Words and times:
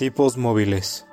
Tipos 0.00 0.38
móviles. 0.38 1.06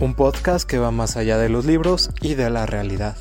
Un 0.00 0.14
podcast 0.16 0.66
que 0.66 0.78
va 0.78 0.90
más 0.90 1.18
allá 1.18 1.36
de 1.36 1.50
los 1.50 1.66
libros 1.66 2.08
y 2.22 2.34
de 2.34 2.48
la 2.48 2.64
realidad. 2.64 3.18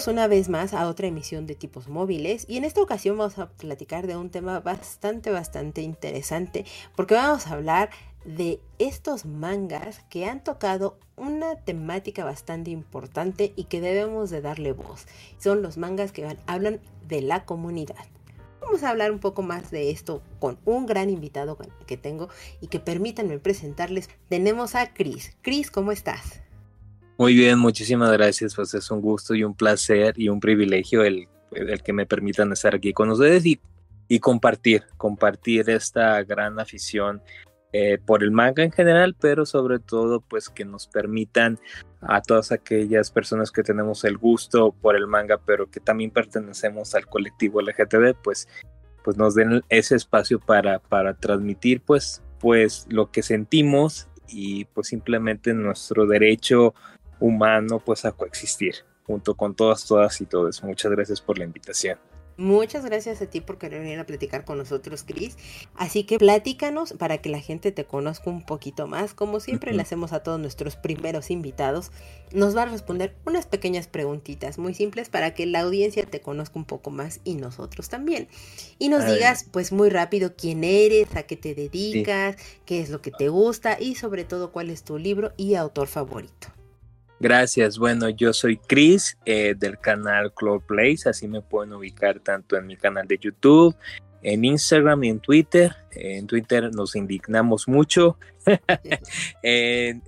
Bienvenidos 0.00 0.18
una 0.18 0.28
vez 0.28 0.48
más 0.48 0.72
a 0.72 0.88
otra 0.88 1.08
emisión 1.08 1.46
de 1.46 1.54
tipos 1.54 1.88
móviles 1.88 2.46
y 2.48 2.56
en 2.56 2.64
esta 2.64 2.80
ocasión 2.80 3.18
vamos 3.18 3.38
a 3.38 3.50
platicar 3.50 4.06
de 4.06 4.16
un 4.16 4.30
tema 4.30 4.58
bastante 4.60 5.30
bastante 5.30 5.82
interesante 5.82 6.64
porque 6.96 7.12
vamos 7.12 7.46
a 7.46 7.52
hablar 7.52 7.90
de 8.24 8.60
estos 8.78 9.26
mangas 9.26 10.00
que 10.08 10.24
han 10.24 10.42
tocado 10.42 10.98
una 11.16 11.56
temática 11.56 12.24
bastante 12.24 12.70
importante 12.70 13.52
y 13.56 13.64
que 13.64 13.82
debemos 13.82 14.30
de 14.30 14.40
darle 14.40 14.72
voz. 14.72 15.04
Son 15.36 15.60
los 15.60 15.76
mangas 15.76 16.12
que 16.12 16.34
hablan 16.46 16.80
de 17.06 17.20
la 17.20 17.44
comunidad. 17.44 18.06
Vamos 18.62 18.82
a 18.84 18.88
hablar 18.88 19.12
un 19.12 19.18
poco 19.18 19.42
más 19.42 19.70
de 19.70 19.90
esto 19.90 20.22
con 20.38 20.58
un 20.64 20.86
gran 20.86 21.10
invitado 21.10 21.58
que 21.86 21.98
tengo 21.98 22.30
y 22.62 22.68
que 22.68 22.80
permítanme 22.80 23.38
presentarles. 23.38 24.08
Tenemos 24.30 24.76
a 24.76 24.94
Chris. 24.94 25.36
Chris, 25.42 25.70
¿cómo 25.70 25.92
estás? 25.92 26.40
Muy 27.20 27.34
bien, 27.34 27.58
muchísimas 27.58 28.10
gracias. 28.12 28.54
Pues 28.54 28.72
es 28.72 28.90
un 28.90 29.02
gusto 29.02 29.34
y 29.34 29.44
un 29.44 29.54
placer 29.54 30.14
y 30.16 30.30
un 30.30 30.40
privilegio 30.40 31.04
el, 31.04 31.28
el 31.52 31.82
que 31.82 31.92
me 31.92 32.06
permitan 32.06 32.50
estar 32.50 32.74
aquí 32.74 32.94
con 32.94 33.10
ustedes 33.10 33.44
y, 33.44 33.60
y 34.08 34.20
compartir, 34.20 34.84
compartir 34.96 35.68
esta 35.68 36.22
gran 36.22 36.58
afición 36.58 37.20
eh, 37.74 37.98
por 38.02 38.22
el 38.22 38.30
manga 38.30 38.64
en 38.64 38.72
general, 38.72 39.14
pero 39.20 39.44
sobre 39.44 39.80
todo 39.80 40.22
pues 40.22 40.48
que 40.48 40.64
nos 40.64 40.86
permitan 40.86 41.58
a 42.00 42.22
todas 42.22 42.52
aquellas 42.52 43.10
personas 43.10 43.50
que 43.50 43.62
tenemos 43.62 44.02
el 44.04 44.16
gusto 44.16 44.72
por 44.80 44.96
el 44.96 45.06
manga, 45.06 45.36
pero 45.44 45.70
que 45.70 45.80
también 45.80 46.12
pertenecemos 46.12 46.94
al 46.94 47.04
colectivo 47.04 47.60
LGTB, 47.60 48.14
pues, 48.22 48.48
pues 49.04 49.18
nos 49.18 49.34
den 49.34 49.62
ese 49.68 49.94
espacio 49.94 50.40
para, 50.40 50.78
para 50.78 51.12
transmitir 51.12 51.82
pues, 51.82 52.22
pues 52.38 52.86
lo 52.88 53.10
que 53.10 53.22
sentimos 53.22 54.08
y 54.26 54.64
pues 54.66 54.86
simplemente 54.86 55.52
nuestro 55.52 56.06
derecho 56.06 56.72
humano 57.20 57.80
pues 57.84 58.04
a 58.04 58.12
coexistir 58.12 58.74
junto 59.06 59.34
con 59.34 59.54
todas, 59.54 59.86
todas 59.86 60.20
y 60.20 60.26
todos. 60.26 60.62
Muchas 60.62 60.92
gracias 60.92 61.20
por 61.20 61.38
la 61.38 61.44
invitación. 61.44 61.98
Muchas 62.40 62.86
gracias 62.86 63.20
a 63.20 63.26
ti 63.26 63.42
por 63.42 63.58
querer 63.58 63.82
venir 63.82 63.98
a 63.98 64.06
platicar 64.06 64.46
con 64.46 64.56
nosotros, 64.56 65.04
Cris. 65.06 65.36
Así 65.74 66.04
que 66.04 66.16
platícanos 66.16 66.94
para 66.94 67.18
que 67.18 67.28
la 67.28 67.38
gente 67.38 67.70
te 67.70 67.84
conozca 67.84 68.30
un 68.30 68.46
poquito 68.46 68.86
más. 68.86 69.12
Como 69.12 69.40
siempre 69.40 69.74
le 69.74 69.82
hacemos 69.82 70.14
a 70.14 70.22
todos 70.22 70.40
nuestros 70.40 70.74
primeros 70.76 71.30
invitados, 71.30 71.92
nos 72.32 72.56
va 72.56 72.62
a 72.62 72.66
responder 72.66 73.14
unas 73.26 73.44
pequeñas 73.44 73.88
preguntitas 73.88 74.56
muy 74.56 74.72
simples 74.72 75.10
para 75.10 75.34
que 75.34 75.44
la 75.44 75.60
audiencia 75.60 76.06
te 76.06 76.22
conozca 76.22 76.58
un 76.58 76.64
poco 76.64 76.90
más 76.90 77.20
y 77.24 77.34
nosotros 77.34 77.90
también. 77.90 78.26
Y 78.78 78.88
nos 78.88 79.04
digas 79.04 79.44
pues 79.50 79.70
muy 79.70 79.90
rápido 79.90 80.34
quién 80.34 80.64
eres, 80.64 81.14
a 81.16 81.24
qué 81.24 81.36
te 81.36 81.54
dedicas, 81.54 82.36
qué 82.64 82.80
es 82.80 82.88
lo 82.88 83.02
que 83.02 83.10
te 83.10 83.28
gusta 83.28 83.78
y 83.78 83.96
sobre 83.96 84.24
todo 84.24 84.50
cuál 84.50 84.70
es 84.70 84.82
tu 84.82 84.96
libro 84.96 85.32
y 85.36 85.56
autor 85.56 85.88
favorito. 85.88 86.48
Gracias. 87.20 87.78
Bueno, 87.78 88.08
yo 88.08 88.32
soy 88.32 88.56
Chris 88.56 89.18
eh, 89.26 89.54
del 89.54 89.78
canal 89.78 90.32
Cloud 90.32 90.62
Place, 90.62 91.06
así 91.06 91.28
me 91.28 91.42
pueden 91.42 91.74
ubicar 91.74 92.18
tanto 92.20 92.56
en 92.56 92.66
mi 92.66 92.78
canal 92.78 93.06
de 93.06 93.18
YouTube, 93.18 93.76
en 94.22 94.42
Instagram 94.46 95.04
y 95.04 95.10
en 95.10 95.20
Twitter. 95.20 95.76
En 95.92 96.26
Twitter 96.26 96.74
nos 96.74 96.96
indignamos 96.96 97.68
mucho. 97.68 98.16
en, 99.42 100.02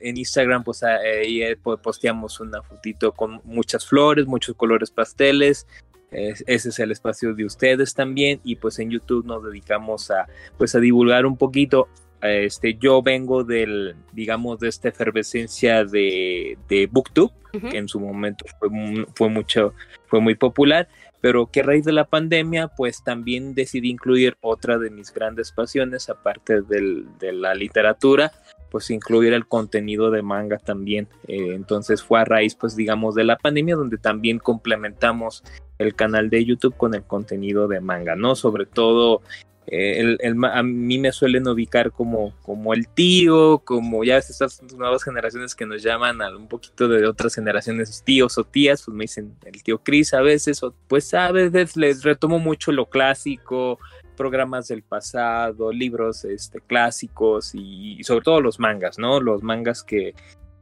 Instagram, 0.00 0.64
pues 0.64 0.82
ahí 0.82 1.42
eh, 1.42 1.58
posteamos 1.82 2.40
una 2.40 2.62
fotito 2.62 3.12
con 3.12 3.42
muchas 3.44 3.86
flores, 3.86 4.26
muchos 4.26 4.56
colores 4.56 4.90
pasteles. 4.90 5.66
ese 6.10 6.70
es 6.70 6.78
el 6.78 6.90
espacio 6.90 7.34
de 7.34 7.44
ustedes 7.44 7.92
también. 7.92 8.40
Y 8.44 8.56
pues 8.56 8.78
en 8.78 8.90
YouTube 8.90 9.26
nos 9.26 9.44
dedicamos 9.44 10.10
a, 10.10 10.26
pues, 10.56 10.74
a 10.74 10.80
divulgar 10.80 11.26
un 11.26 11.36
poquito 11.36 11.88
este, 12.30 12.74
yo 12.74 13.02
vengo 13.02 13.44
del, 13.44 13.96
digamos, 14.12 14.58
de 14.60 14.68
esta 14.68 14.88
efervescencia 14.88 15.84
de, 15.84 16.58
de 16.68 16.86
Booktube, 16.86 17.32
que 17.70 17.78
en 17.78 17.88
su 17.88 17.98
momento 17.98 18.44
fue, 18.58 18.68
fue, 19.14 19.30
mucho, 19.30 19.72
fue 20.08 20.20
muy 20.20 20.34
popular, 20.34 20.88
pero 21.22 21.46
que 21.46 21.60
a 21.60 21.62
raíz 21.62 21.84
de 21.84 21.92
la 21.92 22.04
pandemia, 22.04 22.68
pues 22.68 23.02
también 23.02 23.54
decidí 23.54 23.90
incluir 23.90 24.36
otra 24.42 24.78
de 24.78 24.90
mis 24.90 25.12
grandes 25.12 25.52
pasiones, 25.52 26.10
aparte 26.10 26.60
del, 26.60 27.06
de 27.18 27.32
la 27.32 27.54
literatura, 27.54 28.32
pues 28.70 28.90
incluir 28.90 29.32
el 29.32 29.46
contenido 29.46 30.10
de 30.10 30.22
manga 30.22 30.58
también. 30.58 31.08
Eh, 31.26 31.54
entonces 31.54 32.02
fue 32.02 32.20
a 32.20 32.24
raíz, 32.24 32.54
pues 32.54 32.76
digamos, 32.76 33.14
de 33.14 33.24
la 33.24 33.38
pandemia, 33.38 33.74
donde 33.74 33.98
también 33.98 34.38
complementamos 34.38 35.42
el 35.78 35.94
canal 35.94 36.30
de 36.30 36.44
YouTube 36.44 36.76
con 36.76 36.94
el 36.94 37.02
contenido 37.02 37.68
de 37.68 37.80
manga, 37.80 38.16
¿no? 38.16 38.34
Sobre 38.34 38.66
todo 38.66 39.22
eh, 39.68 40.16
el, 40.20 40.44
a 40.44 40.62
mí 40.62 40.98
me 40.98 41.10
suelen 41.10 41.48
ubicar 41.48 41.90
como, 41.90 42.32
como 42.42 42.72
el 42.72 42.86
tío, 42.86 43.58
como 43.58 44.04
ya 44.04 44.18
estas 44.18 44.62
nuevas 44.62 45.02
generaciones 45.02 45.56
que 45.56 45.66
nos 45.66 45.82
llaman 45.82 46.22
a 46.22 46.36
un 46.36 46.46
poquito 46.46 46.86
de 46.86 47.06
otras 47.06 47.34
generaciones 47.34 48.02
tíos 48.04 48.38
o 48.38 48.44
tías, 48.44 48.84
pues 48.84 48.96
me 48.96 49.04
dicen 49.04 49.34
el 49.44 49.62
tío 49.64 49.78
Cris 49.78 50.14
a 50.14 50.20
veces, 50.20 50.62
o 50.62 50.72
pues 50.86 51.12
a 51.14 51.32
veces 51.32 51.76
les 51.76 52.04
retomo 52.04 52.38
mucho 52.38 52.70
lo 52.70 52.86
clásico, 52.86 53.80
programas 54.16 54.68
del 54.68 54.82
pasado, 54.82 55.72
libros 55.72 56.24
este, 56.24 56.60
clásicos 56.60 57.52
y, 57.52 58.02
sobre 58.04 58.22
todo 58.22 58.40
los 58.40 58.60
mangas, 58.60 58.98
¿no? 59.00 59.20
Los 59.20 59.42
mangas 59.42 59.82
que, 59.82 60.14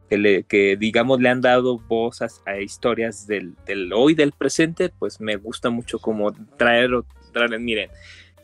que 0.09 0.77
digamos 0.79 1.21
le 1.21 1.29
han 1.29 1.43
dado 1.43 1.79
voz 1.79 2.23
a, 2.23 2.59
historias 2.59 3.27
del, 3.27 3.55
del, 3.67 3.93
hoy, 3.93 4.15
del 4.15 4.33
presente, 4.33 4.89
pues 4.89 5.21
me 5.21 5.37
gusta 5.37 5.69
mucho 5.69 5.99
como 5.99 6.33
traer, 6.57 6.91
traer 7.33 7.59
miren, 7.61 7.91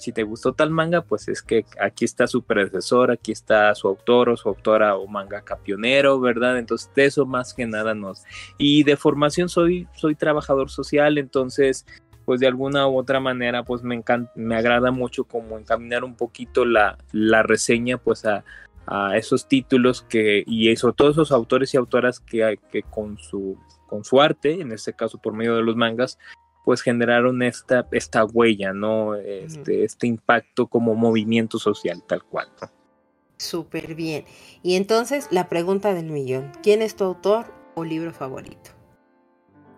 si 0.01 0.13
te 0.13 0.23
gustó 0.23 0.55
tal 0.55 0.71
manga, 0.71 1.03
pues 1.03 1.29
es 1.29 1.43
que 1.43 1.65
aquí 1.79 2.05
está 2.05 2.27
su 2.27 2.43
predecesor, 2.43 3.11
aquí 3.11 3.33
está 3.33 3.75
su 3.75 3.87
autor 3.87 4.31
o 4.31 4.37
su 4.37 4.49
autora 4.49 4.97
o 4.97 5.07
manga 5.07 5.45
pionero, 5.63 6.19
¿verdad? 6.21 6.59
Entonces, 6.59 6.91
de 6.95 7.05
eso 7.05 7.27
más 7.27 7.55
que 7.55 7.67
nada 7.67 7.95
nos... 7.95 8.25
Y 8.59 8.83
de 8.85 8.97
formación 8.97 9.49
soy, 9.49 9.87
soy 9.95 10.15
trabajador 10.15 10.71
social, 10.71 11.19
entonces, 11.19 11.87
pues 12.25 12.41
de 12.41 12.47
alguna 12.47 12.89
u 12.89 12.99
otra 12.99 13.21
manera, 13.21 13.63
pues 13.63 13.83
me 13.83 13.95
encanta, 13.95 14.33
me 14.35 14.57
agrada 14.57 14.91
mucho 14.91 15.25
como 15.25 15.59
encaminar 15.59 16.03
un 16.03 16.17
poquito 16.17 16.65
la, 16.65 16.97
la 17.13 17.43
reseña, 17.43 17.99
pues 17.99 18.25
a, 18.25 18.45
a 18.87 19.17
esos 19.17 19.49
títulos 19.49 20.03
que, 20.03 20.43
y 20.47 20.75
sobre 20.77 20.95
todo 20.95 21.11
esos 21.11 21.31
autores 21.31 21.75
y 21.75 21.77
autoras 21.77 22.21
que, 22.21 22.59
que 22.73 22.83
con 22.83 23.19
su 23.19 23.59
con 23.87 24.05
su 24.05 24.21
arte, 24.21 24.61
en 24.61 24.71
este 24.71 24.93
caso 24.93 25.19
por 25.19 25.35
medio 25.35 25.57
de 25.57 25.63
los 25.63 25.75
mangas, 25.75 26.17
pues 26.65 26.83
generaron 26.83 27.43
esta, 27.43 27.87
esta 27.93 28.25
huella, 28.25 28.73
¿no? 28.73 29.15
Este, 29.15 29.85
este 29.85 30.07
impacto 30.07 30.67
como 30.67 30.95
movimiento 30.95 31.59
social, 31.59 32.03
tal 32.07 32.23
cual. 32.25 32.49
Súper 33.39 33.95
bien. 33.95 34.25
Y 34.63 34.77
entonces 34.77 35.29
la 35.31 35.49
pregunta 35.49 35.95
del 35.95 36.11
millón, 36.11 36.53
¿quién 36.63 36.83
es 36.83 36.97
tu 36.97 37.05
autor 37.05 37.47
o 37.75 37.85
libro 37.85 38.13
favorito? 38.13 38.71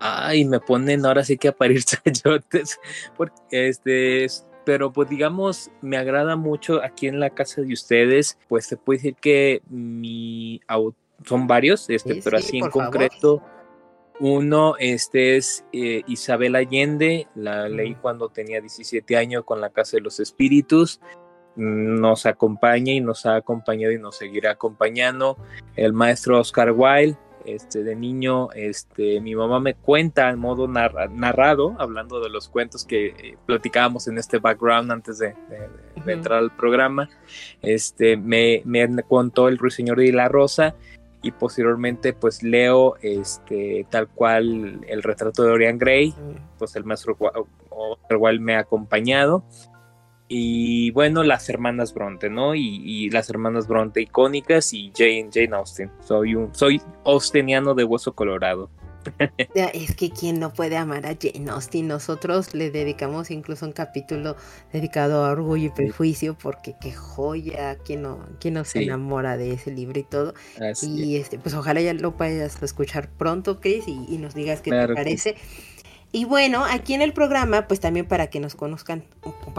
Ay, 0.00 0.44
me 0.44 0.58
ponen 0.58 1.06
ahora 1.06 1.22
sí 1.22 1.38
que 1.38 1.48
a 1.48 1.52
parir 1.52 1.84
chayotes, 1.84 2.80
porque 3.16 3.68
este, 3.68 4.26
pero 4.64 4.92
pues 4.92 5.08
digamos, 5.08 5.70
me 5.80 5.96
agrada 5.96 6.34
mucho 6.34 6.82
aquí 6.82 7.06
en 7.06 7.20
la 7.20 7.30
casa 7.30 7.62
de 7.62 7.72
ustedes, 7.72 8.36
pues 8.48 8.66
se 8.66 8.76
puede 8.76 8.98
decir 8.98 9.14
que 9.14 9.62
mi 9.70 10.60
son 11.24 11.46
varios, 11.46 11.88
este, 11.88 12.20
pero 12.22 12.38
así 12.38 12.58
en 12.58 12.70
concreto. 12.70 13.42
Uno 14.24 14.76
este 14.78 15.36
es 15.36 15.64
eh, 15.72 16.04
Isabel 16.06 16.54
Allende, 16.54 17.26
la 17.34 17.68
leí 17.68 17.96
cuando 17.96 18.28
tenía 18.28 18.60
17 18.60 19.16
años 19.16 19.42
con 19.44 19.60
la 19.60 19.70
Casa 19.70 19.96
de 19.96 20.00
los 20.00 20.20
Espíritus. 20.20 21.00
Nos 21.56 22.24
acompaña 22.24 22.92
y 22.92 23.00
nos 23.00 23.26
ha 23.26 23.34
acompañado 23.34 23.92
y 23.92 23.98
nos 23.98 24.16
seguirá 24.18 24.52
acompañando. 24.52 25.36
El 25.74 25.92
maestro 25.92 26.38
Oscar 26.38 26.70
Wilde, 26.70 27.18
este, 27.46 27.82
de 27.82 27.96
niño, 27.96 28.52
este, 28.52 29.20
mi 29.20 29.34
mamá 29.34 29.58
me 29.58 29.74
cuenta 29.74 30.30
en 30.30 30.38
modo 30.38 30.68
narrado, 30.68 31.74
hablando 31.80 32.20
de 32.20 32.30
los 32.30 32.48
cuentos 32.48 32.84
que 32.84 33.06
eh, 33.06 33.36
platicábamos 33.44 34.06
en 34.06 34.18
este 34.18 34.38
background 34.38 34.92
antes 34.92 35.18
de, 35.18 35.34
entrar 36.06 36.38
al 36.38 36.54
programa. 36.54 37.10
Este, 37.60 38.16
me, 38.16 38.62
me 38.64 39.02
contó 39.02 39.48
el 39.48 39.58
ruiseñor 39.58 40.00
y 40.00 40.12
la 40.12 40.28
rosa 40.28 40.76
y 41.22 41.30
posteriormente 41.30 42.12
pues 42.12 42.42
leo 42.42 42.96
este 43.00 43.86
tal 43.88 44.08
cual 44.08 44.84
el 44.86 45.02
retrato 45.02 45.44
de 45.44 45.52
Orion 45.52 45.78
Gray, 45.78 46.14
pues 46.58 46.76
el 46.76 46.84
maestro 46.84 47.16
cual 47.16 48.40
me 48.40 48.56
ha 48.56 48.60
acompañado 48.60 49.44
y 50.34 50.90
bueno, 50.92 51.24
las 51.24 51.50
hermanas 51.50 51.92
Bronte, 51.92 52.30
¿no? 52.30 52.54
Y, 52.54 53.10
las 53.10 53.28
hermanas 53.28 53.68
Bronte 53.68 54.00
icónicas 54.00 54.72
y 54.72 54.90
Jane, 54.96 55.28
Jane 55.30 55.54
Austen. 55.54 55.90
Soy 56.00 56.34
un, 56.34 56.54
soy 56.54 56.80
austeniano 57.04 57.74
de 57.74 57.84
hueso 57.84 58.14
colorado. 58.14 58.70
Es 59.54 59.94
que 59.94 60.10
quien 60.10 60.40
no 60.40 60.52
puede 60.52 60.76
amar 60.76 61.06
a 61.06 61.16
Jane 61.20 61.50
Austen, 61.50 61.88
nosotros 61.88 62.54
le 62.54 62.70
dedicamos 62.70 63.30
incluso 63.30 63.66
un 63.66 63.72
capítulo 63.72 64.36
dedicado 64.72 65.24
a 65.24 65.30
Orgullo 65.30 65.66
y 65.66 65.70
Prejuicio, 65.70 66.36
porque 66.40 66.74
qué 66.80 66.92
joya, 66.92 67.76
quien 67.76 68.02
no, 68.02 68.26
quien 68.40 68.54
no 68.54 68.64
se 68.64 68.82
enamora 68.82 69.36
de 69.36 69.52
ese 69.52 69.70
libro 69.70 69.98
y 69.98 70.04
todo. 70.04 70.34
y 70.82 71.16
este, 71.16 71.38
pues 71.38 71.54
ojalá 71.54 71.80
ya 71.80 71.94
lo 71.94 72.14
a 72.18 72.64
escuchar 72.64 73.08
pronto, 73.10 73.60
Chris, 73.60 73.84
y, 73.86 74.18
nos 74.18 74.34
digas 74.34 74.60
qué 74.60 74.70
te 74.70 74.94
parece. 74.94 75.36
Y 76.14 76.26
bueno, 76.26 76.62
aquí 76.68 76.92
en 76.92 77.00
el 77.00 77.14
programa, 77.14 77.66
pues 77.66 77.80
también 77.80 78.06
para 78.06 78.26
que 78.26 78.38
nos 78.38 78.54
conozcan 78.54 79.02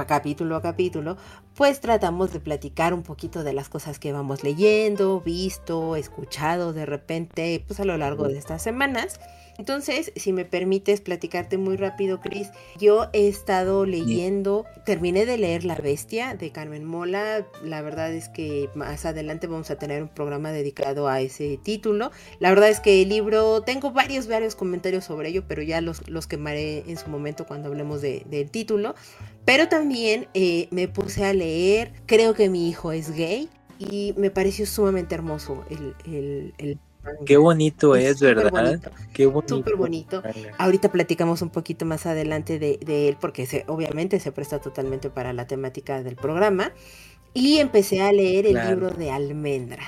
capítulo 0.07 0.55
a 0.55 0.61
capítulo, 0.61 1.17
pues 1.55 1.81
tratamos 1.81 2.31
de 2.31 2.39
platicar 2.39 2.93
un 2.93 3.01
poquito 3.01 3.43
de 3.43 3.53
las 3.53 3.69
cosas 3.69 3.97
que 3.97 4.13
vamos 4.13 4.43
leyendo, 4.43 5.19
visto, 5.21 5.95
escuchado 5.95 6.71
de 6.71 6.85
repente, 6.85 7.63
pues 7.65 7.79
a 7.79 7.85
lo 7.85 7.97
largo 7.97 8.27
de 8.27 8.37
estas 8.37 8.61
semanas. 8.61 9.19
Entonces, 9.57 10.11
si 10.15 10.33
me 10.33 10.45
permites 10.45 11.01
platicarte 11.01 11.57
muy 11.57 11.77
rápido, 11.77 12.19
Cris, 12.19 12.49
yo 12.79 13.07
he 13.13 13.27
estado 13.27 13.85
leyendo, 13.85 14.65
terminé 14.85 15.25
de 15.25 15.37
leer 15.37 15.63
La 15.63 15.75
Bestia 15.75 16.35
de 16.35 16.51
Carmen 16.51 16.83
Mola, 16.83 17.45
la 17.63 17.81
verdad 17.81 18.11
es 18.11 18.29
que 18.29 18.69
más 18.73 19.05
adelante 19.05 19.47
vamos 19.47 19.69
a 19.69 19.77
tener 19.77 20.01
un 20.01 20.09
programa 20.09 20.51
dedicado 20.51 21.07
a 21.07 21.21
ese 21.21 21.59
título. 21.61 22.11
La 22.39 22.49
verdad 22.49 22.69
es 22.69 22.79
que 22.79 23.03
el 23.03 23.09
libro, 23.09 23.61
tengo 23.61 23.91
varios, 23.91 24.27
varios 24.27 24.55
comentarios 24.55 25.05
sobre 25.05 25.29
ello, 25.29 25.43
pero 25.47 25.61
ya 25.61 25.81
los, 25.81 26.07
los 26.09 26.25
quemaré 26.25 26.83
en 26.87 26.97
su 26.97 27.09
momento 27.09 27.45
cuando 27.45 27.69
hablemos 27.69 28.01
del 28.01 28.49
título. 28.49 28.95
Pero 29.45 29.67
también 29.67 30.27
eh, 30.33 30.67
me 30.71 30.87
puse 30.87 31.25
a 31.25 31.33
leer, 31.33 31.91
creo 32.05 32.33
que 32.33 32.49
mi 32.49 32.69
hijo 32.69 32.91
es 32.91 33.11
gay, 33.11 33.49
y 33.77 34.13
me 34.17 34.31
pareció 34.31 34.65
sumamente 34.65 35.15
hermoso 35.15 35.65
el, 35.69 35.95
el, 36.05 36.53
el 36.57 36.79
Qué 37.25 37.37
bonito 37.37 37.95
es, 37.95 38.19
¿verdad? 38.19 38.79
Qué 39.13 39.25
bonito. 39.25 39.57
Súper 39.57 39.75
bonito. 39.75 40.23
Ahorita 40.57 40.91
platicamos 40.91 41.41
un 41.41 41.49
poquito 41.49 41.85
más 41.85 42.05
adelante 42.05 42.59
de, 42.59 43.09
él 43.09 43.17
porque 43.19 43.45
se, 43.45 43.65
obviamente 43.67 44.19
se 44.19 44.31
presta 44.31 44.59
totalmente 44.59 45.09
para 45.09 45.33
la 45.33 45.47
temática 45.47 46.01
del 46.03 46.15
programa. 46.15 46.71
Y 47.33 47.57
empecé 47.57 48.01
a 48.01 48.11
leer 48.11 48.45
el 48.45 48.53
libro 48.69 48.91
de 48.91 49.09
Almendra. 49.09 49.83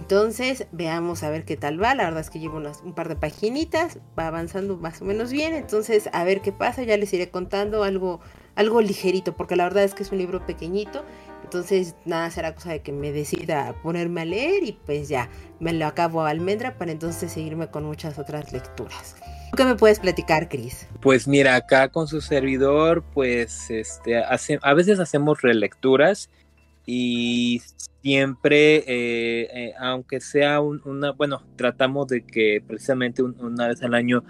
Entonces, 0.00 0.66
veamos 0.70 1.22
a 1.22 1.30
ver 1.30 1.44
qué 1.44 1.56
tal 1.56 1.82
va. 1.82 1.94
La 1.94 2.04
verdad 2.04 2.20
es 2.20 2.28
que 2.28 2.38
llevo 2.38 2.58
un 2.58 2.94
par 2.94 3.08
de 3.08 3.16
paginitas, 3.16 3.98
va 4.18 4.26
avanzando 4.26 4.76
más 4.76 5.00
o 5.00 5.06
menos 5.06 5.32
bien. 5.32 5.54
Entonces, 5.54 6.10
a 6.12 6.24
ver 6.24 6.42
qué 6.42 6.52
pasa. 6.52 6.82
Ya 6.82 6.98
les 6.98 7.12
iré 7.14 7.30
contando 7.30 7.84
algo, 7.84 8.20
algo 8.54 8.82
ligerito, 8.82 9.34
porque 9.34 9.56
la 9.56 9.64
verdad 9.64 9.84
es 9.84 9.94
que 9.94 10.02
es 10.02 10.12
un 10.12 10.18
libro 10.18 10.44
pequeñito 10.44 11.04
entonces, 11.54 11.94
nada, 12.04 12.30
será 12.30 12.52
cosa 12.52 12.72
de 12.72 12.82
que 12.82 12.90
me 12.90 13.12
decida 13.12 13.76
ponerme 13.80 14.22
a 14.22 14.24
leer 14.24 14.64
y 14.64 14.72
pues 14.72 15.08
ya, 15.08 15.30
me 15.60 15.72
lo 15.72 15.86
acabo 15.86 16.22
a 16.22 16.30
almendra 16.30 16.76
para 16.78 16.90
entonces 16.90 17.30
seguirme 17.30 17.68
con 17.68 17.84
muchas 17.84 18.18
otras 18.18 18.52
lecturas. 18.52 19.14
¿Qué 19.56 19.64
me 19.64 19.76
puedes 19.76 20.00
platicar, 20.00 20.48
Cris? 20.48 20.88
Pues 21.00 21.28
mira, 21.28 21.54
acá 21.54 21.90
con 21.90 22.08
su 22.08 22.20
servidor, 22.20 23.04
pues 23.14 23.70
este, 23.70 24.18
hace, 24.18 24.58
a 24.62 24.74
veces 24.74 24.98
hacemos 24.98 25.42
relecturas 25.42 26.28
y 26.86 27.62
siempre, 28.02 28.78
eh, 28.78 29.48
eh, 29.54 29.74
aunque 29.78 30.20
sea 30.20 30.60
una, 30.60 31.12
bueno, 31.12 31.44
tratamos 31.54 32.08
de 32.08 32.26
que 32.26 32.64
precisamente 32.66 33.22
una 33.22 33.68
vez 33.68 33.80
al 33.84 33.94
año 33.94 34.24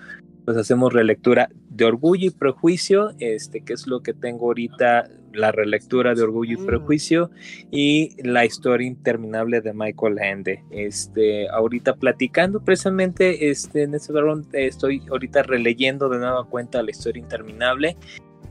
pues 0.44 0.58
hacemos 0.58 0.92
relectura 0.92 1.48
de 1.70 1.86
Orgullo 1.86 2.26
y 2.26 2.30
Prejuicio, 2.30 3.14
este, 3.18 3.62
que 3.62 3.72
es 3.72 3.86
lo 3.86 4.02
que 4.02 4.12
tengo 4.12 4.48
ahorita, 4.48 5.08
la 5.34 5.52
relectura 5.52 6.14
de 6.14 6.22
Orgullo 6.22 6.58
y 6.58 6.60
mm. 6.60 6.66
Prejuicio 6.66 7.30
y 7.70 8.10
la 8.22 8.44
historia 8.44 8.86
interminable 8.86 9.60
de 9.60 9.72
Michael 9.72 10.18
Ende. 10.18 10.62
Este, 10.70 11.48
ahorita 11.48 11.94
platicando 11.96 12.60
precisamente, 12.60 13.50
este, 13.50 13.82
en 13.82 13.94
este 13.94 14.12
estoy 14.52 15.02
ahorita 15.10 15.42
releyendo 15.42 16.08
de 16.08 16.18
nueva 16.18 16.44
cuenta 16.44 16.82
la 16.82 16.90
historia 16.90 17.20
interminable. 17.20 17.96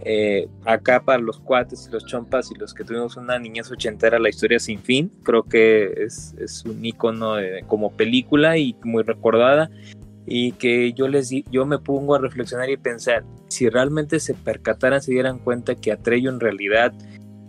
Eh, 0.06 0.50
acá 0.65 1.01
para 1.01 1.19
los 1.19 1.39
cuates 1.39 1.88
y 1.88 1.94
los 1.94 2.06
chompas 2.06 2.51
y 2.51 2.56
los 2.56 2.74
que 2.74 2.83
tuvimos 2.83 3.15
una 3.15 3.39
niñez 3.39 3.71
ochentera, 3.71 4.19
la 4.19 4.27
historia 4.27 4.59
sin 4.59 4.79
fin, 4.79 5.09
creo 5.24 5.44
que 5.44 5.94
es, 5.95 6.36
es 6.39 6.65
un 6.65 6.83
icono 6.83 7.36
como 7.68 7.91
película 7.91 8.57
y 8.57 8.75
muy 8.83 9.03
recordada 9.03 9.69
y 10.25 10.53
que 10.53 10.93
yo 10.93 11.07
les 11.07 11.29
yo 11.51 11.65
me 11.65 11.79
pongo 11.79 12.15
a 12.15 12.19
reflexionar 12.19 12.69
y 12.69 12.77
pensar 12.77 13.23
si 13.47 13.69
realmente 13.69 14.19
se 14.19 14.33
percataran 14.33 15.01
se 15.01 15.11
dieran 15.11 15.39
cuenta 15.39 15.75
que 15.75 15.91
Atreyu 15.91 16.29
en 16.29 16.39
realidad 16.39 16.93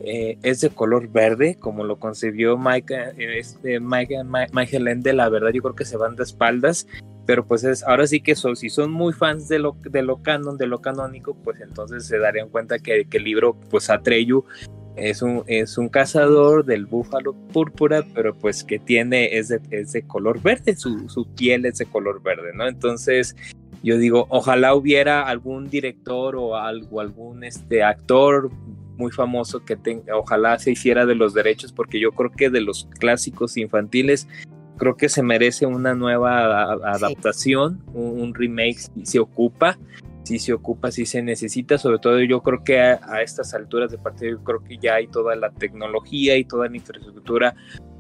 eh, 0.00 0.38
es 0.42 0.60
de 0.60 0.70
color 0.70 1.08
verde 1.08 1.56
como 1.58 1.84
lo 1.84 1.98
concibió 1.98 2.58
Mike, 2.58 3.14
este, 3.16 3.78
Mike, 3.80 4.22
Mike, 4.52 5.12
la 5.12 5.28
verdad 5.28 5.50
yo 5.52 5.62
creo 5.62 5.74
que 5.74 5.84
se 5.84 5.96
van 5.96 6.16
de 6.16 6.24
espaldas 6.24 6.86
pero 7.26 7.46
pues 7.46 7.64
es 7.64 7.84
ahora 7.84 8.06
sí 8.06 8.20
que 8.20 8.32
eso 8.32 8.54
si 8.54 8.68
son 8.68 8.90
muy 8.90 9.12
fans 9.12 9.48
de 9.48 9.60
lo 9.60 9.76
de 9.80 10.02
lo 10.02 10.20
canon 10.22 10.58
de 10.58 10.66
lo 10.66 10.80
canónico 10.80 11.34
pues 11.34 11.60
entonces 11.60 12.06
se 12.06 12.18
darían 12.18 12.48
cuenta 12.48 12.78
que, 12.80 13.06
que 13.06 13.18
el 13.18 13.24
libro 13.24 13.56
pues 13.70 13.88
Atreyu 13.88 14.44
es 14.96 15.22
un, 15.22 15.42
es 15.46 15.76
un 15.78 15.88
cazador 15.88 16.64
del 16.64 16.86
búfalo 16.86 17.34
púrpura, 17.52 18.04
pero 18.14 18.34
pues 18.34 18.62
que 18.62 18.78
tiene, 18.78 19.36
es 19.36 19.48
de, 19.48 19.60
es 19.70 19.92
de 19.92 20.02
color 20.02 20.40
verde, 20.40 20.76
su, 20.76 21.08
su, 21.08 21.26
piel 21.34 21.66
es 21.66 21.78
de 21.78 21.86
color 21.86 22.22
verde, 22.22 22.52
¿no? 22.54 22.66
Entonces, 22.66 23.34
yo 23.82 23.98
digo, 23.98 24.26
ojalá 24.30 24.74
hubiera 24.74 25.22
algún 25.22 25.68
director 25.68 26.36
o 26.36 26.56
algo, 26.56 27.00
algún 27.00 27.44
este, 27.44 27.82
actor 27.82 28.50
muy 28.96 29.10
famoso 29.10 29.64
que 29.64 29.76
tenga, 29.76 30.16
ojalá 30.16 30.58
se 30.58 30.70
hiciera 30.70 31.06
de 31.06 31.16
los 31.16 31.34
derechos, 31.34 31.72
porque 31.72 31.98
yo 31.98 32.12
creo 32.12 32.30
que 32.30 32.50
de 32.50 32.60
los 32.60 32.88
clásicos 32.98 33.56
infantiles, 33.56 34.28
creo 34.76 34.96
que 34.96 35.08
se 35.08 35.22
merece 35.22 35.66
una 35.66 35.94
nueva 35.94 36.72
adaptación, 36.72 37.82
un, 37.92 38.20
un, 38.20 38.34
remake 38.34 38.78
si 38.78 39.06
se 39.06 39.18
ocupa 39.18 39.78
si 40.24 40.38
se 40.38 40.52
ocupa, 40.52 40.90
si 40.90 41.06
se 41.06 41.22
necesita, 41.22 41.78
sobre 41.78 41.98
todo 41.98 42.20
yo 42.22 42.42
creo 42.42 42.64
que 42.64 42.80
a, 42.80 43.22
estas 43.22 43.54
alturas 43.54 43.90
de 43.90 43.98
partido, 43.98 44.38
yo 44.38 44.44
creo 44.44 44.64
que 44.64 44.78
ya 44.78 44.94
hay 44.94 45.06
toda 45.06 45.36
la 45.36 45.50
tecnología 45.50 46.36
y 46.36 46.44
toda 46.44 46.68
la 46.68 46.76
infraestructura 46.76 47.54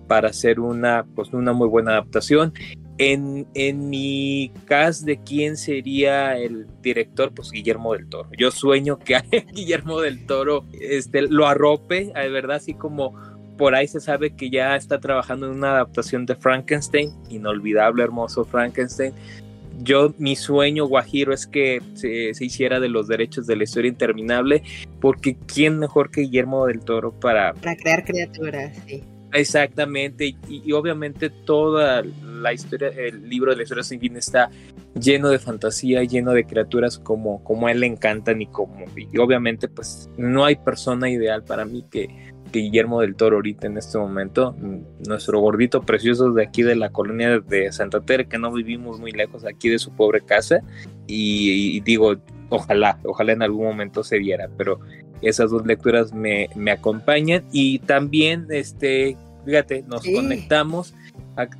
para 0.08 0.28
hacer 0.28 0.58
una, 0.58 1.06
pues, 1.14 1.32
una 1.32 1.52
muy 1.52 1.68
buena 1.68 1.92
adaptación. 1.92 2.52
En, 2.96 3.46
en 3.54 3.90
mi 3.90 4.52
caso 4.66 5.04
de 5.04 5.20
quién 5.20 5.56
sería 5.56 6.38
el 6.38 6.66
director, 6.80 7.34
pues 7.34 7.50
Guillermo 7.50 7.92
del 7.92 8.08
Toro. 8.08 8.28
Yo 8.38 8.50
sueño 8.50 8.98
que 8.98 9.16
Guillermo 9.52 10.00
del 10.00 10.26
Toro 10.26 10.64
este, 10.80 11.22
lo 11.22 11.46
arrope, 11.46 12.12
de 12.14 12.28
verdad, 12.30 12.56
así 12.56 12.74
como 12.74 13.14
por 13.58 13.74
ahí 13.74 13.86
se 13.86 14.00
sabe 14.00 14.34
que 14.34 14.50
ya 14.50 14.76
está 14.76 14.98
trabajando 14.98 15.46
en 15.46 15.52
una 15.52 15.72
adaptación 15.72 16.26
de 16.26 16.34
Frankenstein, 16.36 17.12
inolvidable, 17.28 18.02
hermoso 18.02 18.44
Frankenstein 18.44 19.14
yo 19.80 20.14
mi 20.18 20.36
sueño 20.36 20.86
guajiro 20.86 21.32
es 21.32 21.46
que 21.46 21.80
se, 21.94 22.32
hiciera 22.44 22.80
de 22.80 22.88
los 22.88 23.08
derechos 23.08 23.46
de 23.46 23.56
la 23.56 23.64
historia 23.64 23.88
interminable, 23.88 24.62
porque 25.00 25.36
quién 25.46 25.78
mejor 25.78 26.10
que 26.10 26.22
Guillermo 26.22 26.66
del 26.66 26.80
Toro 26.80 27.12
para... 27.12 27.54
Para 27.54 27.76
crear 27.76 28.04
criaturas, 28.04 28.76
sí. 28.86 29.02
Exactamente, 29.32 30.36
y, 30.48 30.72
obviamente 30.72 31.28
toda 31.28 32.04
la 32.22 32.52
historia, 32.52 32.88
el 32.90 33.28
libro 33.28 33.50
de 33.50 33.56
la 33.56 33.62
historia 33.64 33.82
sin 33.82 33.98
fin 33.98 34.16
está 34.16 34.48
lleno 34.94 35.28
de 35.28 35.40
fantasía, 35.40 36.04
lleno 36.04 36.30
de 36.30 36.44
criaturas 36.44 37.00
como, 37.00 37.42
como 37.42 37.66
a 37.66 37.72
él 37.72 37.80
le 37.80 37.86
encantan 37.86 38.40
y 38.40 38.46
como, 38.46 38.84
y 38.96 39.18
obviamente 39.18 39.66
pues 39.66 40.08
no 40.16 40.44
hay 40.44 40.54
persona 40.54 41.10
ideal 41.10 41.42
para 41.42 41.64
mí 41.64 41.84
que 41.90 42.32
Guillermo 42.60 43.00
del 43.00 43.14
Toro 43.14 43.36
ahorita 43.36 43.66
en 43.66 43.78
este 43.78 43.98
momento, 43.98 44.56
nuestro 45.06 45.40
gordito 45.40 45.82
precioso 45.82 46.32
de 46.32 46.44
aquí 46.44 46.62
de 46.62 46.76
la 46.76 46.90
colonia 46.90 47.40
de 47.40 47.72
Santa 47.72 48.00
Teresa, 48.00 48.28
que 48.28 48.38
no 48.38 48.52
vivimos 48.52 48.98
muy 48.98 49.12
lejos 49.12 49.44
aquí 49.44 49.68
de 49.68 49.78
su 49.78 49.92
pobre 49.92 50.20
casa, 50.20 50.60
y, 51.06 51.80
digo, 51.80 52.16
ojalá, 52.48 52.98
ojalá 53.04 53.32
en 53.32 53.42
algún 53.42 53.64
momento 53.64 54.04
se 54.04 54.18
viera, 54.18 54.48
pero 54.56 54.80
esas 55.22 55.50
dos 55.50 55.66
lecturas 55.66 56.12
me, 56.12 56.48
acompañan. 56.70 57.44
Y 57.52 57.78
también, 57.80 58.46
este, 58.50 59.16
fíjate, 59.44 59.84
nos 59.86 60.02
conectamos 60.04 60.94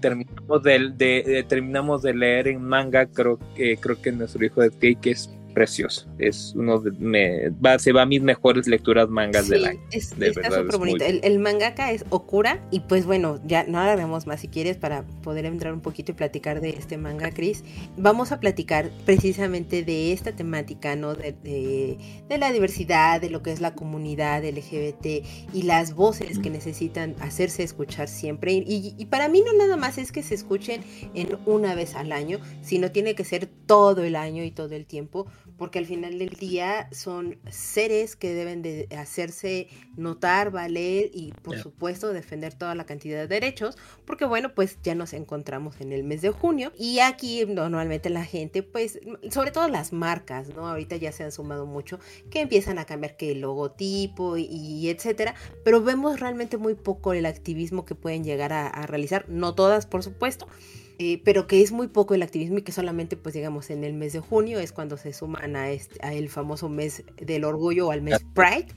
terminamos 0.00 0.62
de, 0.62 1.44
terminamos 1.48 2.02
de 2.02 2.14
leer 2.14 2.48
en 2.48 2.62
manga 2.62 3.06
creo 3.06 3.38
que 3.56 3.76
creo 3.76 4.00
que 4.00 4.12
nuestro 4.12 4.44
hijo 4.44 4.62
de 4.62 4.70
Cake 4.70 5.10
es 5.10 5.30
precioso. 5.54 6.06
Es 6.18 6.52
uno 6.54 6.80
de, 6.80 6.90
me, 6.92 7.50
va, 7.50 7.78
se 7.78 7.92
va 7.92 8.02
a 8.02 8.06
mis 8.06 8.20
mejores 8.20 8.66
lecturas 8.66 9.08
mangas 9.08 9.48
del 9.48 9.64
año. 9.64 9.80
Es, 9.90 10.18
de 10.18 10.28
está 10.28 10.50
súper 10.50 10.76
bonito. 10.76 11.04
El, 11.04 11.38
mangaka 11.38 11.92
es 11.92 12.04
Okura. 12.10 12.60
Y 12.70 12.80
pues 12.80 13.06
bueno, 13.06 13.40
ya 13.46 13.64
no 13.64 13.78
haremos 13.78 14.26
más 14.26 14.40
si 14.40 14.48
quieres 14.48 14.76
para 14.76 15.04
poder 15.22 15.46
entrar 15.46 15.72
un 15.72 15.80
poquito 15.80 16.12
y 16.12 16.14
platicar 16.14 16.60
de 16.60 16.70
este 16.70 16.98
manga, 16.98 17.30
Chris. 17.30 17.64
Vamos 17.96 18.32
a 18.32 18.40
platicar 18.40 18.90
precisamente 19.06 19.84
de 19.84 20.12
esta 20.12 20.32
temática, 20.32 20.96
¿no? 20.96 21.14
De, 21.14 21.32
de, 22.28 22.38
la 22.38 22.52
diversidad, 22.52 23.20
de 23.20 23.30
lo 23.30 23.42
que 23.42 23.52
es 23.52 23.60
la 23.60 23.74
comunidad 23.74 24.44
LGBT 24.44 25.24
y 25.54 25.62
las 25.62 25.94
voces 25.94 26.40
que 26.40 26.50
necesitan 26.50 27.14
hacerse 27.20 27.62
escuchar 27.62 28.08
siempre. 28.08 28.52
Y, 28.52 28.94
y 28.98 29.06
para 29.06 29.28
mí 29.28 29.42
no 29.42 29.52
nada 29.52 29.76
más 29.76 29.98
es 29.98 30.10
que 30.10 30.22
se 30.22 30.34
escuchen 30.34 30.82
en 31.14 31.38
una 31.46 31.74
vez 31.74 31.94
al 31.94 32.10
año, 32.12 32.40
sino 32.62 32.90
tiene 32.90 33.14
que 33.14 33.24
ser 33.24 33.46
todo 33.66 34.02
el 34.02 34.16
año 34.16 34.42
y 34.42 34.50
todo 34.50 34.74
el 34.74 34.86
tiempo, 34.86 35.26
porque 35.56 35.78
al 35.78 35.86
final 35.86 36.18
del 36.18 36.30
día 36.30 36.88
son 36.92 37.38
seres 37.48 38.16
que 38.16 38.34
deben 38.34 38.62
de 38.62 38.88
hacerse 38.96 39.68
notar, 39.96 40.50
valer 40.50 41.10
y 41.12 41.32
por 41.42 41.58
supuesto 41.58 42.12
defender 42.12 42.54
toda 42.54 42.74
la 42.74 42.86
cantidad 42.86 43.18
de 43.18 43.28
derechos, 43.28 43.76
porque 44.04 44.24
bueno, 44.24 44.54
pues 44.54 44.78
ya 44.82 44.94
nos 44.94 45.12
encontramos 45.12 45.80
en 45.80 45.92
el 45.92 46.04
mes 46.04 46.22
de 46.22 46.30
junio 46.30 46.72
y 46.76 46.98
aquí 47.00 47.44
normalmente 47.46 48.10
la 48.10 48.24
gente, 48.24 48.62
pues 48.62 48.98
sobre 49.30 49.50
todo 49.50 49.68
las 49.68 49.92
marcas, 49.92 50.48
¿no? 50.54 50.68
Ahorita 50.68 50.96
ya 50.96 51.12
se 51.12 51.24
han 51.24 51.32
sumado 51.32 51.66
mucho, 51.66 51.98
que 52.30 52.40
empiezan 52.40 52.78
a 52.78 52.84
cambiar 52.84 53.16
que 53.16 53.32
el 53.32 53.40
logotipo 53.40 54.36
y, 54.36 54.88
etcétera, 54.88 55.34
pero 55.64 55.82
vemos 55.82 56.20
realmente 56.20 56.56
muy 56.56 56.74
poco 56.74 57.12
el 57.12 57.26
activismo 57.26 57.84
que 57.84 57.94
pueden 57.94 58.24
llegar 58.24 58.52
a 58.52 58.86
realizar, 58.86 59.28
no 59.28 59.54
todas 59.54 59.86
por 59.86 60.02
supuesto, 60.02 60.48
eh, 60.98 61.20
pero 61.24 61.46
que 61.46 61.60
es 61.60 61.72
muy 61.72 61.88
poco 61.88 62.14
el 62.14 62.22
activismo 62.22 62.58
y 62.58 62.62
que 62.62 62.72
solamente, 62.72 63.16
pues 63.16 63.34
digamos, 63.34 63.70
en 63.70 63.84
el 63.84 63.94
mes 63.94 64.12
de 64.12 64.20
junio 64.20 64.60
es 64.60 64.72
cuando 64.72 64.96
se 64.96 65.12
suman 65.12 65.56
a, 65.56 65.70
este, 65.70 65.98
a 66.06 66.12
el 66.14 66.28
famoso 66.28 66.68
mes 66.68 67.04
del 67.16 67.44
orgullo 67.44 67.88
o 67.88 67.90
al 67.90 68.02
mes 68.02 68.24
Pride 68.34 68.68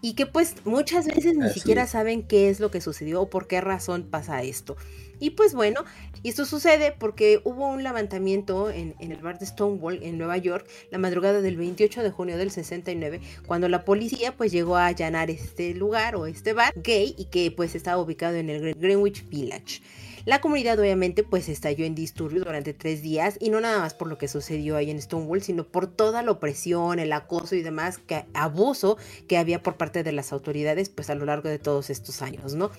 y 0.00 0.14
que 0.14 0.26
pues 0.26 0.54
muchas 0.64 1.06
veces 1.06 1.36
ni 1.36 1.48
siquiera 1.50 1.86
saben 1.86 2.22
qué 2.22 2.48
es 2.48 2.60
lo 2.60 2.70
que 2.70 2.80
sucedió 2.80 3.22
o 3.22 3.30
por 3.30 3.48
qué 3.48 3.60
razón 3.60 4.04
pasa 4.04 4.42
esto. 4.42 4.76
Y 5.18 5.30
pues 5.30 5.54
bueno, 5.54 5.84
esto 6.22 6.44
sucede 6.44 6.92
porque 6.92 7.40
hubo 7.44 7.66
un 7.68 7.82
levantamiento 7.82 8.70
en, 8.70 8.94
en, 9.00 9.12
el 9.12 9.22
bar 9.22 9.38
de 9.38 9.46
Stonewall 9.46 10.02
en 10.02 10.18
Nueva 10.18 10.36
York 10.36 10.68
la 10.90 10.98
madrugada 10.98 11.40
del 11.40 11.56
28 11.56 12.02
de 12.02 12.10
junio 12.10 12.36
del 12.36 12.50
69, 12.50 13.20
cuando 13.46 13.68
la 13.68 13.84
policía 13.84 14.36
pues 14.36 14.52
llegó 14.52 14.76
a 14.76 14.86
allanar 14.86 15.30
este 15.30 15.74
lugar 15.74 16.16
o 16.16 16.26
este 16.26 16.52
bar 16.52 16.72
gay 16.76 17.14
y 17.16 17.24
que 17.24 17.50
pues 17.50 17.74
estaba 17.74 18.00
ubicado 18.00 18.36
en 18.36 18.50
el 18.50 18.74
Greenwich 18.74 19.26
Village. 19.28 19.80
La 20.26 20.40
comunidad 20.40 20.80
obviamente 20.80 21.22
pues 21.22 21.48
estalló 21.48 21.84
en 21.84 21.94
disturbios 21.94 22.44
durante 22.44 22.74
tres 22.74 23.00
días 23.00 23.36
y 23.38 23.48
no 23.50 23.60
nada 23.60 23.78
más 23.78 23.94
por 23.94 24.08
lo 24.08 24.18
que 24.18 24.26
sucedió 24.26 24.76
ahí 24.76 24.90
en 24.90 25.00
Stonewall, 25.00 25.40
sino 25.40 25.62
por 25.62 25.86
toda 25.86 26.20
la 26.24 26.32
opresión, 26.32 26.98
el 26.98 27.12
acoso 27.12 27.54
y 27.54 27.62
demás, 27.62 27.98
que, 27.98 28.24
abuso 28.34 28.98
que 29.28 29.38
había 29.38 29.62
por 29.62 29.76
parte 29.76 30.02
de 30.02 30.10
las 30.10 30.32
autoridades 30.32 30.88
pues 30.88 31.10
a 31.10 31.14
lo 31.14 31.26
largo 31.26 31.48
de 31.48 31.60
todos 31.60 31.90
estos 31.90 32.22
años, 32.22 32.54
¿no? 32.54 32.72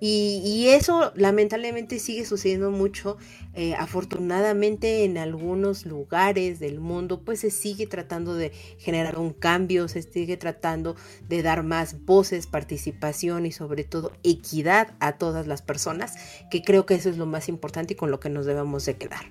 Y, 0.00 0.68
eso 0.70 1.12
lamentablemente 1.14 1.98
sigue 1.98 2.24
sucediendo 2.24 2.70
mucho. 2.70 3.18
Eh, 3.54 3.74
afortunadamente 3.74 5.04
en 5.04 5.18
algunos 5.18 5.84
lugares 5.84 6.60
del 6.60 6.78
mundo 6.78 7.22
pues 7.24 7.40
se 7.40 7.50
sigue 7.50 7.88
tratando 7.88 8.34
de 8.34 8.52
generar 8.78 9.18
un 9.18 9.32
cambio, 9.32 9.88
se 9.88 10.02
sigue 10.02 10.36
tratando 10.36 10.94
de 11.28 11.42
dar 11.42 11.64
más 11.64 12.04
voces, 12.04 12.46
participación 12.46 13.46
y 13.46 13.52
sobre 13.52 13.82
todo 13.82 14.12
equidad 14.22 14.94
a 15.00 15.18
todas 15.18 15.48
las 15.48 15.62
personas, 15.62 16.14
que 16.50 16.62
creo 16.62 16.86
que 16.86 16.94
eso 16.94 17.10
es 17.10 17.18
lo 17.18 17.26
más 17.26 17.48
importante 17.48 17.94
y 17.94 17.96
con 17.96 18.10
lo 18.10 18.20
que 18.20 18.30
nos 18.30 18.46
debemos 18.46 18.86
de 18.86 18.96
quedar. 18.96 19.26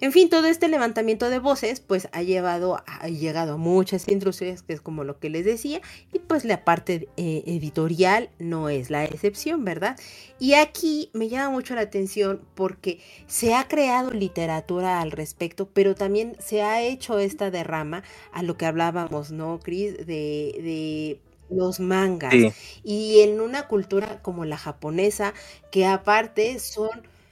En 0.00 0.12
fin, 0.12 0.30
todo 0.30 0.46
este 0.46 0.68
levantamiento 0.68 1.28
de 1.28 1.38
voces 1.38 1.80
pues 1.80 2.08
ha 2.12 2.22
llevado, 2.22 2.82
ha 2.86 3.08
llegado 3.08 3.54
a 3.54 3.56
muchas 3.58 4.08
industrias, 4.08 4.62
que 4.62 4.72
es 4.72 4.80
como 4.80 5.04
lo 5.04 5.18
que 5.18 5.28
les 5.28 5.44
decía, 5.44 5.82
y 6.12 6.20
pues 6.20 6.44
la 6.44 6.64
parte 6.64 7.08
eh, 7.16 7.42
editorial 7.46 8.30
no 8.38 8.70
es 8.70 8.88
la 8.88 9.04
excepción, 9.04 9.64
¿verdad? 9.64 9.98
Y 10.38 10.54
aquí 10.54 11.10
me 11.12 11.28
llama 11.28 11.50
mucho 11.50 11.74
la 11.74 11.82
atención 11.82 12.40
porque 12.54 13.00
se 13.26 13.54
ha 13.54 13.68
creado 13.68 14.10
literatura 14.10 15.00
al 15.00 15.10
respecto, 15.10 15.68
pero 15.68 15.94
también 15.94 16.36
se 16.38 16.62
ha 16.62 16.82
hecho 16.82 17.18
esta 17.18 17.50
derrama 17.50 18.02
a 18.32 18.42
lo 18.42 18.56
que 18.56 18.66
hablábamos, 18.66 19.32
¿no, 19.32 19.60
Cris? 19.60 19.98
De, 19.98 20.04
de 20.06 21.20
los 21.50 21.80
mangas. 21.80 22.34
Y 22.82 23.20
en 23.20 23.40
una 23.40 23.66
cultura 23.66 24.22
como 24.22 24.44
la 24.44 24.56
japonesa, 24.56 25.34
que 25.70 25.86
aparte 25.86 26.58
son 26.58 26.88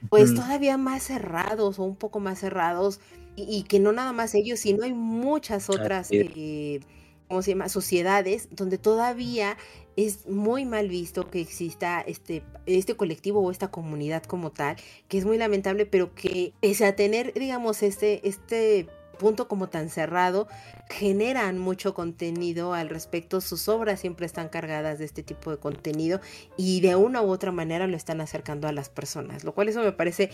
pues 0.09 0.33
todavía 0.33 0.77
más 0.77 1.03
cerrados 1.03 1.79
o 1.79 1.83
un 1.83 1.95
poco 1.95 2.19
más 2.19 2.39
cerrados 2.39 2.99
y, 3.35 3.63
que 3.63 3.79
no 3.79 3.91
nada 3.91 4.11
más 4.11 4.35
ellos, 4.35 4.59
sino 4.59 4.83
hay 4.83 4.93
muchas 4.93 5.69
otras, 5.69 6.09
eh, 6.11 6.81
¿cómo 7.27 7.41
se 7.41 7.51
llama? 7.51 7.69
Sociedades 7.69 8.49
donde 8.51 8.77
todavía 8.77 9.57
es 9.95 10.27
muy 10.27 10.65
mal 10.65 10.89
visto 10.89 11.29
que 11.29 11.41
exista 11.41 12.01
este, 12.01 12.43
este 12.65 12.95
colectivo 12.95 13.41
o 13.41 13.51
esta 13.51 13.69
comunidad 13.69 14.23
como 14.23 14.51
tal, 14.51 14.77
que 15.07 15.17
es 15.17 15.25
muy 15.25 15.37
lamentable, 15.37 15.85
pero 15.85 16.13
que 16.15 16.53
pese 16.61 16.85
a 16.85 16.95
tener, 16.95 17.33
digamos, 17.33 17.83
este, 17.83 18.27
este 18.27 18.87
punto 19.19 19.47
como 19.47 19.69
tan 19.69 19.89
cerrado, 19.89 20.47
generan 20.89 21.59
mucho 21.59 21.93
contenido 21.93 22.73
al 22.73 22.89
respecto, 22.89 23.41
sus 23.41 23.69
obras 23.69 23.99
siempre 23.99 24.25
están 24.25 24.49
cargadas 24.49 24.97
de 24.97 25.05
este 25.05 25.21
tipo 25.21 25.51
de 25.51 25.57
contenido 25.57 26.19
y 26.57 26.81
de 26.81 26.95
una 26.95 27.21
u 27.21 27.29
otra 27.29 27.51
manera 27.51 27.85
lo 27.85 27.95
están 27.95 28.21
acercando 28.21 28.67
a 28.67 28.71
las 28.71 28.89
personas, 28.89 29.43
lo 29.43 29.53
cual 29.53 29.69
eso 29.69 29.83
me 29.83 29.91
parece 29.91 30.31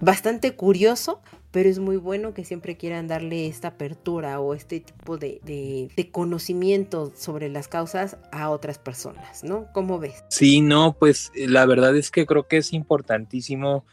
bastante 0.00 0.54
curioso, 0.54 1.20
pero 1.50 1.68
es 1.68 1.78
muy 1.78 1.96
bueno 1.96 2.32
que 2.32 2.44
siempre 2.44 2.78
quieran 2.78 3.08
darle 3.08 3.46
esta 3.46 3.68
apertura 3.68 4.40
o 4.40 4.54
este 4.54 4.80
tipo 4.80 5.18
de, 5.18 5.40
de, 5.44 6.10
conocimiento 6.10 7.12
sobre 7.14 7.48
las 7.48 7.68
causas 7.68 8.16
a 8.32 8.48
otras 8.48 8.78
personas, 8.78 9.44
¿no? 9.44 9.66
¿Cómo 9.72 9.98
ves? 9.98 10.24
Sí, 10.28 10.62
no, 10.62 10.96
pues 10.98 11.30
la 11.34 11.66
verdad 11.66 11.94
es 11.96 12.10
que 12.10 12.24
creo 12.24 12.46
que 12.46 12.58
es 12.58 12.72
importantísimo 12.72 13.84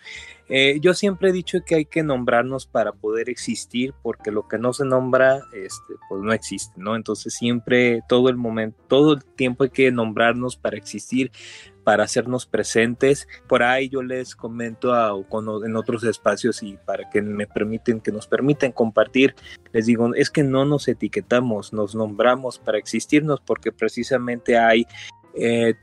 eh, 0.47 0.79
yo 0.79 0.93
siempre 0.93 1.29
he 1.29 1.33
dicho 1.33 1.59
que 1.65 1.75
hay 1.75 1.85
que 1.85 2.03
nombrarnos 2.03 2.67
para 2.67 2.91
poder 2.91 3.29
existir, 3.29 3.93
porque 4.03 4.31
lo 4.31 4.47
que 4.47 4.59
no 4.59 4.73
se 4.73 4.85
nombra, 4.85 5.41
este, 5.53 5.95
pues 6.07 6.21
no 6.21 6.33
existe, 6.33 6.73
¿no? 6.77 6.95
Entonces 6.95 7.33
siempre, 7.33 8.01
todo 8.07 8.29
el 8.29 8.35
momento, 8.35 8.77
todo 8.87 9.13
el 9.13 9.25
tiempo 9.25 9.63
hay 9.63 9.71
que 9.71 9.91
nombrarnos 9.91 10.55
para 10.55 10.77
existir, 10.77 11.31
para 11.83 12.03
hacernos 12.03 12.45
presentes. 12.45 13.27
Por 13.47 13.63
ahí 13.63 13.89
yo 13.89 14.03
les 14.03 14.35
comento 14.35 14.93
en 15.65 15.75
otros 15.75 16.03
espacios 16.03 16.61
y 16.61 16.77
para 16.85 17.09
que 17.09 17.21
me 17.21 17.47
permiten, 17.47 17.99
que 17.99 18.11
nos 18.11 18.27
permiten 18.27 18.71
compartir, 18.71 19.35
les 19.71 19.87
digo, 19.87 20.13
es 20.13 20.29
que 20.29 20.43
no 20.43 20.65
nos 20.65 20.87
etiquetamos, 20.87 21.73
nos 21.73 21.95
nombramos 21.95 22.59
para 22.59 22.77
existirnos, 22.77 23.41
porque 23.41 23.71
precisamente 23.71 24.57
hay 24.57 24.85
eh, 25.33 25.73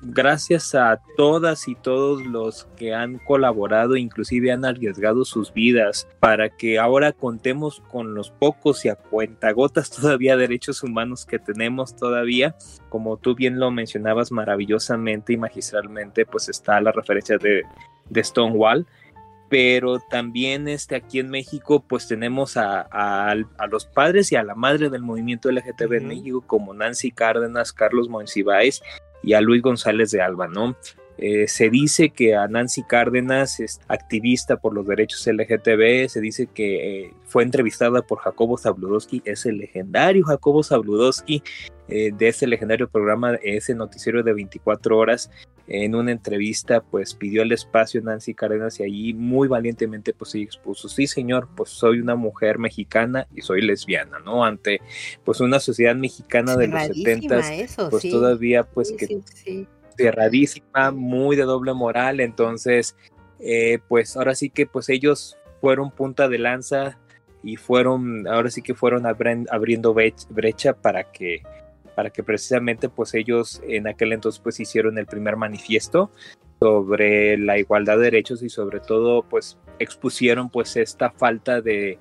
gracias 0.00 0.74
a 0.74 1.00
todas 1.16 1.68
y 1.68 1.74
todos 1.74 2.24
los 2.26 2.64
que 2.76 2.94
han 2.94 3.18
colaborado, 3.18 3.96
inclusive 3.96 4.50
han 4.50 4.64
arriesgado 4.64 5.24
sus 5.24 5.52
vidas 5.52 6.08
para 6.18 6.48
que 6.50 6.78
ahora 6.78 7.12
contemos 7.12 7.80
con 7.90 8.14
los 8.14 8.30
pocos 8.30 8.84
y 8.84 8.88
a 8.88 8.96
cuentagotas 8.96 9.90
todavía 10.00 10.36
derechos 10.36 10.82
humanos 10.82 11.24
que 11.24 11.38
tenemos 11.38 11.94
todavía. 11.94 12.56
Como 12.88 13.16
tú 13.16 13.34
bien 13.34 13.60
lo 13.60 13.70
mencionabas 13.70 14.32
maravillosamente 14.32 15.32
y 15.32 15.36
magistralmente, 15.36 16.26
pues 16.26 16.48
está 16.48 16.80
la 16.80 16.92
referencia 16.92 17.38
de, 17.38 17.62
de 18.08 18.24
Stonewall 18.24 18.86
pero 19.50 19.98
también 19.98 20.68
este, 20.68 20.94
aquí 20.94 21.18
en 21.18 21.28
México 21.28 21.84
pues 21.86 22.06
tenemos 22.06 22.56
a, 22.56 22.82
a, 22.82 23.34
los 23.68 23.84
padres 23.84 24.30
y 24.30 24.36
a 24.36 24.44
la 24.44 24.54
madre 24.54 24.90
del 24.90 25.02
movimiento 25.02 25.50
LGTB 25.50 25.94
en 25.94 26.06
México 26.06 26.44
como 26.46 26.72
Nancy 26.72 27.10
Cárdenas, 27.10 27.72
Carlos 27.72 28.08
Monsiváis 28.08 28.80
y 29.22 29.34
a 29.34 29.40
Luis 29.40 29.62
González 29.62 30.10
de 30.10 30.20
Alba, 30.20 30.48
¿no? 30.48 30.76
Eh, 31.22 31.48
se 31.48 31.68
dice 31.68 32.08
que 32.08 32.34
a 32.34 32.48
Nancy 32.48 32.82
Cárdenas 32.82 33.60
es 33.60 33.78
activista 33.88 34.56
por 34.56 34.72
los 34.72 34.86
derechos 34.86 35.26
LGTB, 35.26 36.08
se 36.08 36.18
dice 36.18 36.46
que 36.46 37.02
eh, 37.04 37.14
fue 37.26 37.42
entrevistada 37.42 38.00
por 38.00 38.20
Jacobo 38.20 38.56
Zabludowski, 38.56 39.20
es 39.26 39.44
el 39.44 39.58
legendario 39.58 40.24
Jacobo 40.24 40.62
Zabludowski 40.62 41.42
eh, 41.88 42.10
de 42.16 42.28
ese 42.28 42.46
legendario 42.46 42.88
programa, 42.88 43.34
ese 43.42 43.74
noticiero 43.74 44.22
de 44.22 44.32
24 44.32 44.96
horas, 44.96 45.30
en 45.68 45.94
una 45.94 46.10
entrevista 46.10 46.80
pues 46.80 47.14
pidió 47.14 47.42
el 47.42 47.52
espacio 47.52 48.00
Nancy 48.00 48.32
Cárdenas 48.32 48.80
y 48.80 48.84
allí 48.84 49.12
muy 49.12 49.46
valientemente 49.46 50.14
pues 50.14 50.34
ella 50.34 50.44
expuso, 50.44 50.88
sí 50.88 51.06
señor, 51.06 51.50
pues 51.54 51.68
soy 51.68 52.00
una 52.00 52.14
mujer 52.14 52.58
mexicana 52.58 53.26
y 53.36 53.42
soy 53.42 53.60
lesbiana, 53.60 54.20
¿no? 54.20 54.42
Ante 54.42 54.80
pues 55.22 55.40
una 55.40 55.60
sociedad 55.60 55.94
mexicana 55.94 56.56
de 56.56 56.68
los 56.68 56.82
70 56.82 57.42
pues 57.90 58.08
todavía 58.08 58.64
pues 58.64 58.90
que 58.92 59.20
cerradísima, 59.96 60.90
muy 60.90 61.36
de 61.36 61.42
doble 61.42 61.74
moral, 61.74 62.20
entonces, 62.20 62.96
eh, 63.40 63.78
pues 63.88 64.16
ahora 64.16 64.34
sí 64.34 64.50
que 64.50 64.66
pues 64.66 64.88
ellos 64.88 65.36
fueron 65.60 65.90
punta 65.90 66.28
de 66.28 66.38
lanza 66.38 66.98
y 67.42 67.56
fueron, 67.56 68.26
ahora 68.28 68.50
sí 68.50 68.62
que 68.62 68.74
fueron 68.74 69.06
abriendo 69.06 69.94
brecha 69.94 70.74
para 70.74 71.04
que 71.04 71.42
para 71.94 72.10
que 72.10 72.22
precisamente 72.22 72.88
pues 72.88 73.12
ellos 73.14 73.60
en 73.68 73.86
aquel 73.86 74.12
entonces 74.12 74.40
pues 74.40 74.58
hicieron 74.60 74.96
el 74.96 75.04
primer 75.04 75.36
manifiesto 75.36 76.10
sobre 76.58 77.36
la 77.36 77.58
igualdad 77.58 77.98
de 77.98 78.04
derechos 78.04 78.42
y 78.42 78.48
sobre 78.48 78.80
todo 78.80 79.22
pues 79.22 79.58
expusieron 79.78 80.48
pues 80.50 80.76
esta 80.76 81.10
falta 81.10 81.60
de, 81.60 81.98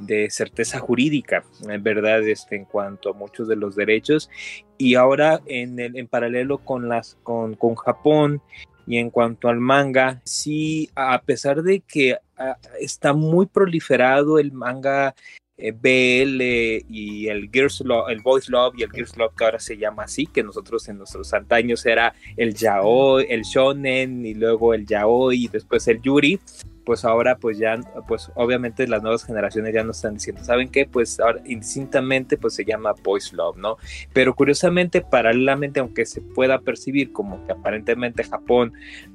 de 0.00 0.30
certeza 0.30 0.78
jurídica, 0.78 1.44
verdad, 1.80 2.26
este, 2.26 2.56
en 2.56 2.64
cuanto 2.64 3.10
a 3.10 3.14
muchos 3.14 3.48
de 3.48 3.56
los 3.56 3.76
derechos. 3.76 4.30
Y 4.76 4.94
ahora, 4.94 5.40
en, 5.46 5.78
en 5.78 6.06
paralelo 6.06 6.58
con, 6.58 6.88
las, 6.88 7.16
con, 7.22 7.54
con 7.54 7.74
Japón 7.74 8.40
y 8.86 8.96
en 8.96 9.10
cuanto 9.10 9.48
al 9.48 9.60
manga, 9.60 10.22
sí, 10.24 10.88
a 10.94 11.20
pesar 11.22 11.62
de 11.62 11.80
que 11.80 12.16
ah, 12.36 12.56
está 12.80 13.12
muy 13.12 13.46
proliferado 13.46 14.38
el 14.38 14.52
manga 14.52 15.14
eh, 15.58 15.72
BL 15.72 16.40
y 16.88 17.28
el 17.28 17.50
Girls 17.52 17.80
Love, 17.80 18.08
el 18.10 18.20
Boys 18.20 18.48
Love 18.48 18.74
y 18.78 18.84
el 18.84 18.90
Girls 18.92 19.16
Love 19.16 19.34
que 19.36 19.44
ahora 19.44 19.58
se 19.58 19.76
llama 19.76 20.04
así, 20.04 20.24
que 20.26 20.44
nosotros 20.44 20.88
en 20.88 20.98
nuestros 20.98 21.34
antaños 21.34 21.84
era 21.84 22.14
el 22.36 22.54
Yaoi, 22.54 23.26
el 23.28 23.42
Shonen 23.42 24.24
y 24.24 24.34
luego 24.34 24.72
el 24.72 24.86
Yaoi 24.86 25.44
y 25.44 25.48
después 25.48 25.86
el 25.88 26.00
Yuri 26.00 26.40
pues 26.88 27.04
ahora 27.04 27.36
pues 27.36 27.58
ya, 27.58 27.78
pues 28.06 28.32
obviamente 28.34 28.88
las 28.88 29.02
nuevas 29.02 29.22
generaciones 29.22 29.74
ya 29.74 29.84
no 29.84 29.90
están 29.90 30.14
diciendo, 30.14 30.42
¿saben 30.42 30.70
qué? 30.70 30.86
Pues 30.86 31.20
ahora 31.20 31.42
indistintamente 31.44 32.38
pues 32.38 32.54
se 32.54 32.64
llama 32.64 32.94
Boys 33.04 33.34
Love, 33.34 33.58
¿no? 33.58 33.76
Pero 34.14 34.34
curiosamente, 34.34 35.02
paralelamente, 35.02 35.80
aunque 35.80 36.06
se 36.06 36.22
pueda 36.22 36.60
percibir 36.60 37.12
como 37.12 37.44
que 37.44 37.52
aparentemente 37.52 38.24
Japón 38.24 38.72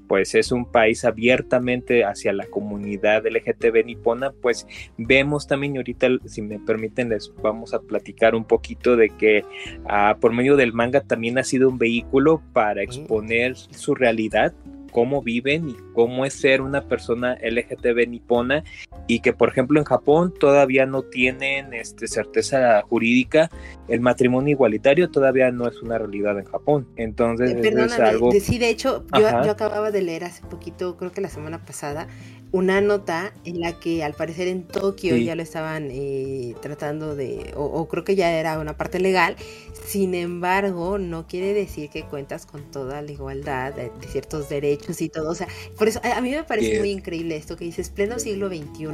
pues 0.08 0.36
es 0.36 0.52
un 0.52 0.66
país 0.66 1.04
abiertamente 1.04 2.06
hacia 2.06 2.32
la 2.32 2.46
comunidad 2.46 3.26
LGTB 3.26 3.86
nipona, 3.86 4.30
pues 4.30 4.68
vemos 5.00 5.48
también, 5.48 5.74
y 5.74 5.78
ahorita 5.78 6.10
si 6.26 6.44
me 6.44 6.60
permiten 6.60 7.10
les 7.10 7.34
vamos 7.42 7.74
a 7.74 7.80
platicar 7.80 8.36
un 8.36 8.46
poquito 8.46 8.96
de 8.96 9.10
que 9.10 9.44
ah, 9.90 10.16
por 10.22 10.32
medio 10.32 10.58
del 10.58 10.74
manga 10.74 11.02
también 11.02 11.40
ha 11.40 11.44
sido 11.44 11.70
un 11.70 11.80
vehículo 11.80 12.40
para 12.54 12.84
exponer 12.84 13.56
su 13.56 13.96
realidad 13.96 14.54
cómo 14.94 15.22
viven 15.22 15.70
y 15.70 15.76
cómo 15.94 16.26
es 16.26 16.34
ser 16.34 16.62
una 16.62 16.88
persona 16.88 17.38
LGTB 17.42 18.08
nipona 18.08 18.64
y 19.08 19.20
que 19.20 19.34
por 19.34 19.50
ejemplo 19.50 19.80
en 19.80 19.86
Japón 19.86 20.34
todavía 20.40 20.86
no 20.86 21.02
tienen 21.02 21.74
este, 21.74 22.08
certeza 22.08 22.82
jurídica, 22.84 23.50
el 23.90 24.00
matrimonio 24.00 24.52
igualitario 24.52 25.10
todavía 25.10 25.52
no 25.52 25.68
es 25.68 25.82
una 25.82 25.98
realidad 25.98 26.40
en 26.40 26.46
Japón. 26.46 26.88
Entonces 26.96 27.52
eh, 27.52 27.74
es 27.76 28.00
algo... 28.00 28.32
sí, 28.32 28.58
de 28.58 28.70
hecho 28.70 29.06
yo, 29.18 29.44
yo, 29.44 29.52
acababa 29.52 29.92
de 29.92 30.02
leer 30.02 30.24
hace 30.24 30.46
poquito, 30.46 30.96
creo 30.96 31.12
que 31.12 31.22
la 31.22 31.30
semana 31.30 31.66
pasada, 31.66 32.08
una 32.54 32.82
nota 32.82 33.34
en 33.46 33.60
la 33.60 33.80
que 33.80 34.04
al 34.04 34.14
parecer 34.14 34.48
en 34.48 34.64
Tokio 34.68 35.18
ya 35.18 35.36
lo 35.36 35.42
estaban 35.42 35.90
eh, 35.90 36.54
tratando 36.62 37.16
de, 37.16 37.52
o, 37.56 37.88
creo 37.88 38.04
que 38.04 38.16
ya 38.16 38.32
era 38.32 38.60
una 38.60 38.78
parte 38.78 39.00
legal, 39.00 39.36
sin 39.84 40.14
embargo 40.14 41.00
no 41.00 41.26
quiere 41.26 41.56
decir 41.56 41.90
que 41.90 42.04
cuentas 42.04 42.46
con 42.46 42.70
toda 42.70 43.02
la 43.02 43.12
igualdad 43.12 43.74
de, 43.74 43.92
ciertos 44.08 44.50
derechos 44.50 45.02
y 45.02 45.10
todo, 45.10 45.32
o 45.32 45.36
sea, 45.36 45.48
por 45.80 45.88
eso 45.88 46.00
a, 46.04 46.22
mí 46.22 46.30
me 46.30 46.44
parece 46.44 46.78
muy 46.78 46.92
increíble 46.92 47.36
esto 47.36 47.58
que 47.58 47.66
dices, 47.66 47.90
pleno 47.90 48.20
siglo 48.20 48.50
XXI 48.50 48.86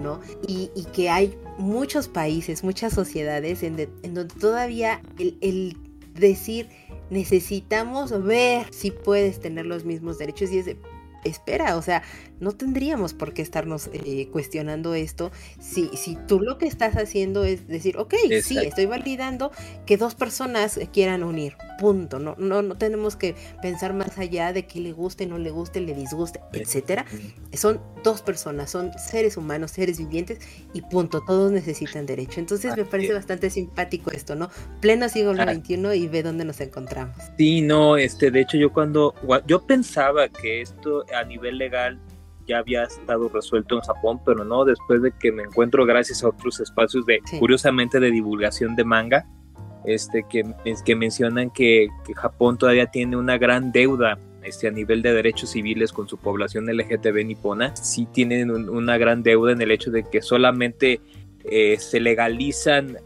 y, 0.47 0.71
y 0.73 0.85
que 0.93 1.09
hay 1.09 1.37
muchos 1.57 2.07
países, 2.07 2.63
muchas 2.63 2.93
sociedades 2.93 3.61
en, 3.63 3.75
donde 3.75 4.33
todavía 4.39 5.01
el, 5.17 5.37
el 5.41 5.75
decir 6.13 6.69
necesitamos 7.09 8.23
ver 8.23 8.67
si 8.71 8.91
puedes 8.91 9.41
tener 9.41 9.65
los 9.65 9.83
mismos 9.83 10.17
derechos 10.17 10.49
y 10.51 10.59
es 10.59 10.65
de, 10.65 10.77
espera, 11.23 11.75
o 11.77 11.81
sea, 11.81 12.03
no 12.39 12.51
tendríamos 12.53 13.13
por 13.13 13.33
qué 13.33 13.41
estarnos 13.41 13.89
eh, 13.93 14.29
cuestionando 14.31 14.93
esto 14.93 15.31
si, 15.59 15.89
si 15.95 16.17
tú 16.27 16.39
lo 16.39 16.57
que 16.57 16.67
estás 16.67 16.95
haciendo 16.95 17.43
es 17.43 17.67
decir, 17.67 17.97
ok, 17.97 18.15
sí, 18.41 18.57
estoy 18.57 18.85
validando 18.85 19.51
que 19.85 19.97
dos 19.97 20.15
personas 20.15 20.79
quieran 20.93 21.23
unir, 21.23 21.55
punto. 21.79 22.19
No, 22.19 22.35
no, 22.37 22.61
no 22.61 22.77
tenemos 22.77 23.15
que 23.15 23.35
pensar 23.61 23.93
más 23.93 24.17
allá 24.17 24.53
de 24.53 24.65
que 24.65 24.79
le 24.79 24.91
guste, 24.91 25.25
no 25.25 25.37
le 25.37 25.49
guste, 25.49 25.81
le 25.81 25.93
disguste, 25.93 26.39
etcétera. 26.53 27.05
Son 27.53 27.81
dos 28.03 28.21
personas, 28.21 28.69
son 28.69 28.91
seres 28.97 29.37
humanos, 29.37 29.71
seres 29.71 29.97
vivientes 29.97 30.39
y 30.73 30.81
punto. 30.81 31.23
Todos 31.25 31.51
necesitan 31.51 32.05
derecho. 32.05 32.39
Entonces 32.39 32.75
me 32.75 32.85
parece 32.85 33.13
bastante 33.13 33.49
simpático 33.49 34.11
esto, 34.11 34.35
¿no? 34.35 34.49
Pleno 34.81 35.09
siglo 35.09 35.33
XXI 35.33 35.93
y 35.95 36.07
ve 36.07 36.23
dónde 36.23 36.45
nos 36.45 36.59
encontramos. 36.61 37.15
Sí, 37.37 37.61
no, 37.61 37.97
este, 37.97 38.31
de 38.31 38.41
hecho 38.41 38.57
yo 38.57 38.71
cuando, 38.71 39.13
yo 39.47 39.65
pensaba 39.65 40.27
que 40.29 40.61
esto 40.61 41.05
a 41.15 41.23
nivel 41.23 41.57
legal 41.57 41.99
ya 42.47 42.57
había 42.57 42.83
estado 42.83 43.29
resuelto 43.29 43.75
en 43.75 43.81
Japón, 43.81 44.19
pero 44.25 44.43
no, 44.43 44.65
después 44.65 45.01
de 45.01 45.11
que 45.11 45.31
me 45.31 45.43
encuentro 45.43 45.85
gracias 45.85 46.23
a 46.23 46.29
otros 46.29 46.59
espacios 46.59 47.05
de, 47.05 47.19
curiosamente, 47.37 47.99
de 47.99 48.09
divulgación 48.09 48.75
de 48.75 48.83
manga, 48.83 49.25
este, 49.85 50.25
que, 50.29 50.43
que 50.83 50.95
mencionan 50.95 51.51
que, 51.51 51.87
Japón 52.15 52.57
todavía 52.57 52.87
tiene 52.87 53.15
una 53.15 53.37
gran 53.37 53.71
deuda 53.71 54.17
este, 54.43 54.67
a 54.67 54.71
nivel 54.71 55.01
de 55.01 55.13
derechos 55.13 55.51
civiles 55.51 55.93
con 55.93 56.07
su 56.07 56.17
población 56.17 56.65
LGTB 56.65 57.23
nipona, 57.25 57.75
sí 57.75 58.07
tienen 58.11 58.49
una 58.51 58.97
gran 58.97 59.21
deuda 59.21 59.51
en 59.51 59.61
el 59.61 59.71
hecho 59.71 59.91
de 59.91 60.03
que 60.03 60.21
solamente 60.21 61.01
eh, 61.43 61.77
se 61.77 61.99
legalizan 61.99 62.97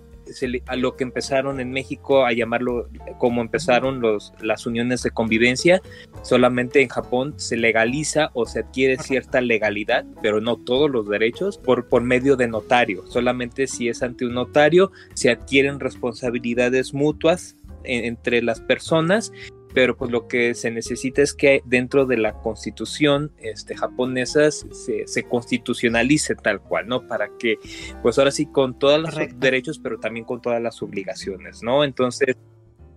a 0.67 0.75
lo 0.75 0.95
que 0.95 1.03
empezaron 1.03 1.59
en 1.59 1.71
México 1.71 2.25
a 2.25 2.33
llamarlo 2.33 2.89
como 3.17 3.41
empezaron 3.41 4.01
los, 4.01 4.33
las 4.41 4.65
uniones 4.65 5.03
de 5.03 5.11
convivencia, 5.11 5.81
solamente 6.21 6.81
en 6.81 6.89
Japón 6.89 7.33
se 7.37 7.57
legaliza 7.57 8.31
o 8.33 8.45
se 8.45 8.59
adquiere 8.59 8.97
cierta 8.97 9.41
legalidad, 9.41 10.05
pero 10.21 10.41
no 10.41 10.57
todos 10.57 10.89
los 10.89 11.07
derechos, 11.07 11.57
por, 11.57 11.87
por 11.87 12.03
medio 12.03 12.35
de 12.35 12.47
notario. 12.47 13.05
Solamente 13.07 13.67
si 13.67 13.89
es 13.89 14.03
ante 14.03 14.25
un 14.25 14.33
notario 14.33 14.91
se 15.13 15.29
adquieren 15.29 15.79
responsabilidades 15.79 16.93
mutuas 16.93 17.55
entre 17.85 18.41
las 18.41 18.61
personas 18.61 19.31
pero 19.73 19.97
pues 19.97 20.11
lo 20.11 20.27
que 20.27 20.53
se 20.53 20.71
necesita 20.71 21.21
es 21.21 21.33
que 21.33 21.61
dentro 21.65 22.05
de 22.05 22.17
la 22.17 22.33
constitución 22.33 23.31
este, 23.39 23.75
japonesa 23.75 24.51
se, 24.51 25.07
se 25.07 25.23
constitucionalice 25.23 26.35
tal 26.35 26.61
cual, 26.61 26.87
¿no? 26.87 27.07
Para 27.07 27.29
que, 27.39 27.57
pues 28.01 28.17
ahora 28.19 28.31
sí, 28.31 28.45
con 28.45 28.77
todos 28.77 29.01
los 29.01 29.13
derechos, 29.39 29.79
pero 29.79 29.99
también 29.99 30.25
con 30.25 30.41
todas 30.41 30.61
las 30.61 30.81
obligaciones, 30.81 31.63
¿no? 31.63 31.83
Entonces, 31.83 32.37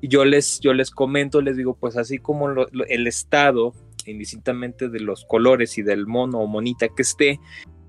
yo 0.03 0.25
les, 0.25 0.61
yo 0.61 0.75
les 0.75 0.91
comento, 0.91 1.41
les 1.41 1.57
digo, 1.57 1.75
pues 1.75 1.97
así 1.97 2.19
como 2.19 2.51
el 2.51 3.07
Estado, 3.07 3.73
indistintamente 4.05 4.89
de 4.89 5.01
los 5.01 5.25
colores 5.25 5.79
y 5.79 5.83
del 5.83 6.07
mono 6.07 6.41
o 6.41 6.47
monita 6.47 6.89
que 6.89 7.03
esté, 7.03 7.41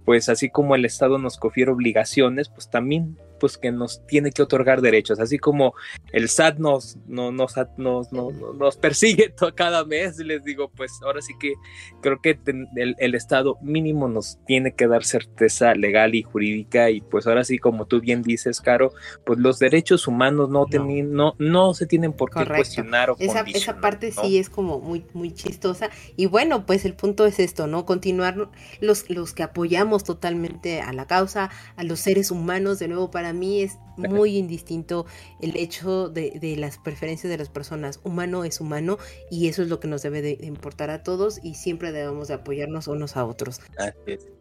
pues 0.05 0.29
así 0.29 0.49
como 0.49 0.75
el 0.75 0.85
Estado 0.85 1.17
nos 1.17 1.37
confiere 1.37 1.71
obligaciones, 1.71 2.49
pues 2.49 2.69
también 2.69 3.17
pues 3.39 3.57
que 3.57 3.71
nos 3.71 4.05
tiene 4.07 4.31
que 4.31 4.41
otorgar 4.41 4.81
derechos, 4.81 5.19
así 5.19 5.37
como 5.37 5.73
el 6.11 6.29
SAT 6.29 6.57
nos, 6.57 6.97
no, 7.07 7.31
nos, 7.31 7.55
nos, 7.77 8.11
nos, 8.11 8.77
persigue 8.77 9.33
cada 9.55 9.85
mes, 9.85 10.17
les 10.17 10.43
digo, 10.43 10.69
pues 10.75 10.91
ahora 11.03 11.21
sí 11.21 11.33
que 11.39 11.53
creo 12.01 12.21
que 12.21 12.39
el, 12.75 13.15
Estado 13.17 13.57
mínimo 13.61 14.07
nos 14.07 14.37
tiene 14.45 14.73
que 14.73 14.87
dar 14.87 15.03
certeza 15.03 15.73
legal 15.73 16.13
y 16.13 16.21
jurídica 16.21 16.91
y 16.91 17.01
pues 17.01 17.25
ahora 17.25 17.43
sí, 17.43 17.57
como 17.57 17.85
tú 17.87 17.99
bien 17.99 18.21
dices, 18.21 18.61
Caro, 18.61 18.93
pues 19.25 19.39
los 19.39 19.57
derechos 19.57 20.07
humanos 20.07 20.49
no, 20.49 20.65
no. 20.69 21.35
no, 21.39 21.73
se 21.73 21.87
tienen 21.87 22.13
por 22.13 22.29
qué 22.29 22.45
cuestionar 22.45 23.09
o 23.09 23.15
esa, 23.17 23.41
esa 23.41 23.81
parte 23.81 24.11
sí 24.11 24.37
es 24.37 24.49
como 24.49 24.79
muy, 24.79 25.05
muy 25.13 25.33
chistosa 25.33 25.89
y 26.15 26.27
bueno, 26.27 26.65
pues 26.65 26.85
el 26.85 26.93
punto 26.93 27.25
es 27.25 27.39
esto, 27.39 27.65
¿no? 27.65 27.85
Continuar 27.85 28.49
los, 28.81 29.09
los 29.09 29.33
que 29.33 29.43
apoyamos 29.43 30.03
totalmente 30.03 30.81
a 30.81 30.93
la 30.93 31.07
causa, 31.07 31.49
a 31.75 31.83
los 31.83 31.99
seres 31.99 32.31
humanos, 32.31 32.79
de 32.79 32.87
nuevo 32.87 33.11
para 33.11 33.26
para 33.27 33.37
mí 33.37 33.59
es 33.61 33.77
muy 34.09 34.37
indistinto 34.37 35.05
el 35.41 35.57
hecho 35.57 36.09
de, 36.09 36.55
las 36.57 36.77
preferencias 36.77 37.29
de 37.29 37.37
las 37.37 37.49
personas. 37.49 37.99
Humano 38.03 38.43
es 38.43 38.61
humano 38.61 38.97
y 39.29 39.47
eso 39.47 39.61
es 39.61 39.69
lo 39.69 39.79
que 39.79 39.87
nos 39.87 40.01
debe 40.01 40.21
de, 40.21 40.37
importar 40.41 40.89
a 40.89 41.03
todos 41.03 41.39
y 41.43 41.55
siempre 41.55 41.91
debemos 41.91 42.27
de 42.27 42.35
apoyarnos 42.35 42.87
unos 42.87 43.17
a 43.17 43.25
otros. 43.25 43.59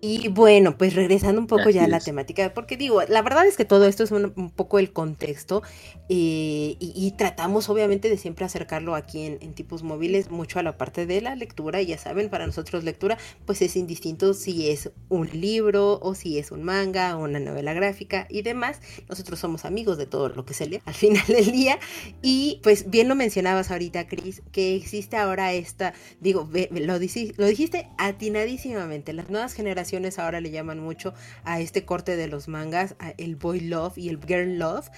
Y 0.01 0.29
bueno, 0.29 0.77
pues 0.79 0.95
regresando 0.95 1.41
un 1.41 1.47
poco 1.47 1.71
ya 1.71 1.85
a 1.85 1.89
la 1.89 2.01
temática, 2.01 2.53
porque 2.55 2.77
digo, 2.77 3.03
la 3.09 3.23
verdad 3.23 3.47
es 3.47 3.57
que 3.57 3.65
todo 3.65 3.87
esto 3.87 4.05
es 4.05 4.11
un, 4.11 4.51
poco 4.55 4.79
el 4.79 4.93
contexto 4.93 5.63
eh, 6.09 6.77
y, 6.79 7.15
tratamos 7.17 7.69
obviamente 7.69 8.09
de 8.11 8.19
siempre 8.19 8.45
acercarlo 8.45 8.95
aquí 8.95 9.25
en, 9.25 9.39
en, 9.41 9.55
tipos 9.55 9.83
móviles 9.83 10.31
mucho 10.31 10.59
a 10.59 10.63
la 10.63 10.77
parte 10.77 11.07
de 11.07 11.21
la 11.21 11.35
lectura. 11.35 11.81
Y 11.81 11.87
ya 11.87 11.99
saben, 11.99 12.29
para 12.29 12.47
nosotros 12.47 12.85
lectura 12.85 13.19
pues 13.45 13.63
es 13.63 13.77
indistinto 13.77 14.35
si 14.35 14.71
es 14.71 14.91
un 15.09 15.29
libro 15.33 15.99
o 16.03 16.15
si 16.15 16.39
es 16.39 16.51
un 16.51 16.63
manga 16.63 17.17
o 17.17 17.25
una 17.25 17.41
novela 17.41 17.73
gráfica 17.73 18.27
y 18.29 18.43
demás. 18.43 18.81
Nosotros 19.09 19.39
somos 19.39 19.46
amigos 19.65 19.99
de 19.99 20.07
todo 20.07 20.29
lo 20.29 20.45
que 20.45 20.55
se 20.55 20.67
lee 20.67 20.81
al 20.85 20.95
final 21.07 21.25
del 21.27 21.53
día. 21.53 21.79
Y 22.23 22.61
pues 22.63 22.91
bien 22.91 23.09
lo 23.09 23.15
mencionabas 23.15 23.71
ahorita, 23.71 24.07
Cris, 24.07 24.43
que 24.53 24.77
existe 24.77 25.17
ahora 25.17 25.53
esta, 25.53 25.95
digo, 26.21 26.49
lo 26.71 26.99
dijiste 26.99 27.89
atinadísimamente, 27.99 29.13
las 29.13 29.31
nuevas 29.31 29.53
generaciones 29.53 30.19
ahora 30.19 30.41
le 30.41 30.51
llaman 30.51 30.81
mucho 30.81 31.15
a 31.45 31.61
este 31.61 31.85
corte 31.85 32.17
de 32.17 32.29
los 32.29 32.49
mangas, 32.49 32.97
el 33.19 33.37
boy 33.37 33.61
love 33.61 33.97
y 33.99 34.09
el 34.09 34.19
girl 34.25 34.59
love, 34.59 34.89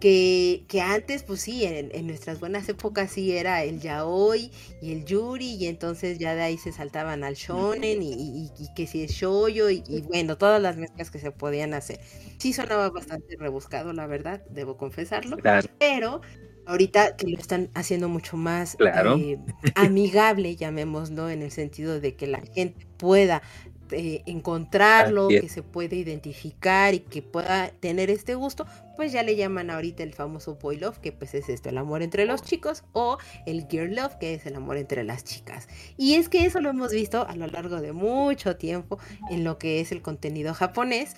que, 0.00 0.64
que 0.68 0.80
antes, 0.80 1.22
pues 1.22 1.40
sí, 1.40 1.64
en, 1.64 2.06
nuestras 2.06 2.38
buenas 2.40 2.68
épocas 2.68 3.10
sí 3.10 3.36
era 3.36 3.64
el 3.64 3.80
yaoi 3.80 4.50
y 4.80 4.92
el 4.92 5.04
yuri, 5.04 5.54
y 5.54 5.66
entonces 5.66 6.18
ya 6.18 6.34
de 6.34 6.42
ahí 6.42 6.58
se 6.58 6.72
saltaban 6.72 7.24
al 7.24 7.34
shonen 7.34 8.00
y, 8.02 8.50
que 8.76 8.86
si 8.86 9.02
es 9.02 9.10
shoyo 9.12 9.70
y, 9.70 9.82
bueno, 10.06 10.38
todas 10.38 10.62
las 10.62 10.76
mezclas 10.76 11.10
que 11.10 11.18
se 11.18 11.30
podían 11.30 11.74
hacer. 11.74 12.00
Sí 12.38 12.52
sonaba 12.52 12.90
bastante 12.90 13.36
rebuscado, 13.36 13.92
la 13.92 14.06
verdad, 14.06 14.42
debo 14.50 14.76
confesarlo, 14.76 15.36
pero 15.78 16.20
ahorita 16.66 17.16
que 17.16 17.26
lo 17.26 17.38
están 17.38 17.70
haciendo 17.74 18.08
mucho 18.08 18.36
más 18.36 18.76
eh, 18.78 19.38
amigable, 19.74 20.54
llamémoslo, 20.54 21.30
en 21.30 21.42
el 21.42 21.50
sentido 21.50 21.98
de 21.98 22.14
que 22.14 22.26
la 22.26 22.42
gente 22.54 22.86
pueda 22.98 23.42
eh, 23.92 24.22
encontrarlo, 24.26 25.28
que 25.28 25.48
se 25.48 25.62
puede 25.62 25.96
identificar 25.96 26.94
y 26.94 27.00
que 27.00 27.22
pueda 27.22 27.70
tener 27.80 28.10
este 28.10 28.34
gusto, 28.34 28.66
pues 28.96 29.12
ya 29.12 29.22
le 29.22 29.36
llaman 29.36 29.70
ahorita 29.70 30.02
el 30.02 30.12
famoso 30.12 30.56
boy 30.56 30.76
love, 30.76 30.98
que 30.98 31.12
pues 31.12 31.34
es 31.34 31.48
esto, 31.48 31.68
el 31.68 31.78
amor 31.78 32.02
entre 32.02 32.24
los 32.24 32.42
chicos, 32.42 32.84
o 32.92 33.18
el 33.46 33.66
girl 33.68 33.94
love, 33.94 34.16
que 34.18 34.34
es 34.34 34.46
el 34.46 34.56
amor 34.56 34.76
entre 34.76 35.04
las 35.04 35.24
chicas. 35.24 35.68
Y 35.96 36.14
es 36.14 36.28
que 36.28 36.44
eso 36.44 36.60
lo 36.60 36.70
hemos 36.70 36.92
visto 36.92 37.26
a 37.26 37.36
lo 37.36 37.46
largo 37.46 37.80
de 37.80 37.92
mucho 37.92 38.56
tiempo 38.56 38.98
en 39.30 39.44
lo 39.44 39.58
que 39.58 39.80
es 39.80 39.92
el 39.92 40.02
contenido 40.02 40.54
japonés. 40.54 41.14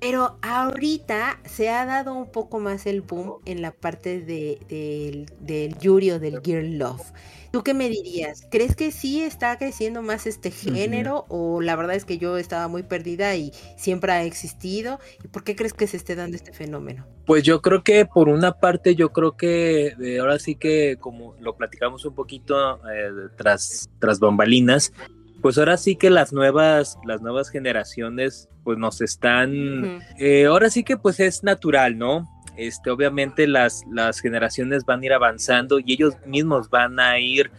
Pero 0.00 0.38
ahorita 0.42 1.40
se 1.44 1.68
ha 1.68 1.84
dado 1.84 2.14
un 2.14 2.30
poco 2.30 2.58
más 2.58 2.86
el 2.86 3.02
boom 3.02 3.40
en 3.44 3.62
la 3.62 3.72
parte 3.72 4.20
de, 4.20 4.58
del, 4.68 5.26
del 5.40 5.78
Yuri 5.78 6.12
o 6.12 6.18
del 6.18 6.40
Girl 6.42 6.78
Love. 6.78 7.12
¿Tú 7.50 7.64
qué 7.64 7.74
me 7.74 7.88
dirías? 7.88 8.46
¿Crees 8.48 8.76
que 8.76 8.92
sí 8.92 9.22
está 9.22 9.58
creciendo 9.58 10.02
más 10.02 10.26
este 10.28 10.52
género 10.52 11.26
o 11.28 11.60
la 11.60 11.74
verdad 11.74 11.96
es 11.96 12.04
que 12.04 12.16
yo 12.16 12.38
estaba 12.38 12.68
muy 12.68 12.84
perdida 12.84 13.34
y 13.34 13.52
siempre 13.76 14.12
ha 14.12 14.22
existido? 14.22 15.00
¿Y 15.24 15.28
por 15.28 15.42
qué 15.42 15.56
crees 15.56 15.72
que 15.72 15.88
se 15.88 15.96
esté 15.96 16.14
dando 16.14 16.36
este 16.36 16.52
fenómeno? 16.52 17.06
Pues 17.26 17.42
yo 17.42 17.60
creo 17.60 17.82
que 17.82 18.06
por 18.06 18.28
una 18.28 18.52
parte 18.60 18.94
yo 18.94 19.12
creo 19.12 19.36
que 19.36 19.94
eh, 20.00 20.20
ahora 20.20 20.38
sí 20.38 20.54
que 20.54 20.96
como 21.00 21.34
lo 21.40 21.56
platicamos 21.56 22.04
un 22.04 22.14
poquito 22.14 22.76
eh, 22.88 23.10
tras, 23.36 23.90
tras 23.98 24.20
bambalinas, 24.20 24.92
pues 25.42 25.58
ahora 25.58 25.76
sí 25.76 25.96
que 25.96 26.10
las 26.10 26.32
nuevas, 26.32 26.98
las 27.04 27.22
nuevas 27.22 27.50
generaciones 27.50 28.48
pues 28.64 28.78
nos 28.78 29.00
están, 29.00 30.00
eh, 30.18 30.46
ahora 30.46 30.70
sí 30.70 30.84
que 30.84 30.96
pues 30.96 31.20
es 31.20 31.42
natural, 31.42 31.98
¿no? 31.98 32.28
Este, 32.56 32.90
obviamente 32.90 33.46
las, 33.46 33.84
las 33.90 34.20
generaciones 34.20 34.84
van 34.84 35.02
a 35.02 35.06
ir 35.06 35.12
avanzando 35.12 35.78
y 35.78 35.94
ellos 35.94 36.14
mismos 36.26 36.68
van 36.68 37.00
a 37.00 37.18
ir 37.18 37.50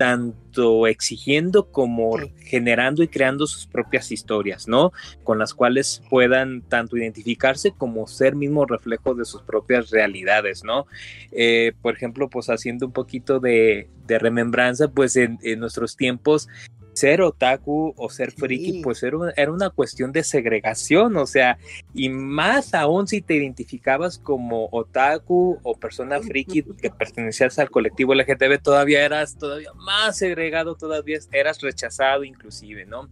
tanto 0.00 0.86
exigiendo 0.86 1.70
como 1.70 2.16
generando 2.38 3.02
y 3.02 3.08
creando 3.08 3.46
sus 3.46 3.66
propias 3.66 4.10
historias, 4.10 4.66
¿no? 4.66 4.92
Con 5.24 5.38
las 5.38 5.52
cuales 5.52 6.02
puedan 6.08 6.62
tanto 6.62 6.96
identificarse 6.96 7.72
como 7.72 8.06
ser 8.06 8.34
mismo 8.34 8.64
reflejo 8.64 9.14
de 9.14 9.26
sus 9.26 9.42
propias 9.42 9.90
realidades, 9.90 10.64
¿no? 10.64 10.86
Eh, 11.32 11.72
por 11.82 11.94
ejemplo, 11.94 12.30
pues 12.30 12.48
haciendo 12.48 12.86
un 12.86 12.92
poquito 12.92 13.40
de, 13.40 13.90
remembranza, 14.08 14.88
pues 14.88 15.16
en, 15.16 15.38
nuestros 15.58 15.96
tiempos 15.96 16.48
ser 17.00 17.22
otaku 17.22 17.94
o 17.96 18.10
ser 18.10 18.30
friki, 18.30 18.82
pues 18.82 19.02
era 19.02 19.16
una, 19.16 19.32
era 19.36 19.50
una, 19.50 19.70
cuestión 19.70 20.12
de 20.12 20.22
segregación, 20.22 21.16
o 21.16 21.26
sea, 21.26 21.58
y 21.94 22.10
más 22.10 22.74
aún 22.74 23.08
si 23.08 23.22
te 23.22 23.34
identificabas 23.34 24.18
como 24.18 24.68
otaku 24.70 25.58
o 25.62 25.74
persona 25.74 26.20
friki 26.20 26.62
que 26.62 26.90
pertenecías 26.90 27.58
al 27.58 27.70
colectivo 27.70 28.14
LGTB, 28.14 28.60
todavía 28.62 29.04
eras 29.04 29.38
todavía 29.38 29.72
más 29.74 30.18
segregado, 30.18 30.74
todavía 30.74 31.18
eras 31.32 31.60
rechazado 31.62 32.24
inclusive, 32.24 32.84
¿no? 32.84 33.08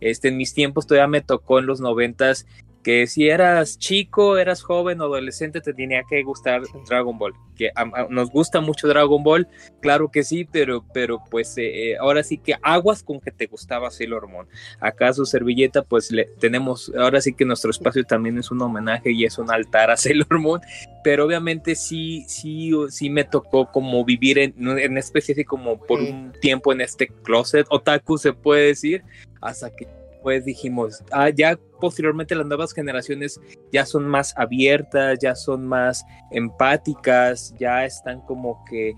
Este, 0.00 0.28
en 0.28 0.36
mis 0.36 0.54
tiempos 0.54 0.86
todavía 0.86 1.08
me 1.08 1.20
tocó 1.20 1.58
en 1.58 1.66
los 1.66 1.80
noventas 1.80 2.46
que 2.86 3.08
si 3.08 3.28
eras 3.28 3.80
chico, 3.80 4.38
eras 4.38 4.62
joven 4.62 5.00
o 5.00 5.06
adolescente, 5.06 5.60
te 5.60 5.74
tenía 5.74 6.04
que 6.08 6.22
gustar 6.22 6.62
Dragon 6.88 7.18
Ball. 7.18 7.34
Que 7.56 7.72
nos 8.10 8.30
gusta 8.30 8.60
mucho 8.60 8.86
Dragon 8.86 9.24
Ball, 9.24 9.48
claro 9.80 10.08
que 10.08 10.22
sí, 10.22 10.44
pero, 10.44 10.84
pero 10.94 11.20
pues 11.28 11.58
eh, 11.58 11.90
eh, 11.90 11.96
ahora 11.96 12.22
sí 12.22 12.38
que 12.38 12.54
aguas 12.62 13.02
con 13.02 13.18
que 13.18 13.32
te 13.32 13.46
gustaba 13.46 13.90
Sailor 13.90 14.28
Moon. 14.28 14.46
Acá 14.78 15.12
su 15.12 15.26
servilleta, 15.26 15.82
pues 15.82 16.12
le 16.12 16.26
tenemos, 16.38 16.92
ahora 16.96 17.20
sí 17.20 17.32
que 17.32 17.44
nuestro 17.44 17.72
espacio 17.72 18.04
también 18.04 18.38
es 18.38 18.52
un 18.52 18.62
homenaje 18.62 19.10
y 19.10 19.24
es 19.24 19.36
un 19.36 19.50
altar 19.50 19.90
a 19.90 19.96
Sailor 19.96 20.38
Moon, 20.38 20.60
pero 21.02 21.24
obviamente 21.24 21.74
sí, 21.74 22.24
sí, 22.28 22.70
sí 22.90 23.10
me 23.10 23.24
tocó 23.24 23.68
como 23.72 24.04
vivir 24.04 24.38
en, 24.38 24.54
en 24.78 24.96
especie 24.96 25.44
como 25.44 25.76
por 25.76 25.98
un 25.98 26.32
tiempo 26.40 26.72
en 26.72 26.82
este 26.82 27.08
closet 27.08 27.66
otaku, 27.68 28.16
se 28.16 28.32
puede 28.32 28.68
decir, 28.68 29.02
hasta 29.40 29.74
que 29.74 29.88
pues 30.26 30.44
dijimos, 30.44 31.04
ah, 31.12 31.30
ya 31.30 31.56
posteriormente 31.80 32.34
las 32.34 32.48
nuevas 32.48 32.72
generaciones 32.72 33.40
ya 33.70 33.86
son 33.86 34.08
más 34.08 34.36
abiertas, 34.36 35.20
ya 35.22 35.36
son 35.36 35.64
más 35.64 36.04
empáticas, 36.32 37.54
ya 37.60 37.84
están 37.84 38.22
como 38.22 38.64
que 38.68 38.96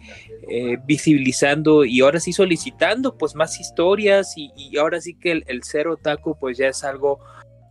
eh, 0.48 0.78
visibilizando 0.86 1.84
y 1.84 2.00
ahora 2.00 2.18
sí 2.18 2.32
solicitando 2.32 3.18
pues 3.18 3.34
más 3.34 3.60
historias 3.60 4.32
y, 4.38 4.74
ahora 4.78 5.02
sí 5.02 5.18
que 5.18 5.32
el, 5.32 5.44
el, 5.48 5.64
ser 5.64 5.88
otaku 5.88 6.34
pues 6.40 6.56
ya 6.56 6.68
es 6.68 6.82
algo, 6.82 7.20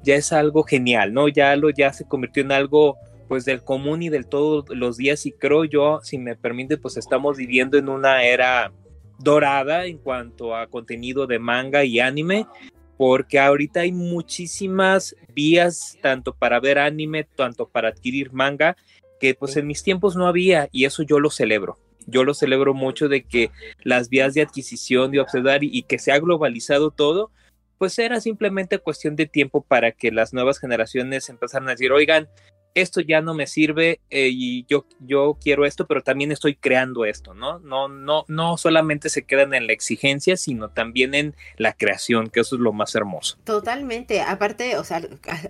ya 0.03 0.13
es 0.13 0.31
algo 0.31 0.61
genial, 0.61 1.11
¿no? 1.11 1.27
Ya 1.27 1.55
lo, 1.55 1.71
ya 1.71 1.91
se 1.93 2.05
convirtió 2.07 2.43
en 2.43 2.51
algo 2.51 2.95
pues 3.27 3.43
del 3.43 3.63
común 3.63 4.03
y 4.03 4.09
del 4.09 4.27
todos 4.27 4.69
los 4.69 4.97
días 4.97 5.25
y 5.25 5.31
creo 5.31 5.65
yo, 5.65 5.99
si 6.03 6.19
me 6.19 6.35
permite, 6.35 6.77
pues 6.77 6.95
estamos 6.95 7.37
viviendo 7.37 7.79
en 7.79 7.89
una 7.89 8.23
era 8.23 8.71
dorada 9.17 9.85
en 9.85 9.97
cuanto 9.97 10.55
a 10.55 10.67
contenido 10.67 11.25
de 11.25 11.39
manga 11.39 11.83
y 11.83 11.99
anime 11.99 12.45
porque 12.97 13.39
ahorita 13.39 13.81
hay 13.81 13.91
muchísimas 13.91 15.15
vías, 15.33 15.97
tanto 16.01 16.33
para 16.33 16.59
ver 16.59 16.79
anime, 16.79 17.23
tanto 17.23 17.69
para 17.69 17.89
adquirir 17.89 18.33
manga, 18.33 18.75
que 19.19 19.35
pues 19.35 19.55
en 19.57 19.67
mis 19.67 19.83
tiempos 19.83 20.15
no 20.15 20.27
había 20.27 20.67
y 20.71 20.85
eso 20.85 21.03
yo 21.03 21.19
lo 21.19 21.29
celebro. 21.29 21.77
Yo 22.07 22.23
lo 22.23 22.33
celebro 22.33 22.73
mucho 22.73 23.09
de 23.09 23.23
que 23.23 23.51
las 23.83 24.09
vías 24.09 24.33
de 24.33 24.41
adquisición, 24.41 25.11
de 25.11 25.19
observar 25.19 25.63
y, 25.63 25.69
y 25.71 25.83
que 25.83 25.99
se 25.99 26.11
ha 26.11 26.19
globalizado 26.19 26.91
todo, 26.91 27.31
pues 27.77 27.99
era 27.99 28.19
simplemente 28.19 28.79
cuestión 28.79 29.15
de 29.15 29.27
tiempo 29.27 29.61
para 29.61 29.91
que 29.91 30.11
las 30.11 30.33
nuevas 30.33 30.59
generaciones 30.59 31.29
empezaran 31.29 31.67
a 31.67 31.71
decir, 31.71 31.91
oigan, 31.91 32.27
esto 32.81 33.01
ya 33.01 33.21
no 33.21 33.33
me 33.33 33.47
sirve 33.47 33.99
eh, 34.09 34.29
y 34.31 34.65
yo, 34.65 34.85
yo 34.99 35.37
quiero 35.41 35.65
esto, 35.65 35.87
pero 35.87 36.01
también 36.01 36.31
estoy 36.31 36.55
creando 36.55 37.05
esto, 37.05 37.33
¿no? 37.33 37.59
No, 37.59 37.87
no, 37.87 38.25
no 38.27 38.57
solamente 38.57 39.09
se 39.09 39.23
quedan 39.23 39.53
en 39.53 39.67
la 39.67 39.73
exigencia, 39.73 40.37
sino 40.37 40.69
también 40.69 41.13
en 41.13 41.35
la 41.57 41.73
creación, 41.73 42.29
que 42.29 42.41
eso 42.41 42.55
es 42.55 42.61
lo 42.61 42.73
más 42.73 42.95
hermoso. 42.95 43.37
Totalmente. 43.43 44.21
Aparte, 44.21 44.77
o 44.77 44.83
sea, 44.83 45.01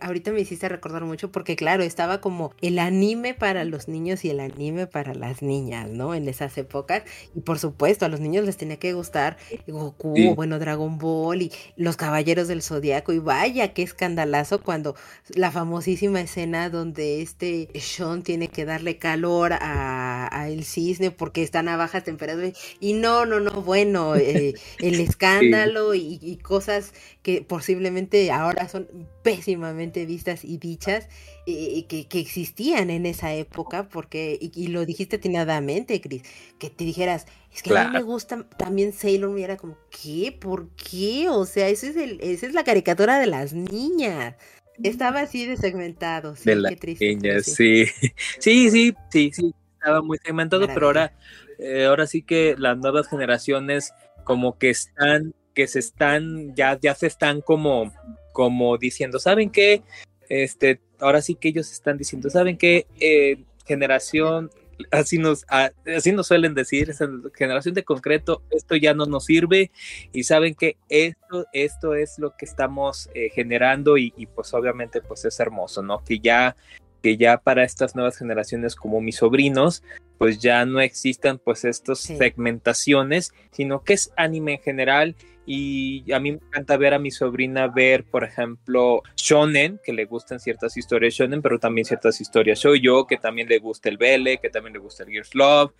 ahorita 0.02 0.32
me 0.32 0.42
hiciste 0.42 0.70
recordar 0.70 1.04
mucho 1.04 1.32
porque, 1.32 1.56
claro, 1.56 1.84
estaba 1.84 2.22
como 2.22 2.54
el 2.62 2.80
anime 2.80 3.34
para 3.34 3.63
los 3.66 3.88
niños 3.88 4.24
y 4.26 4.30
el 4.30 4.40
anime 4.40 4.88
para 4.88 5.13
las 5.13 5.42
niñas, 5.42 5.90
¿no? 5.90 6.16
En 6.16 6.28
esas 6.28 6.58
épocas. 6.58 7.04
Y 7.36 7.42
por 7.42 7.60
supuesto, 7.60 8.06
a 8.06 8.10
los 8.10 8.20
niños 8.20 8.46
les 8.46 8.58
tenía 8.58 8.78
que 8.78 8.94
gustar 8.94 9.38
Goku, 9.68 10.36
bueno, 10.36 10.60
Dragon 10.60 10.98
Ball 10.98 11.42
y 11.42 11.52
los 11.76 11.98
Caballeros 11.98 12.48
del 12.48 12.62
Zodiaco. 12.62 13.13
Y 13.13 13.20
vaya, 13.20 13.74
qué 13.74 13.84
escandalazo 13.84 14.62
cuando 14.62 14.96
la 15.36 15.52
famosísima 15.52 16.22
escena 16.22 16.70
donde 16.70 17.17
este 17.22 17.70
Sean 17.80 18.24
tiene 18.24 18.48
que 18.48 18.66
darle 18.66 18.98
calor 18.98 19.54
a, 19.54 20.48
el 20.50 20.64
cisne 20.64 21.12
porque 21.12 21.44
están 21.44 21.68
a 21.68 21.78
bajas 21.78 22.04
temperaturas. 22.04 22.54
Y 22.80 22.94
no, 22.94 23.26
no, 23.26 23.40
no, 23.40 23.62
bueno, 23.62 24.16
eh, 24.16 24.54
el 24.80 25.00
escándalo 25.00 25.94
y, 25.94 26.38
cosas 26.44 26.94
que 27.24 27.42
posiblemente 27.42 28.32
ahora 28.32 28.70
son 28.70 28.88
pésimamente 29.24 30.06
vistas 30.06 30.46
y 30.46 30.58
dichas, 30.58 31.10
eh, 31.46 31.86
que, 31.88 32.08
que, 32.08 32.20
existían 32.20 32.90
en 32.90 33.06
esa 33.06 33.34
época, 33.34 33.90
porque, 33.90 34.38
y, 34.40 34.68
lo 34.68 34.86
dijiste 34.86 35.18
atinadamente, 35.18 36.00
Cris, 36.00 36.24
que 36.60 36.70
te 36.70 36.86
dijeras, 36.86 37.26
es 37.54 37.64
que 37.64 37.78
a 37.78 37.86
mí 37.86 37.94
me 37.94 38.04
gusta 38.04 38.48
también 38.58 38.94
Sailor 38.94 39.32
Moon, 39.32 39.42
era 39.42 39.58
como, 39.58 39.78
¿qué? 39.90 40.32
¿Por 40.32 40.70
qué? 40.76 41.28
O 41.30 41.46
sea, 41.46 41.68
ese 41.70 41.90
es 41.90 41.96
el, 41.96 42.20
esa 42.22 42.46
es 42.46 42.54
la 42.54 42.64
caricatura 42.64 43.20
de 43.20 43.28
las 43.28 43.54
niñas. 43.54 44.36
Estaba 44.84 45.22
así 45.22 45.46
de 45.46 45.58
segmentado, 45.58 46.36
sí, 46.36 46.50
de 46.50 46.63
qué 46.70 46.76
triste. 46.76 47.44
sí. 47.44 47.86
sí, 48.40 48.70
sí, 48.70 48.96
sí, 49.12 49.32
sí, 49.34 49.56
estaba 49.74 50.02
muy 50.02 50.18
segmentado, 50.20 50.68
pero 50.68 50.88
ahora, 50.88 51.13
eh, 51.60 51.86
ahora 51.86 52.08
sí 52.08 52.22
que 52.22 52.56
las 52.58 52.78
nuevas 52.78 53.08
generaciones 53.08 53.94
como 54.24 54.58
que 54.58 54.70
están, 54.70 55.34
que 55.54 55.68
se 55.68 55.80
están, 55.80 56.56
ya, 56.56 56.78
ya 56.80 56.94
se 56.94 57.08
están 57.08 57.42
como, 57.42 57.94
como 58.34 58.78
diciendo, 58.78 59.20
¿saben 59.20 59.50
qué? 59.50 59.82
Este, 60.30 60.82
ahora 61.00 61.22
sí 61.22 61.36
que 61.36 61.50
ellos 61.50 61.72
están 61.72 61.98
diciendo, 61.98 62.30
¿saben 62.30 62.58
qué? 62.58 62.86
Eh, 63.00 63.44
generación 63.66 64.52
así 64.92 65.18
nos, 65.18 65.46
así 65.50 66.12
nos 66.12 66.28
suelen 66.28 66.54
decir, 66.54 66.90
esa 66.90 67.10
generación 67.36 67.74
de 67.74 67.84
concreto, 67.84 68.44
esto 68.52 68.76
ya 68.76 68.94
no 68.94 69.06
nos 69.06 69.26
sirve 69.26 69.72
y 70.12 70.24
saben 70.24 70.56
que 70.56 70.78
esto, 70.90 71.46
esto 71.54 71.96
es 71.96 72.20
lo 72.20 72.36
que 72.38 72.46
estamos 72.46 73.10
eh, 73.13 73.30
generando 73.30 73.98
y, 73.98 74.12
pues 74.36 74.54
obviamente 74.54 75.02
pues 75.02 75.26
es 75.26 75.40
hermoso, 75.40 75.82
¿no? 75.82 76.04
Que 76.04 76.20
ya, 76.20 76.56
que 77.02 77.18
ya 77.18 77.38
para 77.38 77.63
estas 77.63 77.96
nuevas 77.96 78.18
generaciones 78.18 78.76
como 78.76 79.02
mis 79.02 79.18
sobrinos, 79.18 79.84
pues 80.18 80.40
ya 80.40 80.66
no 80.66 80.80
existan 80.80 81.40
pues 81.40 81.63
estas 81.66 82.00
segmentaciones, 82.00 83.34
sino 83.52 83.84
que 83.84 83.94
es 83.94 84.12
anime 84.16 84.54
en 84.54 84.62
general 84.62 85.16
y 85.50 86.12
a 86.12 86.20
mí 86.20 86.34
me 86.34 86.40
encanta 86.46 86.76
ver 86.76 86.94
a 86.94 87.00
mi 87.00 87.10
sobrina 87.10 87.70
ver, 87.70 88.04
por 88.04 88.26
ejemplo, 88.26 89.02
shonen, 89.16 89.80
que 89.82 89.94
le 89.94 90.04
gustan 90.04 90.42
ciertas 90.42 90.76
historias 90.76 91.14
shonen, 91.14 91.42
pero 91.42 91.58
también 91.58 91.86
ciertas 91.86 92.20
historias 92.20 92.62
yo, 92.82 93.08
que 93.08 93.16
también 93.16 93.48
le 93.48 93.60
gusta 93.60 93.88
el 93.88 93.96
Bele, 93.98 94.40
que 94.40 94.50
también 94.50 94.74
le 94.74 94.80
gusta 94.80 95.04
el 95.04 95.10
Gears 95.10 95.34
Love, 95.34 95.72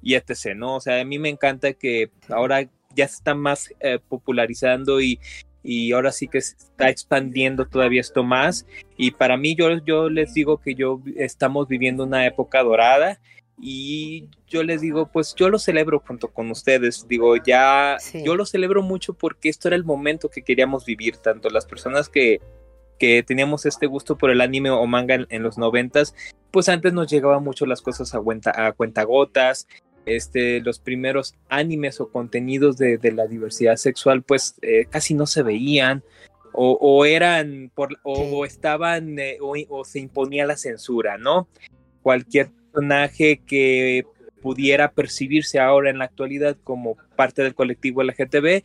y 0.00 0.14
etc., 0.14 0.54
¿no? 0.54 0.76
O 0.76 0.80
sea, 0.80 1.00
a 1.00 1.04
mí 1.04 1.18
me 1.18 1.28
encanta 1.28 1.72
que 1.72 2.10
ahora 2.28 2.62
ya 2.94 3.08
se 3.08 3.16
está 3.16 3.34
más 3.34 3.74
eh, 3.80 3.98
popularizando 3.98 5.00
y, 5.00 5.18
y 5.64 5.90
ahora 5.90 6.12
sí 6.12 6.28
que 6.28 6.40
se 6.40 6.54
está 6.54 6.88
expandiendo 6.88 7.66
todavía 7.66 8.02
esto 8.02 8.22
más. 8.22 8.64
Y 8.96 9.10
para 9.10 9.36
mí, 9.36 9.56
yo, 9.56 9.84
yo 9.84 10.08
les 10.08 10.34
digo 10.34 10.58
que 10.58 10.76
yo 10.76 11.02
estamos 11.16 11.66
viviendo 11.66 12.04
una 12.04 12.24
época 12.26 12.62
dorada 12.62 13.18
y 13.58 14.28
yo 14.46 14.62
les 14.62 14.80
digo, 14.82 15.10
pues 15.10 15.34
yo 15.34 15.48
lo 15.48 15.58
celebro 15.58 16.00
junto 16.00 16.28
con 16.28 16.50
ustedes, 16.50 17.06
digo, 17.08 17.36
ya, 17.36 17.96
yo 18.24 18.34
lo 18.36 18.44
celebro 18.44 18.82
mucho 18.82 19.14
porque 19.14 19.48
esto 19.48 19.68
era 19.68 19.76
el 19.76 19.84
momento 19.84 20.28
que 20.28 20.42
queríamos 20.42 20.84
vivir, 20.84 21.16
tanto 21.16 21.48
las 21.48 21.64
personas 21.64 22.08
que, 22.08 22.40
que 22.98 23.22
teníamos 23.22 23.64
este 23.64 23.86
gusto 23.86 24.18
por 24.18 24.30
el 24.30 24.40
anime 24.40 24.70
o 24.70 24.86
manga 24.86 25.26
en, 25.28 25.42
los 25.42 25.56
noventas, 25.56 26.14
pues 26.50 26.68
antes 26.68 26.92
nos 26.92 27.10
llegaban 27.10 27.42
mucho 27.42 27.64
las 27.64 27.80
cosas 27.80 28.14
a, 28.14 28.20
cuenta, 28.20 28.66
a 28.66 28.72
cuentagotas, 28.72 29.66
este, 30.04 30.60
los 30.60 30.78
primeros 30.78 31.34
animes 31.48 32.00
o 32.00 32.10
contenidos 32.10 32.76
de, 32.76 32.98
la 33.12 33.26
diversidad 33.26 33.76
sexual 33.76 34.22
pues 34.22 34.54
eh, 34.62 34.86
casi 34.88 35.14
no 35.14 35.26
se 35.26 35.42
veían, 35.42 36.04
o, 36.58 37.04
eran, 37.04 37.70
por, 37.74 37.98
o, 38.02 38.46
estaban, 38.46 39.18
eh, 39.18 39.36
o, 39.40 39.84
se 39.84 39.98
imponía 39.98 40.46
la 40.46 40.56
censura, 40.56 41.18
¿no? 41.18 41.48
Cualquier 42.02 42.50
personaje 42.76 43.40
que 43.46 44.04
pudiera 44.42 44.92
percibirse 44.92 45.58
ahora 45.58 45.90
en 45.90 45.98
la 45.98 46.04
actualidad 46.04 46.56
como 46.62 46.96
parte 47.16 47.42
del 47.42 47.54
colectivo 47.54 48.02
LGTB, 48.02 48.62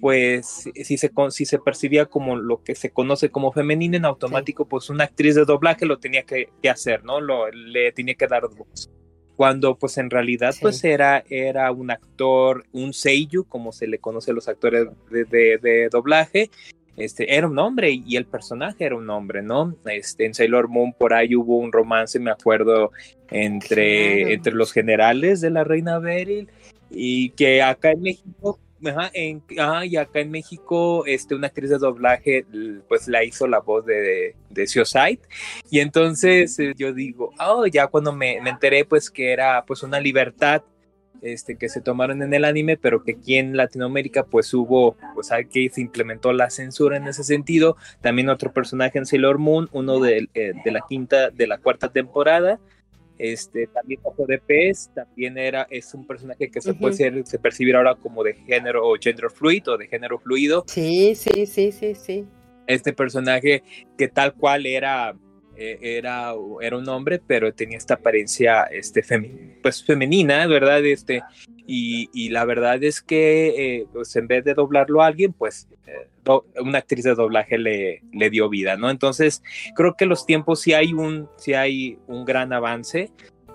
pues 0.00 0.68
si 0.74 0.96
se, 0.96 1.10
si 1.30 1.44
se 1.44 1.58
percibía 1.58 2.06
como 2.06 2.36
lo 2.36 2.62
que 2.62 2.74
se 2.74 2.90
conoce 2.90 3.30
como 3.30 3.52
femenino 3.52 3.96
en 3.96 4.04
automático, 4.04 4.66
pues 4.66 4.90
una 4.90 5.04
actriz 5.04 5.34
de 5.34 5.44
doblaje 5.44 5.86
lo 5.86 5.98
tenía 5.98 6.22
que, 6.22 6.48
hacer, 6.68 7.04
¿no? 7.04 7.20
Lo, 7.20 7.50
le 7.50 7.92
tenía 7.92 8.14
que 8.14 8.26
dar 8.26 8.42
voz 8.48 8.90
cuando 9.36 9.76
pues 9.76 9.98
en 9.98 10.10
realidad 10.10 10.54
pues 10.60 10.84
era, 10.84 11.24
era 11.28 11.72
un 11.72 11.90
actor, 11.90 12.64
un 12.72 12.92
seiyuu, 12.92 13.44
como 13.44 13.72
se 13.72 13.86
le 13.86 13.98
conoce 13.98 14.30
a 14.30 14.34
los 14.34 14.46
actores 14.46 14.86
de, 15.10 15.88
doblaje, 15.90 16.50
este, 16.96 17.36
era 17.36 17.46
un 17.46 17.58
hombre 17.58 17.90
y 17.90 18.16
el 18.16 18.26
personaje 18.26 18.84
era 18.84 18.96
un 18.96 19.08
hombre, 19.10 19.42
¿no? 19.42 19.74
Este, 19.86 20.26
en 20.26 20.34
Sailor 20.34 20.68
Moon 20.68 20.92
por 20.92 21.14
ahí 21.14 21.34
hubo 21.34 21.58
un 21.58 21.72
romance, 21.72 22.18
me 22.18 22.30
acuerdo, 22.30 22.92
entre, 23.30 24.34
entre 24.34 24.52
los 24.52 24.72
generales 24.72 25.40
de 25.40 25.50
la 25.50 25.64
reina 25.64 25.98
Beryl 25.98 26.48
y 26.90 27.30
que 27.30 27.62
acá 27.62 27.92
en 27.92 28.02
México 28.02 28.58
en, 29.12 29.42
y 29.84 29.96
acá 29.96 30.20
en 30.20 30.30
México, 30.30 31.04
este, 31.06 31.34
una 31.34 31.48
actriz 31.48 31.70
de 31.70 31.78
doblaje, 31.78 32.44
pues 32.88 33.08
la 33.08 33.22
hizo 33.24 33.46
la 33.46 33.60
voz 33.60 33.86
de, 33.86 34.34
de, 34.50 34.66
Y 35.70 35.80
entonces 35.80 36.58
eh, 36.58 36.72
yo 36.76 36.92
digo, 36.92 37.32
oh, 37.38 37.66
ya 37.66 37.86
cuando 37.86 38.12
me, 38.12 38.40
me, 38.40 38.50
enteré, 38.50 38.84
pues 38.84 39.10
que 39.10 39.32
era 39.32 39.64
pues 39.64 39.82
una 39.82 40.00
libertad 40.00 40.62
este, 41.22 41.56
que 41.56 41.68
se 41.68 41.80
tomaron 41.80 42.22
en 42.22 42.34
el 42.34 42.44
anime, 42.44 42.76
pero 42.76 43.02
que 43.02 43.12
aquí 43.12 43.36
en 43.36 43.56
Latinoamérica, 43.56 44.24
pues 44.24 44.52
hubo, 44.52 44.96
pues 45.14 45.30
que 45.50 45.70
se 45.70 45.80
implementó 45.80 46.32
la 46.32 46.50
censura 46.50 46.96
en 46.96 47.06
ese 47.06 47.24
sentido. 47.24 47.76
También 48.00 48.28
otro 48.28 48.52
personaje 48.52 48.98
en 48.98 49.06
Sailor 49.06 49.38
Moon, 49.38 49.68
uno 49.72 50.00
de, 50.00 50.28
eh, 50.34 50.52
de 50.64 50.70
la 50.70 50.80
quinta, 50.88 51.30
de 51.30 51.46
la 51.46 51.58
cuarta 51.58 51.90
temporada, 51.90 52.60
este, 53.18 53.68
también 53.68 54.00
Ojo 54.02 54.26
de 54.26 54.38
Pez, 54.38 54.90
también 54.94 55.38
era, 55.38 55.66
es 55.70 55.94
un 55.94 56.04
personaje 56.06 56.50
que 56.50 56.60
se 56.60 56.74
puede 56.74 56.94
ser, 56.94 57.24
se 57.24 57.38
percibir 57.38 57.76
ahora 57.76 57.94
como 57.94 58.24
de 58.24 58.34
género 58.34 58.84
o 58.84 58.96
gender 59.00 59.30
fluid 59.30 59.68
o 59.68 59.78
de 59.78 59.86
género 59.86 60.18
fluido. 60.18 60.64
Sí, 60.66 61.14
sí, 61.14 61.46
sí, 61.46 61.70
sí, 61.70 61.94
sí. 61.94 62.26
Este 62.66 62.92
personaje 62.92 63.62
que 63.96 64.08
tal 64.08 64.34
cual 64.34 64.66
era, 64.66 65.14
era, 65.80 66.34
era 66.60 66.76
un 66.76 66.88
hombre, 66.88 67.20
pero 67.24 67.52
tenía 67.52 67.78
esta 67.78 67.94
apariencia 67.94 68.64
este, 68.64 69.02
pues, 69.62 69.84
femenina, 69.84 70.46
¿verdad? 70.46 70.84
Este, 70.84 71.22
y, 71.66 72.28
la 72.30 72.44
verdad 72.44 72.82
es 72.82 73.02
que 73.02 73.48
eh, 73.78 73.86
pues 73.92 74.14
en 74.16 74.26
vez 74.26 74.44
de 74.44 74.54
doblarlo 74.54 75.02
a 75.02 75.06
alguien, 75.06 75.32
pues 75.32 75.68
eh, 75.86 76.08
una 76.60 76.78
actriz 76.78 77.04
de 77.04 77.14
doblaje 77.14 77.58
le, 77.58 78.02
le, 78.12 78.30
dio 78.30 78.48
vida, 78.48 78.76
¿no? 78.76 78.90
Entonces, 78.90 79.42
creo 79.74 79.94
que 79.94 80.06
los 80.06 80.26
tiempos 80.26 80.60
sí 80.60 80.72
hay 80.72 80.92
un, 80.92 81.28
sí 81.36 81.54
hay 81.54 81.98
un 82.06 82.24
gran 82.24 82.52
avance. 82.52 83.10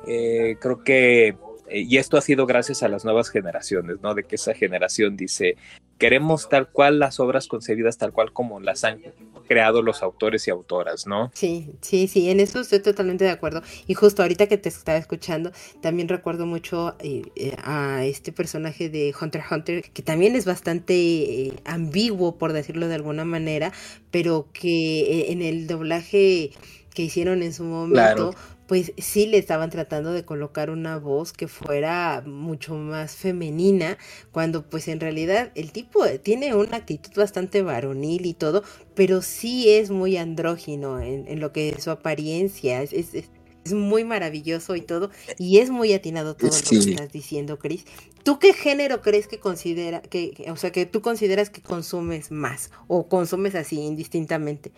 creo 0.06 0.84
que 0.84 1.36
y 1.70 1.98
esto 1.98 2.18
ha 2.18 2.22
sido 2.22 2.46
gracias 2.46 2.82
a 2.84 2.88
las 2.88 3.04
nuevas 3.04 3.30
generaciones, 3.30 3.98
¿no? 4.02 4.14
De 4.14 4.24
que 4.24 4.36
esa 4.36 4.54
generación 4.54 5.18
dice, 5.18 5.58
queremos 5.98 6.50
tal 6.50 6.70
cual 6.70 7.00
las 7.00 7.20
obras 7.20 7.48
concebidas 7.48 7.98
tal 7.98 8.12
cual 8.12 8.32
como 8.34 8.60
las 8.60 8.84
han 8.84 9.02
creado 9.48 9.82
los 9.82 10.04
autores 10.04 10.48
y 10.48 10.52
autoras, 10.52 11.08
¿no? 11.08 11.32
Sí, 11.34 11.72
sí, 11.82 12.08
sí, 12.08 12.30
en 12.30 12.40
eso 12.40 12.60
estoy 12.60 12.80
totalmente 12.80 13.24
de 13.24 13.32
acuerdo. 13.32 13.64
Y 13.88 13.94
justo 13.96 14.22
ahorita 14.22 14.48
que 14.48 14.58
te 14.58 14.70
estaba 14.70 14.98
escuchando, 14.98 15.52
también 15.82 16.08
recuerdo 16.08 16.46
mucho 16.46 16.96
eh, 17.00 17.24
eh, 17.36 17.56
a 17.64 18.06
este 18.06 18.32
personaje 18.32 18.90
de 18.90 19.14
Hunter 19.20 19.42
x 19.42 19.52
Hunter, 19.52 19.82
que 19.92 20.04
también 20.04 20.36
es 20.36 20.46
bastante 20.46 20.94
eh, 20.94 21.54
ambiguo, 21.66 22.38
por 22.38 22.54
decirlo 22.54 22.88
de 22.88 22.96
alguna 22.96 23.26
manera, 23.26 23.72
pero 24.12 24.48
que 24.54 25.32
en 25.32 25.42
el 25.42 25.68
doblaje 25.68 26.52
que 26.94 27.04
hicieron 27.04 27.44
en 27.44 27.54
su 27.54 27.64
momento, 27.64 28.34
pues 28.68 28.92
sí 28.98 29.26
le 29.28 29.38
estaban 29.38 29.70
tratando 29.70 30.12
de 30.12 30.26
colocar 30.26 30.70
una 30.70 30.98
voz 30.98 31.34
que 31.34 31.48
fuera 31.48 32.22
mucho 32.26 32.76
más 32.76 33.16
femenina, 33.16 33.98
cuando 34.32 34.70
pues 34.70 34.88
en 34.88 35.00
realidad 35.00 35.52
el 35.56 35.72
tipo 35.72 36.06
tiene 36.22 36.54
una 36.54 36.78
actitud 36.78 37.12
bastante 37.16 37.62
varonil 37.62 38.26
y 38.26 38.34
todo, 38.34 38.64
pero 38.94 39.22
sí 39.22 39.70
es 39.70 39.90
muy 39.90 40.18
andrógino 40.18 41.00
en, 41.02 41.40
lo 41.40 41.54
que 41.54 41.70
es 41.70 41.84
su 41.84 41.92
apariencia, 41.92 42.82
es, 42.82 42.94
es, 42.94 43.30
muy 43.74 44.06
maravilloso 44.06 44.78
y 44.78 44.82
todo, 44.82 45.12
y 45.38 45.58
es 45.58 45.70
muy 45.70 45.94
atinado 45.94 46.38
todo 46.38 46.52
lo 46.52 46.70
que 46.70 46.78
estás 46.78 47.12
diciendo, 47.12 47.60
Chris. 47.60 47.84
¿Tú 48.24 48.40
qué 48.40 48.54
género 48.54 49.02
crees 49.02 49.28
que 49.28 49.40
considera, 49.40 50.02
que, 50.02 50.46
o 50.50 50.56
sea, 50.56 50.72
que 50.72 50.86
tú 50.86 51.02
consideras 51.02 51.50
que 51.50 51.62
consumes 51.62 52.32
más 52.32 52.72
o 52.88 53.10
consumes 53.10 53.56
así 53.56 53.82
indistintamente? 53.82 54.72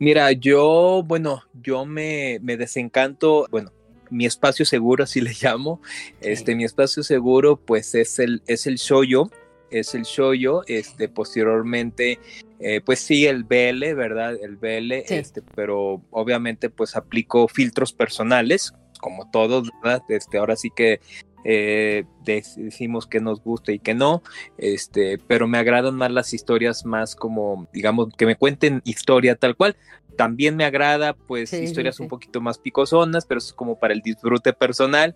Mira, 0.00 0.32
yo, 0.32 1.04
bueno, 1.06 1.42
yo 1.62 1.84
me, 1.84 2.38
me 2.40 2.56
desencanto, 2.56 3.46
bueno, 3.50 3.70
mi 4.08 4.24
espacio 4.24 4.64
seguro, 4.64 5.04
así 5.04 5.20
le 5.20 5.34
llamo, 5.40 5.82
este, 6.22 6.54
mi 6.54 6.64
espacio 6.64 7.02
seguro, 7.02 7.56
pues 7.56 7.94
es 7.94 8.18
el, 8.18 8.42
es 8.46 8.66
el 8.66 8.76
shoyo, 8.76 9.30
es 9.70 9.94
el 9.94 10.04
shoyo, 10.04 10.62
este, 10.66 11.10
posteriormente, 11.10 12.18
eh, 12.60 12.80
pues 12.80 13.00
sí, 13.00 13.26
el 13.26 13.44
BL, 13.44 13.94
¿verdad? 13.94 14.36
El 14.42 14.56
BL, 14.56 15.04
este, 15.06 15.42
pero 15.54 16.00
obviamente, 16.10 16.70
pues 16.70 16.96
aplico 16.96 17.46
filtros 17.46 17.92
personales, 17.92 18.72
como 19.00 19.30
todos, 19.30 19.70
¿verdad? 19.82 20.02
Este, 20.08 20.38
ahora 20.38 20.56
sí 20.56 20.70
que 20.74 21.00
eh, 21.44 22.04
decimos 22.24 23.06
que 23.06 23.20
nos 23.20 23.42
gusta 23.42 23.72
y 23.72 23.78
que 23.78 23.94
no, 23.94 24.22
este, 24.58 25.18
pero 25.18 25.48
me 25.48 25.58
agradan 25.58 25.96
más 25.96 26.10
las 26.10 26.34
historias 26.34 26.84
más 26.84 27.14
como, 27.16 27.68
digamos, 27.72 28.08
que 28.16 28.26
me 28.26 28.36
cuenten 28.36 28.82
historia 28.84 29.36
tal 29.36 29.56
cual. 29.56 29.76
También 30.16 30.56
me 30.56 30.64
agrada, 30.64 31.14
pues, 31.14 31.52
historias 31.52 31.98
un 32.00 32.08
poquito 32.08 32.40
más 32.40 32.58
picosonas, 32.58 33.24
pero 33.24 33.38
es 33.38 33.52
como 33.52 33.78
para 33.78 33.94
el 33.94 34.02
disfrute 34.02 34.52
personal, 34.52 35.14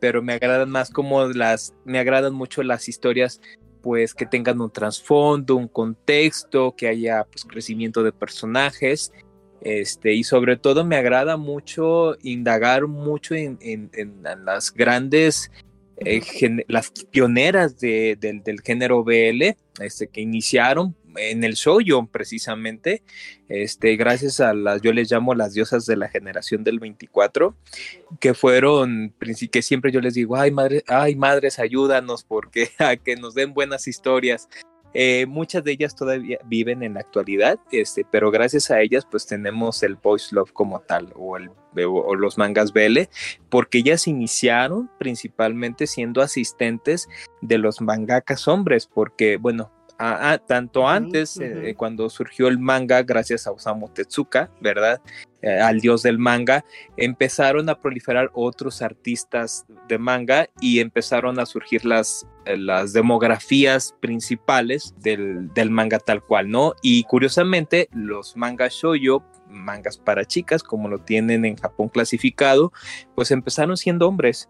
pero 0.00 0.22
me 0.22 0.32
agradan 0.32 0.70
más 0.70 0.90
como 0.90 1.26
las, 1.26 1.74
me 1.84 1.98
agradan 1.98 2.34
mucho 2.34 2.62
las 2.62 2.88
historias 2.88 3.40
pues 3.82 4.12
que 4.12 4.26
tengan 4.26 4.60
un 4.60 4.72
trasfondo, 4.72 5.54
un 5.54 5.68
contexto, 5.68 6.74
que 6.76 6.88
haya 6.88 7.24
pues 7.24 7.44
crecimiento 7.44 8.02
de 8.02 8.12
personajes 8.12 9.12
este, 9.60 10.14
y 10.14 10.24
sobre 10.24 10.56
todo 10.56 10.84
me 10.84 10.96
agrada 10.96 11.36
mucho 11.36 12.16
indagar 12.22 12.86
mucho 12.86 13.34
en, 13.34 13.90
las 14.44 14.72
grandes, 14.72 15.50
eh, 15.96 16.22
las 16.68 16.90
pioneras 17.10 17.78
del, 17.78 18.60
género 18.64 19.02
BL, 19.04 19.56
este, 19.80 20.08
que 20.08 20.20
iniciaron 20.20 20.94
en 21.16 21.44
el 21.44 21.54
shoujo 21.54 22.06
precisamente, 22.06 23.02
este, 23.48 23.96
gracias 23.96 24.40
a 24.40 24.54
las, 24.54 24.82
yo 24.82 24.92
les 24.92 25.10
llamo 25.10 25.34
las 25.34 25.54
diosas 25.54 25.86
de 25.86 25.96
la 25.96 26.08
generación 26.08 26.64
del 26.64 26.78
24, 26.78 27.56
que 28.20 28.34
fueron, 28.34 29.14
que 29.50 29.62
siempre 29.62 29.92
yo 29.92 30.00
les 30.00 30.14
digo, 30.14 30.36
ay, 30.36 30.50
madre, 30.50 30.84
ay 30.86 31.16
madres, 31.16 31.58
ayúdanos 31.58 32.24
porque 32.24 32.70
a 32.78 32.96
que 32.96 33.16
nos 33.16 33.34
den 33.34 33.54
buenas 33.54 33.88
historias, 33.88 34.48
eh, 35.00 35.26
muchas 35.26 35.62
de 35.62 35.70
ellas 35.70 35.94
todavía 35.94 36.40
viven 36.46 36.82
en 36.82 36.94
la 36.94 37.00
actualidad, 37.00 37.60
este, 37.70 38.04
pero 38.04 38.32
gracias 38.32 38.68
a 38.72 38.80
ellas 38.80 39.06
pues 39.08 39.28
tenemos 39.28 39.84
el 39.84 39.94
Boys 39.94 40.32
Love 40.32 40.50
como 40.50 40.80
tal 40.80 41.12
o, 41.14 41.36
el, 41.36 41.50
o 41.86 42.16
los 42.16 42.36
mangas 42.36 42.72
BL, 42.72 43.02
porque 43.48 43.78
ellas 43.78 44.08
iniciaron 44.08 44.90
principalmente 44.98 45.86
siendo 45.86 46.20
asistentes 46.20 47.08
de 47.40 47.58
los 47.58 47.80
mangakas 47.80 48.48
hombres, 48.48 48.88
porque 48.92 49.36
bueno, 49.36 49.70
tanto 50.46 50.88
antes, 50.88 51.38
eh, 51.40 51.74
cuando 51.76 52.08
surgió 52.08 52.46
el 52.46 52.58
manga, 52.58 53.02
gracias 53.02 53.46
a 53.46 53.52
Osamu 53.52 53.88
Tezuka, 53.88 54.50
¿verdad? 54.60 55.00
Eh, 55.42 55.60
al 55.60 55.80
dios 55.80 56.02
del 56.02 56.18
manga, 56.18 56.64
empezaron 56.96 57.68
a 57.68 57.80
proliferar 57.80 58.30
otros 58.32 58.80
artistas 58.80 59.66
de 59.88 59.98
manga 59.98 60.48
y 60.60 60.78
empezaron 60.80 61.40
a 61.40 61.46
surgir 61.46 61.84
las, 61.84 62.26
las 62.56 62.92
demografías 62.92 63.94
principales 64.00 64.94
del, 64.98 65.52
del, 65.54 65.70
manga 65.70 65.98
tal 65.98 66.22
cual, 66.22 66.50
¿no? 66.50 66.74
Y 66.82 67.04
curiosamente, 67.04 67.88
los 67.92 68.36
mangas 68.36 68.74
shoyo, 68.74 69.22
mangas 69.48 69.98
para 69.98 70.24
chicas, 70.24 70.62
como 70.62 70.88
lo 70.88 70.98
tienen 70.98 71.44
en 71.44 71.56
Japón 71.56 71.88
clasificado, 71.88 72.72
pues 73.14 73.30
empezaron 73.30 73.76
siendo 73.76 74.08
hombres 74.08 74.48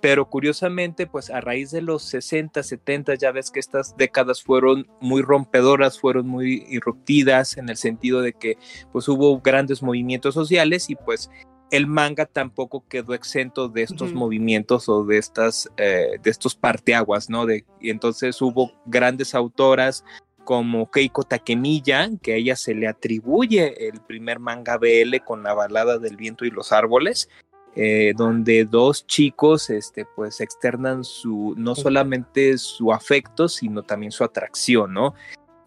pero 0.00 0.28
curiosamente, 0.28 1.06
pues 1.06 1.30
a 1.30 1.40
raíz 1.40 1.70
de 1.70 1.82
los 1.82 2.02
60, 2.04 2.62
70, 2.62 3.14
ya 3.16 3.32
ves 3.32 3.50
que 3.50 3.60
estas 3.60 3.96
décadas 3.96 4.42
fueron 4.42 4.86
muy 5.00 5.22
rompedoras, 5.22 6.00
fueron 6.00 6.26
muy 6.26 6.64
irruptidas 6.68 7.58
en 7.58 7.68
el 7.68 7.76
sentido 7.76 8.22
de 8.22 8.32
que 8.32 8.56
pues 8.92 9.08
hubo 9.08 9.40
grandes 9.40 9.82
movimientos 9.82 10.34
sociales 10.34 10.88
y 10.88 10.94
pues 10.94 11.30
el 11.70 11.86
manga 11.86 12.26
tampoco 12.26 12.84
quedó 12.88 13.14
exento 13.14 13.68
de 13.68 13.82
estos 13.82 14.12
movimientos 14.12 14.88
o 14.88 15.04
de 15.04 15.18
estas 15.18 15.70
eh, 15.76 16.18
de 16.22 16.30
estos 16.30 16.54
parteaguas, 16.54 17.30
¿no? 17.30 17.46
De, 17.46 17.64
y 17.80 17.90
entonces 17.90 18.40
hubo 18.42 18.72
grandes 18.86 19.34
autoras 19.34 20.04
como 20.44 20.90
Keiko 20.90 21.22
Takemiya, 21.22 22.10
que 22.20 22.32
a 22.32 22.36
ella 22.36 22.56
se 22.56 22.74
le 22.74 22.88
atribuye 22.88 23.88
el 23.88 24.00
primer 24.00 24.40
manga 24.40 24.78
BL 24.78 25.18
con 25.24 25.42
la 25.42 25.54
balada 25.54 25.98
del 25.98 26.16
viento 26.16 26.44
y 26.44 26.50
los 26.50 26.72
árboles, 26.72 27.28
eh, 27.76 28.14
donde 28.16 28.64
dos 28.64 29.06
chicos 29.06 29.70
este, 29.70 30.04
pues 30.16 30.40
externan 30.40 31.04
su, 31.04 31.54
no 31.56 31.76
solamente 31.76 32.58
su 32.58 32.92
afecto, 32.92 33.48
sino 33.48 33.84
también 33.84 34.10
su 34.10 34.24
atracción, 34.24 34.92
¿no? 34.92 35.14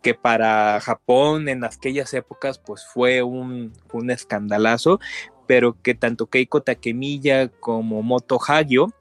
que 0.04 0.14
para 0.14 0.80
Japón 0.82 1.48
en 1.48 1.64
aquellas 1.64 2.14
épocas 2.14 2.60
pues 2.60 2.86
fue 2.86 3.24
un, 3.24 3.72
un 3.94 4.12
escandalazo, 4.12 5.00
pero 5.48 5.82
que 5.82 5.96
tanto 5.96 6.28
Keiko 6.28 6.62
Takemiya 6.62 7.50
como 7.50 8.02
Moto 8.02 8.40
Hagio, 8.46 8.94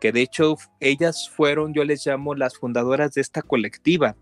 que 0.00 0.12
de 0.12 0.22
hecho 0.22 0.56
ellas 0.80 1.28
fueron, 1.28 1.74
yo 1.74 1.84
les 1.84 2.04
llamo 2.06 2.34
las 2.34 2.56
fundadoras 2.56 3.12
de 3.12 3.20
esta 3.20 3.42
colectiva, 3.42 4.16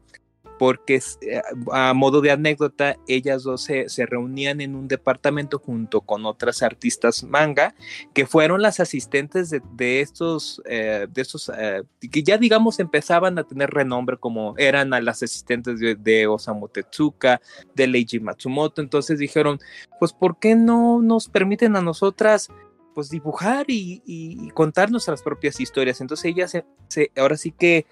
porque 0.59 1.01
eh, 1.23 1.41
a 1.73 1.95
modo 1.95 2.21
de 2.21 2.33
anécdota, 2.33 2.97
ellas 3.07 3.45
dos 3.45 3.63
se, 3.63 3.87
reunían 4.07 4.61
en 4.61 4.75
un 4.75 4.89
departamento 4.89 5.59
junto 5.59 6.01
con 6.01 6.27
otras 6.27 6.63
artistas 6.63 7.23
manga, 7.23 7.75
que 8.13 8.27
fueron 8.27 8.61
las 8.61 8.81
asistentes 8.81 9.51
de, 9.51 10.01
estos, 10.01 10.61
eh, 10.67 11.07
de 11.09 11.23
estos 11.23 11.51
eh, 11.57 11.83
que 12.11 12.23
ya 12.23 12.39
digamos 12.39 12.81
empezaban 12.81 13.39
a 13.39 13.45
tener 13.45 13.71
renombre, 13.71 14.17
como 14.17 14.55
eran 14.59 14.93
a 14.93 15.01
las 15.01 15.23
asistentes 15.23 15.79
de, 15.81 16.27
Osamu 16.27 16.69
Tezuka, 16.69 17.41
de 17.75 17.87
Leiji 17.87 18.19
Matsumoto, 18.21 18.83
entonces 18.83 19.19
dijeron, 19.19 19.61
pues 20.01 20.13
¿por 20.13 20.39
qué 20.39 20.57
no 20.57 21.01
nos 21.01 21.29
permiten 21.29 21.77
a 21.77 21.81
nosotras 21.81 22.49
pues 22.95 23.11
dibujar 23.11 23.67
y, 23.69 24.51
contar 24.55 24.91
nuestras 24.91 25.23
propias 25.23 25.61
historias? 25.61 26.01
Entonces 26.01 26.25
ellas 26.25 26.57
se, 26.89 27.13
ahora 27.17 27.37
sí 27.37 27.53
que 27.53 27.87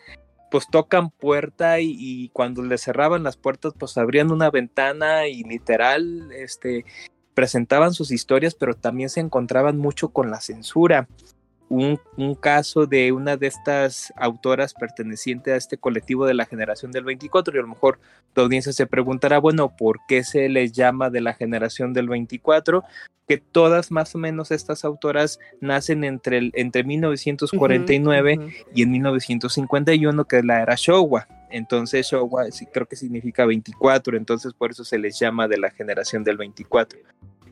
pues 0.50 0.68
tocan 0.70 1.10
puerta 1.10 1.80
y, 1.80 2.30
cuando 2.32 2.62
le 2.62 2.78
cerraban 2.78 3.22
las 3.22 3.36
puertas 3.36 3.72
pues 3.78 3.96
abrían 3.98 4.30
una 4.30 4.50
ventana 4.50 5.26
y 5.26 5.42
literal 5.44 6.30
este 6.32 6.84
presentaban 7.34 7.92
sus 7.92 8.10
historias 8.10 8.54
pero 8.54 8.74
también 8.74 9.10
se 9.10 9.20
encontraban 9.20 9.76
mucho 9.76 10.08
con 10.08 10.30
la 10.30 10.40
censura 10.40 11.08
un, 11.68 11.98
caso 12.40 12.86
de 12.86 13.12
una 13.12 13.36
de 13.36 13.48
estas 13.48 14.12
autoras 14.16 14.74
perteneciente 14.74 15.52
a 15.52 15.56
este 15.56 15.78
colectivo 15.78 16.26
de 16.26 16.34
la 16.34 16.46
generación 16.46 16.92
del 16.92 17.04
24 17.04 17.54
y 17.54 17.58
a 17.58 17.62
lo 17.62 17.68
mejor 17.68 17.98
tu 18.32 18.42
audiencia 18.42 18.72
se 18.72 18.86
preguntará, 18.86 19.38
bueno, 19.38 19.74
¿por 19.76 20.00
qué 20.06 20.22
se 20.22 20.48
les 20.48 20.72
llama 20.72 21.10
de 21.10 21.20
la 21.20 21.34
generación 21.34 21.92
del 21.92 22.08
24? 22.08 22.84
Que 23.26 23.38
todas 23.38 23.90
más 23.90 24.14
o 24.14 24.18
menos 24.18 24.52
estas 24.52 24.84
autoras 24.84 25.40
nacen 25.60 26.04
entre, 26.04 26.38
el, 26.38 26.52
entre 26.54 26.84
1949 26.84 28.38
y 28.74 28.82
en 28.82 28.90
1951, 28.92 30.24
que 30.26 30.38
es 30.38 30.44
la 30.44 30.62
era 30.62 30.74
Showa. 30.76 31.26
Entonces 31.50 32.06
Showa 32.06 32.50
sí, 32.50 32.66
creo 32.66 32.86
que 32.86 32.96
significa 32.96 33.44
24, 33.44 34.16
entonces 34.16 34.52
por 34.52 34.70
eso 34.70 34.84
se 34.84 34.98
les 34.98 35.18
llama 35.18 35.48
de 35.48 35.58
la 35.58 35.70
generación 35.70 36.22
del 36.22 36.36
24. 36.36 36.98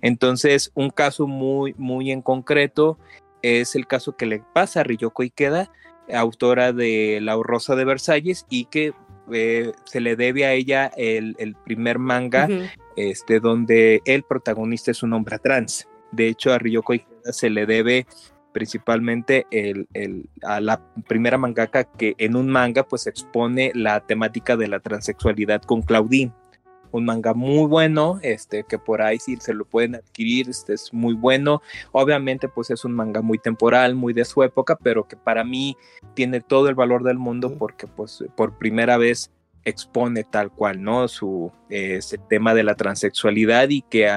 Entonces, 0.04 0.70
un 0.74 0.90
caso 0.90 1.26
muy, 1.26 1.74
muy 1.78 2.10
en 2.10 2.20
concreto 2.20 2.98
es 3.44 3.74
el 3.74 3.86
caso 3.86 4.16
que 4.16 4.26
le 4.26 4.42
pasa 4.52 4.80
a 4.80 4.84
Ryoko 4.84 5.22
Ikeda, 5.22 5.70
autora 6.12 6.72
de 6.72 7.18
La 7.22 7.36
Rosa 7.40 7.76
de 7.76 7.84
Versalles, 7.84 8.46
y 8.48 8.64
que 8.66 8.94
eh, 9.32 9.72
se 9.84 10.00
le 10.00 10.16
debe 10.16 10.46
a 10.46 10.52
ella 10.52 10.90
el, 10.96 11.56
primer 11.64 11.98
manga 11.98 12.48
este, 12.96 13.40
donde 13.40 14.02
el 14.06 14.22
protagonista 14.22 14.90
es 14.90 15.02
un 15.02 15.12
hombre 15.12 15.38
trans. 15.38 15.88
De 16.12 16.28
hecho, 16.28 16.52
a 16.52 16.58
Ryoko 16.58 16.94
Ikeda 16.94 17.32
se 17.32 17.50
le 17.50 17.66
debe 17.66 18.06
principalmente 18.52 19.46
el, 19.50 19.88
a 20.42 20.60
la 20.60 20.80
primera 21.08 21.36
mangaka 21.36 21.84
que 21.84 22.14
en 22.18 22.36
un 22.36 22.48
manga 22.48 22.84
pues 22.84 23.06
expone 23.06 23.72
la 23.74 24.00
temática 24.00 24.56
de 24.56 24.68
la 24.68 24.80
transexualidad 24.80 25.62
con 25.62 25.82
Claudine 25.82 26.32
un 26.94 27.04
manga 27.04 27.34
muy 27.34 27.66
bueno, 27.66 28.20
este, 28.22 28.62
que 28.62 28.78
por 28.78 29.02
ahí 29.02 29.18
sí 29.18 29.36
se 29.40 29.52
lo 29.52 29.64
pueden 29.64 29.96
adquirir, 29.96 30.48
este 30.48 30.74
es 30.74 30.92
muy 30.92 31.14
bueno. 31.14 31.60
Obviamente, 31.90 32.48
pues 32.48 32.70
es 32.70 32.84
un 32.84 32.92
manga 32.92 33.20
muy 33.20 33.38
temporal, 33.38 33.96
muy 33.96 34.12
de 34.12 34.24
su 34.24 34.44
época, 34.44 34.78
pero 34.80 35.08
que 35.08 35.16
para 35.16 35.42
mí 35.42 35.76
tiene 36.14 36.40
todo 36.40 36.68
el 36.68 36.76
valor 36.76 37.02
del 37.02 37.18
mundo 37.18 37.52
porque, 37.58 37.88
pues, 37.88 38.24
por 38.36 38.58
primera 38.58 38.96
vez 38.96 39.32
expone 39.64 40.22
tal 40.22 40.52
cual, 40.52 40.82
¿no? 40.82 41.08
Su 41.08 41.50
ese 41.68 42.16
tema 42.16 42.54
de 42.54 42.62
la 42.62 42.76
transexualidad 42.76 43.70
y 43.70 43.82
que 43.82 44.08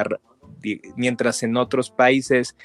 mientras 0.95 1.41
en 1.41 1.57
otros 1.57 1.89
países 1.89 2.55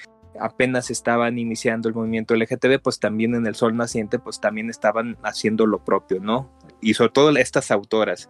apenas 0.40 0.90
estaban 0.90 1.38
iniciando 1.38 1.88
el 1.88 1.95
movimiento 1.95 2.35
LGTB, 2.35 2.81
pues 2.83 2.99
también 2.99 3.35
en 3.35 3.47
el 3.47 3.55
Sol 3.55 3.77
Naciente, 3.77 4.18
pues 4.18 4.40
también 4.40 4.71
estaban 4.71 5.16
haciendo 5.23 5.66
lo 5.66 5.85
propio, 5.85 6.21
¿no? 6.21 6.51
Y 6.81 6.95
sobre 6.95 7.12
todo 7.12 7.37
estas 7.37 7.71
autoras. 7.71 8.29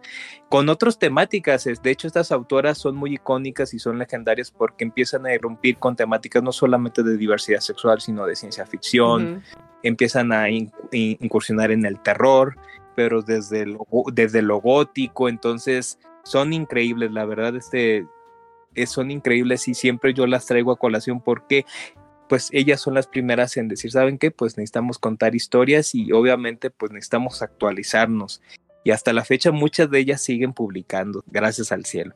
Con 0.49 0.69
otras 0.69 0.99
temáticas, 0.99 1.63
de 1.63 1.91
hecho 1.91 2.07
estas 2.07 2.31
autoras 2.31 2.77
son 2.77 2.95
muy 2.95 3.15
icónicas 3.15 3.73
y 3.73 3.79
son 3.79 3.97
legendarias 3.97 4.51
porque 4.51 4.83
empiezan 4.83 5.25
a 5.25 5.33
irrumpir 5.33 5.77
con 5.77 5.95
temáticas 5.95 6.43
no 6.43 6.51
solamente 6.51 7.03
de 7.03 7.17
diversidad 7.17 7.59
sexual, 7.59 8.01
sino 8.01 8.25
de 8.25 8.35
ciencia 8.35 8.65
ficción, 8.65 9.43
empiezan 9.81 10.31
a 10.31 10.49
incursionar 10.91 11.71
en 11.71 11.85
el 11.85 11.99
terror, 11.99 12.55
pero 12.95 13.21
desde 13.21 13.65
lo, 13.65 13.85
desde 14.11 14.41
lo 14.41 14.61
gótico, 14.61 15.29
entonces 15.29 15.99
son 16.23 16.53
increíbles, 16.53 17.11
la 17.11 17.25
verdad, 17.25 17.55
este, 17.55 18.05
son 18.85 19.11
increíbles 19.11 19.67
y 19.67 19.73
siempre 19.73 20.13
yo 20.13 20.27
las 20.27 20.45
traigo 20.45 20.71
a 20.71 20.77
colación 20.77 21.21
porque 21.21 21.65
pues 22.27 22.49
ellas 22.51 22.81
son 22.81 22.93
las 22.93 23.07
primeras 23.07 23.57
en 23.57 23.67
decir, 23.67 23.91
¿saben 23.91 24.17
qué? 24.17 24.31
Pues 24.31 24.57
necesitamos 24.57 24.97
contar 24.97 25.35
historias 25.35 25.93
y 25.93 26.11
obviamente 26.11 26.69
pues 26.71 26.91
necesitamos 26.91 27.41
actualizarnos. 27.41 28.41
Y 28.83 28.91
hasta 28.91 29.13
la 29.13 29.23
fecha 29.23 29.51
muchas 29.51 29.89
de 29.89 29.99
ellas 29.99 30.21
siguen 30.21 30.53
publicando, 30.53 31.23
gracias 31.27 31.71
al 31.71 31.85
cielo. 31.85 32.13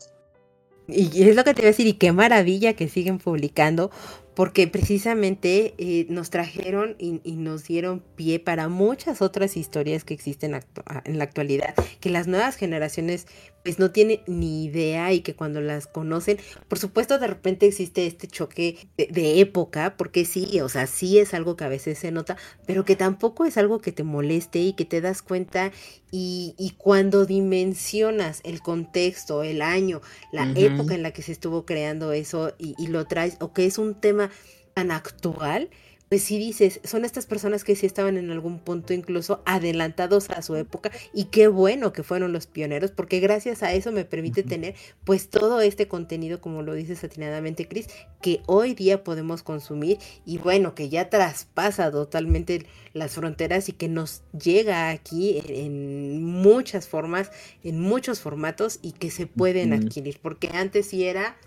Y 0.88 1.24
es 1.24 1.36
lo 1.36 1.43
que 1.43 1.54
te 1.54 1.62
voy 1.62 1.67
a 1.67 1.72
decir, 1.72 1.88
y 1.88 1.93
qué 1.93 2.13
maravilla 2.13 2.74
que 2.74 2.88
siguen 2.88 3.17
publicando, 3.17 3.91
porque 4.36 4.67
precisamente 4.67 5.74
eh, 5.78 6.06
nos 6.10 6.30
trajeron 6.30 6.96
y, 6.98 7.20
nos 7.36 7.65
dieron 7.65 8.02
pie 8.15 8.39
para 8.39 8.70
muchas 8.70 9.22
otras 9.22 9.58
historias 9.58 10.06
que 10.06 10.13
existen 10.13 10.58
en 11.04 11.17
la 11.17 11.24
actualidad, 11.26 11.74
que 12.00 12.10
las 12.10 12.28
nuevas 12.28 12.56
generaciones 12.56 13.28
pues 13.67 13.80
no 13.80 13.91
tienen 13.91 14.21
ni 14.27 14.63
idea 14.63 15.12
y 15.12 15.19
que 15.19 15.36
cuando 15.36 15.60
las 15.60 15.88
conocen, 15.88 16.38
por 16.69 16.80
supuesto 16.80 17.19
de 17.19 17.27
repente 17.27 17.65
existe 17.65 18.08
este 18.08 18.25
choque 18.25 18.88
de, 18.95 19.41
época, 19.41 19.97
porque 19.97 20.23
sí, 20.23 20.62
o 20.62 20.69
sea, 20.69 20.88
sí 20.88 21.19
es 21.19 21.34
algo 21.34 21.58
que 21.58 21.65
a 21.65 21.67
veces 21.67 21.99
se 21.99 22.13
nota, 22.13 22.38
pero 22.65 22.86
que 22.86 22.95
tampoco 22.95 23.43
es 23.43 23.58
algo 23.58 23.82
que 23.82 23.91
te 23.91 24.03
moleste 24.03 24.60
y 24.60 24.71
que 24.71 24.86
te 24.86 25.01
das 25.01 25.21
cuenta 25.21 25.73
y, 26.12 26.56
y 26.58 26.75
cuando 26.77 27.25
dimensionas 27.25 28.39
el 28.45 28.62
contexto, 28.62 29.43
el 29.43 29.62
año, 29.62 29.99
la 30.32 30.49
época 30.56 30.95
en 30.95 31.03
la 31.03 31.12
que 31.12 31.21
se 31.21 31.34
estuvo 31.34 31.65
creando 31.65 32.13
eso 32.13 32.53
y, 32.58 32.73
y 32.77 32.88
lo 32.88 33.03
traes, 33.06 33.36
o 33.41 33.51
que 33.51 33.65
es 33.65 33.77
un 33.77 33.95
tema 33.95 34.32
tan 34.75 34.91
actual, 34.91 35.69
pues 36.10 36.24
si 36.24 36.38
dices, 36.38 36.80
son 36.84 37.04
estas 37.04 37.26
personas 37.26 37.63
que 37.63 37.76
sí 37.76 37.86
estaban 37.86 38.17
en 38.17 38.32
algún 38.32 38.60
punto 38.60 38.93
incluso 38.93 39.41
adelantados 39.46 40.30
a 40.30 40.41
su 40.41 40.56
época 40.56 40.91
y 41.13 41.26
qué 41.26 41.48
bueno 41.48 41.91
que 41.91 42.04
fueron 42.04 42.32
los 42.32 42.48
pioneros 42.48 42.91
porque 42.91 43.20
gracias 43.20 43.62
a 43.63 43.74
eso 43.74 43.91
me 43.91 44.06
permite 44.06 44.43
tener 44.43 44.76
pues 45.04 45.30
todo 45.30 45.60
este 45.62 45.88
contenido 45.88 46.39
como 46.39 46.62
lo 46.62 46.74
dices 46.74 47.04
atinadamente 47.04 47.67
Cris 47.67 47.88
que 48.22 48.41
hoy 48.46 48.74
día 48.74 49.04
podemos 49.04 49.43
consumir 49.43 49.98
y 50.26 50.38
bueno 50.38 50.76
que 50.76 50.89
ya 50.89 51.10
traspasa 51.10 51.91
totalmente 51.91 52.65
las 52.93 53.12
fronteras 53.12 53.70
y 53.70 53.74
que 53.74 53.88
nos 53.88 54.24
llega 54.32 54.89
aquí 54.89 55.41
en, 55.48 56.24
muchas 56.24 56.88
formas, 56.88 57.32
en 57.63 57.80
muchos 57.80 58.22
formatos 58.22 58.80
y 58.82 58.93
que 58.93 59.12
se 59.12 59.28
pueden 59.28 59.74
adquirir 59.74 60.20
porque 60.22 60.50
antes 60.54 60.88
sí 60.88 61.06
era 61.06 61.38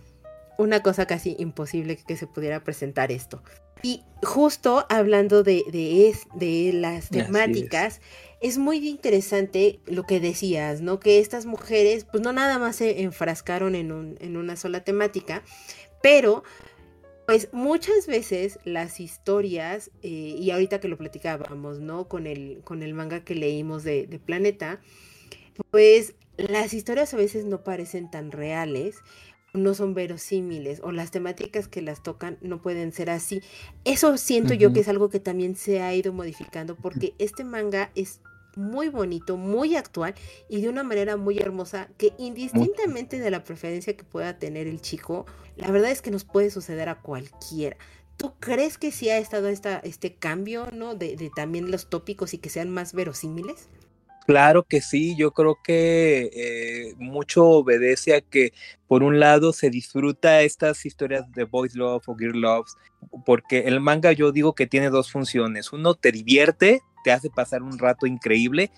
una 0.59 0.83
cosa 0.83 1.07
casi 1.07 1.37
imposible 1.39 1.97
que 1.97 2.17
se 2.17 2.27
pudiera 2.27 2.63
presentar 2.63 3.11
esto. 3.11 3.43
Y 3.83 4.03
justo 4.23 4.87
hablando 4.89 5.43
de, 5.43 5.65
de, 5.71 6.15
de 6.35 6.73
las 6.73 7.09
temáticas, 7.09 8.01
es. 8.41 8.59
muy 8.59 8.89
interesante 8.89 9.81
lo 9.87 10.05
que 10.05 10.21
decías, 10.21 10.81
¿no? 10.81 10.99
Que 11.01 11.19
estas 11.19 11.47
mujeres, 11.47 12.05
pues 12.05 12.23
no 12.23 12.33
nada 12.33 12.59
más 12.59 12.77
se 12.77 13.03
enfrascaron 13.03 13.75
en, 13.75 13.93
un, 13.93 14.17
en 14.21 14.37
una 14.37 14.57
sola 14.57 14.83
temática, 14.85 15.43
pero 16.03 16.43
pues 17.27 17.49
muchas 17.53 18.07
veces 18.07 18.59
las 18.65 18.99
historias, 18.99 19.91
eh, 20.03 20.09
y 20.09 20.51
ahorita 20.51 20.81
que 20.81 20.89
lo 20.89 20.99
platicábamos, 20.99 21.79
¿no? 21.79 22.09
Con 22.09 22.27
el, 22.27 22.61
con 22.65 22.83
el 22.83 22.93
manga 22.93 23.25
que 23.25 23.35
leímos 23.35 23.85
de, 23.85 24.07
de 24.07 24.19
Planeta, 24.19 24.81
pues 25.71 26.15
las 26.37 26.73
historias 26.75 27.15
a 27.15 27.19
veces 27.19 27.45
no 27.45 27.63
parecen 27.63 28.11
tan 28.11 28.33
reales, 28.33 28.97
no 29.53 29.75
son 29.75 29.95
verosímiles 29.95 30.81
o 30.83 30.93
las 30.93 31.11
temáticas 31.11 31.69
que 31.69 31.83
las 31.83 32.03
tocan 32.03 32.39
no 32.41 32.61
pueden 32.63 32.93
ser 32.93 33.11
así. 33.11 33.43
Eso 33.85 34.17
siento 34.17 34.55
yo 34.55 34.73
que 34.73 34.81
es 34.81 34.89
algo 34.89 35.11
que 35.11 35.21
también 35.21 35.57
se 35.57 35.83
ha 35.83 35.95
ido 35.95 36.13
modificando 36.13 36.77
porque 36.77 37.15
este 37.19 37.45
manga 37.45 37.91
es 37.95 38.21
muy 38.57 38.89
bonito, 38.89 39.37
muy 39.37 39.77
actual 39.77 40.15
y 40.49 40.61
de 40.61 40.69
una 40.69 40.83
manera 40.83 41.17
muy 41.17 41.39
hermosa 41.39 41.89
que 41.99 42.13
indistintamente 42.19 43.19
de 43.19 43.31
la 43.31 43.45
preferencia 43.45 43.97
que 43.97 44.05
pueda 44.05 44.39
tener 44.39 44.67
el 44.67 44.81
chico, 44.81 45.27
la 45.57 45.71
verdad 45.71 45.91
es 45.91 46.03
que 46.03 46.11
nos 46.11 46.25
puede 46.25 46.51
suceder 46.51 46.89
a 46.89 47.01
cualquiera. 47.01 47.77
¿Tú 48.17 48.35
crees 48.39 48.77
que 48.77 48.93
sí 48.93 49.09
ha 49.09 49.19
estado 49.19 49.49
esta, 49.49 49.79
este 49.79 50.15
cambio, 50.15 50.69
¿no? 50.73 50.95
De, 50.95 51.17
de 51.17 51.31
también 51.35 51.71
los 51.71 51.89
tópicos 51.89 52.35
y 52.35 52.39
que 52.39 52.51
sean 52.51 52.71
más 52.71 52.93
verosímiles? 52.93 53.69
Claro 54.27 54.63
que 54.65 54.81
sí, 54.81 55.17
yo 55.17 55.33
creo 55.33 55.59
que 55.63 56.31
eh, 56.33 56.95
mucho 56.99 57.47
obedece 57.47 58.15
a 58.15 58.21
que 58.21 58.53
por 58.87 59.03
un 59.03 59.19
lado 59.19 59.53
se 59.53 59.71
disfruta 59.71 60.43
estas 60.43 60.87
historias 60.87 61.31
de 61.33 61.45
boys 61.45 61.75
love 61.75 62.09
o 62.09 62.17
girl 62.17 62.41
love, 62.41 62.69
porque 63.25 63.61
el 63.61 63.81
manga 63.81 64.13
yo 64.13 64.31
digo 64.31 64.55
que 64.55 64.67
tiene 64.67 64.91
dos 64.91 65.11
funciones, 65.11 65.73
uno 65.73 65.95
te 65.95 66.13
divierte, 66.13 66.81
te 67.03 67.13
hace 67.13 67.31
pasar 67.31 67.63
un 67.63 67.79
rato 67.79 68.07
increíble 68.07 68.71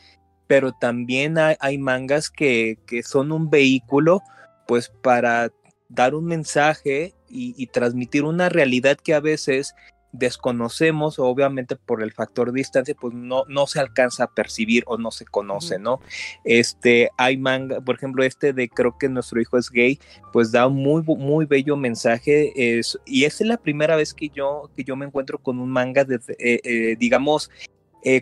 pero 0.53 0.73
también 0.73 1.37
hay, 1.39 1.79
mangas 1.79 2.29
que, 2.29 2.79
que, 2.87 3.03
son 3.03 3.33
un 3.33 3.49
vehículo 3.49 4.21
pues 4.67 4.91
para 5.03 5.51
dar 5.89 6.15
un 6.15 6.27
mensaje 6.27 7.15
y, 7.31 7.55
y, 7.57 7.69
transmitir 7.69 8.25
una 8.25 8.51
realidad 8.51 8.99
que 9.03 9.15
a 9.15 9.21
veces 9.21 9.75
desconocemos, 10.13 11.19
obviamente 11.19 11.77
por 11.77 12.03
el 12.03 12.13
factor 12.13 12.53
distancia, 12.53 12.95
pues 12.99 13.15
no, 13.15 13.45
no 13.49 13.67
se 13.67 13.81
alcanza 13.81 14.25
a 14.25 14.35
percibir 14.35 14.85
o 14.87 14.99
no 14.99 15.11
se 15.11 15.25
conoce, 15.25 15.79
¿no? 15.79 16.01
Este, 16.45 17.11
hay 17.17 17.39
manga, 17.39 17.81
por 17.81 17.97
ejemplo, 17.97 18.23
este 18.23 18.53
de 18.53 18.69
creo 18.69 18.97
que 18.99 19.09
nuestro 19.09 19.41
hijo 19.41 19.59
es 19.59 19.71
gay, 19.71 19.99
pues 20.33 20.53
da 20.53 20.67
un 20.67 20.77
muy, 20.77 21.03
muy 21.03 21.47
bello 21.47 21.77
mensaje, 21.77 22.79
es, 22.79 22.99
y 23.07 23.25
esa 23.25 23.45
es 23.45 23.49
la 23.49 23.57
primera 23.57 23.97
vez 23.97 24.13
que 24.15 24.29
yo, 24.29 24.71
que 24.77 24.85
yo 24.85 24.97
me 24.97 25.07
encuentro 25.07 25.39
con 25.39 25.59
un 25.59 25.71
manga, 25.71 26.05
de, 26.05 26.17
eh, 26.39 26.61
eh, 26.63 26.97
digamos, 26.99 27.51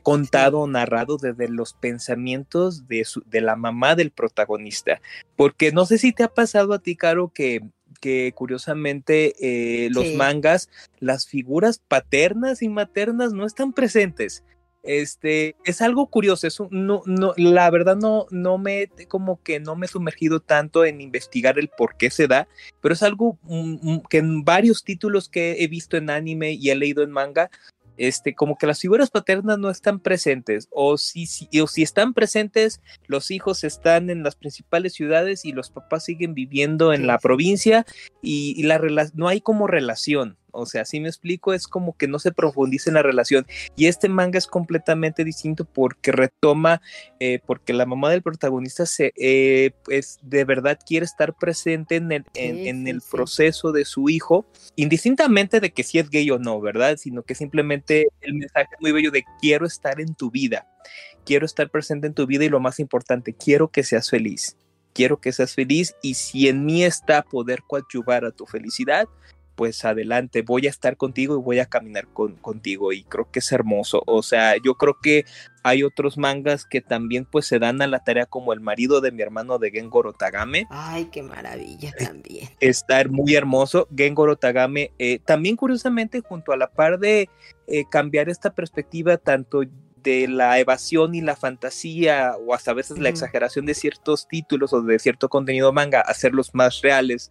contado, 0.03 0.67
narrado 0.67 1.17
desde 1.17 1.49
los 1.49 1.73
pensamientos 1.73 2.87
de, 2.87 3.07
su, 3.07 3.23
de 3.25 3.41
la 3.41 3.57
mamá 3.57 3.95
del 3.95 4.11
protagonista, 4.11 5.01
porque 5.37 5.73
no 5.73 5.87
sé 5.87 5.97
si 5.97 6.13
te 6.13 6.23
ha 6.23 6.29
pasado 6.29 6.75
a 6.75 6.81
ti, 6.81 6.97
Caro, 6.97 7.33
que 7.35 7.63
que 8.01 8.33
curiosamente 8.35 9.35
eh, 9.39 9.91
los 9.91 10.15
mangas, 10.15 10.69
las 10.99 11.27
figuras 11.27 11.81
paternas 11.87 12.63
y 12.63 12.69
maternas 12.69 13.33
no 13.33 13.47
están 13.47 13.73
presentes. 13.73 14.43
Este 14.83 15.57
es 15.65 15.83
algo 15.83 16.07
curioso, 16.07 16.47
eso 16.47 16.69
no, 16.71 17.03
no, 17.05 17.35
la 17.37 17.69
verdad 17.71 17.97
no, 17.97 18.25
no 18.31 18.57
me 18.57 18.89
como 19.09 19.43
que 19.43 19.61
no 19.61 19.77
me 19.77 19.85
he 19.85 19.89
sumergido 19.91 20.41
tanto 20.41 20.87
en 20.87 21.03
investigar 21.03 21.59
el 21.59 21.69
por 21.69 21.97
qué 21.99 22.11
se 22.11 22.27
da, 22.27 22.49
pero 22.81 22.95
es 22.95 23.03
algo 23.03 23.39
mm, 23.43 23.77
mm, 23.83 24.03
que 24.09 24.19
en 24.19 24.43
varios 24.43 24.83
títulos 24.83 25.29
que 25.29 25.63
he 25.63 25.69
visto 25.69 25.99
en 25.99 26.09
anime 26.09 26.53
y 26.53 26.71
he 26.71 26.75
leído 26.77 27.03
en 27.03 27.11
manga 27.11 27.51
este, 28.01 28.35
como 28.35 28.57
que 28.57 28.67
las 28.67 28.81
figuras 28.81 29.11
paternas 29.11 29.59
no 29.59 29.69
están 29.69 30.01
presentes, 30.01 30.69
o 30.71 30.97
si, 30.97 31.29
o 31.61 31.67
si 31.67 31.83
están 31.83 32.15
presentes, 32.15 32.81
los 33.07 33.31
hijos 33.31 33.63
están 33.63 34.09
en 34.09 34.23
las 34.23 34.37
principales 34.37 34.95
ciudades 34.95 35.45
y 35.45 35.53
los 35.53 35.69
papás 35.71 36.07
siguen 36.07 36.33
viviendo 36.33 36.95
en 36.95 37.07
la 37.07 37.19
provincia 37.19 37.85
y, 38.23 38.63
la 38.63 38.81
no 39.13 39.29
hay 39.29 39.43
como 39.43 39.67
relación. 39.67 40.39
O 40.53 40.67
sea, 40.67 40.85
si 40.85 41.01
me 41.01 41.09
explico, 41.09 41.53
es 41.53 41.67
como 41.67 41.97
que 41.97 42.09
no 42.09 42.19
se 42.19 42.33
profundiza 42.33 42.91
en 42.91 42.95
la 42.95 43.03
relación. 43.03 43.47
Y 43.77 43.87
este 43.87 44.09
manga 44.09 44.39
es 44.39 44.47
completamente 44.47 45.25
distinto 45.25 45.65
porque 45.65 46.13
retoma, 46.13 46.81
eh, 47.19 47.41
porque 47.45 47.73
la 47.73 47.87
mamá 47.87 48.11
del 48.11 48.23
protagonista 48.23 48.87
se, 48.87 49.13
eh, 49.17 49.73
pues 49.85 50.19
de 50.23 50.45
verdad 50.45 50.79
quiere 50.85 51.05
estar 51.05 51.35
presente 51.35 51.97
en 51.97 52.13
el, 52.13 52.25
en, 52.35 52.87
el 52.87 53.03
proceso 53.11 53.73
de 53.73 53.85
su 53.85 54.09
hijo, 54.09 54.47
indistintamente 54.77 55.61
de 55.61 55.71
que 55.73 55.83
si 55.83 55.99
es 55.99 56.11
gay 56.11 56.31
o 56.31 56.39
no, 56.39 56.61
¿verdad? 56.61 56.97
Sino 56.97 57.23
que 57.23 57.35
simplemente 57.35 58.09
el 58.21 58.35
mensaje 58.35 58.69
es 58.73 58.81
muy 58.81 58.93
bello 58.93 59.11
de 59.11 59.25
quiero 59.41 59.67
estar 59.67 60.01
en 60.01 60.15
tu 60.15 60.31
vida, 60.31 60.67
quiero 61.25 61.47
estar 61.47 61.71
presente 61.71 62.07
en 62.07 62.15
tu 62.15 62.27
vida 62.27 62.45
y 62.45 62.49
lo 62.49 62.61
más 62.61 62.81
importante, 62.81 63.35
quiero 63.35 63.69
que 63.69 63.83
seas 63.83 64.11
feliz 64.11 64.57
quiero 64.93 65.21
que 65.21 65.33
seas 65.33 65.55
feliz 65.55 65.95
y 66.03 66.15
si 66.15 66.49
en 66.49 66.65
mí 66.65 66.85
está 66.85 67.23
poder 67.23 67.63
coadyuvar 67.67 68.25
a 68.25 68.31
tu 68.31 68.47
felicidad, 68.47 69.09
pues 69.61 69.85
adelante, 69.85 70.41
voy 70.41 70.67
a 70.67 70.71
estar 70.71 70.97
contigo 70.97 71.35
y 71.37 71.43
voy 71.43 71.59
a 71.59 71.67
caminar 71.67 72.07
con, 72.07 72.35
contigo 72.37 72.95
y 72.95 73.03
creo 73.03 73.31
que 73.31 73.41
es 73.41 73.53
hermoso. 73.53 74.03
O 74.07 74.23
sea, 74.23 74.55
yo 74.57 74.77
creo 74.77 74.97
que 75.03 75.27
hay 75.63 75.83
otros 75.83 76.17
mangas 76.17 76.65
que 76.65 76.81
también 76.81 77.27
pues 77.27 77.45
se 77.45 77.59
dan 77.59 77.83
a 77.83 77.87
la 77.87 77.99
tarea 78.03 78.25
como 78.25 78.55
el 78.55 78.61
marido 78.61 79.03
de 79.03 79.13
mi 79.13 79.21
hermano 79.21 79.59
de 79.59 79.71
Gengoro 79.71 80.15
Tagame. 80.15 80.67
Ay, 80.71 81.11
qué 81.13 81.23
maravilla 81.23 81.93
también. 81.93 82.49
Está 82.59 83.05
muy 83.07 83.35
hermoso. 83.35 83.87
Gengoro 83.95 84.37
Tagame, 84.37 84.93
eh, 84.99 85.19
también 85.27 85.57
curiosamente 85.57 86.23
junto 86.23 86.53
a 86.53 86.57
la 86.57 86.71
par 86.71 86.99
de 86.99 87.29
eh, 87.67 87.85
cambiar 87.91 88.31
esta 88.31 88.55
perspectiva 88.55 89.19
tanto 89.19 89.61
de 90.03 90.27
la 90.27 90.59
evasión 90.59 91.15
y 91.15 91.21
la 91.21 91.37
fantasía 91.37 92.33
o 92.47 92.55
hasta 92.55 92.71
a 92.71 92.75
veces 92.75 92.99
la 92.99 93.11
exageración 93.11 93.67
de 93.67 93.75
ciertos 93.75 94.27
títulos 94.27 94.73
o 94.73 94.81
de 94.81 94.99
cierto 94.99 95.29
contenido 95.29 95.71
manga, 95.71 96.01
hacerlos 96.01 96.55
más 96.55 96.81
reales 96.81 97.31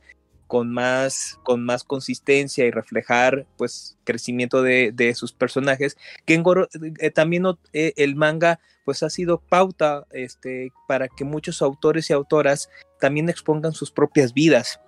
con 0.49 0.71
más, 0.71 1.39
con 1.43 1.63
más 1.63 1.83
consistencia 1.83 2.65
y 2.65 2.71
reflejar 2.71 3.45
pues 3.55 3.99
crecimiento 4.03 4.63
de, 4.63 5.13
sus 5.15 5.31
personajes. 5.31 5.95
que 6.25 6.43
eh, 6.99 7.11
también 7.11 7.45
eh, 7.71 7.93
el 7.97 8.15
manga 8.15 8.59
pues 8.83 9.03
ha 9.03 9.11
sido 9.11 9.37
pauta 9.37 10.07
este, 10.09 10.71
para 10.87 11.07
que 11.07 11.23
muchos 11.23 11.61
autores 11.61 12.09
y 12.09 12.13
autoras 12.13 12.67
también 12.99 13.29
expongan 13.29 13.73
sus 13.73 13.91
propias 13.91 14.33
vidas. 14.33 14.81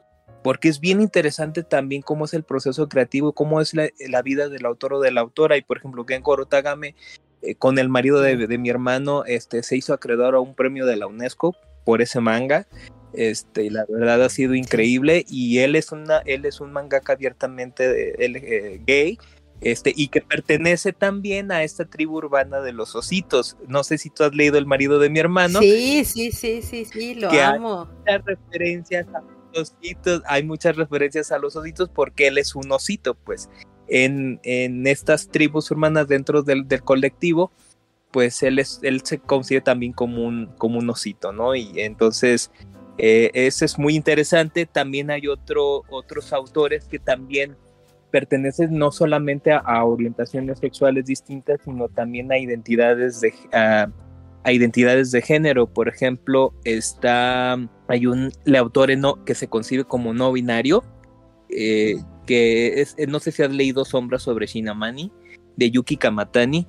Porque 0.44 0.68
es 0.68 0.80
bien 0.80 1.00
interesante 1.00 1.62
también 1.62 2.02
cómo 2.02 2.26
es 2.26 2.34
el 2.34 2.44
proceso 2.44 2.90
creativo, 2.90 3.34
cómo 3.34 3.62
es 3.62 3.76
la, 3.76 4.22
vida 4.24 4.50
del 4.50 4.66
autor 4.66 4.96
o 4.96 5.00
de 5.00 5.12
la 5.12 5.22
autora. 5.22 5.58
Y 5.58 5.62
por 5.62 5.78
ejemplo, 5.78 6.04
Gengoro 6.08 6.48
Tagame, 6.48 6.96
eh, 7.44 7.54
con 7.54 7.78
el 7.78 7.88
marido 7.88 8.20
de, 8.20 8.48
de, 8.48 8.58
mi 8.58 8.72
hermano, 8.72 9.26
este, 9.26 9.62
se 9.62 9.78
hizo 9.78 9.94
acreedor 9.94 10.34
a 10.34 10.40
un 10.40 10.56
premio 10.56 10.88
de 10.88 10.96
la 10.96 11.06
UNESCO 11.06 11.56
por 11.86 12.02
ese 12.02 12.20
manga. 12.20 12.66
Este, 13.14 13.70
la 13.70 13.86
verdad 13.90 14.24
ha 14.24 14.30
sido 14.30 14.56
increíble 14.56 15.26
y 15.30 15.60
él 15.60 15.76
es 15.76 15.92
una, 15.92 16.20
él 16.20 16.46
es 16.46 16.62
un 16.62 16.72
mangaka 16.72 17.14
abiertamente 17.14 18.16
eh, 18.24 18.82
gay, 18.86 19.18
este, 19.62 19.94
y 19.96 20.08
que 20.08 20.22
pertenece 20.22 20.92
también 20.92 21.52
a 21.52 21.64
esta 21.64 21.86
tribu 21.86 22.18
urbana 22.18 22.62
de 22.62 22.74
los 22.74 22.96
ositos. 22.96 23.58
No 23.68 23.84
sé 23.84 23.98
si 24.00 24.10
tú 24.10 24.24
has 24.24 24.34
leído 24.34 24.58
El 24.58 24.66
marido 24.66 24.98
de 24.98 25.10
mi 25.10 25.20
hermano. 25.20 25.60
Sí, 25.60 26.04
sí, 26.04 26.32
sí, 26.32 26.62
sí, 26.64 26.86
sí, 26.86 27.16
lo 27.16 27.30
amo. 27.30 27.88
Hay 28.08 28.20
muchas 28.20 28.26
referencias 28.26 29.08
a 29.14 29.22
los 29.54 29.74
ositos, 29.74 30.24
hay 30.26 30.44
muchas 30.44 30.76
referencias 30.76 31.32
a 31.32 31.38
los 31.38 31.56
ositos 31.56 31.90
porque 31.90 32.28
él 32.28 32.38
es 32.38 32.56
un 32.56 32.72
osito, 32.72 33.14
pues. 33.14 33.50
En, 33.88 34.40
en 34.44 34.88
estas 34.88 35.28
tribus 35.28 35.70
urbanas 35.70 36.08
dentro 36.08 36.44
del, 36.44 36.68
del 36.68 36.82
colectivo, 36.82 37.52
pues 38.12 38.42
él, 38.42 38.58
es, 38.60 38.80
él 38.84 39.02
se 39.04 39.20
considera 39.20 39.64
también 39.64 39.94
como 39.94 40.24
un, 40.26 40.48
como 40.58 40.80
un 40.80 40.90
osito, 40.90 41.34
¿no? 41.34 41.56
Y 41.56 41.72
entonces 41.76 42.52
eh, 43.04 43.32
ese 43.34 43.66
es 43.66 43.80
muy 43.80 43.96
interesante. 43.96 44.68
También 44.68 45.10
hay 45.10 45.28
otro, 45.28 45.82
otros 45.90 46.32
autores 46.34 46.86
que 46.86 47.00
también 47.00 47.58
pertenecen 48.12 48.78
no 48.78 48.92
solamente 48.92 49.52
a, 49.52 49.84
orientaciones 49.84 50.60
sexuales 50.60 51.08
distintas, 51.08 51.62
sino 51.66 51.90
también 51.90 52.32
a 52.32 52.38
identidades 52.38 53.20
de, 53.20 53.34
a, 53.54 53.90
identidades 54.52 55.10
de 55.10 55.24
género. 55.24 55.66
Por 55.66 55.88
ejemplo, 55.88 56.54
está, 56.64 57.58
hay 57.88 58.06
un 58.06 58.32
autor 58.56 58.96
no, 58.96 59.26
que 59.26 59.34
se 59.34 59.48
concibe 59.48 59.84
como 59.84 60.14
no 60.14 60.32
binario, 60.32 60.84
eh, 61.50 61.96
que 62.28 62.82
es, 62.82 62.96
no 63.08 63.20
sé 63.20 63.32
si 63.32 63.42
has 63.42 63.52
leído 63.52 63.84
Sombras 63.84 64.22
sobre 64.22 64.46
Shinamani, 64.46 65.12
de 65.58 65.72
Yuki 65.72 65.98
Kamatani. 65.98 66.68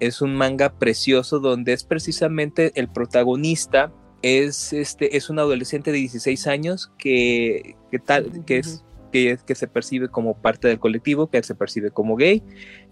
Es 0.00 0.20
un 0.20 0.34
manga 0.34 0.78
precioso 0.78 1.40
donde 1.40 1.72
es 1.72 1.82
precisamente 1.82 2.72
el 2.74 2.88
protagonista 2.88 3.90
es, 4.22 4.72
este, 4.72 5.16
es 5.16 5.28
un 5.28 5.38
adolescente 5.38 5.92
de 5.92 5.98
16 5.98 6.46
años 6.46 6.92
que, 6.96 7.76
que 7.90 7.98
tal, 7.98 8.44
que, 8.44 8.58
es, 8.58 8.84
que, 9.10 9.36
que, 9.44 9.54
se 9.54 9.66
percibe 9.66 10.08
como 10.08 10.40
parte 10.40 10.68
del 10.68 10.78
colectivo, 10.78 11.28
que 11.28 11.42
se 11.42 11.54
percibe 11.54 11.90
como 11.90 12.16
gay, 12.16 12.42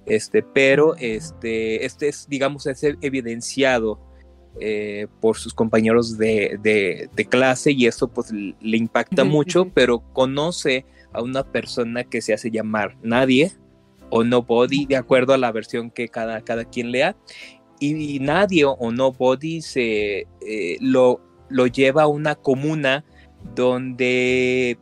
este, 0.06 0.42
pero 0.42 0.96
este, 0.96 1.84
este 1.86 2.08
es, 2.08 2.26
digamos, 2.28 2.66
es 2.66 2.82
evidenciado 2.82 4.00
eh, 4.58 5.06
por 5.20 5.36
sus 5.36 5.54
compañeros 5.54 6.18
de, 6.18 6.58
de, 6.60 7.24
clase 7.26 7.70
y 7.70 7.86
eso 7.86 8.08
pues 8.08 8.32
le 8.32 8.76
impacta 8.76 9.22
mucho, 9.22 9.70
pero 9.72 10.00
conoce 10.12 10.84
a 11.12 11.22
una 11.22 11.44
persona 11.44 12.02
que 12.02 12.20
se 12.20 12.34
hace 12.34 12.50
llamar 12.50 12.96
nadie 13.02 13.52
o 14.10 14.24
nobody, 14.24 14.86
de 14.86 14.96
acuerdo 14.96 15.34
a 15.34 15.38
la 15.38 15.52
versión 15.52 15.90
que 15.92 16.08
cada, 16.08 16.40
cada 16.42 16.64
quien 16.64 16.90
lea, 16.90 17.16
y 17.80 18.18
nadie 18.20 18.64
o 18.64 18.92
nobody 18.92 19.62
se 19.62 20.26
eh, 20.46 20.76
lo, 20.80 21.20
lo 21.48 21.66
lleva 21.66 22.02
a 22.02 22.06
una 22.06 22.34
comuna 22.34 23.04
donde 23.54 24.78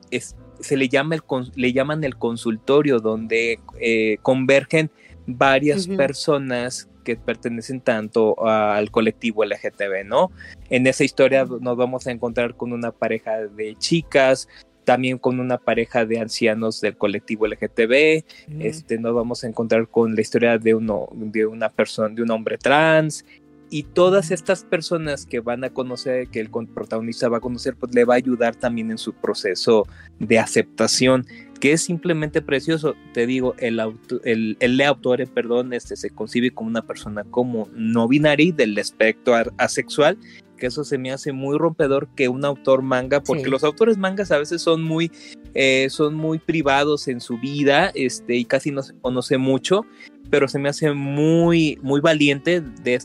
se 0.60 0.76
le, 0.76 0.88
llama 0.88 1.14
el, 1.14 1.22
le 1.54 1.72
llaman 1.72 2.04
el 2.04 2.16
consultorio, 2.16 2.98
donde 2.98 3.60
eh, 3.80 4.18
convergen 4.22 4.90
varias 5.26 5.86
personas 5.86 6.88
que 7.04 7.16
pertenecen 7.16 7.80
tanto 7.80 8.46
al 8.46 8.90
colectivo 8.90 9.44
LGTB, 9.44 10.04
¿no? 10.04 10.30
En 10.68 10.86
esa 10.86 11.04
historia 11.04 11.46
nos 11.60 11.76
vamos 11.76 12.06
a 12.06 12.10
encontrar 12.10 12.56
con 12.56 12.72
una 12.72 12.90
pareja 12.90 13.46
de 13.46 13.76
chicas, 13.76 14.48
también 14.88 15.18
con 15.18 15.38
una 15.38 15.58
pareja 15.58 16.06
de 16.06 16.18
ancianos 16.18 16.80
del 16.80 16.96
colectivo 16.96 17.46
LGTB, 17.46 18.24
este, 18.58 18.98
nos 18.98 19.14
vamos 19.14 19.44
a 19.44 19.46
encontrar 19.46 19.86
con 19.86 20.14
la 20.14 20.22
historia 20.22 20.56
de, 20.56 20.74
uno, 20.74 21.10
de 21.12 21.44
una 21.44 21.68
persona, 21.68 22.08
de 22.14 22.22
un 22.22 22.30
hombre 22.30 22.56
trans, 22.56 23.26
y 23.68 23.82
todas 23.82 24.30
estas 24.30 24.64
personas 24.64 25.26
que 25.26 25.40
van 25.40 25.62
a 25.62 25.68
conocer, 25.68 26.28
que 26.28 26.40
el 26.40 26.48
protagonista 26.48 27.28
va 27.28 27.36
a 27.36 27.40
conocer, 27.40 27.76
pues 27.76 27.94
le 27.94 28.06
va 28.06 28.14
a 28.14 28.16
ayudar 28.16 28.56
también 28.56 28.90
en 28.90 28.96
su 28.96 29.12
proceso 29.12 29.86
de 30.20 30.38
aceptación, 30.38 31.26
que 31.60 31.72
es 31.72 31.82
simplemente 31.82 32.40
precioso. 32.40 32.94
Te 33.12 33.26
digo, 33.26 33.54
el, 33.58 33.80
auto, 33.80 34.22
el, 34.24 34.56
el 34.60 34.80
autor, 34.80 35.22
perdón, 35.28 35.74
este, 35.74 35.96
se 35.96 36.08
concibe 36.08 36.50
como 36.50 36.70
una 36.70 36.86
persona 36.86 37.24
como 37.24 37.68
no 37.74 38.08
binaria 38.08 38.54
del 38.54 38.78
espectro 38.78 39.34
asexual 39.58 40.16
que 40.58 40.66
eso 40.66 40.84
se 40.84 40.98
me 40.98 41.10
hace 41.10 41.32
muy 41.32 41.56
rompedor 41.56 42.08
que 42.14 42.28
un 42.28 42.44
autor 42.44 42.82
manga, 42.82 43.22
porque 43.22 43.48
los 43.48 43.64
autores 43.64 43.96
mangas 43.96 44.30
a 44.30 44.38
veces 44.38 44.60
son 44.60 44.82
muy, 44.82 45.10
eh, 45.54 45.88
son 45.90 46.14
muy 46.14 46.38
privados 46.38 47.08
en 47.08 47.20
su 47.20 47.38
vida, 47.38 47.90
este, 47.94 48.36
y 48.36 48.44
casi 48.44 48.70
no 48.70 48.82
se 48.82 48.94
conoce 49.00 49.38
mucho, 49.38 49.86
pero 50.28 50.48
se 50.48 50.58
me 50.58 50.68
hace 50.68 50.92
muy, 50.92 51.78
muy 51.82 52.00
valiente 52.00 52.60
de, 52.60 53.00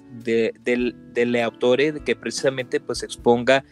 del, 0.64 0.96
del 1.14 1.36
autor 1.38 2.04
que 2.04 2.16
precisamente 2.16 2.80
pues 2.80 3.04
exponga 3.04 3.64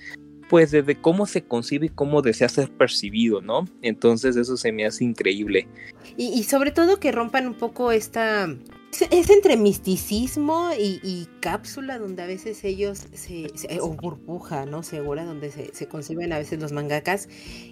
pues 0.52 0.72
desde 0.72 1.00
cómo 1.00 1.28
se 1.28 1.44
concibe 1.44 1.86
y 1.86 1.90
cómo 1.90 2.22
desea 2.22 2.50
ser 2.50 2.70
percibido, 2.72 3.40
¿no? 3.40 3.64
Entonces 3.82 4.36
eso 4.36 4.58
se 4.58 4.74
me 4.74 4.86
hace 4.86 5.06
increíble. 5.06 5.66
Y, 6.18 6.28
y 6.28 6.44
sobre 6.44 6.72
todo 6.72 7.00
que 7.00 7.14
rompan 7.14 7.48
un 7.48 7.54
poco 7.54 7.94
esta 7.94 8.54
es 9.10 9.30
entre 9.30 9.58
misticismo 9.58 10.70
y, 10.78 11.28
cápsula 11.40 11.98
donde 11.98 12.22
a 12.22 12.28
veces 12.28 12.64
ellos 12.64 13.04
se, 13.14 13.52
o 13.82 13.90
burbuja, 13.90 14.66
¿no? 14.68 14.84
Segura, 14.84 15.26
donde 15.26 15.50
se, 15.50 15.88
conciben 15.88 16.34
a 16.34 16.38
veces 16.38 16.60
los 16.60 16.72
mangakas 16.72 17.28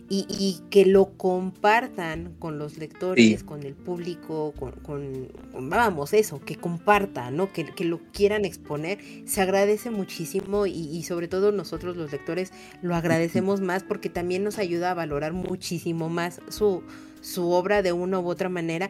y, 0.09 0.61
que 0.71 0.85
lo 0.85 1.17
compartan 1.17 2.35
con 2.39 2.57
los 2.57 2.77
lectores, 2.77 3.43
con 3.43 3.63
el 3.63 3.75
público, 3.75 4.53
con, 4.57 5.31
vamos, 5.69 6.13
eso, 6.13 6.39
que 6.39 6.55
compartan, 6.55 7.37
¿no? 7.37 7.53
Que, 7.53 7.65
que, 7.65 7.85
lo 7.85 7.99
quieran 8.11 8.45
exponer, 8.45 8.97
se 9.25 9.41
agradece 9.41 9.91
muchísimo 9.91 10.65
y, 10.65 11.03
sobre 11.03 11.27
todo 11.27 11.51
nosotros 11.51 11.95
los 11.95 12.11
lectores 12.11 12.51
lo 12.81 12.95
agradecemos 12.95 13.61
más 13.61 13.83
porque 13.83 14.09
también 14.09 14.43
nos 14.43 14.57
ayuda 14.57 14.91
a 14.91 14.93
valorar 14.95 15.33
muchísimo 15.33 16.09
más 16.09 16.41
su, 16.49 16.81
su 17.21 17.51
obra 17.51 17.81
de 17.81 17.91
una 17.91 18.19
u 18.19 18.27
otra 18.27 18.49
manera, 18.49 18.89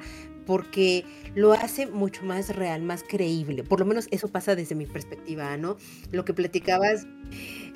porque 0.50 1.06
lo 1.36 1.54
hace 1.54 1.86
mucho 1.86 2.26
más 2.26 2.56
real, 2.56 2.82
más 2.82 3.04
creíble. 3.08 3.64
Por 3.64 3.80
lo 3.80 3.86
menos 3.86 4.08
eso 4.10 4.30
pasa 4.30 4.56
desde 4.56 4.74
mi 4.74 4.88
perspectiva, 4.88 5.56
¿no? 5.58 5.78
Lo 6.12 6.26
que 6.26 6.34
platicabas 6.34 7.06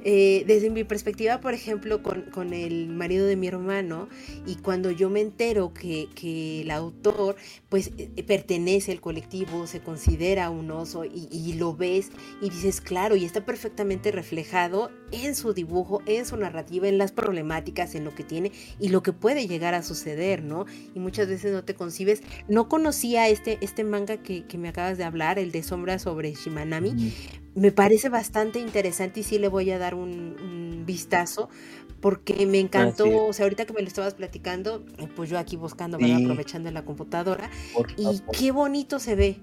eh, 0.04 0.43
desde 0.47 0.70
mi 0.70 0.84
perspectiva, 0.84 1.39
por 1.39 1.54
ejemplo, 1.54 2.04
con, 2.04 2.54
el 2.54 2.89
marido 2.89 3.26
de 3.26 3.36
mi 3.36 3.47
hermano, 3.47 4.10
y 4.45 4.56
cuando 4.56 4.91
yo 4.91 5.10
me 5.10 5.22
entero 5.22 5.74
que, 5.74 6.10
el 6.62 6.72
autor, 6.72 7.36
pues, 7.70 7.91
eh, 7.97 8.24
pertenece 8.24 8.91
al 8.91 9.01
colectivo, 9.01 9.66
se 9.66 9.80
considera 9.80 10.49
un 10.49 10.72
oso, 10.72 11.06
y, 11.06 11.54
lo 11.54 11.76
ves 11.76 12.10
y 12.41 12.49
dices, 12.49 12.82
claro, 12.82 13.16
y 13.16 13.26
está 13.26 13.45
perfectamente 13.45 14.12
reflejado 14.12 14.91
en 15.12 15.36
su 15.36 15.54
dibujo, 15.54 16.01
en 16.06 16.26
su 16.26 16.36
narrativa, 16.36 16.88
en 16.88 16.97
las 16.97 17.12
problemáticas, 17.12 17.95
en 17.95 18.04
lo 18.04 18.16
que 18.16 18.24
tiene 18.24 18.51
y 18.80 18.89
lo 18.89 19.04
que 19.04 19.14
puede 19.14 19.47
llegar 19.47 19.74
a 19.74 19.84
suceder, 19.84 20.43
¿no? 20.43 20.66
Y 20.95 20.99
muchas 20.99 21.28
veces 21.28 21.54
no 21.54 21.64
te 21.64 21.76
concibes. 21.76 22.24
No 22.47 22.68
conocía 22.68 23.30
este, 23.30 23.58
este 23.62 23.84
manga 23.84 24.18
que, 24.18 24.45
me 24.58 24.70
acabas 24.70 24.97
de 24.97 25.04
hablar, 25.04 25.39
el 25.39 25.51
de 25.51 25.64
Sombra 25.64 25.99
sobre 25.99 26.34
Shimanami, 26.34 27.14
me 27.56 27.72
parece 27.72 28.10
bastante 28.10 28.60
interesante 28.60 29.22
y 29.22 29.24
sí 29.24 29.39
le 29.39 29.47
voy 29.47 29.70
a 29.72 29.78
dar 29.78 29.95
un, 29.95 30.84
vistazo 30.86 31.47
porque 32.01 32.45
me 32.45 32.60
encantó, 32.60 33.26
o 33.26 33.32
sea, 33.32 33.45
ahorita 33.45 33.66
que 33.66 33.72
me 33.72 33.82
lo 33.82 33.88
estabas 33.88 34.16
platicando, 34.16 34.84
eh, 34.97 35.08
pues 35.16 35.30
yo 35.30 35.39
aquí 35.39 35.56
buscando, 35.56 35.95
aprovechando 35.95 36.70
la 36.72 36.84
computadora 36.84 37.49
y 37.95 38.20
qué 38.38 38.51
bonito 38.51 38.99
se 38.99 39.16
ve. 39.16 39.38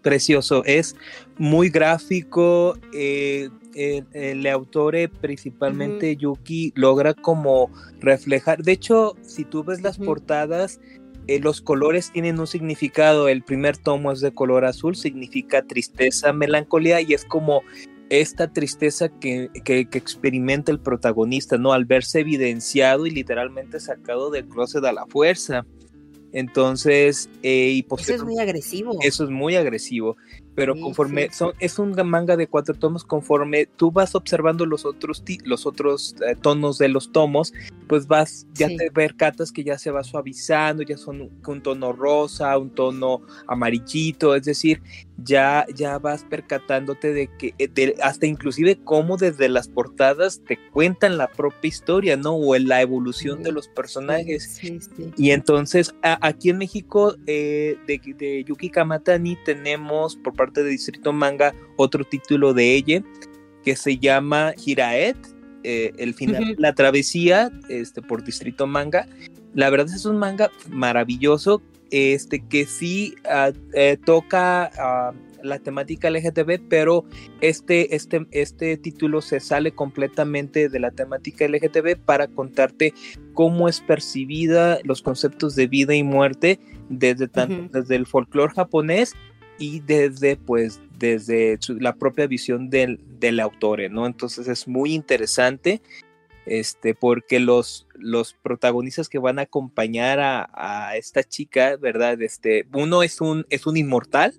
Precioso, 0.00 0.64
es 0.64 0.96
muy 1.36 1.68
gráfico, 1.68 2.78
eh, 2.94 3.50
el, 3.74 4.46
autor, 4.46 4.96
principalmente 5.20 6.16
Yuki, 6.16 6.72
logra 6.74 7.12
como 7.12 7.70
reflejar, 8.00 8.62
de 8.62 8.72
hecho, 8.72 9.14
si 9.20 9.44
tú 9.44 9.62
ves 9.62 9.82
las 9.82 9.98
portadas, 9.98 10.80
eh, 11.28 11.40
los 11.40 11.60
colores 11.60 12.10
tienen 12.10 12.40
un 12.40 12.46
significado. 12.46 13.28
El 13.28 13.42
primer 13.42 13.76
tomo 13.76 14.10
es 14.12 14.20
de 14.20 14.32
color 14.32 14.64
azul, 14.64 14.96
significa 14.96 15.62
tristeza, 15.62 16.32
melancolía 16.32 17.02
y 17.02 17.12
es 17.12 17.24
como 17.24 17.62
esta 18.08 18.50
tristeza 18.50 19.10
que, 19.10 19.50
que, 19.64 19.80
experimenta 19.92 20.72
el 20.72 20.80
protagonista, 20.80 21.58
¿no? 21.58 21.74
Al 21.74 21.84
verse 21.84 22.20
evidenciado 22.20 23.06
y 23.06 23.10
literalmente 23.10 23.78
sacado 23.78 24.30
del 24.30 24.48
closet 24.48 24.82
a 24.84 24.92
la 24.92 25.06
fuerza. 25.06 25.66
Entonces, 26.32 27.28
eh, 27.42 27.72
y 27.72 27.86
Eso 27.98 28.14
es 28.14 28.24
muy 28.24 28.38
agresivo. 28.38 28.96
Eso 29.02 29.24
es 29.24 29.30
muy 29.30 29.56
agresivo 29.56 30.16
pero 30.58 30.74
conforme 30.74 31.30
son, 31.30 31.52
es 31.60 31.78
un 31.78 31.94
manga 32.04 32.36
de 32.36 32.48
cuatro 32.48 32.74
tomos, 32.74 33.04
conforme 33.04 33.66
tú 33.66 33.92
vas 33.92 34.16
observando 34.16 34.66
los 34.66 34.84
otros, 34.84 35.22
los 35.44 35.66
otros 35.66 36.16
eh, 36.26 36.34
tonos 36.34 36.78
de 36.78 36.88
los 36.88 37.12
tomos, 37.12 37.52
pues 37.86 38.08
vas, 38.08 38.44
ya 38.54 38.66
te 38.66 38.90
percatas 38.90 39.52
que 39.52 39.62
ya 39.62 39.78
se 39.78 39.92
va 39.92 40.02
suavizando, 40.02 40.82
ya 40.82 40.96
son 40.96 41.30
un, 41.46 41.62
tono 41.62 41.92
rosa, 41.92 42.58
un 42.58 42.70
tono 42.70 43.22
amarillito, 43.46 44.34
es 44.34 44.46
decir, 44.46 44.82
ya, 45.24 45.66
ya 45.74 45.98
vas 45.98 46.24
percatándote 46.24 47.12
de 47.12 47.28
que, 47.38 47.54
eh, 47.58 47.94
hasta 48.02 48.26
inclusive 48.26 48.78
como 48.84 49.16
desde 49.16 49.48
las 49.48 49.68
portadas 49.68 50.40
te 50.46 50.58
cuentan 50.72 51.18
la 51.18 51.28
propia 51.28 51.68
historia, 51.68 52.16
¿no? 52.16 52.36
O 52.36 52.56
la 52.56 52.80
evolución 52.82 53.42
de 53.42 53.52
los 53.52 53.68
personajes. 53.68 54.60
y 55.16 55.30
entonces, 55.30 55.94
aquí 56.02 56.50
en 56.50 56.58
México, 56.58 57.16
eh, 57.26 57.76
de, 57.86 58.00
de 58.16 58.44
Yuki 58.44 58.70
Kamatani, 58.70 59.36
tenemos 59.44 60.16
por 60.16 60.34
parte 60.34 60.62
de 60.62 60.70
Distrito 60.70 61.12
Manga 61.12 61.54
otro 61.76 62.04
título 62.04 62.54
de 62.54 62.74
ella 62.74 63.02
que 63.64 63.76
se 63.76 63.98
llama 63.98 64.54
Hiraet, 64.56 65.16
eh, 65.64 65.92
el 65.98 66.14
final 66.14 66.54
la 66.58 66.74
travesía 66.74 67.50
este, 67.68 68.00
por 68.00 68.24
Distrito 68.24 68.66
Manga. 68.66 69.06
La 69.54 69.70
verdad 69.70 69.94
es 69.94 70.04
un 70.04 70.16
manga 70.16 70.50
maravilloso 70.70 71.62
este, 71.90 72.40
que 72.46 72.66
sí 72.66 73.14
ah, 73.24 73.52
eh, 73.72 73.96
toca 74.04 74.70
uh, 74.76 75.28
la 75.42 75.58
temática 75.58 76.10
LGTB, 76.10 76.60
pero 76.68 77.04
este, 77.40 77.94
este, 77.94 78.26
este 78.30 78.76
título 78.76 79.20
se 79.22 79.40
sale 79.40 79.72
completamente 79.72 80.68
de 80.68 80.80
la 80.80 80.90
temática 80.90 81.46
LGTB 81.46 81.96
para 81.96 82.28
contarte 82.28 82.94
cómo 83.34 83.68
es 83.68 83.80
percibida 83.80 84.78
los 84.84 85.02
conceptos 85.02 85.54
de 85.54 85.66
vida 85.66 85.94
y 85.94 86.02
muerte 86.02 86.60
desde, 86.88 87.28
tanto, 87.28 87.78
desde 87.78 87.96
el 87.96 88.06
folclore 88.06 88.54
japonés 88.54 89.14
y 89.58 89.80
desde 89.80 90.36
pues 90.36 90.80
desde 90.98 91.58
la 91.80 91.94
propia 91.94 92.26
visión 92.26 92.70
del, 92.70 93.00
del 93.20 93.40
autor, 93.40 93.90
¿no? 93.90 94.06
Entonces 94.06 94.48
es 94.48 94.66
muy 94.66 94.94
interesante 94.94 95.80
este, 96.46 96.94
porque 96.94 97.40
los, 97.40 97.86
los 97.98 98.34
protagonistas 98.34 99.08
que 99.08 99.18
van 99.18 99.38
a 99.38 99.42
acompañar 99.42 100.18
a, 100.20 100.96
esta 100.96 101.22
chica, 101.22 101.76
¿verdad? 101.76 102.20
Este, 102.22 102.66
uno 102.72 103.02
es 103.02 103.20
un, 103.20 103.46
es 103.50 103.66
un 103.66 103.76
inmortal 103.76 104.34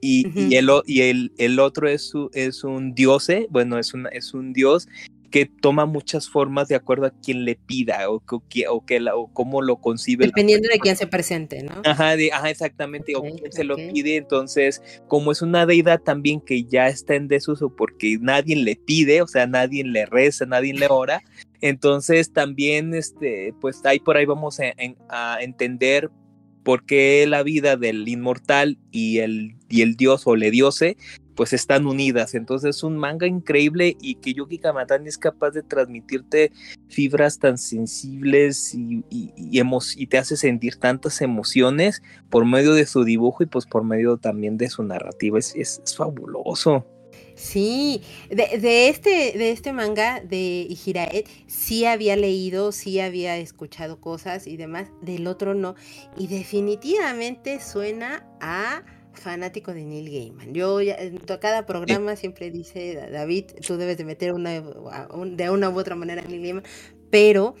y, 0.00 0.26
y, 0.34 0.56
el, 0.56 0.68
y 0.86 1.02
el, 1.02 1.32
el, 1.38 1.58
otro 1.58 1.88
es, 1.88 2.12
es 2.32 2.64
un 2.64 2.94
dios, 2.94 3.28
bueno, 3.50 3.78
es, 3.78 3.92
una, 3.92 4.08
es 4.10 4.32
un 4.32 4.52
dios 4.52 4.88
que 5.30 5.46
toma 5.46 5.86
muchas 5.86 6.28
formas 6.28 6.68
de 6.68 6.74
acuerdo 6.74 7.06
a 7.06 7.10
quien 7.10 7.44
le 7.44 7.54
pida 7.54 8.10
o, 8.10 8.16
o, 8.16 8.42
o, 8.68 8.84
que 8.84 9.00
la, 9.00 9.14
o 9.14 9.32
cómo 9.32 9.62
lo 9.62 9.76
concibe. 9.76 10.26
Dependiendo 10.26 10.68
de 10.68 10.78
quién 10.78 10.96
se 10.96 11.06
presente, 11.06 11.62
¿no? 11.62 11.80
Ajá, 11.84 12.14
ajá 12.32 12.50
exactamente, 12.50 13.14
o 13.14 13.22
quién 13.22 13.52
se 13.52 13.64
lo 13.64 13.76
pide. 13.76 14.16
Entonces, 14.16 14.82
como 15.08 15.32
es 15.32 15.40
una 15.40 15.66
deidad 15.66 16.00
también 16.00 16.40
que 16.40 16.64
ya 16.64 16.88
está 16.88 17.14
en 17.14 17.28
desuso 17.28 17.74
porque 17.74 18.18
nadie 18.20 18.56
le 18.56 18.76
pide, 18.76 19.22
o 19.22 19.28
sea, 19.28 19.46
nadie 19.46 19.84
le 19.84 20.06
reza, 20.06 20.46
nadie 20.46 20.74
le 20.74 20.88
ora. 20.88 21.22
Entonces 21.60 22.32
también, 22.32 22.94
este, 22.94 23.54
pues 23.60 23.84
ahí 23.84 23.98
por 23.98 24.16
ahí 24.16 24.26
vamos 24.26 24.58
a, 24.60 25.40
entender 25.40 26.10
por 26.62 26.84
qué 26.84 27.26
la 27.26 27.42
vida 27.42 27.76
del 27.76 28.06
inmortal 28.08 28.78
y 28.90 29.18
el, 29.18 29.56
y 29.68 29.82
el 29.82 29.96
dios 29.96 30.26
o 30.26 30.36
le 30.36 30.50
diose 30.50 30.96
pues 31.40 31.54
están 31.54 31.86
unidas. 31.86 32.34
Entonces 32.34 32.76
es 32.76 32.82
un 32.82 32.98
manga 32.98 33.26
increíble 33.26 33.96
y 33.98 34.16
que 34.16 34.34
Yuki 34.34 34.58
Kamatani 34.58 35.08
es 35.08 35.16
capaz 35.16 35.52
de 35.52 35.62
transmitirte 35.62 36.52
fibras 36.90 37.38
tan 37.38 37.56
sensibles 37.56 38.74
y, 38.74 39.06
y, 39.08 40.06
te 40.06 40.18
hace 40.18 40.36
sentir 40.36 40.76
tantas 40.76 41.22
emociones 41.22 42.02
por 42.28 42.44
medio 42.44 42.74
de 42.74 42.84
su 42.84 43.04
dibujo 43.04 43.42
y 43.42 43.46
pues 43.46 43.64
por 43.64 43.84
medio 43.84 44.18
también 44.18 44.58
de 44.58 44.68
su 44.68 44.82
narrativa. 44.82 45.38
Es, 45.38 45.54
es, 45.56 45.80
fabuloso. 45.96 46.84
Sí, 47.40 48.02
de, 48.28 48.90
este, 48.90 49.08
de 49.08 49.50
este 49.50 49.72
manga 49.72 50.20
de 50.20 50.68
Hiraet 50.84 51.26
sí 51.46 51.86
había 51.86 52.14
leído, 52.14 52.70
sí 52.70 53.00
había 53.00 53.38
escuchado 53.38 53.98
cosas 53.98 54.46
y 54.46 54.58
demás, 54.58 54.88
del 55.00 55.26
otro 55.26 55.54
no. 55.54 55.74
Y 56.18 56.26
definitivamente 56.26 57.58
suena 57.58 58.28
a 58.42 58.84
fanático 59.14 59.72
de 59.72 59.86
Neil 59.86 60.10
Gaiman. 60.10 60.52
Yo 60.52 60.80
en 60.80 61.16
cada 61.40 61.64
programa 61.64 62.14
siempre 62.14 62.50
dice 62.50 63.08
David, 63.10 63.46
tú 63.66 63.78
debes 63.78 63.96
de 63.96 64.04
meter 64.04 64.34
una 64.34 64.60
de 64.60 65.50
una 65.50 65.70
u 65.70 65.78
otra 65.78 65.96
manera 65.96 66.20
a 66.22 66.26
Neil 66.26 66.42
Gaiman, 66.42 66.64
pero 67.08 67.54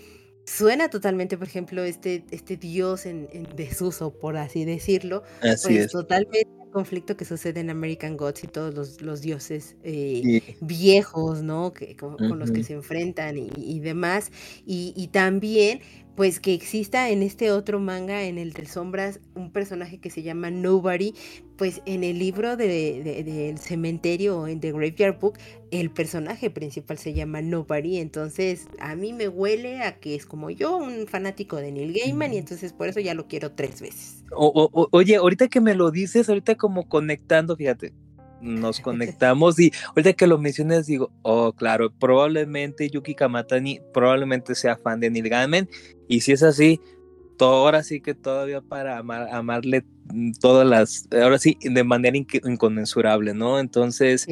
suena 0.44 0.90
totalmente, 0.90 1.38
por 1.38 1.46
ejemplo, 1.46 1.84
este, 1.84 2.26
este 2.30 2.58
dios 2.58 3.06
en, 3.06 3.28
desuso, 3.56 4.12
por 4.12 4.36
así 4.36 4.66
decirlo, 4.66 5.22
así 5.40 5.68
pues 5.68 5.86
es. 5.86 5.92
totalmente 5.92 6.59
conflicto 6.70 7.16
que 7.16 7.24
sucede 7.24 7.60
en 7.60 7.70
American 7.70 8.16
Gods 8.16 8.44
y 8.44 8.46
todos 8.46 9.00
los, 9.02 9.20
dioses 9.20 9.76
eh, 9.82 10.56
viejos, 10.60 11.42
¿no? 11.42 11.72
Que, 11.72 11.96
con, 11.96 12.16
los 12.38 12.50
que 12.50 12.62
se 12.62 12.74
enfrentan 12.74 13.36
y, 13.36 13.80
demás. 13.80 14.30
Y, 14.64 14.92
y, 14.96 15.08
también 15.08 15.80
pues 16.20 16.38
que 16.38 16.52
exista 16.52 17.08
en 17.08 17.22
este 17.22 17.50
otro 17.50 17.80
manga, 17.80 18.24
en 18.24 18.36
el 18.36 18.52
de 18.52 18.66
Sombras, 18.66 19.20
un 19.34 19.50
personaje 19.50 20.00
que 20.00 20.10
se 20.10 20.22
llama 20.22 20.50
Nobody, 20.50 21.14
pues 21.56 21.80
en 21.86 22.04
el 22.04 22.18
libro 22.18 22.58
del 22.58 23.02
de, 23.04 23.54
cementerio 23.58 24.46
en 24.46 24.60
The 24.60 24.72
Graveyard 24.72 25.18
Book, 25.18 25.38
el 25.70 25.90
personaje 25.90 26.50
principal 26.50 26.98
se 26.98 27.14
llama 27.14 27.40
Nobody, 27.40 27.96
entonces 27.96 28.68
a 28.80 28.96
mí 28.96 29.14
me 29.14 29.28
huele 29.28 29.82
a 29.82 29.98
que 29.98 30.14
es 30.14 30.26
como 30.26 30.50
yo, 30.50 30.76
un 30.76 31.06
fanático 31.06 31.56
de 31.56 31.72
Neil 31.72 31.94
Gaiman, 31.98 32.34
y 32.34 32.36
entonces 32.36 32.74
por 32.74 32.88
eso 32.88 33.00
ya 33.00 33.14
lo 33.14 33.26
quiero 33.26 33.52
tres 33.52 33.80
veces. 33.80 34.22
oye, 34.30 35.16
ahorita 35.16 35.48
que 35.48 35.62
me 35.62 35.74
lo 35.74 35.90
dices, 35.90 36.28
ahorita 36.28 36.54
como 36.56 36.86
conectando, 36.86 37.56
fíjate, 37.56 37.94
nos 38.42 38.80
conectamos 38.80 39.58
y 39.58 39.72
ahorita 39.88 40.12
que 40.12 40.26
lo 40.26 40.36
mencionas 40.36 40.84
digo, 40.84 41.10
oh, 41.22 41.54
claro, 41.54 41.90
probablemente 41.90 42.90
Yuki 42.90 43.14
Kamatani 43.14 43.80
probablemente 43.94 44.54
sea 44.54 44.76
fan 44.76 45.00
de 45.00 45.08
Neil 45.08 45.30
Gaiman 45.30 45.66
y 46.10 46.20
si 46.22 46.32
es 46.32 46.42
así, 46.42 46.80
ahora 47.38 47.82
sí 47.82 48.00
que 48.00 48.14
todavía 48.14 48.60
para 48.60 48.98
amarle 48.98 49.84
mm, 50.12 50.32
todas 50.40 50.66
las, 50.66 51.08
ahora 51.12 51.38
sí, 51.38 51.56
de 51.62 51.84
manera 51.84 52.16
inconmensurable, 52.16 53.32
¿no? 53.32 53.60
Entonces, 53.60 54.26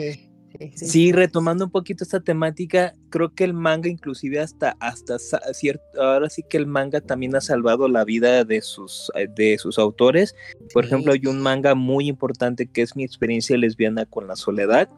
Sí, 0.74 1.12
retomando 1.12 1.66
un 1.66 1.70
poquito 1.70 2.02
esta 2.02 2.20
temática, 2.20 2.94
creo 3.10 3.32
que 3.32 3.44
el 3.44 3.54
manga 3.54 3.88
inclusive 3.88 4.40
hasta, 4.40 4.76
hasta 4.80 5.18
cierto, 5.52 5.84
ahora 6.00 6.28
sí 6.30 6.42
que 6.42 6.56
el 6.56 6.66
manga 6.66 7.00
también 7.00 7.36
ha 7.36 7.40
salvado 7.40 7.86
la 7.86 8.04
vida 8.04 8.44
de 8.44 8.60
sus, 8.62 9.12
eh, 9.14 9.28
de 9.36 9.58
sus 9.58 9.78
autores. 9.78 10.34
Por 10.72 10.86
ejemplo, 10.86 11.12
hay 11.12 11.26
un 11.26 11.40
manga 11.40 11.74
muy 11.76 12.08
importante 12.08 12.66
que 12.66 12.82
es 12.82 12.96
mi 12.96 13.04
experiencia 13.04 13.56
lesbiana 13.56 14.06
con 14.06 14.26
la 14.26 14.34
soledad. 14.34 14.88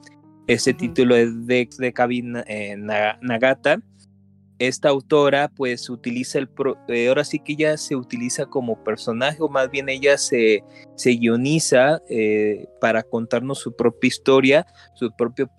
Ese 0.47 0.72
título 0.72 1.16
es 1.16 1.47
de, 1.47 1.68
de 1.78 1.93
Kabin 1.93 2.37
eh, 2.47 2.76
Nagata 2.78 3.83
esta 4.61 4.91
autora 4.91 5.49
pues 5.49 5.89
utiliza 5.89 6.39
el, 6.39 6.49
eh, 6.89 7.09
ahora 7.09 7.25
sí 7.25 7.39
que 7.39 7.55
ella 7.55 7.79
se 7.79 7.97
utiliza 7.97 8.45
como 8.45 8.85
personaje 8.85 9.39
o 9.41 9.49
más 9.49 9.71
bien 9.71 9.89
ella 9.89 10.19
se, 10.19 10.63
se 10.97 11.11
guioniza 11.13 12.03
eh, 12.11 12.67
para 12.79 13.03
contarnos 13.03 13.59
su 13.59 13.75
propia 13.75 14.09
historia, 14.09 14.67
su 14.95 15.11
propio 15.17 15.51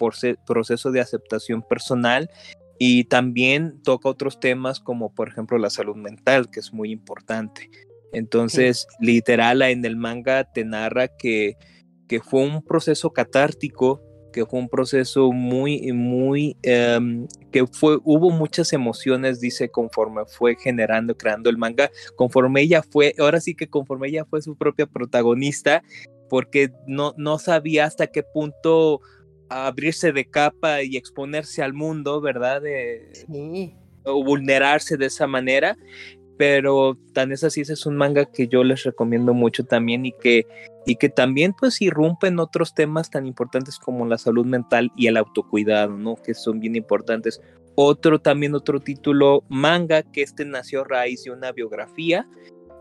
proceso 0.45 0.91
de 0.91 1.02
aceptación 1.02 1.64
personal 1.64 2.30
y 2.78 3.06
también 3.06 3.82
toca 3.82 4.08
otros 4.08 4.39
temas 4.39 4.80
como 4.80 5.14
por 5.14 5.30
ejemplo 5.30 5.58
la 5.58 5.72
salud 5.72 5.95
mental, 5.95 6.52
que 6.52 6.60
es 6.60 6.72
muy 6.72 6.91
importante. 6.91 7.72
Entonces, 8.14 8.88
literal, 8.99 9.64
en 9.64 9.84
el 9.84 9.95
manga 9.95 10.43
te 10.43 10.64
narra 10.64 11.08
que, 11.08 11.58
que 12.08 12.20
fue 12.20 12.43
un 12.43 12.62
proceso 12.62 13.14
catártico 13.14 14.04
que 14.32 14.45
fue 14.45 14.59
un 14.59 14.69
proceso 14.69 15.32
muy, 15.32 15.91
muy, 15.93 16.57
em, 16.63 17.27
que 17.51 17.65
fue, 17.67 17.99
hubo 18.03 18.32
muchas 18.32 18.73
emociones, 18.73 19.39
dice, 19.39 19.69
conforme 19.69 20.23
fue 20.25 20.55
generando, 20.55 21.15
creando 21.15 21.49
el 21.49 21.57
manga, 21.57 21.91
conforme 22.15 22.61
ella 22.61 22.84
fue, 22.84 23.13
ahora 23.19 23.41
sí 23.41 23.55
que 23.55 23.67
conforme 23.67 24.07
ella 24.07 24.25
fue 24.25 24.41
su 24.41 24.55
propia 24.55 24.86
protagonista, 24.86 25.84
porque 26.29 26.71
no, 26.88 27.13
no 27.17 27.39
sabía 27.39 27.86
hasta 27.86 28.07
qué 28.07 28.23
punto 28.23 29.01
abrirse 29.49 30.13
de 30.13 30.25
capa 30.25 30.82
y 30.82 30.95
exponerse 30.95 31.61
al 31.61 31.73
mundo, 31.73 32.21
¿verdad? 32.21 32.61
O 34.05 34.23
vulnerarse 34.23 34.97
de 34.97 35.07
esa 35.07 35.27
manera 35.27 35.77
pero 36.41 36.97
tan 37.13 37.32
es 37.32 37.43
así, 37.43 37.61
ese 37.61 37.73
es 37.73 37.86
un 37.86 37.97
manga 37.97 38.25
que 38.25 38.47
yo 38.47 38.63
les 38.63 38.82
recomiendo 38.84 39.32
mucho 39.32 39.63
también 39.63 40.07
y 40.07 40.11
que, 40.11 40.47
y 40.86 40.95
que 40.95 41.09
también 41.09 41.53
pues 41.53 41.82
irrumpe 41.82 42.27
en 42.27 42.39
otros 42.39 42.73
temas 42.73 43.09
tan 43.09 43.25
importantes 43.25 43.77
como 43.77 44.05
la 44.05 44.17
salud 44.17 44.45
mental 44.45 44.91
y 44.95 45.07
el 45.07 45.17
autocuidado, 45.17 45.97
¿no? 45.97 46.15
Que 46.15 46.34
son 46.34 46.59
bien 46.59 46.75
importantes. 46.75 47.41
Otro 47.75 48.19
también, 48.19 48.55
otro 48.55 48.79
título, 48.79 49.43
manga, 49.47 50.03
que 50.03 50.21
este 50.23 50.45
nació 50.45 50.82
a 50.82 50.86
raíz 50.86 51.23
de 51.23 51.32
una 51.32 51.51
biografía 51.51 52.27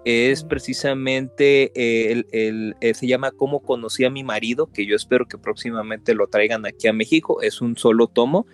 es 0.05 0.45
precisamente 0.45 1.73
el, 1.75 2.27
eh, 2.81 2.95
se 2.95 3.07
llama 3.07 3.33
Cómo 3.33 3.61
conocí 3.61 4.05
a 4.05 4.11
mi 4.11 4.25
marido, 4.25 4.71
que 4.73 4.87
yo 4.87 4.97
espero 4.97 5.27
que 5.27 5.39
próximamente 5.39 6.15
lo 6.15 6.29
traigan 6.29 6.65
aquí 6.67 6.89
a 6.89 6.93
México, 6.93 7.43
es 7.43 7.61
un 7.61 7.77
solo 7.77 8.07
tomo, 8.07 8.47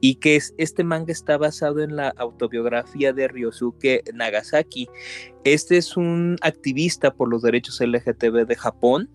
y 0.00 0.16
que 0.16 0.36
es, 0.36 0.54
este 0.56 0.84
manga 0.84 1.12
está 1.12 1.36
basado 1.36 1.82
en 1.82 1.96
la 1.96 2.08
autobiografía 2.16 3.12
de 3.12 3.28
Ryosuke 3.28 4.02
Nagasaki. 4.14 4.88
Este 5.44 5.76
es 5.76 5.96
un 5.96 6.36
activista 6.40 7.12
por 7.12 7.28
los 7.28 7.42
derechos 7.42 7.80
LGTB 7.80 8.46
de 8.46 8.56
Japón, 8.56 9.10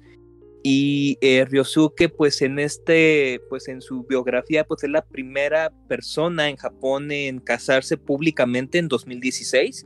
y 0.62 1.18
eh, 1.22 1.46
Ryosuke 1.46 2.10
pues 2.10 2.42
en 2.42 2.60
este 2.60 3.40
pues 3.50 3.70
en 3.70 3.82
su 3.82 4.04
biografía 4.04 4.66
pues 4.66 4.84
es 4.84 4.90
la 4.90 5.06
primera 5.06 5.72
persona 5.88 6.50
en 6.50 6.58
Japón 6.58 7.12
en 7.12 7.40
casarse 7.40 7.96
públicamente 7.96 8.78
en 8.78 8.90
2016 8.90 9.86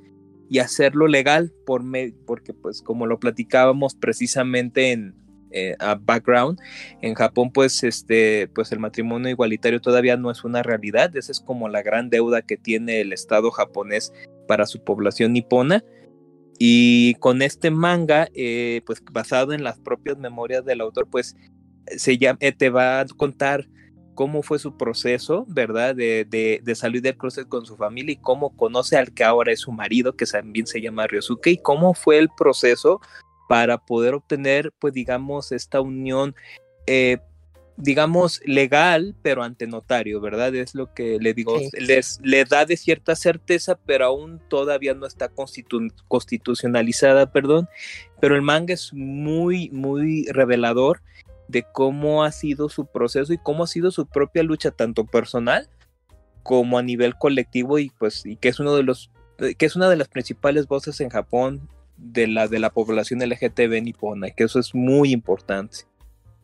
y 0.49 0.59
hacerlo 0.59 1.07
legal 1.07 1.51
por 1.65 1.83
porque 2.25 2.53
pues 2.53 2.81
como 2.81 3.05
lo 3.05 3.19
platicábamos 3.19 3.95
precisamente 3.95 4.91
en 4.91 5.15
eh, 5.51 5.75
background 6.01 6.59
en 7.01 7.13
Japón 7.13 7.51
pues 7.51 7.83
este 7.83 8.47
pues 8.55 8.71
el 8.71 8.79
matrimonio 8.79 9.29
igualitario 9.29 9.79
todavía 9.81 10.17
no 10.17 10.31
es 10.31 10.43
una 10.43 10.63
realidad. 10.63 11.15
Esa 11.15 11.31
es 11.31 11.39
como 11.39 11.69
la 11.69 11.81
gran 11.81 12.09
deuda 12.09 12.41
que 12.41 12.57
tiene 12.57 13.01
el 13.01 13.13
estado 13.13 13.51
japonés 13.51 14.11
para 14.47 14.65
su 14.65 14.83
población 14.83 15.33
nipona. 15.33 15.83
Y 16.59 17.15
con 17.15 17.41
este 17.41 17.71
manga 17.71 18.27
eh, 18.33 18.81
pues 18.85 19.03
basado 19.11 19.53
en 19.53 19.63
las 19.63 19.79
propias 19.79 20.17
memorias 20.17 20.63
del 20.65 20.81
autor 20.81 21.07
pues 21.09 21.35
se 21.97 22.17
llama, 22.17 22.37
eh, 22.41 22.51
te 22.51 22.69
va 22.69 23.01
a 23.01 23.05
contar 23.05 23.67
cómo 24.13 24.43
fue 24.43 24.59
su 24.59 24.77
proceso, 24.77 25.45
¿verdad? 25.47 25.95
De, 25.95 26.25
de, 26.25 26.75
salir 26.75 27.01
del 27.01 27.17
closet 27.17 27.47
con 27.47 27.65
su 27.65 27.75
familia 27.75 28.13
y 28.13 28.17
cómo 28.17 28.55
conoce 28.55 28.97
al 28.97 29.13
que 29.13 29.23
ahora 29.23 29.51
es 29.51 29.61
su 29.61 29.71
marido, 29.71 30.15
que 30.15 30.25
también 30.25 30.67
se 30.67 30.81
llama 30.81 31.07
Ryosuke, 31.07 31.47
y 31.47 31.57
cómo 31.57 31.93
fue 31.93 32.17
el 32.17 32.29
proceso 32.29 33.01
para 33.47 33.77
poder 33.77 34.13
obtener, 34.13 34.71
pues 34.79 34.93
digamos, 34.93 35.51
esta 35.51 35.81
unión, 35.81 36.35
eh, 36.87 37.17
digamos, 37.77 38.41
legal, 38.45 39.15
pero 39.21 39.43
ante 39.43 39.67
notario, 39.67 40.21
¿verdad? 40.21 40.55
Es 40.55 40.75
lo 40.75 40.93
que 40.93 41.17
le 41.19 41.33
digo, 41.33 41.59
les, 41.79 42.19
le 42.23 42.45
da 42.45 42.65
de 42.65 42.77
cierta 42.77 43.15
certeza, 43.15 43.77
pero 43.85 44.05
aún 44.05 44.41
todavía 44.47 44.93
no 44.93 45.05
está 45.05 45.29
constitucionalizada, 46.07 47.31
perdón, 47.31 47.67
pero 48.21 48.35
el 48.35 48.41
manga 48.41 48.73
es 48.73 48.93
muy, 48.93 49.69
muy 49.71 50.25
revelador 50.27 51.01
de 51.53 51.63
cómo 51.71 52.25
ha 52.25 52.31
sido 52.31 52.67
su 52.67 52.87
proceso 52.87 53.31
y 53.31 53.37
cómo 53.37 53.63
ha 53.63 53.67
sido 53.67 53.91
su 53.91 54.07
propia 54.07 54.43
lucha, 54.43 54.71
tanto 54.71 55.05
personal 55.05 55.69
como 56.41 56.77
a 56.77 56.83
nivel 56.83 57.15
colectivo, 57.15 57.79
y 57.79 57.89
pues, 57.91 58.25
y 58.25 58.35
que 58.35 58.49
es 58.49 58.59
uno 58.59 58.75
de 58.75 58.83
los, 58.83 59.11
eh, 59.37 59.55
que 59.55 59.65
es 59.65 59.77
una 59.77 59.87
de 59.87 59.95
las 59.95 60.09
principales 60.09 60.67
voces 60.67 60.99
en 60.99 61.09
Japón 61.09 61.69
de 61.95 62.27
la, 62.27 62.49
de 62.49 62.59
la 62.59 62.71
población 62.71 63.21
LGTB 63.21 63.81
nipona, 63.81 64.31
que 64.31 64.43
eso 64.43 64.59
es 64.59 64.75
muy 64.75 65.13
importante. 65.13 65.85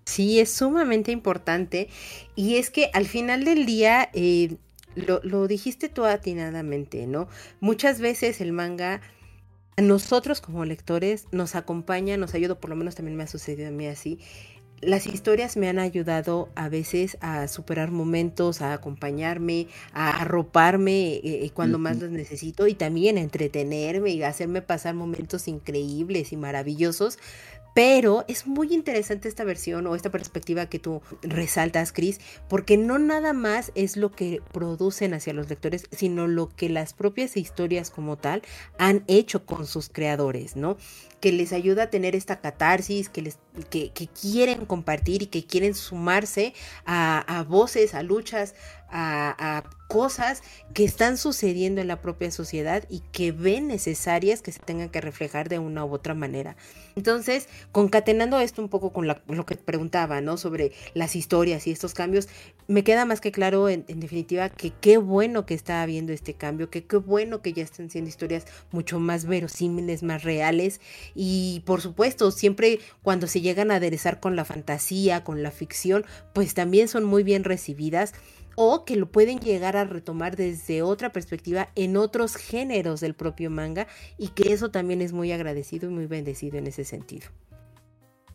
Sí, 0.05 0.39
es 0.39 0.53
sumamente 0.53 1.12
importante. 1.12 1.89
Y 2.36 2.55
es 2.55 2.70
que 2.70 2.89
al 2.93 3.05
final 3.05 3.43
del 3.43 3.66
día, 3.66 4.10
eh, 4.14 4.55
lo, 4.95 5.20
lo, 5.24 5.47
dijiste 5.47 5.89
tú 5.89 6.05
atinadamente, 6.05 7.05
¿no? 7.07 7.28
Muchas 7.60 7.99
veces 7.99 8.41
el 8.41 8.53
manga 8.53 9.01
nosotros 9.82 10.41
como 10.41 10.66
lectores 10.66 11.28
nos 11.32 11.55
acompaña, 11.55 12.18
nos 12.18 12.34
ayuda, 12.34 12.60
por 12.60 12.70
lo 12.70 12.76
menos 12.76 12.95
también 12.95 13.18
me 13.18 13.24
ha 13.24 13.28
sucedido 13.28 13.70
a 13.70 13.72
mí 13.72 13.88
así, 13.88 14.20
las 14.82 15.08
historias 15.08 15.58
me 15.58 15.70
han 15.70 15.80
ayudado 15.80 16.50
a 16.56 16.70
veces 16.70 17.18
a 17.22 17.48
superar 17.48 17.92
momentos, 17.92 18.62
a 18.62 18.74
acompañarme, 18.74 19.68
a 19.94 20.22
arroparme 20.22 21.16
eh, 21.16 21.22
eh, 21.24 21.52
cuando 21.54 21.80
más 21.80 21.98
los 22.00 22.10
necesito 22.10 22.68
y 22.68 22.74
también 22.74 23.18
a 23.18 23.22
entretenerme 23.22 24.12
y 24.12 24.24
a 24.24 24.30
hacerme 24.30 24.62
pasar 24.62 24.96
momentos 24.96 25.48
increíbles 25.48 26.32
y 26.32 26.38
maravillosos, 26.38 27.20
pero 27.74 28.26
es 28.28 28.48
muy 28.48 28.74
interesante 28.74 29.28
esta 29.28 29.44
versión 29.44 29.86
o 29.88 29.96
esta 29.96 30.10
perspectiva 30.10 30.66
que 30.68 30.80
tú 30.80 31.02
resaltas, 31.22 31.92
Chris, 31.92 32.20
porque 32.48 32.78
no 32.78 33.00
nada 33.00 33.34
más 33.34 33.72
es 33.76 33.96
lo 33.96 34.12
que 34.12 34.42
producen 34.52 35.14
hacia 35.14 35.34
los 35.34 35.50
lectores, 35.50 35.88
sino 35.92 36.28
lo 36.28 36.50
que 36.50 36.70
las 36.70 36.94
propias 36.94 37.38
historias 37.38 37.90
como 37.90 38.18
tal 38.18 38.42
han 38.78 39.04
hecho 39.08 39.46
con 39.46 39.66
sus 39.66 39.90
creadores, 39.90 40.56
¿no? 40.56 40.78
Que 41.20 41.32
les 41.32 41.54
ayuda 41.54 41.84
a 41.84 41.90
tener 41.90 42.16
esta 42.16 42.40
catarsis, 42.40 43.10
que, 43.10 43.22
les, 43.22 43.38
que, 43.70 43.92
quieren 44.20 44.66
compartir 44.66 45.24
y 45.24 45.28
que 45.28 45.46
quieren 45.46 45.76
sumarse 45.76 46.54
a, 46.86 47.46
voces, 47.48 47.94
a 47.94 48.04
luchas, 48.04 48.56
a, 48.90 49.64
cosas 49.88 50.44
que 50.76 50.84
están 50.84 51.18
sucediendo 51.18 51.82
en 51.82 51.88
la 51.88 52.00
propia 52.00 52.30
sociedad 52.30 52.84
y 52.90 53.00
que 53.12 53.32
ven 53.32 53.68
necesarias 53.68 54.44
que 54.44 54.52
se 54.52 54.60
tengan 54.60 54.90
que 54.90 55.02
reflejar 55.02 55.50
de 55.50 55.58
una 55.58 55.84
u 55.84 55.92
otra 55.92 56.14
manera. 56.14 56.56
Entonces, 56.96 57.48
concatenando 57.72 58.40
esto 58.40 58.62
un 58.62 58.70
poco 58.70 58.94
con 58.94 59.08
lo 59.08 59.46
que 59.48 59.56
preguntaba, 59.56 60.22
¿no? 60.22 60.38
Sobre 60.38 60.74
las 60.94 61.16
historias 61.16 61.66
y 61.66 61.72
estos 61.72 61.96
cambios, 61.96 62.30
me 62.68 62.84
queda 62.84 63.06
más 63.06 63.20
que 63.20 63.32
claro, 63.32 63.68
en, 63.68 63.84
definitiva, 63.88 64.50
que 64.50 64.72
qué 64.80 65.00
bueno 65.00 65.48
que 65.48 65.56
está 65.56 65.82
habiendo 65.82 66.14
este 66.14 66.36
cambio, 66.36 66.70
que 66.70 66.86
qué 66.86 66.98
bueno 66.98 67.42
que 67.42 67.54
ya 67.54 67.64
están 67.64 67.90
siendo 67.90 68.10
historias 68.10 68.46
mucho 68.72 69.00
más 69.00 69.26
verosímiles, 69.26 70.04
más 70.04 70.24
reales 70.24 70.82
y, 71.16 71.62
por 71.66 71.82
supuesto, 71.82 72.32
siempre 72.32 72.80
cuando 73.01 73.28
se 73.28 73.41
llegan 73.41 73.72
a 73.72 73.76
aderezar 73.76 74.20
con 74.20 74.36
la 74.36 74.45
fantasía, 74.45 75.24
con 75.24 75.43
la 75.43 75.51
ficción, 75.51 76.05
pues 76.34 76.53
también 76.53 76.88
son 76.88 77.03
muy 77.03 77.24
bien 77.24 77.43
recibidas 77.43 78.14
o 78.55 78.84
que 78.84 78.97
lo 78.97 79.10
pueden 79.10 79.39
llegar 79.39 79.78
a 79.78 79.86
retomar 79.86 80.36
desde 80.36 80.82
otra 80.82 81.14
perspectiva 81.14 81.70
en 81.76 81.95
otros 81.95 82.36
géneros 82.36 82.99
del 82.99 83.14
propio 83.14 83.49
manga 83.49 83.88
y 84.18 84.30
que 84.30 84.51
eso 84.51 84.70
también 84.70 85.01
es 85.01 85.14
muy 85.14 85.32
agradecido 85.32 85.89
y 85.89 85.93
muy 85.93 86.07
bendecido 86.07 86.57
en 86.57 86.68
ese 86.68 86.84
sentido. 86.84 87.28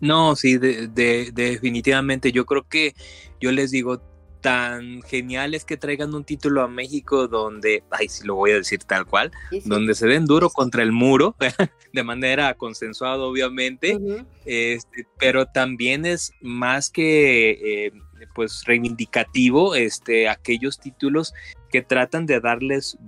No, 0.01 0.35
sí, 0.35 0.59
de, 0.59 0.89
definitivamente. 1.33 2.33
Yo 2.33 2.47
creo 2.47 2.67
que 2.69 2.95
yo 3.41 3.53
les 3.53 3.71
digo, 3.71 4.01
tan 4.45 5.01
genial 5.01 5.55
es 5.55 5.65
que 5.65 5.79
traigan 5.79 6.15
un 6.15 6.23
título 6.23 6.61
a 6.61 6.69
México 6.69 7.29
donde, 7.29 7.83
ay, 7.91 8.11
sí 8.11 8.27
lo 8.27 8.35
voy 8.35 8.51
a 8.51 8.57
decir 8.57 8.85
tal 8.85 9.07
cual, 9.07 9.33
donde 9.65 9.95
se 9.95 10.07
den 10.07 10.27
duro 10.27 10.51
contra 10.51 10.83
el 10.83 10.93
muro, 10.93 11.35
de 11.95 12.03
manera 12.03 12.53
consensuada, 12.53 13.25
obviamente, 13.25 13.99
este, 14.45 15.07
pero 15.19 15.47
también 15.47 16.05
es 16.05 16.35
más 16.43 16.91
que, 16.91 17.87
eh, 17.87 17.93
pues, 18.35 18.65
reivindicativo, 18.67 19.77
este, 19.77 20.29
aquellos 20.29 20.79
títulos 20.79 21.33
que 21.71 21.81
tratan 21.81 22.27
de 22.27 22.39
darles, 22.41 22.99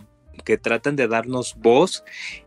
que 0.43 0.57
tratan 0.57 0.97
de 0.97 1.07
darnos 1.07 1.55
voz, 1.59 2.03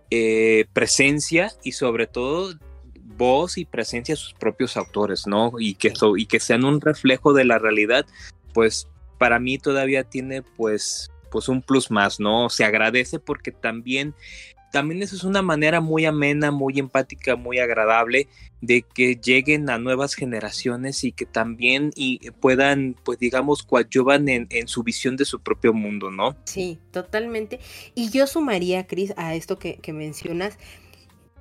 eh, 0.10 0.66
presencia 0.74 1.52
y 1.64 1.74
sobre 1.74 2.08
todo 2.08 2.56
voz 2.96 3.60
y 3.60 3.66
presencia 3.66 4.16
a 4.16 4.18
sus 4.18 4.34
propios 4.34 4.78
autores, 4.78 5.28
¿no? 5.28 5.52
Y 5.60 5.76
que, 5.76 5.94
y 6.18 6.26
que 6.26 6.40
sean 6.40 6.66
un 6.66 6.82
reflejo 6.82 7.34
de 7.34 7.46
la 7.46 7.60
realidad 7.60 8.08
pues 8.54 8.88
para 9.18 9.40
mí 9.40 9.58
todavía 9.58 10.04
tiene 10.04 10.42
pues 10.42 11.12
pues 11.32 11.48
un 11.48 11.62
plus 11.62 11.92
más, 11.92 12.20
¿no? 12.20 12.50
Se 12.50 12.66
agradece 12.66 13.20
porque 13.20 13.52
también 13.52 14.16
también 14.72 15.02
eso 15.02 15.16
es 15.16 15.24
una 15.24 15.42
manera 15.42 15.82
muy 15.82 16.06
amena, 16.06 16.52
muy 16.52 16.80
empática, 16.80 17.36
muy 17.36 17.60
agradable 17.60 18.28
de 18.62 18.84
que 18.84 19.16
lleguen 19.16 19.70
a 19.70 19.80
nuevas 19.80 20.14
generaciones 20.14 21.04
y 21.04 21.12
que 21.12 21.26
también 21.26 21.92
y 21.96 22.20
puedan, 22.32 22.96
pues 23.04 23.18
digamos, 23.20 23.64
coadyuvan 23.64 24.30
en, 24.30 24.48
en 24.52 24.68
su 24.68 24.84
visión 24.84 25.16
de 25.16 25.26
su 25.26 25.40
propio 25.40 25.74
mundo, 25.74 26.12
¿no? 26.12 26.36
Sí, 26.44 26.80
totalmente. 26.92 27.60
Y 27.96 28.10
yo 28.10 28.28
sumaría, 28.28 28.86
Cris, 28.86 29.14
a 29.18 29.34
esto 29.34 29.58
que, 29.58 29.78
que 29.78 29.94
mencionas, 29.94 30.58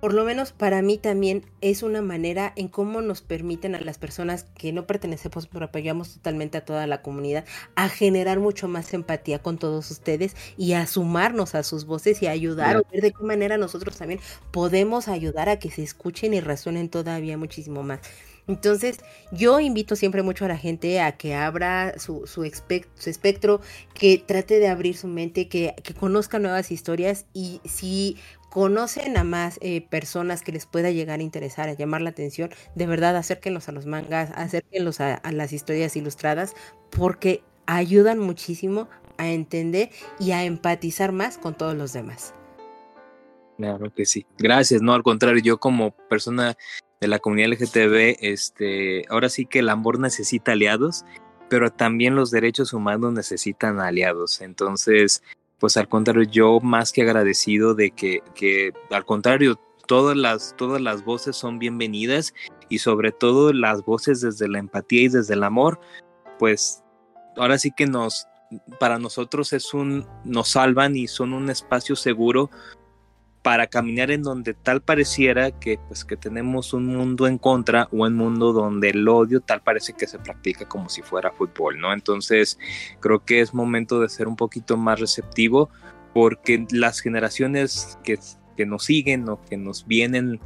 por 0.00 0.14
lo 0.14 0.24
menos 0.24 0.52
para 0.52 0.82
mí 0.82 0.98
también 0.98 1.44
es 1.60 1.82
una 1.82 2.02
manera 2.02 2.52
en 2.56 2.68
cómo 2.68 3.00
nos 3.00 3.22
permiten 3.22 3.74
a 3.74 3.80
las 3.80 3.98
personas 3.98 4.44
que 4.56 4.72
no 4.72 4.86
pertenecemos, 4.86 5.46
pero 5.46 5.66
apoyamos 5.66 6.14
totalmente 6.14 6.58
a 6.58 6.64
toda 6.64 6.86
la 6.86 7.02
comunidad, 7.02 7.44
a 7.74 7.88
generar 7.88 8.38
mucho 8.38 8.68
más 8.68 8.94
empatía 8.94 9.40
con 9.40 9.58
todos 9.58 9.90
ustedes 9.90 10.36
y 10.56 10.74
a 10.74 10.86
sumarnos 10.86 11.54
a 11.54 11.62
sus 11.62 11.84
voces 11.84 12.22
y 12.22 12.26
a 12.26 12.30
ayudar, 12.30 12.76
a 12.76 12.82
ver 12.92 13.02
de 13.02 13.12
qué 13.12 13.24
manera 13.24 13.58
nosotros 13.58 13.96
también 13.96 14.20
podemos 14.52 15.08
ayudar 15.08 15.48
a 15.48 15.58
que 15.58 15.70
se 15.70 15.82
escuchen 15.82 16.34
y 16.34 16.40
resuenen 16.40 16.88
todavía 16.88 17.36
muchísimo 17.36 17.82
más. 17.82 18.00
Entonces, 18.48 18.96
yo 19.30 19.60
invito 19.60 19.94
siempre 19.94 20.22
mucho 20.22 20.46
a 20.46 20.48
la 20.48 20.56
gente 20.56 21.00
a 21.02 21.18
que 21.18 21.34
abra 21.34 21.98
su, 21.98 22.26
su, 22.26 22.44
espectro, 22.44 23.60
que 23.92 24.24
trate 24.26 24.58
de 24.58 24.68
abrir 24.68 24.96
su 24.96 25.06
mente, 25.06 25.48
que, 25.48 25.74
que 25.84 25.92
conozca 25.92 26.38
nuevas 26.38 26.72
historias 26.72 27.26
y 27.34 27.60
si 27.66 28.16
conocen 28.58 29.16
a 29.16 29.22
más 29.22 29.56
eh, 29.62 29.82
personas 29.82 30.42
que 30.42 30.50
les 30.50 30.66
pueda 30.66 30.90
llegar 30.90 31.20
a 31.20 31.22
interesar, 31.22 31.68
a 31.68 31.74
llamar 31.74 32.00
la 32.00 32.10
atención, 32.10 32.50
de 32.74 32.88
verdad 32.88 33.16
acérquenlos 33.16 33.68
a 33.68 33.72
los 33.72 33.86
mangas, 33.86 34.32
acérquenlos 34.34 35.00
a, 35.00 35.20
las 35.30 35.52
historias 35.52 35.94
ilustradas, 35.94 36.56
porque 36.90 37.44
ayudan 37.66 38.18
muchísimo 38.18 38.88
a 39.16 39.28
entender 39.28 39.90
y 40.18 40.32
a 40.32 40.42
empatizar 40.42 41.12
más 41.12 41.38
con 41.38 41.54
todos 41.54 41.76
los 41.76 41.92
demás. 41.92 42.34
Claro 43.58 43.94
que 43.94 44.04
sí. 44.04 44.26
Gracias, 44.38 44.82
no, 44.82 44.92
al 44.92 45.04
contrario, 45.04 45.40
yo 45.40 45.58
como 45.58 45.92
persona 46.08 46.56
de 47.00 47.06
la 47.06 47.20
comunidad 47.20 47.50
LGTB, 47.50 48.16
este, 48.22 49.04
ahora 49.08 49.28
sí 49.28 49.46
que 49.46 49.60
el 49.60 49.68
amor 49.68 50.00
necesita 50.00 50.50
aliados, 50.50 51.04
pero 51.48 51.70
también 51.70 52.16
los 52.16 52.32
derechos 52.32 52.72
humanos 52.72 53.12
necesitan 53.12 53.78
aliados. 53.78 54.40
Entonces, 54.40 55.22
pues 55.58 55.76
al 55.76 55.88
contrario, 55.88 56.22
yo 56.22 56.60
más 56.60 56.92
que 56.92 57.02
agradecido 57.02 57.74
de 57.74 57.90
que, 57.90 58.22
que 58.34 58.72
al 58.90 59.04
contrario, 59.04 59.60
todas 59.86 60.16
las, 60.16 60.54
todas 60.56 60.80
las 60.80 61.04
voces 61.04 61.36
son 61.36 61.58
bienvenidas 61.58 62.34
y 62.68 62.78
sobre 62.78 63.10
todo 63.10 63.52
las 63.52 63.84
voces 63.84 64.20
desde 64.20 64.48
la 64.48 64.58
empatía 64.58 65.02
y 65.02 65.08
desde 65.08 65.34
el 65.34 65.42
amor, 65.42 65.80
pues 66.38 66.84
ahora 67.36 67.58
sí 67.58 67.72
que 67.76 67.86
nos, 67.86 68.28
para 68.78 68.98
nosotros 68.98 69.52
es 69.52 69.74
un, 69.74 70.06
nos 70.24 70.50
salvan 70.50 70.96
y 70.96 71.08
son 71.08 71.32
un 71.32 71.50
espacio 71.50 71.96
seguro 71.96 72.50
para 73.42 73.66
caminar 73.66 74.10
en 74.10 74.22
donde 74.22 74.54
tal 74.54 74.80
pareciera 74.80 75.50
que 75.50 75.78
pues 75.88 76.04
que 76.04 76.16
tenemos 76.16 76.72
un 76.72 76.86
mundo 76.86 77.26
en 77.26 77.38
contra 77.38 77.88
o 77.92 78.04
un 78.04 78.14
mundo 78.14 78.52
donde 78.52 78.90
el 78.90 79.08
odio 79.08 79.40
tal 79.40 79.62
parece 79.62 79.92
que 79.92 80.06
se 80.06 80.18
practica 80.18 80.68
como 80.68 80.88
si 80.88 81.02
fuera 81.02 81.30
fútbol, 81.30 81.80
¿no? 81.80 81.92
Entonces 81.92 82.58
creo 83.00 83.24
que 83.24 83.40
es 83.40 83.54
momento 83.54 84.00
de 84.00 84.08
ser 84.08 84.28
un 84.28 84.36
poquito 84.36 84.76
más 84.76 85.00
receptivo 85.00 85.70
porque 86.14 86.66
las 86.70 87.00
generaciones 87.00 87.98
que, 88.02 88.18
que 88.56 88.66
nos 88.66 88.84
siguen 88.84 89.28
o 89.28 89.40
que 89.42 89.56
nos 89.56 89.86
vienen 89.86 90.40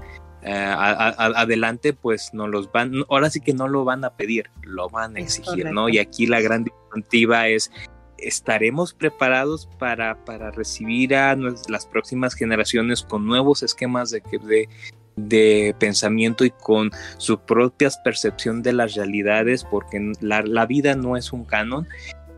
eh, 0.45 0.75
adelante 0.77 1.93
pues 1.93 2.35
no 2.35 2.49
los 2.49 2.73
van, 2.73 3.05
ahora 3.09 3.31
sí 3.31 3.41
que 3.41 3.55
no 3.55 3.69
lo 3.69 3.85
van 3.85 4.05
a 4.05 4.11
pedir, 4.11 4.51
lo 4.63 4.89
van 4.89 5.17
a 5.17 5.21
exigir, 5.21 5.71
¿no? 5.71 5.89
Y 5.89 5.99
aquí 5.99 6.27
la 6.27 6.41
gran 6.41 6.65
disyuntiva 6.65 7.47
es 7.47 7.71
estaremos 8.23 8.95
preparados 8.95 9.69
para, 9.79 10.25
para 10.25 10.51
recibir 10.51 11.15
a 11.15 11.37
las 11.69 11.87
próximas 11.87 12.35
generaciones 12.35 13.03
con 13.03 13.27
nuevos 13.27 13.63
esquemas 13.63 14.11
de, 14.11 14.23
de, 14.43 14.69
de 15.17 15.75
pensamiento 15.79 16.45
y 16.45 16.51
con 16.51 16.91
su 17.19 17.39
propia 17.41 17.91
percepción 18.05 18.63
de 18.63 18.73
las 18.73 18.95
realidades, 18.95 19.65
porque 19.65 20.13
la, 20.21 20.43
la 20.43 20.67
vida 20.67 20.95
no 20.95 21.17
es 21.17 21.33
un 21.33 21.45
canon, 21.45 21.87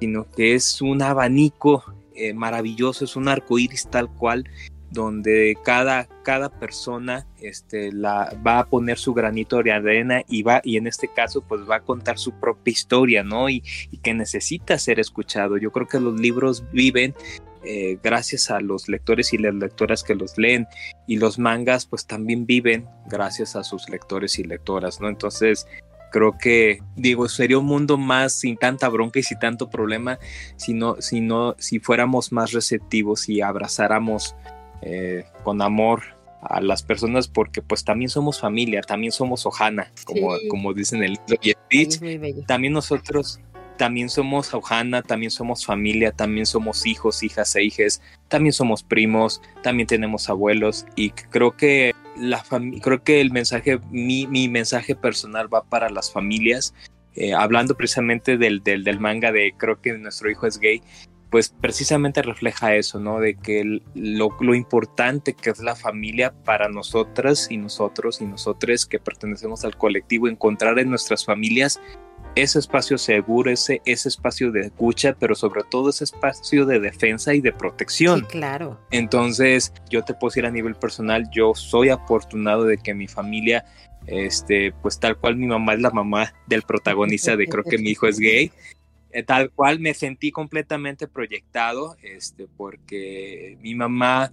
sino 0.00 0.26
que 0.30 0.54
es 0.54 0.80
un 0.82 1.02
abanico 1.02 1.84
eh, 2.14 2.32
maravilloso, 2.32 3.04
es 3.04 3.16
un 3.16 3.28
arco 3.28 3.58
iris 3.58 3.88
tal 3.90 4.08
cual 4.08 4.44
donde 4.94 5.58
cada, 5.62 6.08
cada 6.22 6.48
persona 6.48 7.26
este, 7.40 7.92
la, 7.92 8.34
va 8.46 8.60
a 8.60 8.66
poner 8.66 8.96
su 8.96 9.12
granito 9.12 9.62
de 9.62 9.72
arena 9.72 10.22
y 10.28 10.42
va, 10.42 10.62
y 10.64 10.78
en 10.78 10.86
este 10.86 11.08
caso, 11.08 11.42
pues 11.42 11.68
va 11.68 11.76
a 11.76 11.80
contar 11.80 12.18
su 12.18 12.32
propia 12.40 12.72
historia, 12.72 13.22
¿no? 13.22 13.50
Y, 13.50 13.62
que 14.02 14.14
necesita 14.14 14.78
ser 14.78 15.00
escuchado. 15.00 15.56
Yo 15.56 15.72
creo 15.72 15.88
que 15.88 15.98
los 15.98 16.18
libros 16.20 16.64
viven 16.72 17.14
eh, 17.64 17.98
gracias 18.02 18.50
a 18.50 18.60
los 18.60 18.88
lectores 18.88 19.32
y 19.32 19.38
las 19.38 19.54
lectoras 19.54 20.04
que 20.04 20.14
los 20.14 20.36
leen, 20.38 20.66
y 21.06 21.16
los 21.16 21.38
mangas, 21.38 21.86
pues 21.86 22.06
también 22.06 22.46
viven 22.46 22.86
gracias 23.06 23.56
a 23.56 23.64
sus 23.64 23.88
lectores 23.88 24.38
y 24.38 24.44
lectoras, 24.44 25.00
¿no? 25.00 25.08
Entonces, 25.08 25.66
creo 26.12 26.38
que 26.38 26.80
digo 26.94 27.28
sería 27.28 27.58
un 27.58 27.66
mundo 27.66 27.98
más 27.98 28.34
sin 28.34 28.56
tanta 28.56 28.88
bronca 28.88 29.18
y 29.18 29.24
sin 29.24 29.40
tanto 29.40 29.68
problema 29.68 30.20
si 30.54 30.72
no, 30.72 30.94
si 31.00 31.20
no 31.20 31.56
si 31.58 31.80
fuéramos 31.80 32.30
más 32.30 32.52
receptivos 32.52 33.28
y 33.28 33.40
abrazáramos 33.40 34.36
eh, 34.84 35.24
con 35.42 35.62
amor 35.62 36.02
a 36.42 36.60
las 36.60 36.82
personas 36.82 37.26
porque 37.26 37.62
pues 37.62 37.84
también 37.84 38.10
somos 38.10 38.40
familia, 38.40 38.82
también 38.82 39.12
somos 39.12 39.46
Ojana, 39.46 39.90
como, 40.04 40.34
como 40.50 40.74
dicen 40.74 41.02
el 41.02 41.12
libro 41.12 42.44
también 42.46 42.74
nosotros 42.74 43.40
también 43.76 44.08
somos 44.08 44.52
Ojana, 44.54 45.02
también 45.02 45.30
somos 45.30 45.64
familia, 45.64 46.12
también 46.12 46.46
somos 46.46 46.86
hijos, 46.86 47.22
hijas 47.22 47.56
e 47.56 47.64
hijes, 47.64 48.02
también 48.28 48.52
somos 48.52 48.82
primos, 48.82 49.40
también 49.62 49.86
tenemos 49.86 50.28
abuelos 50.28 50.86
y 50.96 51.10
creo 51.10 51.56
que 51.56 51.94
la 52.16 52.44
creo 52.82 53.02
que 53.02 53.20
el 53.20 53.32
mensaje, 53.32 53.80
mi, 53.90 54.26
mi, 54.26 54.48
mensaje 54.48 54.94
personal 54.94 55.52
va 55.52 55.64
para 55.64 55.90
las 55.90 56.12
familias, 56.12 56.74
eh, 57.16 57.32
hablando 57.32 57.76
precisamente 57.76 58.36
del, 58.36 58.62
del, 58.62 58.84
del, 58.84 59.00
manga 59.00 59.32
de 59.32 59.52
creo 59.56 59.80
que 59.80 59.92
nuestro 59.94 60.30
hijo 60.30 60.46
es 60.46 60.58
gay, 60.58 60.82
pues 61.34 61.48
precisamente 61.48 62.22
refleja 62.22 62.76
eso, 62.76 63.00
¿no? 63.00 63.18
De 63.18 63.34
que 63.34 63.80
lo, 63.96 64.54
importante 64.54 65.34
que 65.34 65.50
es 65.50 65.58
la 65.58 65.74
familia 65.74 66.32
para 66.44 66.68
nosotras 66.68 67.48
y 67.50 67.56
nosotros 67.56 68.20
y 68.20 68.24
nosotros 68.24 68.86
que 68.86 69.00
pertenecemos 69.00 69.64
al 69.64 69.76
colectivo, 69.76 70.28
encontrar 70.28 70.78
en 70.78 70.90
nuestras 70.90 71.24
familias 71.24 71.80
ese 72.36 72.60
espacio 72.60 72.98
seguro, 72.98 73.50
ese, 73.50 73.82
ese 73.84 74.10
espacio 74.10 74.52
de 74.52 74.60
escucha, 74.60 75.16
pero 75.18 75.34
sobre 75.34 75.62
todo 75.68 75.90
ese 75.90 76.04
espacio 76.04 76.66
de 76.66 76.78
defensa 76.78 77.34
y 77.34 77.40
de 77.40 77.50
protección. 77.50 78.20
Sí, 78.20 78.26
claro. 78.26 78.78
Entonces, 78.92 79.72
yo 79.90 80.04
te 80.04 80.14
puedo 80.14 80.30
decir 80.30 80.46
a 80.46 80.52
nivel 80.52 80.76
personal, 80.76 81.28
yo 81.32 81.52
soy 81.56 81.88
afortunado 81.88 82.62
de 82.62 82.78
que 82.78 82.94
mi 82.94 83.08
familia, 83.08 83.64
este, 84.06 84.72
pues 84.82 85.00
tal 85.00 85.16
cual 85.16 85.34
mi 85.34 85.48
mamá 85.48 85.74
es 85.74 85.80
la 85.80 85.90
mamá 85.90 86.32
del 86.46 86.62
protagonista 86.62 87.36
de 87.36 87.48
creo 87.48 87.64
que 87.64 87.78
mi 87.78 87.90
hijo 87.90 88.06
es 88.06 88.20
gay, 88.20 88.52
tal 89.22 89.50
cual 89.50 89.80
me 89.80 89.94
sentí 89.94 90.30
completamente 90.32 91.06
proyectado, 91.06 91.96
este, 92.02 92.48
porque 92.56 93.56
mi 93.62 93.74
mamá, 93.74 94.32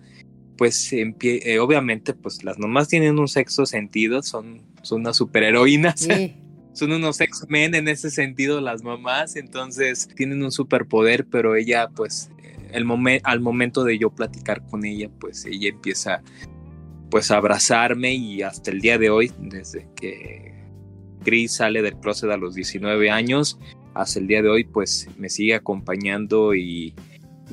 pues 0.58 0.92
eh, 0.94 1.60
obviamente, 1.60 2.14
pues 2.14 2.44
las 2.44 2.58
mamás 2.58 2.88
tienen 2.88 3.20
un 3.20 3.28
sexo 3.28 3.66
sentido, 3.66 4.24
son, 4.24 4.62
son 4.82 5.02
unas 5.02 5.18
superheroínas. 5.18 6.08
son 6.74 6.94
unos 6.94 7.20
X-Men 7.20 7.76
en 7.76 7.88
ese 7.88 8.10
sentido 8.10 8.62
las 8.62 8.82
mamás, 8.82 9.36
entonces 9.36 10.08
tienen 10.16 10.42
un 10.42 10.52
superpoder, 10.52 11.26
pero 11.26 11.56
ella 11.56 11.90
pues 11.90 12.32
el 12.72 12.86
al 13.24 13.40
momento 13.42 13.84
de 13.84 13.98
yo 13.98 14.10
platicar 14.10 14.66
con 14.68 14.86
ella, 14.86 15.10
pues 15.20 15.46
ella 15.46 15.70
empieza 15.70 16.24
pues 17.10 17.30
a 17.30 17.38
abrazarme 17.38 18.14
y 18.14 18.42
hasta 18.42 18.72
el 18.72 18.80
día 18.80 18.98
de 18.98 19.10
hoy, 19.10 19.32
desde 19.38 19.88
que 19.96 20.54
Chris 21.24 21.54
sale 21.54 21.82
del 21.82 21.98
closet 21.98 22.32
a 22.32 22.38
los 22.38 22.56
19 22.56 23.12
años, 23.12 23.60
hasta 23.94 24.20
el 24.20 24.28
día 24.28 24.42
de 24.42 24.50
hoy 24.50 24.64
pues 24.64 25.08
me 25.18 25.30
sigue 25.30 25.56
acompañando 25.56 26.56
y, 26.56 26.94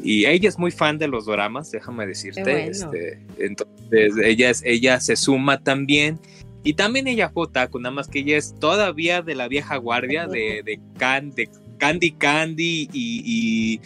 y 0.02 0.26
ella 0.26 0.48
es 0.48 0.58
muy 0.58 0.70
fan 0.70 0.98
de 0.98 1.08
los 1.08 1.26
doramas, 1.26 1.70
déjame 1.70 2.06
decirte. 2.06 2.66
Este, 2.68 3.20
entonces 3.38 4.14
ella, 4.22 4.50
es, 4.50 4.62
ella 4.64 5.00
se 5.00 5.16
suma 5.16 5.62
también. 5.62 6.18
Y 6.64 6.74
también 6.74 7.06
ella 7.06 7.30
fue 7.30 7.44
otaku, 7.44 7.78
nada 7.78 7.94
más 7.94 8.08
que 8.08 8.18
ella 8.18 8.36
es 8.36 8.54
todavía 8.58 9.22
de 9.22 9.34
la 9.34 9.48
vieja 9.48 9.76
guardia 9.76 10.26
de, 10.26 10.62
de, 10.64 10.80
Candy 10.98 12.10
Candy 12.12 12.88
y, 12.92 13.80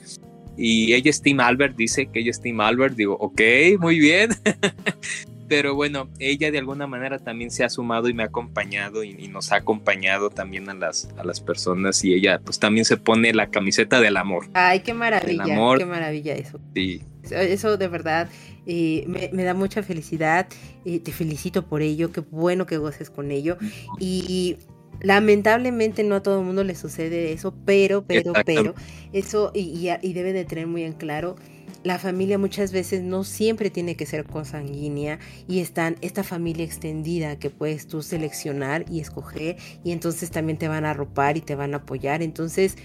y, 0.56 0.92
ella 0.92 1.10
es 1.10 1.20
Team 1.20 1.40
Albert, 1.40 1.76
dice 1.76 2.06
que 2.06 2.20
ella 2.20 2.30
es 2.30 2.40
Team 2.40 2.60
Albert. 2.60 2.96
Digo, 2.96 3.16
ok, 3.20 3.40
muy 3.78 3.98
bien. 3.98 4.30
pero 5.52 5.74
bueno, 5.74 6.08
ella 6.18 6.50
de 6.50 6.56
alguna 6.56 6.86
manera 6.86 7.18
también 7.18 7.50
se 7.50 7.62
ha 7.62 7.68
sumado 7.68 8.08
y 8.08 8.14
me 8.14 8.22
ha 8.22 8.26
acompañado 8.26 9.04
y, 9.04 9.28
nos 9.28 9.52
ha 9.52 9.56
acompañado 9.56 10.30
también 10.30 10.70
a 10.70 10.72
las, 10.72 11.10
a 11.18 11.24
las 11.24 11.42
personas 11.42 12.02
y 12.06 12.14
ella 12.14 12.40
pues 12.42 12.58
también 12.58 12.86
se 12.86 12.96
pone 12.96 13.34
la 13.34 13.50
camiseta 13.50 14.00
del 14.00 14.16
amor. 14.16 14.46
Ay, 14.54 14.80
qué 14.80 14.94
maravilla, 14.94 15.44
qué 15.76 15.84
maravilla 15.84 16.34
eso. 16.36 16.58
Sí. 16.74 17.02
Eso 17.30 17.76
de 17.76 17.86
verdad 17.86 18.30
eh, 18.66 19.04
me, 19.06 19.44
da 19.44 19.52
mucha 19.52 19.82
felicidad, 19.82 20.46
eh, 20.86 21.00
te 21.00 21.12
felicito 21.12 21.66
por 21.66 21.82
ello, 21.82 22.12
qué 22.12 22.20
bueno 22.20 22.64
que 22.64 22.78
goces 22.78 23.10
con 23.10 23.30
ello 23.30 23.58
y 24.00 24.56
lamentablemente 25.02 26.02
no 26.02 26.14
a 26.14 26.22
todo 26.22 26.38
el 26.40 26.46
mundo 26.46 26.64
le 26.64 26.74
sucede 26.74 27.30
eso, 27.34 27.54
pero, 27.66 28.06
pero, 28.06 28.32
pero, 28.46 28.74
eso 29.12 29.50
y, 29.52 29.90
y 30.00 30.12
debe 30.14 30.32
de 30.32 30.46
tener 30.46 30.66
muy 30.66 30.84
en 30.84 30.94
claro 30.94 31.36
la 31.84 31.98
familia 31.98 32.38
muchas 32.38 32.72
veces 32.72 33.02
no 33.02 33.24
siempre 33.24 33.70
tiene 33.70 33.96
que 33.96 34.06
ser 34.06 34.24
consanguínea 34.24 35.18
y 35.48 35.60
están 35.60 35.96
esta 36.00 36.22
familia 36.22 36.64
extendida 36.64 37.38
que 37.38 37.50
puedes 37.50 37.86
tú 37.86 38.02
seleccionar 38.02 38.84
y 38.90 39.00
escoger 39.00 39.56
y 39.84 39.92
entonces 39.92 40.30
también 40.30 40.58
te 40.58 40.68
van 40.68 40.84
a 40.84 40.90
arropar 40.90 41.36
y 41.36 41.40
te 41.40 41.54
van 41.54 41.74
a 41.74 41.78
apoyar. 41.78 42.22
Entonces, 42.22 42.76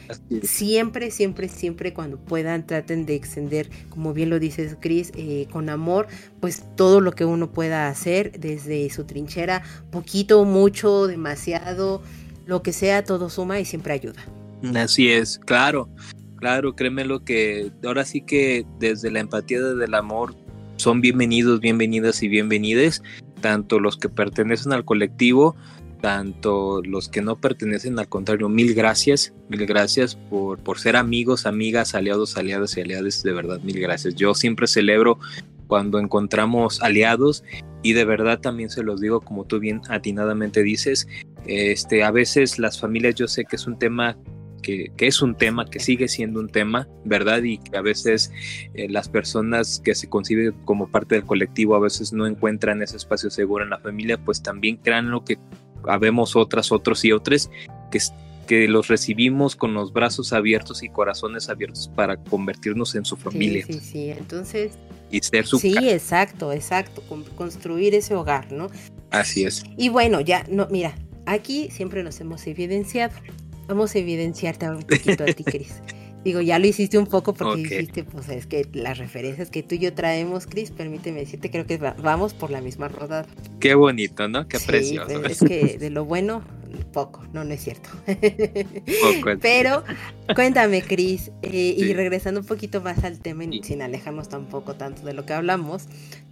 siempre, 0.41 1.11
siempre, 1.11 1.47
siempre 1.47 1.93
cuando 1.93 2.17
puedan 2.17 2.65
traten 2.65 3.05
de 3.05 3.15
extender, 3.15 3.69
como 3.89 4.13
bien 4.13 4.29
lo 4.29 4.39
dices 4.39 4.75
Cris, 4.79 5.11
eh, 5.15 5.47
con 5.51 5.69
amor, 5.69 6.07
pues 6.39 6.63
todo 6.75 7.01
lo 7.01 7.11
que 7.11 7.25
uno 7.25 7.51
pueda 7.51 7.89
hacer 7.89 8.39
desde 8.39 8.89
su 8.89 9.03
trinchera, 9.05 9.63
poquito, 9.91 10.43
mucho, 10.45 11.07
demasiado, 11.07 12.01
lo 12.45 12.63
que 12.63 12.73
sea, 12.73 13.03
todo 13.03 13.29
suma 13.29 13.59
y 13.59 13.65
siempre 13.65 13.93
ayuda. 13.93 14.23
Así 14.75 15.11
es, 15.11 15.37
claro. 15.37 15.87
Claro, 16.37 16.75
créeme 16.75 17.03
lo 17.03 17.23
que 17.23 17.71
ahora 17.83 18.05
sí 18.05 18.21
que 18.21 18.65
desde 18.79 19.09
la 19.09 19.19
empatía, 19.19 19.61
desde 19.61 19.85
el 19.85 19.93
amor, 19.95 20.35
son 20.75 21.01
bienvenidos, 21.01 21.59
bienvenidas 21.59 22.21
y 22.21 22.27
bienvenides, 22.27 23.01
tanto 23.41 23.79
los 23.79 23.97
que 23.97 24.07
pertenecen 24.07 24.71
al 24.71 24.85
colectivo, 24.85 25.55
tanto 26.01 26.83
los 26.83 27.09
que 27.09 27.23
no 27.23 27.37
pertenecen, 27.37 27.97
al 27.97 28.07
contrario, 28.07 28.49
mil 28.49 28.75
gracias, 28.75 29.33
mil 29.49 29.65
gracias 29.65 30.15
por, 30.15 30.59
por 30.59 30.77
ser 30.77 30.95
amigos, 30.95 31.47
amigas, 31.47 31.95
aliados, 31.95 32.37
aliadas 32.37 32.77
y 32.77 32.81
aliadas, 32.81 33.23
de 33.23 33.33
verdad, 33.33 33.59
mil 33.61 33.79
gracias. 33.79 34.13
Yo 34.13 34.35
siempre 34.35 34.67
celebro 34.67 35.17
cuando 35.65 35.97
encontramos 35.97 36.81
aliados 36.83 37.43
y 37.81 37.93
de 37.93 38.05
verdad 38.05 38.39
también 38.39 38.69
se 38.69 38.83
los 38.83 39.01
digo 39.01 39.21
como 39.21 39.45
tú 39.45 39.59
bien 39.59 39.81
atinadamente 39.89 40.61
dices, 40.61 41.07
este, 41.47 42.03
a 42.03 42.11
veces 42.11 42.59
las 42.59 42.79
familias 42.79 43.15
yo 43.15 43.27
sé 43.27 43.43
que 43.45 43.55
es 43.55 43.65
un 43.65 43.79
tema 43.79 44.15
que, 44.61 44.91
es 44.97 45.21
un 45.21 45.35
tema, 45.35 45.69
que 45.69 45.79
sigue 45.79 46.07
siendo 46.07 46.39
un 46.39 46.49
tema, 46.49 46.87
¿verdad? 47.05 47.43
Y 47.43 47.57
que 47.57 47.77
a 47.77 47.81
veces 47.81 48.31
eh, 48.73 48.87
las 48.89 49.09
personas 49.09 49.81
que 49.83 49.95
se 49.95 50.09
conciben 50.09 50.53
como 50.65 50.89
parte 50.89 51.15
del 51.15 51.25
colectivo 51.25 51.75
a 51.75 51.79
veces 51.79 52.13
no 52.13 52.27
encuentran 52.27 52.81
ese 52.81 52.97
espacio 52.97 53.29
seguro 53.29 53.63
en 53.63 53.69
la 53.69 53.79
familia, 53.79 54.17
pues 54.17 54.41
también 54.41 54.77
crean 54.77 55.11
lo 55.11 55.23
que 55.23 55.37
habemos 55.87 56.35
otras, 56.35 56.71
otros 56.71 57.05
y 57.05 57.11
otros 57.11 57.49
que, 57.91 57.99
que 58.47 58.67
los 58.67 58.87
recibimos 58.87 59.55
con 59.55 59.73
los 59.73 59.93
brazos 59.93 60.33
abiertos 60.33 60.83
y 60.83 60.89
corazones 60.89 61.49
abiertos 61.49 61.89
para 61.95 62.17
convertirnos 62.17 62.95
en 62.95 63.05
su 63.05 63.15
familia. 63.15 63.65
Sí, 63.65 63.73
sí, 63.73 63.79
sí. 63.79 64.09
Entonces... 64.09 64.73
Y 65.09 65.21
ser 65.21 65.45
su... 65.45 65.57
Sí, 65.57 65.73
exacto, 65.89 66.51
exacto. 66.51 67.01
Construir 67.35 67.95
ese 67.95 68.13
hogar, 68.13 68.51
¿no? 68.51 68.69
Así 69.09 69.45
es. 69.45 69.63
Y 69.77 69.87
bueno, 69.87 70.19
ya, 70.19 70.45
no, 70.49 70.67
mira, 70.69 70.95
aquí 71.25 71.69
siempre 71.71 72.03
nos 72.03 72.19
hemos 72.19 72.45
evidenciado 72.45 73.13
vamos 73.67 73.95
a 73.95 73.99
evidenciarte 73.99 74.69
un 74.69 74.83
poquito 74.83 75.23
a 75.23 75.27
ti, 75.27 75.43
Cris. 75.45 75.81
Digo, 76.23 76.41
ya 76.41 76.59
lo 76.59 76.67
hiciste 76.67 76.97
un 76.97 77.07
poco 77.07 77.33
porque 77.33 77.61
dijiste, 77.61 78.03
pues 78.03 78.27
es 78.27 78.47
que 78.47 78.67
las 78.73 78.97
referencias 78.97 79.49
que 79.49 79.63
tú 79.63 79.75
y 79.75 79.79
yo 79.79 79.93
traemos, 79.93 80.45
Cris, 80.45 80.71
permíteme 80.71 81.19
decirte, 81.19 81.49
creo 81.49 81.65
que 81.65 81.77
vamos 81.77 82.33
por 82.33 82.49
la 82.49 82.59
misma 82.59 82.89
rodada. 82.89 83.25
Qué 83.59 83.75
bonito, 83.75 84.27
¿no? 84.27 84.47
Qué 84.47 84.59
precioso. 84.59 85.23
es 85.23 85.39
que 85.47 85.77
de 85.77 85.89
lo 85.89 86.03
bueno, 86.03 86.43
poco, 86.91 87.23
no, 87.31 87.43
no 87.43 87.53
es 87.53 87.63
cierto. 87.63 87.89
Pero 89.41 89.83
cuéntame, 90.35 90.81
Cris, 90.81 91.31
eh, 91.43 91.75
y 91.77 91.93
regresando 91.93 92.41
un 92.41 92.45
poquito 92.45 92.81
más 92.81 93.03
al 93.03 93.19
tema, 93.19 93.43
sin 93.61 93.81
alejarnos 93.81 94.27
tampoco 94.27 94.75
tanto 94.75 95.03
de 95.03 95.13
lo 95.13 95.25
que 95.25 95.33
hablamos, 95.33 95.85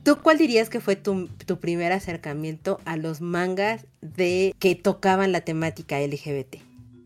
¿tú 0.03 0.17
cuál 0.21 0.37
dirías 0.37 0.69
que 0.69 0.81
fue 0.81 0.95
tu, 0.95 1.27
tu 1.45 1.59
primer 1.59 1.91
acercamiento 1.91 2.81
a 2.85 2.97
los 2.97 3.21
mangas 3.21 3.85
de 4.01 4.53
que 4.59 4.75
tocaban 4.75 5.31
la 5.31 5.41
temática 5.41 5.99
LGBT? 5.99 6.64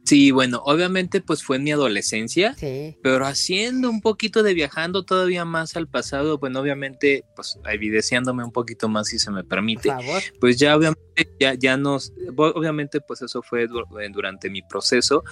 Sí, 0.09 0.31
bueno, 0.31 0.63
obviamente 0.65 1.21
pues 1.21 1.43
fue 1.43 1.57
en 1.57 1.65
mi 1.65 1.71
adolescencia, 1.71 2.55
pero 3.03 3.27
haciendo 3.27 3.91
un 3.91 4.01
poquito 4.01 4.41
de 4.41 4.55
viajando 4.55 5.03
todavía 5.03 5.45
más 5.45 5.75
al 5.75 5.87
pasado, 5.87 6.39
bueno, 6.39 6.61
obviamente 6.61 7.25
pues 7.35 7.59
evidenciándome 7.71 8.43
un 8.43 8.51
poquito 8.51 8.89
más 8.89 9.09
si 9.09 9.19
se 9.19 9.29
me 9.29 9.43
permite, 9.43 9.91
pues 10.39 10.57
ya 10.57 10.75
obviamente 10.75 11.29
ya, 11.39 11.53
ya 11.53 11.77
nos, 11.77 12.11
obviamente 12.35 13.01
pues 13.01 13.21
eso 13.21 13.43
fue 13.43 13.65
eh, 13.65 14.09
durante 14.11 14.49
mi 14.49 14.63
proceso, 14.63 15.23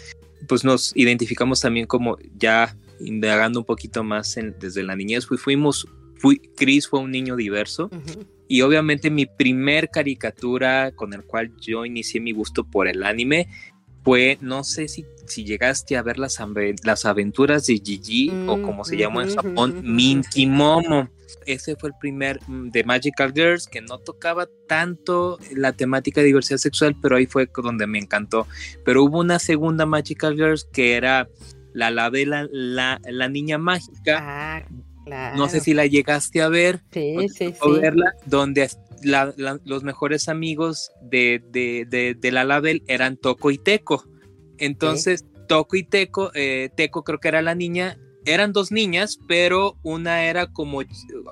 pues 0.47 0.63
nos 0.63 0.95
identificamos 0.95 1.59
también 1.59 1.87
como 1.87 2.19
ya 2.37 2.77
indagando 2.99 3.61
un 3.61 3.65
poquito 3.65 4.03
más 4.03 4.37
desde 4.59 4.83
la 4.83 4.95
niñez, 4.95 5.25
fuimos, 5.25 5.87
fui, 6.17 6.37
Chris 6.55 6.87
fue 6.87 6.99
un 6.99 7.09
niño 7.09 7.35
diverso. 7.35 7.89
Y 8.47 8.61
obviamente 8.61 9.09
mi 9.09 9.25
primer 9.25 9.89
caricatura 9.89 10.91
con 10.91 11.13
el 11.13 11.23
cual 11.23 11.51
yo 11.59 11.83
inicié 11.83 12.21
mi 12.21 12.31
gusto 12.31 12.63
por 12.63 12.87
el 12.87 13.03
anime 13.03 13.49
fue, 14.07 14.37
no 14.39 14.63
sé 14.63 14.87
si, 14.87 15.05
si 15.25 15.43
llegaste 15.43 15.97
a 15.97 16.01
ver 16.01 16.17
las, 16.17 16.39
las 16.85 17.03
aventuras 17.03 17.65
de 17.65 17.73
Gigi 17.73 18.29
o 18.47 18.55
mm, 18.55 18.61
como 18.61 18.85
se 18.85 18.95
llamó 18.95 19.19
en 19.19 19.35
Japón, 19.35 19.81
Minky 19.83 20.47
Momo. 20.47 21.09
Ese 21.45 21.75
fue 21.75 21.89
el 21.89 21.95
primer 21.99 22.39
mm, 22.47 22.69
de 22.69 22.85
Magical 22.85 23.33
Girls 23.35 23.67
que 23.67 23.81
no 23.81 23.97
tocaba 23.97 24.47
tanto 24.65 25.37
la 25.53 25.73
temática 25.73 26.21
de 26.21 26.27
diversidad 26.27 26.57
sexual, 26.57 26.95
pero 27.01 27.17
ahí 27.17 27.25
fue 27.25 27.49
donde 27.61 27.85
me 27.85 27.99
encantó. 27.99 28.47
Pero 28.85 29.03
hubo 29.03 29.19
una 29.19 29.39
segunda 29.39 29.85
Magical 29.85 30.37
Girls 30.37 30.63
que 30.71 30.95
era 30.95 31.27
la 31.73 31.91
la, 31.91 32.09
la, 32.49 33.01
la 33.03 33.27
niña 33.27 33.57
mágica. 33.57 34.19
Ah, 34.21 34.65
no 35.35 35.49
sé 35.49 35.59
si 35.59 35.73
la 35.73 35.85
llegaste 35.85 36.41
a 36.41 36.49
ver. 36.49 36.81
Sí, 36.91 37.15
sí, 37.29 37.53
sí. 37.53 37.79
Verla, 37.81 38.13
donde 38.25 38.69
los 39.03 39.83
mejores 39.83 40.29
amigos 40.29 40.91
de, 41.01 41.41
de, 41.51 42.31
la 42.31 42.43
label 42.43 42.83
eran 42.87 43.17
Toco 43.17 43.51
y 43.51 43.57
Teco. 43.57 44.05
Entonces, 44.57 45.25
Toco 45.47 45.75
y 45.75 45.83
Teco, 45.83 46.31
eh, 46.33 46.69
Teco 46.75 47.03
creo 47.03 47.19
que 47.19 47.27
era 47.27 47.41
la 47.41 47.55
niña, 47.55 47.97
eran 48.25 48.53
dos 48.53 48.71
niñas, 48.71 49.19
pero 49.27 49.77
una 49.83 50.25
era 50.25 50.47
como, 50.47 50.81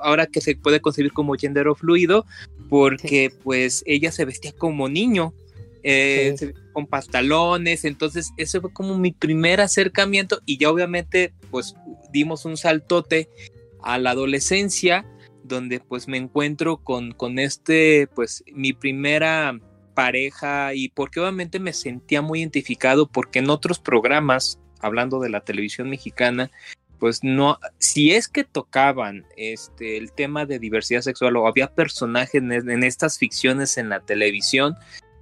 ahora 0.02 0.28
que 0.28 0.42
se 0.42 0.56
puede 0.56 0.80
concebir 0.80 1.12
como 1.12 1.36
género 1.36 1.76
fluido, 1.76 2.26
porque 2.70 3.32
pues 3.44 3.84
ella 3.86 4.12
se 4.12 4.26
vestía 4.26 4.54
como 4.54 4.88
niño, 4.88 5.34
eh, 5.84 6.36
con 6.74 6.88
pantalones, 6.88 7.86
entonces 7.86 8.32
ese 8.38 8.60
fue 8.60 8.74
como 8.74 8.98
mi 8.98 9.12
primer 9.12 9.62
acercamiento 9.62 10.42
y 10.46 10.58
ya 10.58 10.72
obviamente 10.72 11.34
pues 11.52 11.76
dimos 12.12 12.46
un 12.46 12.58
saltote 12.58 13.30
a 13.86 13.98
la 14.00 14.12
adolescencia 14.12 15.06
donde 15.44 15.80
pues 15.80 16.08
me 16.08 16.18
encuentro 16.18 16.78
con, 16.78 17.12
con 17.12 17.40
este, 17.40 18.08
pues 18.14 18.44
mi 18.52 18.74
primera 18.74 19.58
pareja 19.94 20.74
y 20.74 20.90
porque 20.90 21.20
obviamente 21.20 21.60
me 21.60 21.72
sentía 21.72 22.22
muy 22.22 22.40
identificado 22.40 23.08
porque 23.08 23.40
en 23.40 23.50
otros 23.50 23.80
programas, 23.80 24.60
hablando 24.82 25.20
de 25.20 25.30
la 25.30 25.42
televisión 25.42 25.90
mexicana, 25.90 26.52
pues 27.00 27.24
no, 27.24 27.60
si 27.78 28.12
es 28.12 28.28
que 28.28 28.44
tocaban 28.44 29.26
este, 29.38 29.98
el 29.98 30.12
tema 30.12 30.46
de 30.46 30.60
diversidad 30.60 31.02
sexual 31.02 31.38
o 31.38 31.48
había 31.48 31.74
personajes 31.74 32.42
en, 32.42 32.84
estas 32.84 33.20
ficciones 33.20 33.78
en 33.78 33.90
la 33.90 34.00
televisión, 34.00 34.76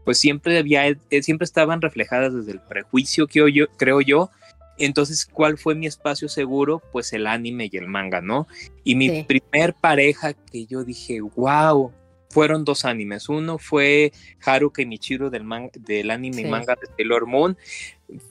pues 0.05 0.17
siempre 0.17 0.57
había, 0.57 0.87
eh, 0.87 1.23
siempre 1.23 1.45
estaban 1.45 1.81
reflejadas 1.81 2.33
desde 2.33 2.51
el 2.51 2.61
prejuicio 2.61 3.27
que 3.27 3.51
yo, 3.51 3.67
creo 3.77 3.99
yo, 3.99 4.29
entonces, 4.77 5.25
¿cuál 5.25 5.57
fue 5.57 5.75
mi 5.75 5.85
espacio 5.85 6.27
seguro? 6.29 6.81
Pues 6.91 7.13
el 7.13 7.27
anime 7.27 7.69
y 7.71 7.77
el 7.77 7.87
manga, 7.87 8.21
¿no? 8.21 8.47
Y 8.83 8.95
mi 8.95 9.23
primer 9.23 9.73
pareja 9.73 10.33
que 10.33 10.65
yo 10.65 10.83
dije, 10.83 11.21
wow, 11.21 11.91
fueron 12.33 12.65
dos 12.65 12.83
animes. 12.83 13.29
Uno 13.29 13.59
fue 13.59 14.11
Haruka 14.43 14.81
y 14.81 14.85
Michiro 14.87 15.29
del, 15.29 15.45
del 15.79 16.11
anime 16.11 16.41
y 16.41 16.45
manga 16.45 16.75
de 16.75 16.87
Sailor 16.95 17.27
Moon. 17.27 17.55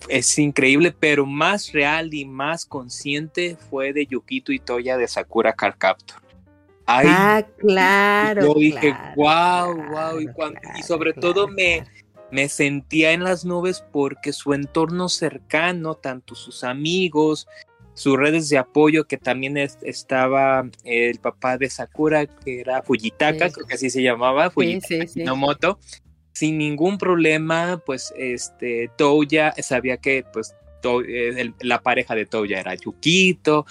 Es 0.08 0.38
increíble, 0.38 0.92
pero 0.98 1.24
más 1.24 1.72
real 1.72 2.12
y 2.12 2.24
más 2.24 2.66
consciente 2.66 3.56
fue 3.70 3.92
de 3.92 4.06
Yukito 4.06 4.52
y 4.52 4.58
Toya 4.58 4.96
de 4.96 5.06
Sakura 5.06 5.52
Card 5.52 5.76
Captor. 5.78 6.20
ah, 6.86 7.46
claro. 7.58 8.42
Yo 8.42 8.54
dije, 8.54 8.94
wow, 9.14 9.74
wow. 9.74 10.20
Y, 10.20 10.26
y 10.78 10.82
sobre 10.82 11.12
todo 11.12 11.46
me, 11.46 11.84
me 12.32 12.48
sentía 12.48 13.12
en 13.12 13.22
las 13.22 13.44
nubes 13.44 13.84
porque 13.92 14.32
su 14.32 14.54
entorno 14.54 15.08
cercano, 15.10 15.94
tanto 15.94 16.34
sus 16.34 16.64
amigos, 16.64 17.46
sus 17.94 18.16
redes 18.16 18.48
de 18.48 18.56
apoyo, 18.56 19.04
que 19.04 19.18
también 19.18 19.58
estaba 19.58 20.68
el 20.82 21.18
papá 21.18 21.58
de 21.58 21.68
Sakura, 21.68 22.26
que 22.26 22.60
era 22.60 22.82
Fujitaka, 22.82 23.50
creo 23.50 23.66
que 23.66 23.74
así 23.74 23.90
se 23.90 24.02
llamaba, 24.02 24.50
Fujitaka 24.50 25.06
sí, 25.06 25.22
Nomoto, 25.22 25.78
sin 26.32 26.56
ningún 26.56 26.96
problema, 26.96 27.82
pues 27.84 28.14
este 28.16 28.90
Touya 28.96 29.52
sabía 29.58 29.98
que 29.98 30.24
pues 30.32 30.54
eh, 31.06 31.52
la 31.60 31.82
pareja 31.82 32.14
de 32.14 32.24
Touya 32.24 32.60
era 32.60 32.74
Yukito 32.74 33.66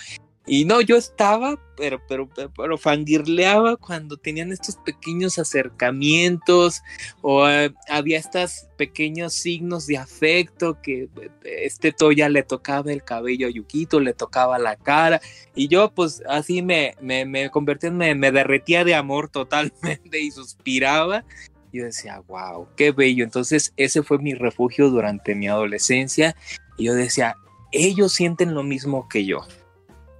y 0.47 0.65
no, 0.65 0.81
yo 0.81 0.97
estaba, 0.97 1.59
pero, 1.77 2.01
pero, 2.07 2.27
pero, 2.57 2.77
fangirleaba 2.79 3.77
cuando 3.77 4.17
tenían 4.17 4.51
estos 4.51 4.75
pequeños 4.75 5.37
acercamientos 5.37 6.81
o 7.21 7.47
eh, 7.47 7.71
había 7.87 8.17
estos 8.17 8.65
pequeños 8.75 9.33
signos 9.33 9.85
de 9.85 9.97
afecto 9.97 10.81
que 10.81 11.03
eh, 11.03 11.29
este 11.43 11.91
Toya 11.91 12.27
le 12.27 12.41
tocaba 12.41 12.91
el 12.91 13.03
cabello 13.03 13.47
a 13.47 13.51
Yukito, 13.51 13.99
le 13.99 14.13
tocaba 14.13 14.57
la 14.57 14.77
cara 14.77 15.21
y 15.53 15.67
yo 15.67 15.91
pues 15.93 16.23
así 16.27 16.63
me, 16.63 16.95
me, 16.99 17.25
me 17.25 17.51
convertía, 17.51 17.91
me, 17.91 18.15
me 18.15 18.31
derretía 18.31 18.83
de 18.83 18.95
amor 18.95 19.29
totalmente 19.29 20.19
y 20.19 20.31
suspiraba. 20.31 21.23
Yo 21.71 21.85
decía, 21.85 22.21
wow, 22.27 22.67
qué 22.75 22.91
bello. 22.91 23.23
Entonces 23.23 23.73
ese 23.77 24.01
fue 24.01 24.17
mi 24.17 24.33
refugio 24.33 24.89
durante 24.89 25.35
mi 25.35 25.47
adolescencia. 25.47 26.35
Y 26.77 26.85
yo 26.85 26.95
decía, 26.95 27.35
ellos 27.71 28.11
sienten 28.13 28.55
lo 28.55 28.63
mismo 28.63 29.07
que 29.07 29.23
yo 29.23 29.45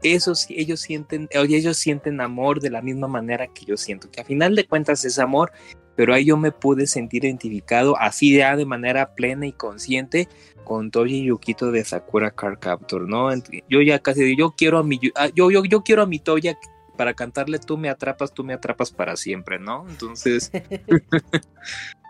esos, 0.03 0.47
ellos 0.49 0.81
sienten, 0.81 1.27
ellos 1.31 1.77
sienten 1.77 2.21
amor 2.21 2.59
de 2.59 2.69
la 2.69 2.81
misma 2.81 3.07
manera 3.07 3.47
que 3.47 3.65
yo 3.65 3.77
siento, 3.77 4.09
que 4.09 4.21
a 4.21 4.25
final 4.25 4.55
de 4.55 4.65
cuentas 4.65 5.05
es 5.05 5.19
amor, 5.19 5.51
pero 5.95 6.13
ahí 6.13 6.25
yo 6.25 6.37
me 6.37 6.51
pude 6.51 6.87
sentir 6.87 7.25
identificado 7.25 7.97
así 7.97 8.35
ya 8.37 8.55
de 8.55 8.65
manera 8.65 9.13
plena 9.13 9.45
y 9.45 9.51
consciente 9.51 10.27
con 10.63 10.91
Toji 10.91 11.25
Yukito 11.25 11.71
de 11.71 11.83
Sakura 11.83 12.31
Car 12.31 12.59
Captor, 12.59 13.07
¿no? 13.07 13.29
Yo 13.69 13.81
ya 13.81 13.99
casi 13.99 14.35
yo 14.35 14.55
quiero 14.57 14.77
a 14.77 14.83
mi 14.83 14.99
ah, 15.15 15.29
yo, 15.35 15.51
yo, 15.51 15.63
yo 15.65 15.83
quiero 15.83 16.01
a 16.03 16.05
mi 16.05 16.19
Toya 16.19 16.57
para 16.97 17.13
cantarle 17.13 17.59
tú 17.59 17.77
me 17.77 17.89
atrapas, 17.89 18.33
tú 18.33 18.43
me 18.43 18.53
atrapas 18.53 18.91
para 18.91 19.15
siempre, 19.15 19.59
¿no? 19.59 19.85
Entonces 19.89 20.51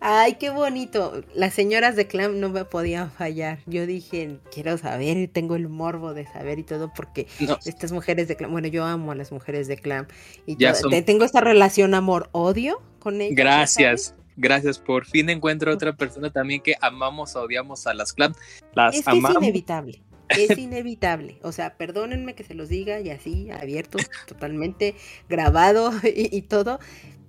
Ay, 0.00 0.34
qué 0.34 0.50
bonito. 0.50 1.22
Las 1.34 1.54
señoras 1.54 1.96
de 1.96 2.06
Clam 2.06 2.40
no 2.40 2.48
me 2.48 2.64
podían 2.64 3.10
fallar. 3.10 3.58
Yo 3.66 3.86
dije, 3.86 4.38
quiero 4.52 4.78
saber, 4.78 5.16
y 5.16 5.28
tengo 5.28 5.56
el 5.56 5.68
morbo 5.68 6.14
de 6.14 6.26
saber 6.26 6.58
y 6.58 6.62
todo, 6.62 6.92
porque 6.94 7.26
estas 7.64 7.92
mujeres 7.92 8.28
de 8.28 8.36
Clam, 8.36 8.52
bueno, 8.52 8.68
yo 8.68 8.84
amo 8.84 9.12
a 9.12 9.14
las 9.14 9.32
mujeres 9.32 9.68
de 9.68 9.76
Clam. 9.76 10.06
Y 10.46 10.56
tengo 10.56 11.24
esta 11.24 11.40
relación 11.40 11.94
amor-odio 11.94 12.82
con 12.98 13.20
ellas. 13.20 13.36
Gracias. 13.36 14.14
Gracias, 14.36 14.80
por 14.80 15.06
fin 15.06 15.30
encuentro 15.30 15.72
otra 15.72 15.96
persona 15.96 16.28
también 16.28 16.60
que 16.60 16.74
amamos, 16.80 17.36
odiamos 17.36 17.86
a 17.86 17.94
las 17.94 18.12
Clam. 18.12 18.34
Las 18.74 18.96
es 18.96 19.06
amamos. 19.06 19.30
es 19.30 19.42
inevitable. 19.42 20.02
Es 20.30 20.56
inevitable. 20.56 21.38
O 21.42 21.52
sea, 21.52 21.76
perdónenme 21.76 22.34
que 22.34 22.44
se 22.44 22.54
los 22.54 22.70
diga 22.70 22.98
y 22.98 23.10
así, 23.10 23.50
abierto, 23.50 23.98
totalmente 24.26 24.96
grabado 25.28 25.92
y 26.02 26.42
todo. 26.42 26.80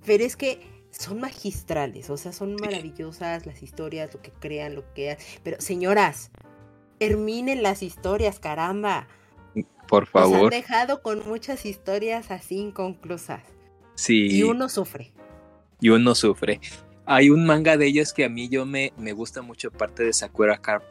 Pero 0.06 0.24
es 0.24 0.34
que 0.34 0.60
son 0.98 1.20
magistrales, 1.20 2.10
o 2.10 2.16
sea, 2.16 2.32
son 2.32 2.56
maravillosas 2.56 3.46
las 3.46 3.62
historias, 3.62 4.14
lo 4.14 4.22
que 4.22 4.32
crean, 4.32 4.74
lo 4.74 4.92
que 4.94 5.18
Pero 5.42 5.60
señoras, 5.60 6.30
terminen 6.98 7.62
las 7.62 7.82
historias, 7.82 8.38
caramba. 8.38 9.06
Por 9.88 10.06
favor. 10.06 10.32
Nos 10.32 10.44
han 10.44 10.50
dejado 10.50 11.02
con 11.02 11.26
muchas 11.28 11.64
historias 11.64 12.30
así 12.30 12.56
inconclusas. 12.56 13.42
Sí. 13.94 14.26
Y 14.28 14.42
uno 14.42 14.68
sufre. 14.68 15.12
Y 15.80 15.90
uno 15.90 16.14
sufre. 16.14 16.60
Hay 17.04 17.30
un 17.30 17.46
manga 17.46 17.76
de 17.76 17.86
ellos 17.86 18.12
que 18.12 18.24
a 18.24 18.28
mí 18.28 18.48
yo 18.48 18.66
me, 18.66 18.92
me 18.96 19.12
gusta 19.12 19.42
mucho, 19.42 19.70
parte 19.70 20.02
de 20.02 20.12
Sakura 20.12 20.58
Card 20.58 20.82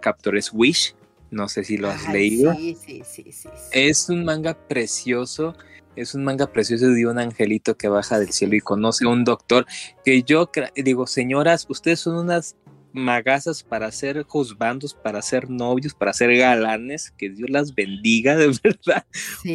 Captor, 0.00 0.36
es 0.36 0.52
Wish. 0.52 0.96
No 1.30 1.48
sé 1.48 1.64
si 1.64 1.78
lo 1.78 1.88
has 1.88 2.12
leído. 2.12 2.52
Sí, 2.54 2.76
sí, 2.84 3.02
sí, 3.06 3.32
sí, 3.32 3.48
Es 3.70 4.08
un 4.10 4.24
manga 4.24 4.54
precioso 4.54 5.54
es 5.96 6.14
un 6.14 6.24
manga 6.24 6.52
precioso 6.52 6.88
de 6.88 7.06
un 7.06 7.18
angelito 7.18 7.76
que 7.76 7.88
baja 7.88 8.18
del 8.18 8.32
cielo 8.32 8.56
y 8.56 8.60
conoce 8.60 9.04
a 9.04 9.08
un 9.08 9.24
doctor 9.24 9.66
que 10.04 10.22
yo 10.22 10.50
digo, 10.76 11.06
señoras, 11.06 11.66
ustedes 11.68 12.00
son 12.00 12.16
unas 12.16 12.56
magazas 12.92 13.62
para 13.62 13.90
ser 13.90 14.22
juzbandos, 14.24 14.94
para 14.94 15.22
ser 15.22 15.48
novios, 15.48 15.94
para 15.94 16.12
ser 16.12 16.36
galanes, 16.36 17.12
que 17.16 17.30
Dios 17.30 17.50
las 17.50 17.74
bendiga 17.74 18.36
de 18.36 18.48
verdad, 18.62 19.06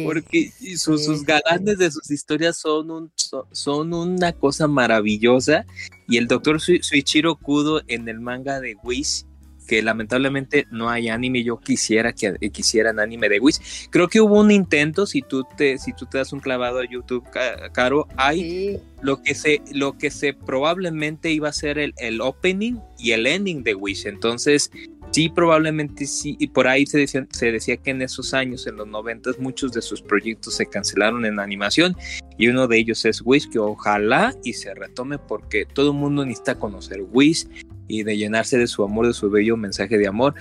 porque 0.04 0.52
sus, 0.76 1.24
galanes 1.24 1.78
de 1.78 1.90
sus 1.90 2.10
historias 2.10 2.56
son, 2.56 2.90
un, 2.90 3.12
son 3.52 3.94
una 3.94 4.32
cosa 4.32 4.66
maravillosa 4.66 5.64
y 6.08 6.16
el 6.16 6.26
doctor 6.26 6.60
Suichiro 6.60 7.36
Kudo 7.36 7.82
en 7.86 8.08
el 8.08 8.20
manga 8.20 8.60
de 8.60 8.76
Wish 8.82 9.27
que 9.68 9.82
lamentablemente 9.82 10.66
no 10.70 10.88
hay 10.88 11.08
anime. 11.08 11.44
Yo 11.44 11.60
quisiera 11.60 12.12
que 12.12 12.34
quisieran 12.50 12.98
anime 12.98 13.28
de 13.28 13.38
Wish. 13.38 13.88
Creo 13.90 14.08
que 14.08 14.20
hubo 14.20 14.40
un 14.40 14.50
intento, 14.50 15.06
si 15.06 15.22
tú 15.22 15.44
te, 15.56 15.78
si 15.78 15.92
tú 15.92 16.06
te 16.06 16.18
das 16.18 16.32
un 16.32 16.40
clavado 16.40 16.80
a 16.80 16.88
YouTube, 16.90 17.24
Caro, 17.72 18.08
hay 18.16 18.80
lo 19.02 19.22
que 19.22 19.34
se, 19.34 19.60
lo 19.70 19.96
que 19.96 20.10
se 20.10 20.32
probablemente 20.32 21.30
iba 21.30 21.50
a 21.50 21.52
ser 21.52 21.78
el, 21.78 21.94
el 21.98 22.20
opening 22.22 22.78
y 22.98 23.12
el 23.12 23.26
ending 23.26 23.62
de 23.62 23.74
Wish. 23.74 24.06
Entonces, 24.06 24.72
sí, 25.10 25.28
probablemente 25.28 26.06
sí, 26.06 26.36
y 26.38 26.48
por 26.48 26.68
ahí 26.68 26.86
se 26.86 26.98
decía, 26.98 27.26
se 27.30 27.52
decía 27.52 27.76
que 27.76 27.90
en 27.90 28.02
esos 28.02 28.34
años, 28.34 28.66
en 28.66 28.76
los 28.76 28.86
noventas, 28.86 29.38
muchos 29.38 29.72
de 29.72 29.82
sus 29.82 30.02
proyectos 30.02 30.54
se 30.54 30.66
cancelaron 30.66 31.24
en 31.24 31.40
animación 31.40 31.96
y 32.36 32.48
uno 32.48 32.68
de 32.68 32.78
ellos 32.78 33.04
es 33.04 33.22
Wish, 33.24 33.50
que 33.50 33.58
ojalá 33.58 34.34
y 34.44 34.52
se 34.52 34.74
retome 34.74 35.18
porque 35.18 35.66
todo 35.66 35.90
el 35.90 35.96
mundo 35.96 36.24
necesita 36.24 36.58
conocer 36.58 37.02
Wish 37.12 37.48
y 37.88 38.02
de 38.02 38.16
llenarse 38.16 38.58
de 38.58 38.66
su 38.66 38.84
amor, 38.84 39.06
de 39.06 39.14
su 39.14 39.30
bello 39.30 39.56
mensaje 39.56 39.98
de 39.98 40.06
amor. 40.06 40.34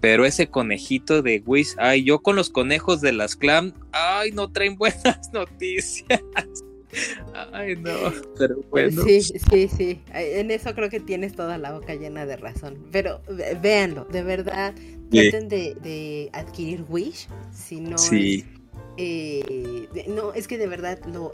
Pero 0.00 0.24
ese 0.24 0.48
conejito 0.48 1.22
de 1.22 1.42
Wish, 1.46 1.74
ay, 1.78 2.04
yo 2.04 2.20
con 2.20 2.36
los 2.36 2.50
conejos 2.50 3.00
de 3.00 3.12
las 3.12 3.36
clan, 3.36 3.74
ay, 3.92 4.30
no 4.32 4.50
traen 4.50 4.76
buenas 4.78 5.32
noticias. 5.32 6.20
Ay, 7.52 7.76
no, 7.76 7.92
pero 8.38 8.60
bueno. 8.70 9.02
Sí, 9.04 9.20
sí, 9.20 9.68
sí. 9.68 10.00
En 10.12 10.50
eso 10.50 10.74
creo 10.74 10.88
que 10.88 11.00
tienes 11.00 11.34
toda 11.34 11.58
la 11.58 11.72
boca 11.72 11.94
llena 11.94 12.26
de 12.26 12.36
razón. 12.36 12.78
Pero 12.92 13.20
véanlo, 13.60 14.04
de 14.06 14.22
verdad, 14.22 14.74
traten 15.10 15.48
de, 15.48 16.30
adquirir 16.32 16.84
Wish. 16.88 17.28
Si 17.52 17.80
no. 17.80 17.98
Sí. 17.98 18.44
Eh, 18.98 19.88
no, 20.08 20.32
es 20.32 20.48
que 20.48 20.56
de 20.56 20.66
verdad 20.66 20.98
lo, 21.06 21.32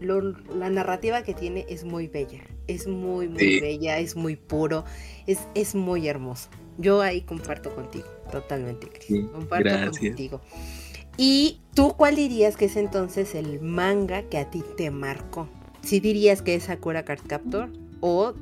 la 0.00 0.70
narrativa 0.70 1.22
que 1.22 1.34
tiene 1.34 1.66
es 1.68 1.84
muy 1.84 2.06
bella, 2.06 2.42
es 2.66 2.86
muy, 2.86 3.28
muy 3.28 3.60
bella, 3.60 3.98
es 3.98 4.14
muy 4.14 4.36
puro, 4.36 4.84
es, 5.26 5.40
es 5.54 5.74
muy 5.74 6.06
hermoso. 6.06 6.48
Yo 6.78 7.02
ahí 7.02 7.22
comparto 7.22 7.74
contigo, 7.74 8.06
totalmente, 8.30 8.88
comparto 9.32 9.90
contigo. 9.98 10.40
¿Y 11.16 11.60
tú 11.74 11.94
cuál 11.96 12.16
dirías 12.16 12.56
que 12.56 12.64
es 12.64 12.76
entonces 12.76 13.34
el 13.34 13.60
manga 13.60 14.22
que 14.22 14.38
a 14.38 14.50
ti 14.50 14.64
te 14.76 14.90
marcó? 14.90 15.48
¿Si 15.82 16.00
dirías 16.00 16.42
que 16.42 16.54
es 16.54 16.64
Sakura 16.64 17.04
Card 17.04 17.20
Captor 17.26 17.70
o 18.00 18.34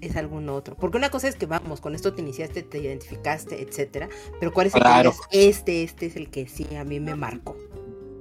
es 0.00 0.16
algún 0.16 0.48
otro? 0.48 0.76
Porque 0.76 0.96
una 0.96 1.10
cosa 1.10 1.28
es 1.28 1.34
que 1.34 1.46
vamos, 1.46 1.80
con 1.80 1.94
esto 1.94 2.14
te 2.14 2.22
iniciaste, 2.22 2.62
te 2.62 2.78
identificaste, 2.78 3.62
etcétera, 3.62 4.08
pero 4.38 4.52
¿cuál 4.52 4.68
es 4.68 4.74
el 4.74 4.82
que 5.30 5.48
este, 5.48 5.82
este 5.82 6.06
es 6.06 6.16
el 6.16 6.30
que 6.30 6.46
sí 6.46 6.66
a 6.76 6.84
mí 6.84 7.00
me 7.00 7.16
marcó? 7.16 7.56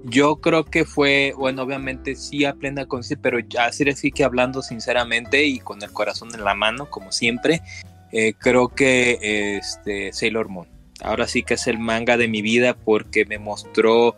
Yo 0.05 0.37
creo 0.37 0.65
que 0.65 0.85
fue, 0.85 1.33
bueno, 1.37 1.61
obviamente 1.61 2.15
sí 2.15 2.45
a 2.45 2.55
plena 2.55 2.85
conciencia, 2.87 3.21
pero 3.21 3.37
así 3.59 3.85
sí 3.93 4.11
que 4.11 4.23
hablando 4.23 4.61
sinceramente 4.61 5.45
y 5.45 5.59
con 5.59 5.81
el 5.81 5.91
corazón 5.91 6.33
en 6.33 6.43
la 6.43 6.55
mano, 6.55 6.89
como 6.89 7.11
siempre, 7.11 7.61
eh, 8.11 8.33
creo 8.37 8.69
que 8.69 9.57
este 9.57 10.11
Sailor 10.11 10.49
Moon. 10.49 10.72
Ahora 11.03 11.27
sí 11.27 11.43
que 11.43 11.55
es 11.55 11.67
el 11.67 11.79
manga 11.79 12.17
de 12.17 12.27
mi 12.27 12.41
vida 12.41 12.75
porque 12.75 13.25
me 13.25 13.37
mostró 13.37 14.15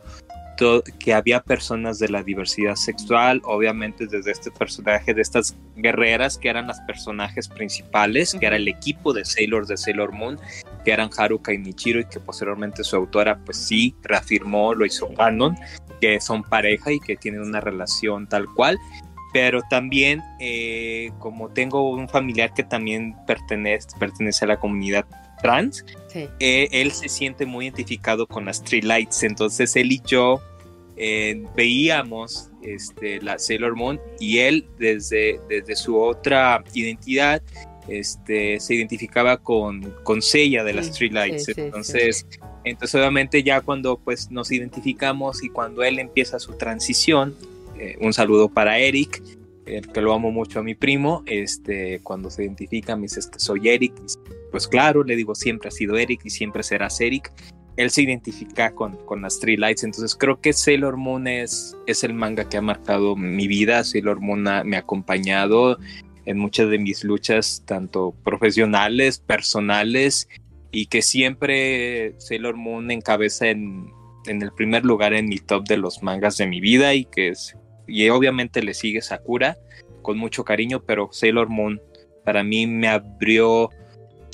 que 1.00 1.14
había 1.14 1.42
personas 1.42 2.00
de 2.00 2.10
la 2.10 2.24
diversidad 2.24 2.76
sexual, 2.76 3.42
obviamente 3.44 4.08
desde 4.08 4.32
este 4.32 4.52
personaje 4.52 5.14
de 5.14 5.22
estas 5.22 5.56
guerreras 5.76 6.38
que 6.38 6.50
eran 6.50 6.68
las 6.68 6.80
personajes 6.82 7.48
principales, 7.48 8.36
que 8.40 8.46
era 8.46 8.56
el 8.56 8.68
equipo 8.68 9.14
de 9.14 9.26
Sailor 9.26 9.68
de 9.68 9.78
Sailor 9.78 10.14
Moon, 10.14 10.40
que 10.86 10.92
eran 10.92 11.10
Haruka 11.16 11.54
y 11.54 11.58
Michiro 11.58 12.00
y 12.00 12.06
que 12.06 12.20
posteriormente 12.20 12.84
su 12.84 12.96
autora 12.96 13.38
pues 13.44 13.58
sí 13.58 13.96
reafirmó, 14.04 14.74
lo 14.74 14.86
hizo 14.86 15.14
canon, 15.14 15.56
que 16.00 16.22
son 16.22 16.44
pareja 16.44 16.92
y 16.92 17.00
que 17.00 17.18
tienen 17.18 17.42
una 17.42 17.60
relación 17.60 18.28
tal 18.28 18.46
cual. 18.54 18.78
Pero 19.34 19.62
también, 19.70 20.22
eh, 20.40 21.12
como 21.20 21.50
tengo 21.50 21.90
un 21.90 22.08
familiar 22.08 22.54
que 22.54 22.64
también 22.64 23.18
pertenece, 23.28 23.90
pertenece 24.00 24.46
a 24.46 24.48
la 24.48 24.58
comunidad 24.58 25.06
trans, 25.42 25.86
eh, 26.14 26.70
él 26.72 26.92
se 26.92 27.10
siente 27.10 27.46
muy 27.46 27.66
identificado 27.66 28.28
con 28.28 28.46
las 28.46 28.64
Three 28.64 28.82
Lights, 28.82 29.24
entonces 29.24 29.76
él 29.76 29.92
y 29.92 30.02
yo 30.06 30.42
eh, 30.98 31.44
veíamos 31.56 32.50
este, 32.62 33.22
la 33.22 33.38
Sailor 33.38 33.76
Moon 33.76 34.00
y 34.20 34.40
él 34.40 34.66
desde, 34.80 35.40
desde 35.50 35.76
su 35.76 36.00
otra 36.00 36.64
identidad 36.74 37.42
este, 37.88 38.60
se 38.60 38.76
identificaba 38.76 39.38
con, 39.38 39.94
con 40.04 40.22
Seiya 40.22 40.64
de 40.64 40.74
las 40.74 40.92
Three 40.92 41.10
Lights, 41.10 41.50
entonces... 41.58 42.26
Entonces 42.66 42.96
obviamente 42.96 43.44
ya 43.44 43.62
cuando 43.62 43.98
pues 43.98 44.32
nos 44.32 44.52
identificamos 44.52 45.44
y 45.44 45.50
cuando 45.50 45.84
él 45.84 46.00
empieza 46.00 46.40
su 46.40 46.54
transición, 46.54 47.36
eh, 47.80 47.96
un 48.02 48.12
saludo 48.12 48.50
para 48.50 48.80
Eric, 48.80 49.22
el 49.66 49.88
que 49.92 50.02
lo 50.02 50.14
amo 50.14 50.32
mucho 50.32 50.60
a 50.60 50.64
mi 50.64 50.76
primo, 50.76 51.24
este, 51.28 52.00
cuando 52.02 52.30
se 52.30 52.44
identifica 52.44 52.96
me 52.96 53.04
dice 53.04 53.22
que 53.32 53.40
soy 53.40 53.70
Eric, 53.70 53.94
pues 54.56 54.70
claro, 54.70 55.04
le 55.04 55.18
digo 55.18 55.36
siempre 55.36 55.68
ha 55.68 55.72
sido 55.72 55.98
Eric 55.98 56.22
y 56.24 56.30
siempre 56.30 56.64
serás 56.64 57.02
Eric. 57.02 57.30
Él 57.76 57.90
se 57.90 58.04
identifica 58.04 58.74
con, 58.74 58.96
con 59.06 59.22
las 59.22 59.38
Three 59.42 59.58
Lights, 59.58 59.84
entonces 59.84 60.16
creo 60.16 60.40
que 60.40 60.54
Sailor 60.54 60.96
Moon 60.96 61.28
es, 61.28 61.76
es 61.88 62.06
el 62.06 62.14
manga 62.14 62.48
que 62.48 62.56
ha 62.56 62.62
marcado 62.62 63.18
mi 63.18 63.50
vida, 63.50 63.84
Sailor 63.84 64.22
Moon 64.22 64.44
me 64.64 64.78
ha 64.78 64.80
acompañado 64.80 65.78
en 66.26 66.38
muchas 66.38 66.70
de 66.70 66.80
mis 66.80 67.04
luchas, 67.04 67.64
tanto 67.66 68.16
profesionales, 68.24 69.20
personales, 69.20 70.30
y 70.72 70.86
que 70.86 71.02
siempre 71.02 72.16
Sailor 72.18 72.56
Moon 72.56 72.92
encabeza 72.92 73.50
en, 73.50 73.92
en 74.26 74.42
el 74.42 74.54
primer 74.54 74.86
lugar 74.86 75.14
en 75.14 75.28
mi 75.28 75.40
top 75.40 75.68
de 75.68 75.76
los 75.76 76.02
mangas 76.02 76.38
de 76.38 76.48
mi 76.48 76.62
vida 76.62 76.94
y 76.94 77.04
que 77.04 77.28
es, 77.28 77.58
y 77.88 78.08
obviamente 78.08 78.64
le 78.64 78.74
sigue 78.74 79.02
Sakura 79.02 79.58
con 80.02 80.18
mucho 80.18 80.46
cariño, 80.46 80.82
pero 80.82 81.10
Sailor 81.12 81.50
Moon 81.50 81.82
para 82.24 82.42
mí 82.42 82.68
me 82.68 82.88
abrió 82.88 83.70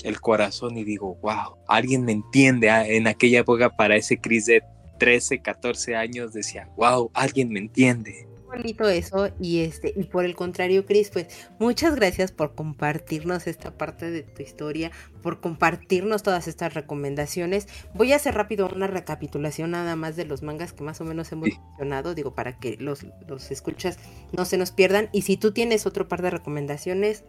el 0.04 0.22
corazón 0.22 0.78
y 0.78 0.84
digo, 0.84 1.18
wow, 1.22 1.58
alguien 1.68 2.06
me 2.06 2.12
entiende. 2.12 2.70
Ah, 2.70 2.88
en 2.88 3.08
aquella 3.08 3.40
época 3.40 3.70
para 3.70 3.96
ese 3.96 4.20
Chris 4.20 4.46
de 4.46 4.64
13, 5.00 5.42
14 5.42 5.96
años 5.96 6.34
decía, 6.34 6.70
wow, 6.78 7.12
alguien 7.14 7.50
me 7.50 7.60
entiende 7.60 8.32
bonito 8.52 8.90
eso 8.90 9.30
y 9.40 9.62
este 9.62 9.94
y 9.96 10.04
por 10.04 10.26
el 10.26 10.36
contrario 10.36 10.86
Cris 10.86 11.10
pues 11.10 11.28
muchas 11.58 11.96
gracias 11.96 12.32
por 12.32 12.54
compartirnos 12.54 13.48
esta 13.48 13.78
parte 13.78 14.12
de 14.12 14.24
tu 14.24 14.42
historia 14.42 14.92
por 15.22 15.40
compartirnos 15.40 16.24
todas 16.24 16.48
estas 16.48 16.74
recomendaciones. 16.74 17.68
Voy 17.94 18.12
a 18.12 18.18
hacer 18.18 18.34
rápido 18.34 18.68
una 18.68 18.88
recapitulación 18.88 19.72
nada 19.72 19.96
más 19.96 20.16
de 20.16 20.26
los 20.26 20.44
mangas 20.44 20.74
que 20.74 20.84
más 20.84 21.00
o 21.00 21.06
menos 21.06 21.32
hemos 21.32 21.50
mencionado 21.50 22.14
digo 22.14 22.36
para 22.36 22.60
que 22.60 22.76
los, 22.78 23.06
los 23.28 23.52
escuchas 23.52 23.98
no 24.34 24.46
se 24.46 24.58
nos 24.58 24.72
pierdan. 24.72 25.10
Y 25.14 25.22
si 25.22 25.38
tú 25.38 25.54
tienes 25.54 25.86
otro 25.86 26.08
par 26.08 26.22
de 26.22 26.32
recomendaciones 26.32 27.24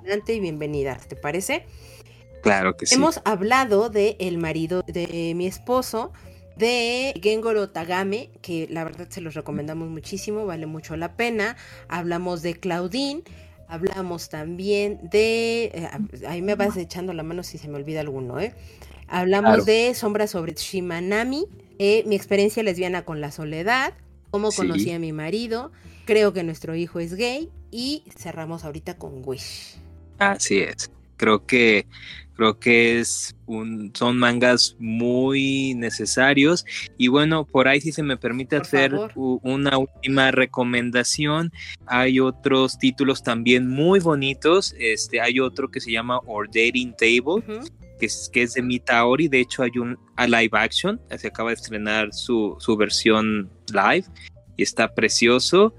adelante 0.00 0.34
y 0.34 0.40
bienvenidas 0.40 1.08
te 1.08 1.16
parece 1.16 1.64
claro 2.46 2.76
que 2.76 2.86
sí 2.86 2.94
hemos 2.94 3.20
hablado 3.24 3.90
de 3.90 4.16
el 4.20 4.38
marido 4.38 4.82
de 4.86 5.32
mi 5.34 5.46
esposo 5.46 6.12
de 6.56 7.18
Gengoro 7.22 7.68
Tagame, 7.68 8.30
que 8.40 8.66
la 8.70 8.82
verdad 8.84 9.06
se 9.10 9.20
los 9.20 9.34
recomendamos 9.34 9.88
muchísimo, 9.88 10.46
vale 10.46 10.66
mucho 10.66 10.96
la 10.96 11.14
pena. 11.14 11.56
Hablamos 11.88 12.42
de 12.42 12.54
Claudine, 12.54 13.22
hablamos 13.68 14.30
también 14.30 14.98
de... 15.10 15.64
Eh, 15.66 15.90
ahí 16.26 16.42
me 16.42 16.54
vas 16.54 16.76
echando 16.76 17.12
la 17.12 17.22
mano 17.22 17.42
si 17.42 17.58
se 17.58 17.68
me 17.68 17.76
olvida 17.76 18.00
alguno, 18.00 18.40
¿eh? 18.40 18.54
Hablamos 19.08 19.66
de 19.66 19.94
Sombra 19.94 20.26
sobre 20.26 20.54
Shimanami, 20.54 21.46
eh, 21.78 22.02
mi 22.06 22.16
experiencia 22.16 22.62
lesbiana 22.62 23.04
con 23.04 23.20
la 23.20 23.30
soledad, 23.30 23.94
cómo 24.30 24.50
conocí 24.50 24.90
a 24.90 24.98
mi 24.98 25.12
marido, 25.12 25.70
creo 26.06 26.32
que 26.32 26.42
nuestro 26.42 26.74
hijo 26.74 26.98
es 26.98 27.14
gay 27.14 27.50
y 27.70 28.02
cerramos 28.16 28.64
ahorita 28.64 28.94
con 28.94 29.22
Wish. 29.24 29.76
Así 30.18 30.58
es. 30.58 30.90
Creo 31.16 31.46
que 31.46 31.86
Creo 32.36 32.58
que 32.58 33.00
es 33.00 33.34
un, 33.46 33.92
son 33.94 34.18
mangas 34.18 34.76
muy 34.78 35.74
necesarios. 35.74 36.66
Y 36.98 37.08
bueno, 37.08 37.46
por 37.46 37.66
ahí 37.66 37.80
si 37.80 37.92
se 37.92 38.02
me 38.02 38.18
permite 38.18 38.56
hacer 38.56 38.94
una 39.14 39.78
última 39.78 40.30
recomendación. 40.30 41.50
Hay 41.86 42.20
otros 42.20 42.78
títulos 42.78 43.22
también 43.22 43.68
muy 43.68 44.00
bonitos. 44.00 44.74
Este, 44.78 45.22
hay 45.22 45.40
otro 45.40 45.70
que 45.70 45.80
se 45.80 45.90
llama 45.90 46.20
Ordering 46.26 46.94
Table. 46.94 47.42
Que 47.98 48.04
es, 48.04 48.28
que 48.30 48.42
es 48.42 48.52
de 48.52 48.60
Mitaori, 48.60 49.28
de 49.28 49.40
hecho 49.40 49.62
hay 49.62 49.70
un 49.78 49.98
a 50.16 50.26
live 50.26 50.50
action, 50.52 51.00
se 51.16 51.28
acaba 51.28 51.48
de 51.48 51.54
estrenar 51.54 52.12
su, 52.12 52.54
su 52.58 52.76
versión 52.76 53.50
live 53.72 54.04
y 54.58 54.62
está 54.62 54.94
precioso. 54.94 55.74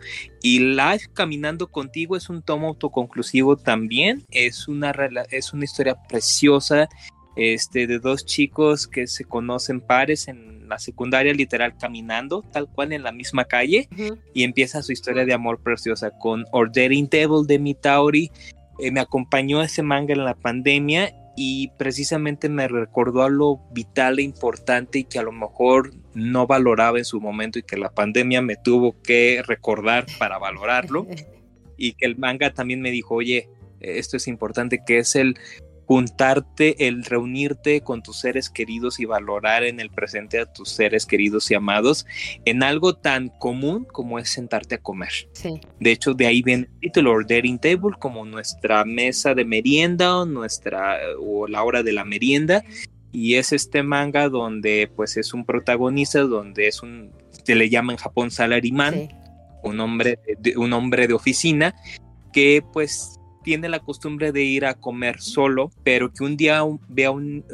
Y 0.50 0.60
Live 0.60 1.10
Caminando 1.14 1.68
Contigo 1.68 2.16
es 2.16 2.30
un 2.30 2.41
tomo 2.41 2.70
autoconclusivo 2.70 3.58
también, 3.58 4.24
es 4.32 4.70
una, 4.70 4.95
es 5.30 5.52
una 5.52 5.66
historia 5.66 5.98
preciosa 6.08 6.88
este, 7.36 7.86
de 7.86 8.00
dos 8.00 8.26
chicos 8.26 8.88
que 8.88 9.08
se 9.08 9.26
conocen 9.26 9.82
pares 9.82 10.30
en 10.30 10.70
la 10.70 10.80
secundaria, 10.80 11.34
literal 11.34 11.76
caminando, 11.78 12.43
tal 12.50 12.70
cual 12.70 12.93
en 12.93 13.04
la 13.04 13.12
misma 13.12 13.43
calle, 13.43 13.89
y 14.34 14.43
empieza 14.43 14.82
su 14.84 14.93
historia 14.93 15.26
de 15.26 15.34
amor 15.34 15.62
preciosa 15.62 16.12
con 16.12 16.45
Ordering 16.54 17.10
Devil 17.10 17.45
de 17.45 17.60
Mitaori. 17.60 18.32
Eh, 18.80 18.89
me 18.89 19.02
acompañó 19.02 19.62
ese 19.62 19.84
manga 19.84 20.14
en 20.14 20.24
la 20.24 20.34
pandemia 20.34 21.14
y 21.39 21.67
precisamente 21.77 22.49
me 22.49 22.67
recordó 22.67 23.21
a 23.21 23.29
lo 23.29 23.61
vital 23.71 24.17
e 24.17 24.23
importante 24.23 24.97
y 24.97 25.03
que 25.03 25.19
a 25.19 25.21
lo 25.21 25.31
mejor 25.31 25.93
no 26.15 26.47
valoraba 26.47 26.97
en 26.97 27.05
su 27.05 27.21
momento 27.21 27.59
y 27.59 27.63
que 27.63 27.77
la 27.77 27.93
pandemia 27.93 28.41
me 28.41 28.55
tuvo 28.55 28.99
que 29.03 29.43
recordar 29.45 30.07
para 30.19 30.38
valorarlo. 30.39 31.07
Y 31.79 31.93
que 31.93 32.07
el 32.07 32.17
manga 32.17 32.55
también 32.55 32.81
me 32.81 32.89
dijo, 32.89 33.13
oye, 33.13 33.51
esto 33.81 34.17
es 34.17 34.27
importante, 34.27 34.79
que 34.83 34.97
es 34.97 35.15
el 35.15 35.38
juntarte, 35.88 36.88
el 36.88 37.05
reunirte 37.05 37.79
con 37.79 38.03
tus 38.03 38.19
seres 38.19 38.49
queridos 38.49 38.99
y 38.99 39.05
valorar 39.05 39.63
en 39.63 39.79
el 39.79 39.89
presente 39.89 40.38
a 40.38 40.45
tus 40.45 40.69
seres 40.69 41.05
queridos 41.05 41.49
y 41.49 41.53
amados 41.55 42.05
en 42.43 42.61
algo 42.61 42.97
tan 42.97 43.29
común 43.29 43.85
como 43.85 44.19
es 44.19 44.29
sentarte 44.29 44.75
a 44.75 44.79
comer. 44.79 45.29
De 45.79 45.91
hecho, 45.91 46.13
de 46.13 46.27
ahí 46.27 46.41
viene 46.41 46.67
el 46.73 46.79
título 46.81 47.11
Ordering 47.13 47.57
Table 47.57 47.95
como 47.97 48.25
nuestra 48.25 48.83
mesa 48.83 49.33
de 49.33 49.45
merienda 49.45 50.17
o 50.17 50.25
nuestra 50.25 50.97
o 51.21 51.47
la 51.47 51.63
hora 51.63 51.83
de 51.83 51.93
la 51.93 52.03
merienda. 52.03 52.65
Y 53.13 53.35
es 53.35 53.53
este 53.53 53.81
manga 53.81 54.27
donde 54.27 54.91
pues 54.93 55.15
es 55.15 55.33
un 55.33 55.45
protagonista 55.45 56.19
donde 56.19 56.67
es 56.67 56.83
un 56.83 57.13
se 57.45 57.55
le 57.55 57.69
llama 57.69 57.93
en 57.93 57.97
Japón 57.97 58.29
salaryman, 58.29 59.07
un 59.63 59.79
hombre 59.79 60.19
de, 60.38 60.57
un 60.57 60.73
hombre 60.73 61.07
de 61.07 61.13
oficina 61.13 61.73
que 62.33 62.61
pues 62.73 63.16
tiene 63.48 63.70
la 63.70 63.80
costumbre 63.80 64.34
de 64.34 64.43
ir 64.43 64.66
a 64.66 64.74
comer 64.74 65.22
solo, 65.22 65.72
pero 65.86 66.12
que 66.12 66.26
un 66.26 66.36
día 66.36 66.62
ve 66.89 67.06
a 67.06 67.12
un, 67.12 67.45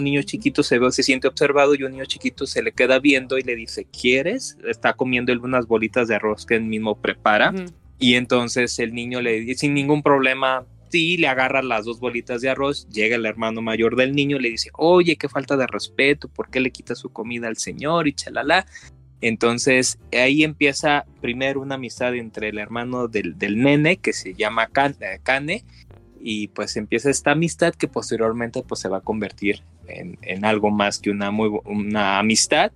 niño 0.00 0.22
chiquito, 0.22 0.62
se 0.62 0.78
ve, 0.78 0.90
se 0.90 1.02
siente 1.02 1.28
observado 1.28 1.74
y 1.74 1.82
un 1.82 1.92
niño 1.92 2.06
chiquito 2.06 2.46
se 2.46 2.62
le 2.62 2.72
queda 2.72 3.00
viendo 3.00 3.36
y 3.36 3.42
le 3.42 3.54
dice, 3.54 3.84
¿quieres? 3.84 4.56
Está 4.66 4.94
comiendo 4.94 5.34
unas 5.34 5.66
bolitas 5.66 6.08
de 6.08 6.14
arroz 6.14 6.46
que 6.46 6.54
él 6.54 6.62
mismo 6.62 6.98
prepara. 7.02 7.52
Y 7.98 8.14
entonces 8.14 8.78
el 8.78 8.94
niño 8.94 9.20
le 9.20 9.40
dice, 9.40 9.58
sin 9.58 9.74
ningún 9.74 10.02
problema, 10.02 10.64
sí, 10.88 11.18
le 11.18 11.28
agarra 11.28 11.60
las 11.60 11.84
dos 11.84 12.00
bolitas 12.00 12.40
de 12.40 12.48
arroz, 12.48 12.88
llega 12.88 13.16
el 13.16 13.26
hermano 13.26 13.60
mayor 13.60 13.94
del 13.94 14.14
niño, 14.14 14.38
le 14.38 14.48
dice, 14.48 14.70
oye, 14.72 15.16
qué 15.16 15.28
falta 15.28 15.58
de 15.58 15.66
respeto, 15.66 16.28
¿por 16.28 16.48
qué 16.48 16.60
le 16.60 16.70
quita 16.70 16.94
su 16.94 17.10
comida 17.10 17.46
al 17.48 17.58
señor? 17.58 18.08
Y 18.08 18.14
chalala. 18.14 18.64
Entonces 19.20 19.98
ahí 20.12 20.44
empieza 20.44 21.06
primero 21.20 21.60
una 21.60 21.76
amistad 21.76 22.14
entre 22.14 22.50
el 22.50 22.58
hermano 22.58 23.08
del, 23.08 23.36
nene 23.38 23.96
que 23.96 24.12
se 24.12 24.34
llama 24.34 24.68
eh, 25.00 25.18
Kane 25.22 25.64
y 26.20 26.48
pues 26.48 26.76
empieza 26.76 27.10
esta 27.10 27.32
amistad 27.32 27.74
que 27.74 27.88
posteriormente 27.88 28.62
pues 28.62 28.80
se 28.80 28.88
va 28.88 28.98
a 28.98 29.02
convertir 29.02 29.62
en, 29.88 30.44
algo 30.44 30.70
más 30.70 30.98
que 30.98 31.10
una, 31.10 31.30
una 31.30 32.18
amistad, 32.18 32.72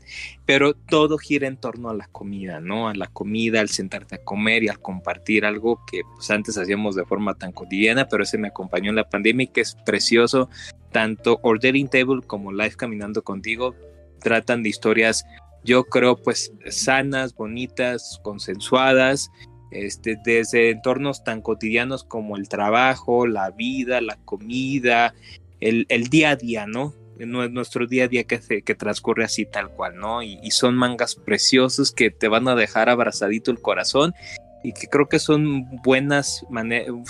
pero 0.47 0.74
todo 0.74 1.18
gira 1.18 1.49
en 1.49 1.57
torno 1.57 1.91
a 1.91 1.95
la 1.95 2.07
comida, 2.07 2.61
¿no? 2.61 2.88
A 2.88 2.95
la 2.95 3.09
comida, 3.09 3.61
al 3.61 3.68
sentarte 3.68 4.16
a 4.16 4.24
comer 4.24 4.62
y 4.62 4.68
al 4.68 4.80
compartir 4.80 5.45
algo 5.45 5.80
que 5.91 6.03
pues 6.14 6.30
antes 6.30 6.57
hacíamos 6.57 6.95
de 6.95 7.05
forma 7.05 7.34
tan 7.34 7.53
cotidiana, 7.53 8.07
pero 8.09 8.22
ese 8.22 8.38
me 8.38 8.49
acompañó 8.49 8.91
en 8.91 8.97
la 8.97 9.09
pandemia 9.09 9.45
y 9.45 9.49
que 9.49 9.62
es 9.62 9.76
precioso, 9.84 10.49
tanto 10.93 11.41
Ordering 11.43 11.88
Table 11.88 12.22
como 12.26 12.53
Life 12.53 12.76
Caminando 12.76 13.22
Contigo 13.22 13.74
tratan 14.20 14.62
de 14.62 14.68
historias 14.68 15.24
yo 15.65 15.85
creo 15.85 16.17
pues 16.17 16.53
sanas, 16.69 17.35
bonitas, 17.35 18.21
consensuadas, 18.23 19.31
este, 19.71 20.19
desde 20.25 20.71
entornos 20.71 21.23
tan 21.23 21.43
cotidianos 21.43 22.05
como 22.05 22.37
el 22.37 22.49
trabajo, 22.49 23.27
la 23.27 23.51
vida, 23.51 24.01
la 24.01 24.17
comida, 24.25 25.15
el, 25.61 25.87
día 26.09 26.31
a 26.31 26.37
día, 26.37 26.67
¿no? 26.67 26.95
Nuestro 27.19 27.87
día 27.87 28.05
a 28.05 28.09
día 28.09 28.25
que, 28.25 28.41
que 28.63 28.75
transcurre 28.75 29.25
así 29.25 29.45
tal 29.45 29.71
cual, 29.71 29.97
¿no? 29.97 30.23
Y, 30.23 30.41
y, 30.43 30.53
son 30.53 30.75
mangas 30.75 31.15
preciosos 31.15 31.93
que 31.93 32.11
te 32.11 32.29
van 32.29 32.49
a 32.49 32.55
dejar 32.55 32.89
abrazadito 32.89 33.51
el 33.51 33.61
corazón 33.61 34.15
y 34.63 34.73
que 34.73 34.89
creo 34.89 35.09
que 35.09 35.19
son 35.19 35.65
buenas 35.83 36.45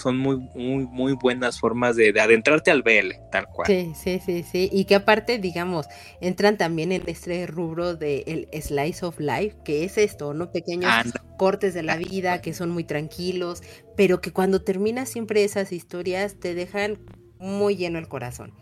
son 0.00 0.18
muy 0.18 0.36
muy 0.54 0.86
muy 0.86 1.12
buenas 1.14 1.58
formas 1.58 1.96
de, 1.96 2.08
adentrarte 2.20 2.70
al 2.70 2.82
BL 2.82 3.12
tal 3.32 3.46
cual. 3.46 3.66
Sí 3.66 3.92
sí 3.94 4.20
sí 4.24 4.44
sí. 4.44 4.68
Y 4.72 4.84
que 4.84 4.94
aparte 4.94 5.38
digamos 5.38 5.86
entran 6.20 6.56
también 6.56 6.92
en 6.92 7.02
este 7.06 7.46
rubro 7.46 7.96
de 7.96 8.22
el 8.26 8.62
slice 8.62 9.04
of 9.04 9.18
life 9.18 9.56
que 9.64 9.84
es 9.84 9.98
esto 9.98 10.32
no 10.34 10.52
pequeños 10.52 10.92
cortes 11.36 11.74
de 11.74 11.82
la 11.82 11.96
vida 11.96 12.40
que 12.40 12.54
son 12.54 12.70
muy 12.70 12.84
tranquilos 12.84 13.62
pero 13.96 14.20
que 14.20 14.32
cuando 14.32 14.62
terminas 14.62 15.08
siempre 15.08 15.42
esas 15.42 15.72
historias 15.72 16.38
te 16.38 16.54
dejan 16.54 16.98
muy 17.38 17.76
lleno 17.76 17.98
el 17.98 18.08
corazón. 18.08 18.52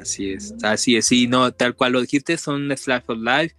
Así 0.00 0.32
es 0.32 0.54
así 0.62 0.96
es. 0.96 1.06
Sí 1.06 1.26
no 1.26 1.52
tal 1.52 1.74
cual 1.74 1.92
lo 1.92 2.00
dijiste 2.00 2.38
son 2.38 2.74
slice 2.76 3.04
of 3.08 3.18
life 3.18 3.54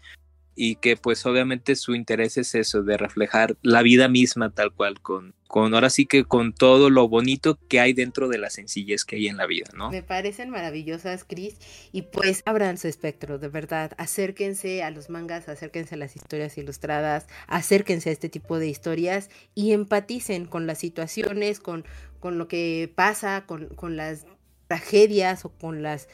y 0.55 0.77
que 0.77 0.95
pues 0.95 1.25
obviamente 1.25 1.75
su 1.75 1.95
interés 1.95 2.37
es 2.37 2.55
eso, 2.55 2.81
de 2.83 2.97
reflejar 2.97 3.57
la 3.61 3.81
vida 3.81 4.07
misma 4.07 4.49
tal 4.49 4.71
cual, 4.71 5.01
con, 5.01 5.33
con 5.47 5.73
ahora 5.73 5.89
sí 5.89 6.05
que 6.05 6.23
con 6.23 6.53
todo 6.53 6.89
lo 6.89 7.07
bonito 7.09 7.59
que 7.67 7.79
hay 7.79 7.93
dentro 7.93 8.29
de 8.29 8.37
la 8.37 8.49
sencillez 8.49 9.03
que 9.03 9.17
hay 9.17 9.27
en 9.27 9.37
la 9.37 9.45
vida, 9.45 9.67
¿no? 9.75 9.91
Me 9.91 10.01
parecen 10.01 10.49
maravillosas, 10.49 11.25
Chris, 11.25 11.57
y 11.91 12.03
pues 12.03 12.41
abran 12.45 12.77
su 12.77 12.87
espectro, 12.87 13.37
de 13.37 13.49
verdad, 13.49 13.91
acérquense 13.97 14.81
a 14.81 14.91
los 14.91 15.09
mangas, 15.09 15.49
acérquense 15.49 15.95
a 15.95 15.97
las 15.97 16.15
historias 16.15 16.57
ilustradas, 16.57 17.27
acérquense 17.47 18.09
a 18.09 18.13
este 18.13 18.29
tipo 18.29 18.57
de 18.57 18.67
historias 18.67 19.29
y 19.53 19.73
empaticen 19.73 20.45
con 20.45 20.67
las 20.67 20.79
situaciones, 20.79 21.59
con, 21.59 21.85
con 22.19 22.37
lo 22.37 22.47
que 22.47 22.91
pasa, 22.95 23.45
con, 23.45 23.67
con 23.75 23.97
las 23.97 24.25
tragedias 24.67 25.45
o 25.45 25.49
con 25.49 25.83
las 25.83 26.07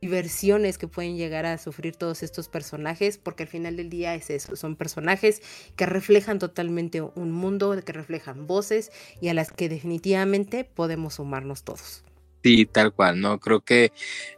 diversiones 0.00 0.78
que 0.78 0.88
pueden 0.88 1.16
llegar 1.16 1.46
a 1.46 1.58
sufrir 1.58 1.96
todos 1.96 2.22
estos 2.22 2.48
personajes, 2.48 3.18
porque 3.18 3.42
al 3.42 3.48
final 3.48 3.76
del 3.76 3.90
día 3.90 4.14
es 4.14 4.30
eso, 4.30 4.56
son 4.56 4.76
personajes 4.76 5.42
que 5.76 5.86
reflejan 5.86 6.38
totalmente 6.38 7.00
un 7.02 7.32
mundo, 7.32 7.76
que 7.84 7.92
reflejan 7.92 8.46
voces 8.46 8.90
y 9.20 9.28
a 9.28 9.34
las 9.34 9.52
que 9.52 9.68
definitivamente 9.68 10.64
podemos 10.64 11.14
sumarnos 11.14 11.64
todos. 11.64 12.04
Sí, 12.42 12.64
tal 12.64 12.94
cual, 12.94 13.20
¿no? 13.20 13.38
Creo 13.38 13.60
que 13.60 13.92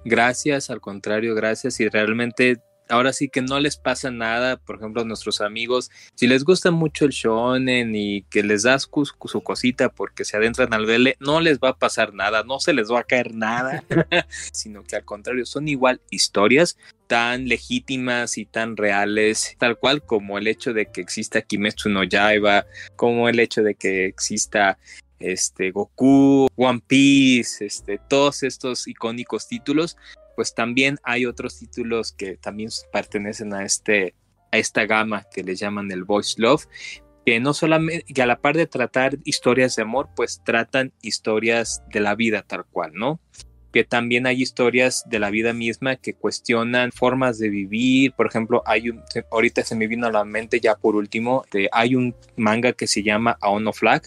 gracias, 0.04 0.70
al 0.70 0.80
contrario, 0.80 1.34
gracias 1.36 1.78
y 1.78 1.88
realmente 1.88 2.60
ahora 2.88 3.12
sí 3.12 3.28
que 3.28 3.42
no 3.42 3.58
les 3.60 3.76
pasa 3.76 4.10
nada, 4.10 4.56
por 4.56 4.76
ejemplo, 4.76 5.02
a 5.02 5.04
nuestros 5.04 5.40
amigos, 5.40 5.90
si 6.14 6.26
les 6.26 6.44
gusta 6.44 6.70
mucho 6.70 7.04
el 7.04 7.10
shonen 7.10 7.94
y 7.94 8.22
que 8.24 8.42
les 8.42 8.62
das 8.64 8.82
su, 8.82 9.40
cosita 9.42 9.88
porque 9.88 10.24
se 10.24 10.36
adentran 10.36 10.74
al 10.74 10.86
vele, 10.86 11.16
no 11.20 11.40
les 11.40 11.58
va 11.58 11.70
a 11.70 11.78
pasar 11.78 12.14
nada, 12.14 12.42
no 12.42 12.60
se 12.60 12.72
les 12.72 12.90
va 12.90 13.00
a 13.00 13.04
caer 13.04 13.34
nada, 13.34 13.84
sino 14.52 14.82
que 14.84 14.96
al 14.96 15.04
contrario, 15.04 15.46
son 15.46 15.68
igual 15.68 16.00
historias 16.10 16.76
tan 17.06 17.46
legítimas 17.46 18.38
y 18.38 18.46
tan 18.46 18.76
reales, 18.76 19.56
tal 19.58 19.78
cual 19.78 20.02
como 20.02 20.38
el 20.38 20.46
hecho 20.46 20.72
de 20.72 20.86
que 20.86 21.00
exista 21.00 21.42
Kimetsu 21.42 21.88
no 21.88 22.04
Yaiba, 22.04 22.66
como 22.96 23.28
el 23.28 23.38
hecho 23.40 23.62
de 23.62 23.74
que 23.74 24.06
exista 24.06 24.78
este 25.18 25.70
Goku, 25.70 26.48
One 26.56 26.82
Piece, 26.86 27.64
este 27.64 27.98
todos 28.08 28.42
estos 28.42 28.88
icónicos 28.88 29.46
títulos 29.46 29.96
pues 30.36 30.54
también 30.54 30.98
hay 31.02 31.26
otros 31.26 31.58
títulos 31.58 32.12
que 32.12 32.36
también 32.36 32.70
pertenecen 32.92 33.54
a, 33.54 33.64
este, 33.64 34.14
a 34.50 34.58
esta 34.58 34.86
gama 34.86 35.24
que 35.32 35.42
le 35.42 35.54
llaman 35.54 35.90
el 35.90 36.04
Voice 36.04 36.40
Love, 36.40 36.66
que 37.24 37.40
no 37.40 37.54
solamente, 37.54 38.12
que 38.12 38.22
a 38.22 38.26
la 38.26 38.40
par 38.40 38.56
de 38.56 38.66
tratar 38.66 39.18
historias 39.24 39.76
de 39.76 39.82
amor, 39.82 40.08
pues 40.14 40.42
tratan 40.44 40.92
historias 41.02 41.82
de 41.92 42.00
la 42.00 42.14
vida 42.14 42.42
tal 42.42 42.64
cual, 42.64 42.92
¿no? 42.94 43.20
Que 43.72 43.84
también 43.84 44.26
hay 44.26 44.42
historias 44.42 45.04
de 45.08 45.18
la 45.18 45.30
vida 45.30 45.52
misma 45.52 45.96
que 45.96 46.14
cuestionan 46.14 46.92
formas 46.92 47.38
de 47.38 47.48
vivir. 47.48 48.12
Por 48.12 48.26
ejemplo, 48.26 48.62
hay 48.66 48.90
un, 48.90 49.02
ahorita 49.30 49.62
se 49.62 49.76
me 49.76 49.86
vino 49.86 50.06
a 50.06 50.12
la 50.12 50.24
mente 50.24 50.60
ya 50.60 50.74
por 50.74 50.96
último, 50.96 51.44
hay 51.70 51.94
un 51.94 52.14
manga 52.36 52.72
que 52.72 52.86
se 52.86 53.02
llama 53.02 53.38
Aono 53.40 53.72
Flag, 53.72 54.02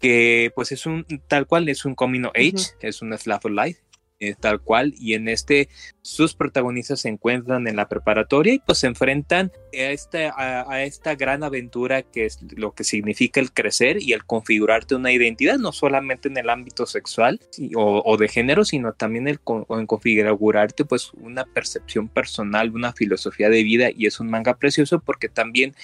que 0.00 0.52
pues 0.54 0.72
es 0.72 0.86
un 0.86 1.04
tal 1.28 1.46
cual, 1.46 1.68
es 1.68 1.84
un 1.84 1.94
coming 1.94 2.26
age, 2.34 2.74
es 2.80 3.02
un 3.02 3.16
slap 3.16 3.44
of 3.44 3.52
life, 3.52 3.80
eh, 4.18 4.34
tal 4.38 4.60
cual, 4.60 4.94
y 4.98 5.12
en 5.12 5.28
este 5.28 5.68
sus 6.00 6.34
protagonistas 6.34 7.00
se 7.00 7.08
encuentran 7.08 7.66
en 7.68 7.76
la 7.76 7.88
preparatoria 7.88 8.54
y 8.54 8.58
pues 8.60 8.78
se 8.78 8.86
enfrentan 8.86 9.52
a 9.74 9.90
esta, 9.90 10.32
a, 10.72 10.84
esta 10.84 11.16
gran 11.16 11.44
aventura 11.44 12.02
que 12.02 12.24
es 12.24 12.38
lo 12.56 12.72
que 12.72 12.84
significa 12.84 13.40
el 13.40 13.52
crecer 13.52 14.00
y 14.00 14.12
el 14.14 14.24
configurarte 14.24 14.94
una 14.94 15.12
identidad, 15.12 15.58
no 15.58 15.72
solamente 15.72 16.28
en 16.28 16.38
el 16.38 16.48
ámbito 16.48 16.86
sexual 16.86 17.40
o, 17.74 18.16
de 18.16 18.28
género, 18.28 18.64
sino 18.64 18.92
también 18.92 19.28
el, 19.28 19.40
en 19.68 19.86
configurarte 19.86 20.84
pues 20.84 21.12
una 21.14 21.44
percepción 21.44 22.08
personal, 22.08 22.70
una 22.70 22.92
filosofía 22.94 23.50
de 23.50 23.64
vida 23.64 23.90
y 23.94 24.06
es 24.06 24.18
un 24.20 24.30
manga 24.30 24.56
precioso 24.56 25.00
porque 25.00 25.28
también 25.28 25.74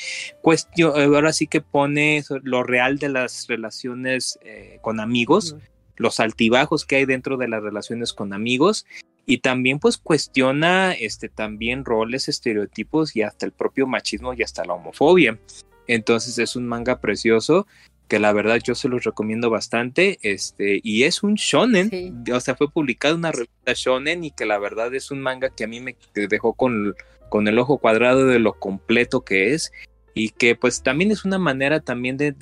cuestión, 0.41 0.93
ahora 0.99 1.33
sí 1.33 1.49
que 1.49 1.61
pone 1.61 2.23
lo 2.45 2.63
real 2.63 2.99
de 2.99 3.09
las 3.11 3.47
relaciones 3.49 4.39
eh, 4.43 4.79
con 4.81 5.01
amigos 5.01 5.57
los 6.03 6.21
altibajos 6.21 6.85
que 6.85 6.97
hay 6.97 7.07
dentro 7.07 7.37
de 7.37 7.49
las 7.49 7.63
relaciones 7.63 8.13
con 8.13 8.35
amigos 8.35 8.85
y 9.25 9.39
también 9.39 9.79
pues 9.79 9.99
cuestiona 9.99 10.93
este 10.93 11.29
también 11.29 11.85
roles, 11.85 12.29
estereotipos 12.29 13.17
y 13.17 13.23
hasta 13.23 13.47
el 13.47 13.53
propio 13.53 13.87
machismo 13.87 14.35
y 14.35 14.43
hasta 14.43 14.65
la 14.65 14.75
homofobia. 14.75 15.39
Entonces 15.87 16.39
es 16.39 16.57
un 16.57 16.67
manga 16.67 17.01
precioso 17.01 17.67
que 18.09 18.19
la 18.19 18.33
verdad 18.33 18.61
yo 18.63 18.75
se 18.75 18.89
los 18.89 19.05
recomiendo 19.05 19.49
bastante, 19.49 20.19
este, 20.21 20.81
y 20.83 21.05
es 21.05 21.23
un 21.23 21.35
shonen, 21.37 22.23
o 22.31 22.41
sea, 22.41 22.55
fue 22.57 22.71
publicado 22.71 23.15
una 23.15 23.33
revista 23.33 23.73
shonen 23.75 24.25
y 24.25 24.33
que 24.33 24.45
la 24.45 24.59
verdad 24.59 24.95
es 24.95 25.11
un 25.11 25.23
manga 25.23 25.49
que 25.49 25.65
a 25.65 25.67
mí 25.67 25.81
me 25.81 25.97
dejó 26.15 26.53
con, 26.53 26.95
con 27.31 27.49
el 27.49 27.59
ojo 27.59 27.79
cuadrado 27.79 28.27
de 28.27 28.39
lo 28.39 28.53
completo 28.53 29.23
que 29.23 29.55
es 29.55 29.73
y 30.15 30.31
que 30.31 30.55
pues 30.57 30.83
también 30.83 31.11
es 31.11 31.25
una 31.25 31.39
manera 31.39 31.81
también 31.81 32.17
de, 32.17 32.35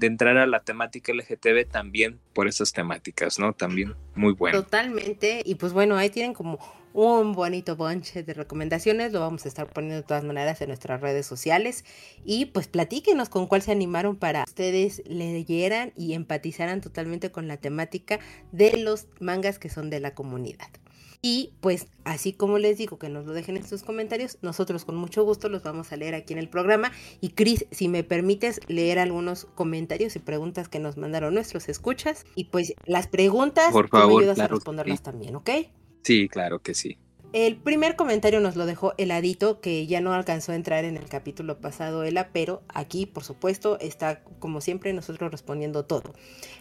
entrar 0.00 0.36
a 0.36 0.46
la 0.46 0.60
temática 0.60 1.12
LGTB 1.12 1.70
también 1.70 2.18
por 2.32 2.48
esas 2.48 2.72
temáticas, 2.72 3.38
¿no? 3.38 3.52
También 3.52 3.94
muy 4.14 4.32
bueno. 4.34 4.62
Totalmente, 4.62 5.42
y 5.44 5.54
pues 5.54 5.72
bueno, 5.72 5.96
ahí 5.96 6.10
tienen 6.10 6.34
como 6.34 6.58
un 6.92 7.32
bonito 7.32 7.74
bunch 7.74 8.12
de 8.12 8.34
recomendaciones, 8.34 9.12
lo 9.12 9.20
vamos 9.20 9.44
a 9.44 9.48
estar 9.48 9.66
poniendo 9.68 9.96
de 9.96 10.02
todas 10.04 10.22
maneras 10.22 10.60
en 10.60 10.68
nuestras 10.68 11.00
redes 11.00 11.26
sociales 11.26 11.84
y 12.24 12.46
pues 12.46 12.68
platíquenos 12.68 13.28
con 13.28 13.48
cuál 13.48 13.62
se 13.62 13.72
animaron 13.72 14.16
para 14.16 14.44
ustedes 14.44 15.02
leyeran 15.06 15.92
y 15.96 16.14
empatizaran 16.14 16.80
totalmente 16.80 17.32
con 17.32 17.48
la 17.48 17.56
temática 17.56 18.20
de 18.52 18.76
los 18.76 19.08
mangas 19.18 19.58
que 19.58 19.70
son 19.70 19.90
de 19.90 19.98
la 19.98 20.14
comunidad. 20.14 20.68
Y 21.26 21.54
pues 21.62 21.86
así 22.04 22.34
como 22.34 22.58
les 22.58 22.76
digo 22.76 22.98
que 22.98 23.08
nos 23.08 23.24
lo 23.24 23.32
dejen 23.32 23.56
en 23.56 23.66
sus 23.66 23.82
comentarios, 23.82 24.36
nosotros 24.42 24.84
con 24.84 24.94
mucho 24.94 25.24
gusto 25.24 25.48
los 25.48 25.62
vamos 25.62 25.90
a 25.90 25.96
leer 25.96 26.14
aquí 26.14 26.34
en 26.34 26.38
el 26.38 26.50
programa. 26.50 26.92
Y 27.22 27.30
Cris, 27.30 27.64
si 27.70 27.88
me 27.88 28.04
permites 28.04 28.60
leer 28.68 28.98
algunos 28.98 29.46
comentarios 29.54 30.16
y 30.16 30.18
preguntas 30.18 30.68
que 30.68 30.80
nos 30.80 30.98
mandaron 30.98 31.32
nuestros 31.32 31.70
escuchas. 31.70 32.26
Y 32.34 32.44
pues 32.44 32.74
las 32.84 33.06
preguntas, 33.06 33.72
Por 33.72 33.88
favor, 33.88 34.08
me 34.08 34.18
ayudas 34.18 34.38
a 34.38 34.48
responderlas 34.48 35.02
también, 35.02 35.34
¿ok? 35.34 35.48
Sí, 36.02 36.28
claro 36.28 36.58
que 36.58 36.74
sí. 36.74 36.98
El 37.34 37.56
primer 37.56 37.96
comentario 37.96 38.38
nos 38.38 38.54
lo 38.54 38.64
dejó 38.64 38.94
Heladito, 38.96 39.60
que 39.60 39.88
ya 39.88 40.00
no 40.00 40.14
alcanzó 40.14 40.52
a 40.52 40.54
entrar 40.54 40.84
en 40.84 40.96
el 40.96 41.08
capítulo 41.08 41.58
pasado 41.58 42.04
Ela, 42.04 42.30
pero 42.32 42.62
aquí, 42.68 43.06
por 43.06 43.24
supuesto, 43.24 43.76
está 43.80 44.22
como 44.38 44.60
siempre 44.60 44.92
nosotros 44.92 45.32
respondiendo 45.32 45.84
todo. 45.84 46.14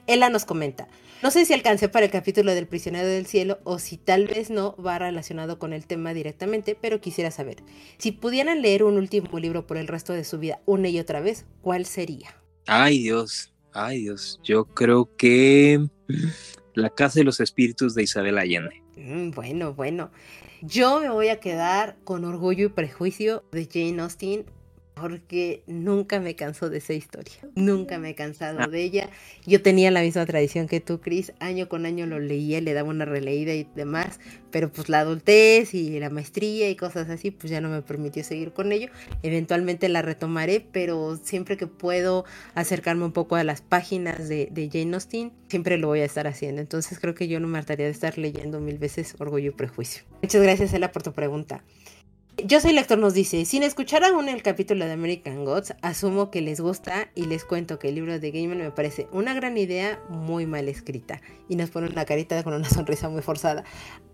Ela 0.08 0.30
nos 0.30 0.46
comenta, 0.46 0.88
no 1.22 1.30
sé 1.30 1.46
si 1.46 1.54
alcancé 1.54 1.90
para 1.90 2.08
el 2.08 2.12
capítulo 2.12 2.56
del 2.56 2.66
prisionero 2.66 3.08
del 3.08 3.28
cielo 3.28 3.60
o 3.66 3.78
si 3.78 3.98
tal 3.98 4.26
vez 4.26 4.50
no 4.50 4.76
va 4.78 4.98
relacionado 4.98 5.60
con 5.60 5.74
el 5.74 5.86
tema 5.86 6.12
directamente, 6.16 6.76
pero 6.82 7.00
quisiera 7.00 7.30
saber, 7.30 7.58
si 8.00 8.12
pudieran 8.12 8.64
leer 8.64 8.84
un 8.84 8.98
último 8.98 9.38
libro 9.38 9.68
por 9.68 9.78
el 9.78 9.88
resto 9.88 10.14
de 10.14 10.24
su 10.24 10.40
vida 10.40 10.60
una 10.66 10.90
y 10.90 10.98
otra 10.98 11.22
vez, 11.22 11.46
¿cuál 11.62 11.86
sería? 11.86 12.36
Ay 12.66 13.04
Dios, 13.04 13.54
ay 13.74 14.00
Dios, 14.00 14.40
yo 14.44 14.66
creo 14.66 15.16
que 15.18 15.86
La 16.74 16.90
Casa 16.90 17.20
de 17.20 17.26
los 17.26 17.40
Espíritus 17.40 17.94
de 17.94 18.02
Isabel 18.02 18.40
Allende. 18.40 18.82
Mm, 18.98 19.30
bueno, 19.30 19.76
bueno. 19.76 20.10
Yo 20.66 21.02
me 21.02 21.10
voy 21.10 21.28
a 21.28 21.42
quedar 21.42 21.98
con 22.06 22.24
Orgullo 22.24 22.68
y 22.68 22.70
Prejuicio 22.70 23.44
de 23.52 23.68
Jane 23.70 24.02
Austen 24.02 24.46
porque 24.94 25.64
nunca 25.68 26.20
me 26.20 26.36
cansó 26.36 26.70
de 26.70 26.78
esa 26.78 26.94
historia, 26.94 27.36
nunca 27.56 27.98
me 28.00 28.12
he 28.12 28.16
cansado 28.16 28.60
ah. 28.62 28.68
de 28.68 28.84
ella. 28.84 29.10
Yo 29.46 29.62
tenía 29.62 29.92
la 29.92 30.02
misma 30.02 30.26
tradición 30.26 30.68
que 30.68 30.80
tú, 30.80 31.02
Cris, 31.02 31.34
año 31.40 31.68
con 31.70 31.86
año 31.86 32.06
lo 32.06 32.20
leía, 32.20 32.62
le 32.62 32.74
daba 32.74 32.90
una 32.90 33.06
releída 33.06 33.54
y 33.54 33.68
demás, 33.76 34.20
pero 34.52 34.72
pues 34.72 34.90
la 34.90 35.00
adultez 35.00 35.74
y 35.74 36.00
la 36.00 36.10
maestría 36.10 36.70
y 36.70 36.76
cosas 36.76 37.10
así, 37.10 37.32
pues 37.32 37.52
ya 37.52 37.62
no 37.62 37.70
me 37.70 37.82
permitió 37.82 38.24
seguir 38.24 38.54
con 38.54 38.72
ello. 38.72 38.90
Eventualmente 39.24 39.90
la 39.90 40.02
retomaré, 40.02 40.66
pero 40.72 41.18
siempre 41.18 41.58
que 41.58 41.68
puedo 41.68 42.26
acercarme 42.56 43.06
un 43.06 43.14
poco 43.14 43.36
a 43.36 43.44
las 43.44 43.62
páginas 43.62 44.30
de, 44.30 44.50
de 44.52 44.70
Jane 44.72 44.94
Austen, 44.94 45.32
siempre 45.48 45.78
lo 45.78 45.88
voy 45.88 46.02
a 46.02 46.06
estar 46.06 46.28
haciendo. 46.28 46.62
Entonces 46.62 47.00
creo 47.00 47.16
que 47.16 47.28
yo 47.28 47.40
no 47.40 47.48
me 47.48 47.58
hartaría 47.58 47.86
de 47.86 47.92
estar 47.92 48.18
leyendo 48.18 48.60
mil 48.60 48.78
veces 48.78 49.16
Orgullo 49.20 49.50
y 49.50 49.54
Prejuicio. 49.54 50.04
Muchas 50.22 50.42
gracias, 50.42 50.74
Ella, 50.74 50.92
por 50.92 51.04
tu 51.04 51.14
pregunta. 51.14 51.64
Yo 52.38 52.60
soy 52.60 52.74
lector 52.74 52.98
nos 52.98 53.14
dice, 53.14 53.46
sin 53.46 53.62
escuchar 53.62 54.04
aún 54.04 54.28
el 54.28 54.42
capítulo 54.42 54.86
de 54.86 54.92
American 54.92 55.46
Gods, 55.46 55.76
asumo 55.84 56.32
que 56.32 56.42
les 56.42 56.60
gusta 56.60 57.10
y 57.14 57.26
les 57.26 57.46
cuento 57.46 57.78
que 57.78 57.90
el 57.90 57.96
libro 57.96 58.18
de 58.18 58.32
Gaiman 58.32 58.58
me 58.58 58.72
parece 58.72 59.08
una 59.12 59.36
gran 59.36 59.56
idea 59.56 60.02
muy 60.10 60.48
mal 60.48 60.68
escrita. 60.68 61.22
Y 61.48 61.56
nos 61.56 61.70
pone 61.70 61.88
una 61.88 62.06
carita 62.06 62.42
con 62.44 62.54
una 62.54 62.68
sonrisa 62.68 63.08
muy 63.08 63.22
forzada. 63.22 63.64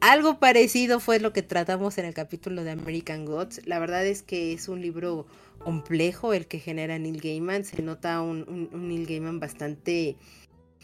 Algo 0.02 0.38
parecido 0.38 1.00
fue 1.00 1.22
lo 1.22 1.32
que 1.32 1.44
tratamos 1.44 1.98
en 1.98 2.06
el 2.06 2.14
capítulo 2.14 2.66
de 2.66 2.72
American 2.72 3.26
Gods. 3.26 3.66
La 3.66 3.80
verdad 3.80 4.06
es 4.06 4.22
que 4.22 4.52
es 4.52 4.68
un 4.68 4.82
libro 4.82 5.26
complejo 5.60 6.34
el 6.34 6.46
que 6.46 6.60
genera 6.60 7.00
Neil 7.00 7.22
Gaiman. 7.22 7.64
Se 7.64 7.82
nota 7.82 8.22
un, 8.22 8.70
un 8.74 8.90
Neil 8.90 9.08
Gaiman 9.08 9.40
bastante 9.40 10.18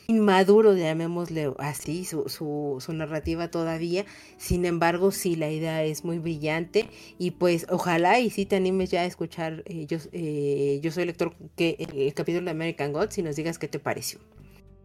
inmaduro, 0.07 0.75
llamémosle 0.75 1.53
así, 1.57 2.05
su, 2.05 2.29
su, 2.29 2.93
narrativa 2.93 3.49
todavía. 3.49 4.05
Sin 4.37 4.65
embargo, 4.65 5.11
sí, 5.11 5.35
la 5.35 5.49
idea 5.49 5.83
es 5.83 6.03
muy 6.03 6.19
brillante 6.19 6.89
y 7.17 7.31
pues 7.31 7.65
ojalá 7.69 8.19
y 8.19 8.29
si 8.29 8.45
te 8.45 8.55
animes 8.55 8.91
ya 8.91 9.01
a 9.01 9.05
escuchar, 9.05 9.63
eh, 9.65 9.85
yo, 9.87 9.97
eh, 10.11 10.79
yo 10.81 10.91
soy 10.91 11.05
lector, 11.05 11.35
que 11.55 11.77
el, 11.79 12.13
capítulo 12.13 12.45
de 12.45 12.51
American 12.51 12.93
Gods 12.93 13.17
y 13.17 13.23
nos 13.23 13.35
digas 13.35 13.59
qué 13.59 13.67
te 13.67 13.79
pareció. 13.79 14.19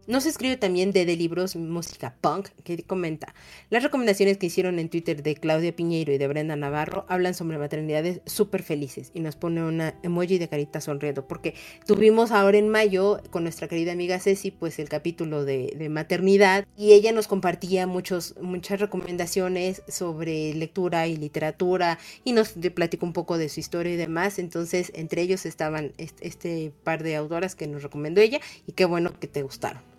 Nos 0.07 0.25
escribe 0.25 0.57
también 0.57 0.91
de, 0.91 1.05
de 1.05 1.15
libros 1.15 1.55
música 1.55 2.15
punk, 2.21 2.49
que 2.63 2.81
comenta, 2.81 3.35
las 3.69 3.83
recomendaciones 3.83 4.37
que 4.37 4.47
hicieron 4.47 4.79
en 4.79 4.89
Twitter 4.89 5.21
de 5.21 5.35
Claudia 5.35 5.75
Piñeiro 5.75 6.11
y 6.11 6.17
de 6.17 6.27
Brenda 6.27 6.55
Navarro 6.55 7.05
hablan 7.07 7.35
sobre 7.35 7.59
maternidades 7.59 8.21
súper 8.25 8.63
felices 8.63 9.11
y 9.13 9.19
nos 9.19 9.35
pone 9.35 9.63
una 9.63 9.93
emoji 10.01 10.39
de 10.39 10.47
carita 10.47 10.81
sonriendo, 10.81 11.27
porque 11.27 11.53
tuvimos 11.85 12.31
ahora 12.31 12.57
en 12.57 12.69
mayo 12.69 13.21
con 13.29 13.43
nuestra 13.43 13.67
querida 13.67 13.91
amiga 13.91 14.19
Ceci, 14.19 14.49
pues 14.49 14.79
el 14.79 14.89
capítulo 14.89 15.45
de, 15.45 15.87
maternidad 15.91 16.65
y 16.75 16.93
ella 16.93 17.11
nos 17.11 17.27
compartía 17.27 17.85
muchos, 17.85 18.33
muchas 18.41 18.79
recomendaciones 18.79 19.83
sobre 19.87 20.55
lectura 20.55 21.05
y 21.05 21.15
literatura 21.15 21.99
y 22.23 22.33
nos 22.33 22.53
platicó 22.73 23.05
un 23.05 23.13
poco 23.13 23.37
de 23.37 23.49
su 23.49 23.59
historia 23.59 23.93
y 23.93 23.97
demás, 23.97 24.39
entonces 24.39 24.91
entre 24.95 25.21
ellos 25.21 25.45
estaban 25.45 25.93
este, 25.97 26.27
este 26.27 26.71
par 26.83 27.03
de 27.03 27.15
autoras 27.15 27.55
que 27.55 27.67
nos 27.67 27.83
recomendó 27.83 28.19
ella 28.19 28.39
y 28.65 28.71
qué 28.71 28.85
bueno 28.85 29.19
que 29.19 29.27
te 29.27 29.43
gustaron. 29.43 29.91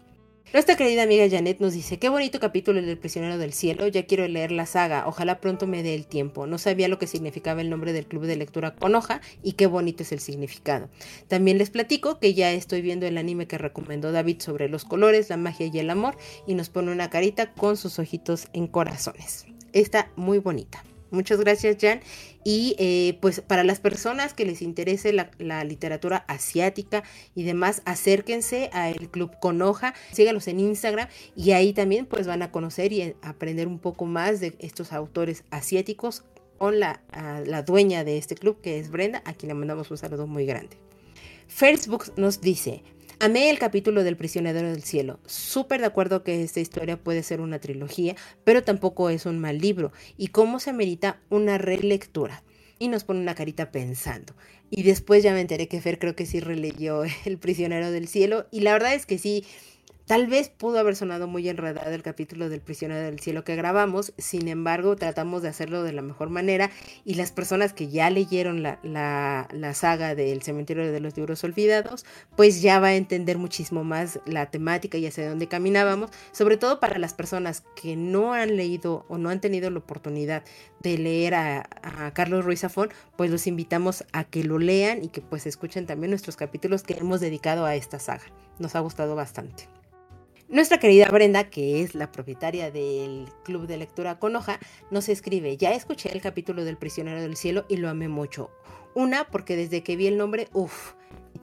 Nuestra 0.53 0.77
querida 0.77 1.05
amiga 1.05 1.27
Janet 1.31 1.61
nos 1.61 1.73
dice, 1.73 1.99
qué 1.99 2.11
bonito 2.11 2.39
capítulo 2.39 2.83
del 2.83 2.99
prisionero 2.99 3.39
del 3.39 3.55
cielo, 3.55 3.89
ya 3.89 4.05
quiero 4.05 4.29
leer 4.29 4.53
la 4.53 4.67
saga, 4.67 5.07
ojalá 5.07 5.41
pronto 5.41 5.67
me 5.67 5.83
dé 5.83 5.95
el 5.95 6.07
tiempo. 6.07 6.47
No 6.47 6.59
sabía 6.59 6.89
lo 6.89 6.99
que 6.99 7.07
significaba 7.07 7.63
el 7.63 7.71
nombre 7.71 7.95
del 7.95 8.05
club 8.05 8.27
de 8.27 8.37
lectura 8.37 8.75
con 8.75 8.95
hoja 8.95 9.23
y 9.43 9.53
qué 9.53 9.67
bonito 9.67 10.03
es 10.03 10.13
el 10.13 10.21
significado. 10.21 10.91
También 11.27 11.57
les 11.57 11.71
platico 11.71 12.19
que 12.19 12.35
ya 12.35 12.53
estoy 12.53 12.83
viendo 12.83 13.07
el 13.07 13.17
anime 13.17 13.47
que 13.47 13.57
recomendó 13.57 14.13
David 14.13 14.43
sobre 14.43 14.69
los 14.69 14.85
colores, 14.85 15.31
la 15.31 15.39
magia 15.39 15.71
y 15.73 15.79
el 15.79 15.89
amor 15.89 16.19
y 16.47 16.55
nos 16.55 16.69
pone 16.69 16.93
una 16.93 17.09
carita 17.09 17.55
con 17.55 17.79
sus 17.79 17.99
ojitos 17.99 18.49
en 18.53 18.67
corazones. 18.67 19.47
Está 19.73 20.11
muy 20.17 20.37
bonita. 20.37 20.85
Muchas 21.13 21.39
gracias, 21.39 21.77
Jan. 21.79 22.01
Y 22.43 22.75
eh, 22.79 23.19
pues 23.21 23.43
para 23.43 23.65
las 23.65 23.81
personas 23.81 24.33
que 24.33 24.47
les 24.47 24.63
interese 24.63 25.13
la, 25.13 25.65
literatura 25.65 26.25
asiática 26.27 27.05
y 27.35 27.45
demás, 27.45 27.83
acérquense 27.85 28.71
al 28.73 29.11
Club 29.11 29.31
Conoja, 29.39 29.95
sígalos 30.11 30.49
en 30.49 30.59
Instagram 30.59 31.09
y 31.37 31.53
ahí 31.53 31.73
también 31.73 32.07
pues 32.07 32.27
van 32.27 32.43
a 32.43 32.51
conocer 32.51 32.93
y 32.93 33.15
aprender 33.23 33.69
un 33.69 33.79
poco 33.79 34.07
más 34.07 34.41
de 34.41 34.57
estos 34.59 34.93
autores 34.93 35.45
asiáticos 35.51 36.25
con 36.59 36.81
la, 36.81 37.03
la 37.45 37.63
dueña 37.63 38.05
de 38.05 38.19
este 38.19 38.35
club 38.35 38.61
que 38.61 38.79
es 38.79 38.91
Brenda, 38.91 39.23
a 39.25 39.35
quien 39.35 39.49
le 39.49 39.55
mandamos 39.55 39.91
un 39.91 39.99
saludo 39.99 40.27
muy 40.27 40.47
grande. 40.47 40.79
Facebook 41.47 42.05
nos 42.17 42.41
dice, 42.41 42.83
Amé 43.25 43.51
el 43.51 43.61
capítulo 43.61 44.03
del 44.03 44.17
prisionero 44.17 44.61
del 44.63 44.83
cielo. 44.83 45.21
Súper 45.27 45.79
de 45.79 45.87
acuerdo 45.87 46.25
que 46.25 46.43
esta 46.43 46.59
historia 46.59 46.97
puede 46.97 47.23
ser 47.23 47.41
una 47.41 47.61
trilogía, 47.61 48.17
pero 48.43 48.65
tampoco 48.65 49.11
es 49.11 49.27
un 49.27 49.39
mal 49.39 49.59
libro. 49.59 49.93
Y 50.17 50.27
cómo 50.27 50.59
se 50.59 50.73
merita 50.73 51.21
una 51.31 51.57
relectura. 51.57 52.43
Y 52.81 52.89
nos 52.89 53.05
pone 53.05 53.21
una 53.21 53.37
carita 53.37 53.71
pensando. 53.71 54.35
Y 54.71 54.83
después 54.83 55.23
ya 55.23 55.35
me 55.35 55.41
enteré 55.41 55.69
que 55.69 55.81
Fer 55.81 56.01
creo 56.01 56.17
que 56.17 56.27
sí 56.27 56.41
releyó 56.41 57.05
El 57.25 57.39
prisionero 57.39 57.93
del 57.93 58.09
cielo. 58.09 58.49
Y 58.51 58.63
la 58.63 58.73
verdad 58.73 58.93
es 58.93 59.07
que 59.07 59.19
sí, 59.19 59.45
Tal 60.07 60.27
vez 60.27 60.49
pudo 60.49 60.81
haber 60.81 60.97
sonado 60.97 61.29
muy 61.29 61.49
enredado 61.49 61.91
el 61.91 62.03
capítulo 62.03 62.49
del 62.49 62.61
prisionero 62.61 63.01
del 63.03 63.21
cielo 63.21 63.45
que 63.45 63.55
grabamos, 63.55 64.13
sin 64.19 64.49
embargo 64.49 64.97
tratamos 64.97 65.43
de 65.43 65.49
hacerlo 65.49 65.85
de 65.85 65.93
la 65.93 66.03
mejor 66.03 66.29
manera 66.29 66.71
y 67.05 67.15
las 67.15 67.31
personas 67.31 67.73
que 67.73 67.89
ya 67.89 68.11
leyeron 68.11 68.65
la, 68.65 68.81
la, 68.83 69.75
saga 69.75 70.17
del 70.17 70.43
cementerio 70.43 70.91
de 70.91 71.01
los 71.01 71.17
libros 71.17 71.45
olvidados, 71.45 72.05
pues 72.37 72.63
ya 72.63 72.81
va 72.81 72.89
a 72.89 72.95
entender 72.97 73.39
muchísimo 73.39 73.85
más 73.85 74.19
la 74.27 74.51
temática 74.51 74.99
y 74.99 75.07
hacia 75.07 75.29
dónde 75.29 75.47
caminábamos, 75.47 76.11
sobre 76.33 76.57
todo 76.57 76.81
para 76.81 76.99
las 76.99 77.15
personas 77.15 77.63
que 77.81 77.95
no 77.95 78.35
han 78.35 78.57
leído 78.57 79.07
o 79.09 79.19
no 79.19 79.31
han 79.31 79.41
tenido 79.41 79.71
la 79.71 79.79
oportunidad 79.79 80.43
de 80.81 80.99
leer 80.99 81.35
a, 81.35 81.69
a 81.83 82.13
Carlos 82.13 82.45
Ruiz 82.45 82.61
Zafón, 82.61 82.91
pues 83.17 83.31
los 83.31 83.47
invitamos 83.47 84.05
a 84.13 84.25
que 84.25 84.43
lo 84.43 84.59
lean 84.59 85.05
y 85.05 85.09
que 85.09 85.21
pues 85.21 85.47
escuchen 85.47 85.87
también 85.87 86.11
nuestros 86.11 86.37
capítulos 86.37 86.83
que 86.83 86.95
hemos 86.95 87.21
dedicado 87.21 87.65
a 87.65 87.77
esta 87.77 88.01
saga. 88.01 88.25
Nos 88.59 88.75
ha 88.75 88.81
gustado 88.81 89.15
bastante. 89.15 89.82
Nuestra 90.53 90.77
querida 90.77 91.09
Brenda, 91.09 91.49
que 91.49 91.81
es 91.81 91.95
la 91.95 92.13
propietaria 92.13 92.71
del 92.71 93.27
Club 93.43 93.67
de 93.67 93.79
Lectura 93.79 94.19
con 94.19 94.37
hoja, 94.37 94.59
nos 94.91 95.09
escribe, 95.09 95.57
ya 95.57 95.73
escuché 95.73 96.13
el 96.13 96.21
capítulo 96.21 96.63
del 96.63 96.77
Prisionero 96.77 97.23
del 97.23 97.39
Cielo 97.39 97.65
y 97.71 97.79
lo 97.79 97.89
amé 97.89 98.09
mucho. 98.09 98.51
Una, 98.95 99.25
porque 99.25 99.57
desde 99.57 99.83
que 99.83 99.97
vi 99.97 100.09
el 100.09 100.19
nombre, 100.19 100.49
uff, 100.53 100.93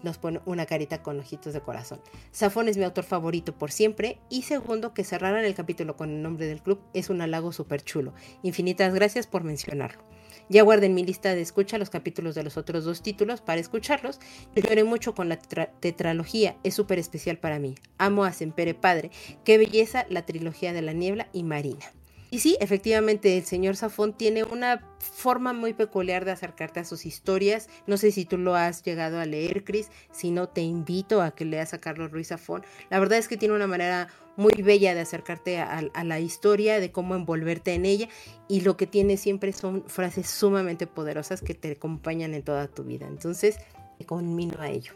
nos 0.03 0.19
pone 0.19 0.41
una 0.45 0.67
carita 0.67 1.01
con 1.01 1.19
ojitos 1.19 1.55
de 1.55 1.61
corazón. 1.61 1.99
Safón 2.29 2.69
es 2.69 2.77
mi 2.77 2.83
autor 2.83 3.03
favorito 3.03 3.57
por 3.57 3.71
siempre. 3.71 4.19
Y 4.29 4.43
segundo, 4.43 4.93
que 4.93 5.03
cerraran 5.03 5.43
el 5.43 5.55
capítulo 5.55 5.97
con 5.97 6.11
el 6.11 6.21
nombre 6.21 6.45
del 6.45 6.61
club 6.61 6.79
es 6.93 7.09
un 7.09 7.21
halago 7.21 7.51
súper 7.51 7.81
chulo. 7.81 8.13
Infinitas 8.43 8.93
gracias 8.93 9.25
por 9.25 9.43
mencionarlo. 9.43 10.03
Ya 10.49 10.63
guardé 10.63 10.89
mi 10.89 11.05
lista 11.05 11.35
de 11.35 11.41
escucha 11.41 11.77
los 11.77 11.91
capítulos 11.91 12.33
de 12.33 12.43
los 12.43 12.57
otros 12.57 12.83
dos 12.83 13.03
títulos 13.03 13.39
para 13.39 13.61
escucharlos. 13.61 14.19
Lloré 14.55 14.83
mucho 14.83 15.13
con 15.13 15.29
la 15.29 15.37
tetralogía, 15.37 16.57
es 16.63 16.73
súper 16.73 16.97
especial 16.97 17.37
para 17.37 17.59
mí. 17.59 17.75
Amo 17.99 18.23
a 18.23 18.33
Sempere 18.33 18.73
Padre. 18.73 19.11
Qué 19.43 19.59
belleza 19.59 20.07
la 20.09 20.25
trilogía 20.25 20.73
de 20.73 20.81
la 20.81 20.93
niebla 20.93 21.27
y 21.33 21.43
Marina. 21.43 21.85
Y 22.31 22.39
sí, 22.39 22.57
efectivamente, 22.59 23.37
el 23.37 23.43
señor 23.43 23.75
Safón 23.75 24.13
tiene 24.13 24.43
una 24.43 24.83
forma 24.99 25.51
muy 25.51 25.73
peculiar 25.73 26.25
de 26.25 26.31
acercarte 26.31 26.79
a 26.79 26.85
sus 26.85 27.05
historias. 27.05 27.69
No 27.87 27.97
sé 27.97 28.11
si 28.11 28.25
tú 28.25 28.37
lo 28.37 28.55
has 28.55 28.83
llegado 28.83 29.19
a 29.19 29.25
leer, 29.25 29.63
Chris. 29.63 29.89
Si 30.11 30.29
no, 30.29 30.47
te 30.47 30.61
invito 30.61 31.23
a 31.23 31.31
que 31.31 31.45
leas 31.45 31.73
a 31.73 31.81
Carlos 31.81 32.11
Ruiz 32.11 32.27
Zafón. 32.27 32.63
La 32.91 32.99
verdad 32.99 33.17
es 33.17 33.27
que 33.27 33.37
tiene 33.37 33.55
una 33.55 33.65
manera 33.65 34.09
muy 34.35 34.61
bella 34.61 34.93
de 34.93 35.01
acercarte 35.01 35.59
a, 35.59 36.03
la 36.03 36.19
historia, 36.19 36.79
de 36.79 36.91
cómo 36.91 37.15
envolverte 37.15 37.73
en 37.73 37.85
ella. 37.85 38.07
Y 38.47 38.61
lo 38.61 38.77
que 38.77 38.85
tiene 38.85 39.17
siempre 39.17 39.51
son 39.51 39.83
frases 39.87 40.29
sumamente 40.29 40.85
poderosas 40.85 41.41
que 41.41 41.55
te 41.55 41.71
acompañan 41.71 42.35
en 42.35 42.43
toda 42.43 42.67
tu 42.67 42.83
vida. 42.83 43.07
Entonces, 43.07 43.57
te 43.97 44.05
conmino 44.05 44.61
a 44.61 44.69
ello. 44.69 44.93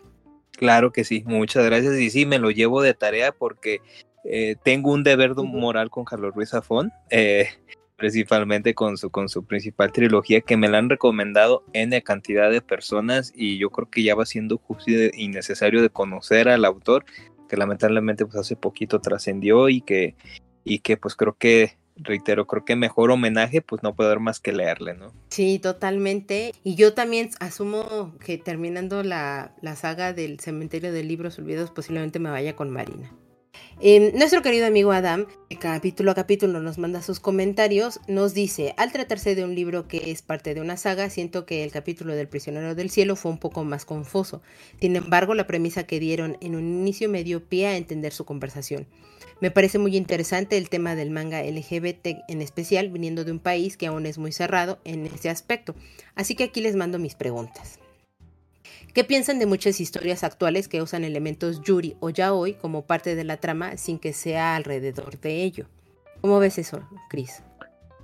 Claro 0.52 0.92
que 0.92 1.04
sí, 1.04 1.24
muchas 1.26 1.66
gracias. 1.66 1.96
Y 1.96 2.12
sí, 2.12 2.28
me 2.28 2.38
lo 2.38 2.52
llevo 2.52 2.84
de 2.84 2.94
tarea 2.94 3.32
porque 3.32 3.82
eh, 4.24 4.56
tengo 4.64 4.92
un 4.92 5.04
deber 5.04 5.36
moral 5.36 5.90
con 5.90 6.06
Carlos 6.06 6.34
Ruiz 6.34 6.50
Zafón, 6.50 6.92
eh, 7.10 7.48
principalmente 7.98 8.74
con 8.74 8.98
su, 8.98 9.10
con 9.10 9.30
su 9.30 9.46
principal 9.46 9.92
trilogía, 9.92 10.42
que 10.42 10.58
me 10.58 10.70
la 10.70 10.78
han 10.78 10.90
recomendado 10.90 11.64
N 11.74 12.02
cantidad 12.04 12.50
de 12.52 12.62
personas 12.62 13.32
y 13.36 13.58
yo 13.58 13.70
creo 13.70 13.90
que 13.90 14.04
ya 14.04 14.16
va 14.16 14.26
siendo 14.26 14.58
justo 14.58 14.92
y 14.92 15.28
necesario 15.28 15.82
de 15.82 15.90
conocer 15.90 16.50
al 16.50 16.66
autor, 16.66 17.06
que 17.48 17.58
lamentablemente 17.58 18.26
pues 18.26 18.38
hace 18.38 18.56
poquito 18.56 19.00
trascendió 19.00 19.70
y 19.70 19.82
que, 19.82 20.16
y 20.64 20.80
que 20.80 20.98
pues 20.98 21.16
creo 21.16 21.36
que 21.38 21.78
reitero, 21.96 22.48
creo 22.48 22.66
que 22.66 22.76
mejor 22.76 23.12
homenaje, 23.12 23.62
pues 23.62 23.84
no 23.84 23.96
puedo 23.96 24.10
dar 24.10 24.20
más 24.20 24.40
que 24.40 24.52
leerle, 24.52 24.96
¿no? 24.96 25.14
Sí, 25.30 25.60
totalmente. 25.60 26.54
Y 26.64 26.76
yo 26.76 26.94
también 26.94 27.30
asumo 27.40 28.18
que 28.24 28.38
terminando 28.38 29.04
la, 29.04 29.54
la 29.62 29.76
saga 29.76 30.14
del 30.14 30.40
cementerio 30.40 30.92
de 30.92 31.04
libros 31.04 31.38
olvidados, 31.38 31.72
posiblemente 31.72 32.20
me 32.20 32.32
vaya 32.32 32.56
con 32.56 32.70
Marina. 32.70 33.12
Em, 33.82 34.16
nuestro 34.16 34.42
querido 34.42 34.66
amigo 34.66 34.92
Adam, 34.92 35.26
capítulo 35.60 36.12
a 36.12 36.16
capítulo 36.16 36.62
nos 36.62 36.78
manda 36.78 37.02
sus 37.02 37.20
comentarios, 37.20 38.00
nos 38.08 38.34
dice, 38.34 38.74
al 38.78 38.92
tratarse 38.92 39.36
de 39.36 39.44
un 39.44 39.56
libro 39.56 39.88
que 39.88 40.12
es 40.12 40.22
parte 40.22 40.54
de 40.54 40.62
una 40.62 40.78
saga, 40.78 41.10
siento 41.10 41.46
que 41.46 41.64
el 41.64 41.72
capítulo 41.72 42.16
del 42.16 42.28
prisionero 42.28 42.76
del 42.76 42.90
cielo 42.90 43.16
fue 43.16 43.32
un 43.32 43.40
poco 43.40 43.64
más 43.64 43.84
confuso. 43.84 44.42
Sin 44.80 44.96
embargo, 44.96 45.34
la 45.34 45.48
premisa 45.48 45.84
que 45.84 46.00
dieron 46.00 46.38
en 46.40 46.56
un 46.56 46.66
inicio 46.66 47.10
me 47.10 47.24
dio 47.24 47.44
pie 47.44 47.68
a 47.68 47.78
entender 47.78 48.14
su 48.14 48.26
conversación. 48.26 48.88
Me 49.42 49.52
parece 49.52 49.80
muy 49.80 49.98
interesante 49.98 50.58
el 50.58 50.70
tema 50.70 50.96
del 50.96 51.10
manga 51.10 51.44
LGBT 51.44 52.08
en 52.30 52.42
especial, 52.42 52.90
viniendo 52.90 53.26
de 53.26 53.32
un 53.32 53.40
país 53.40 53.76
que 53.76 53.88
aún 53.88 54.06
es 54.06 54.18
muy 54.18 54.32
cerrado 54.32 54.80
en 54.86 55.08
ese 55.08 55.30
aspecto. 55.30 55.76
Así 56.16 56.36
que 56.36 56.46
aquí 56.46 56.62
les 56.62 56.76
mando 56.76 57.00
mis 57.00 57.16
preguntas. 57.16 57.80
¿Qué 58.94 59.04
piensan 59.04 59.40
de 59.40 59.48
muchas 59.48 59.82
historias 59.82 60.24
actuales 60.24 60.68
que 60.68 60.84
usan 60.84 61.04
elementos 61.04 61.62
yuri 61.62 61.98
o 62.00 62.12
yaoi 62.12 62.54
como 62.54 62.86
parte 62.86 63.16
de 63.16 63.24
la 63.24 63.38
trama 63.38 63.76
sin 63.76 63.98
que 63.98 64.14
sea 64.14 64.56
alrededor 64.56 65.20
de 65.20 65.42
ello? 65.42 65.66
¿Cómo 66.22 66.38
ves 66.38 66.60
eso, 66.60 66.88
Chris? 67.10 67.42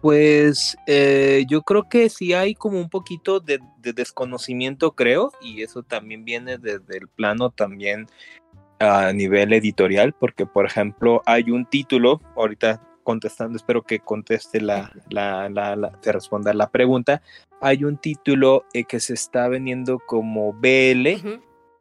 Pues 0.02 0.76
eh, 0.88 1.46
yo 1.48 1.62
creo 1.62 1.88
que 1.88 2.10
sí 2.10 2.34
hay 2.34 2.56
como 2.56 2.80
un 2.80 2.90
poquito 2.90 3.40
de, 3.40 3.60
desconocimiento, 3.84 4.96
creo, 4.96 5.32
y 5.42 5.62
eso 5.62 5.84
también 5.84 6.26
viene 6.26 6.58
desde 6.58 6.98
el 6.98 7.08
plano 7.08 7.52
también 7.52 8.08
a 8.80 9.14
nivel 9.14 9.54
editorial, 9.54 10.14
porque 10.14 10.48
por 10.48 10.66
ejemplo 10.66 11.22
hay 11.28 11.52
un 11.52 11.68
título, 11.68 12.20
ahorita 12.36 12.82
contestando, 13.10 13.58
espero 13.58 13.82
que 13.82 14.02
conteste 14.02 14.62
la, 14.62 14.92
la, 15.10 15.50
la, 15.50 15.92
te 16.00 16.12
responda 16.12 16.54
la 16.54 16.70
pregunta. 16.70 17.24
Hay 17.60 17.84
un 17.84 17.98
título 17.98 18.66
eh, 18.72 18.84
que 18.84 19.00
se 19.00 19.16
está 19.16 19.48
vendiendo 19.48 19.98
como 19.98 20.54
BL, 20.54 21.08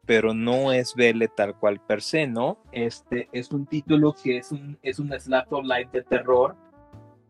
pero 0.07 0.33
no 0.33 0.73
es 0.73 0.95
BL 0.95 1.23
tal 1.37 1.53
cual 1.53 1.79
per 1.81 2.01
se, 2.01 2.25
¿no? 2.25 2.57
Este 2.71 3.29
es 3.31 3.51
un 3.51 3.67
título 3.67 4.15
que 4.23 4.37
es 4.37 4.51
un, 4.51 4.79
es 4.81 4.97
un 4.97 5.13
slap 5.19 5.53
of 5.53 5.65
life 5.65 5.89
de 5.93 6.01
terror 6.01 6.55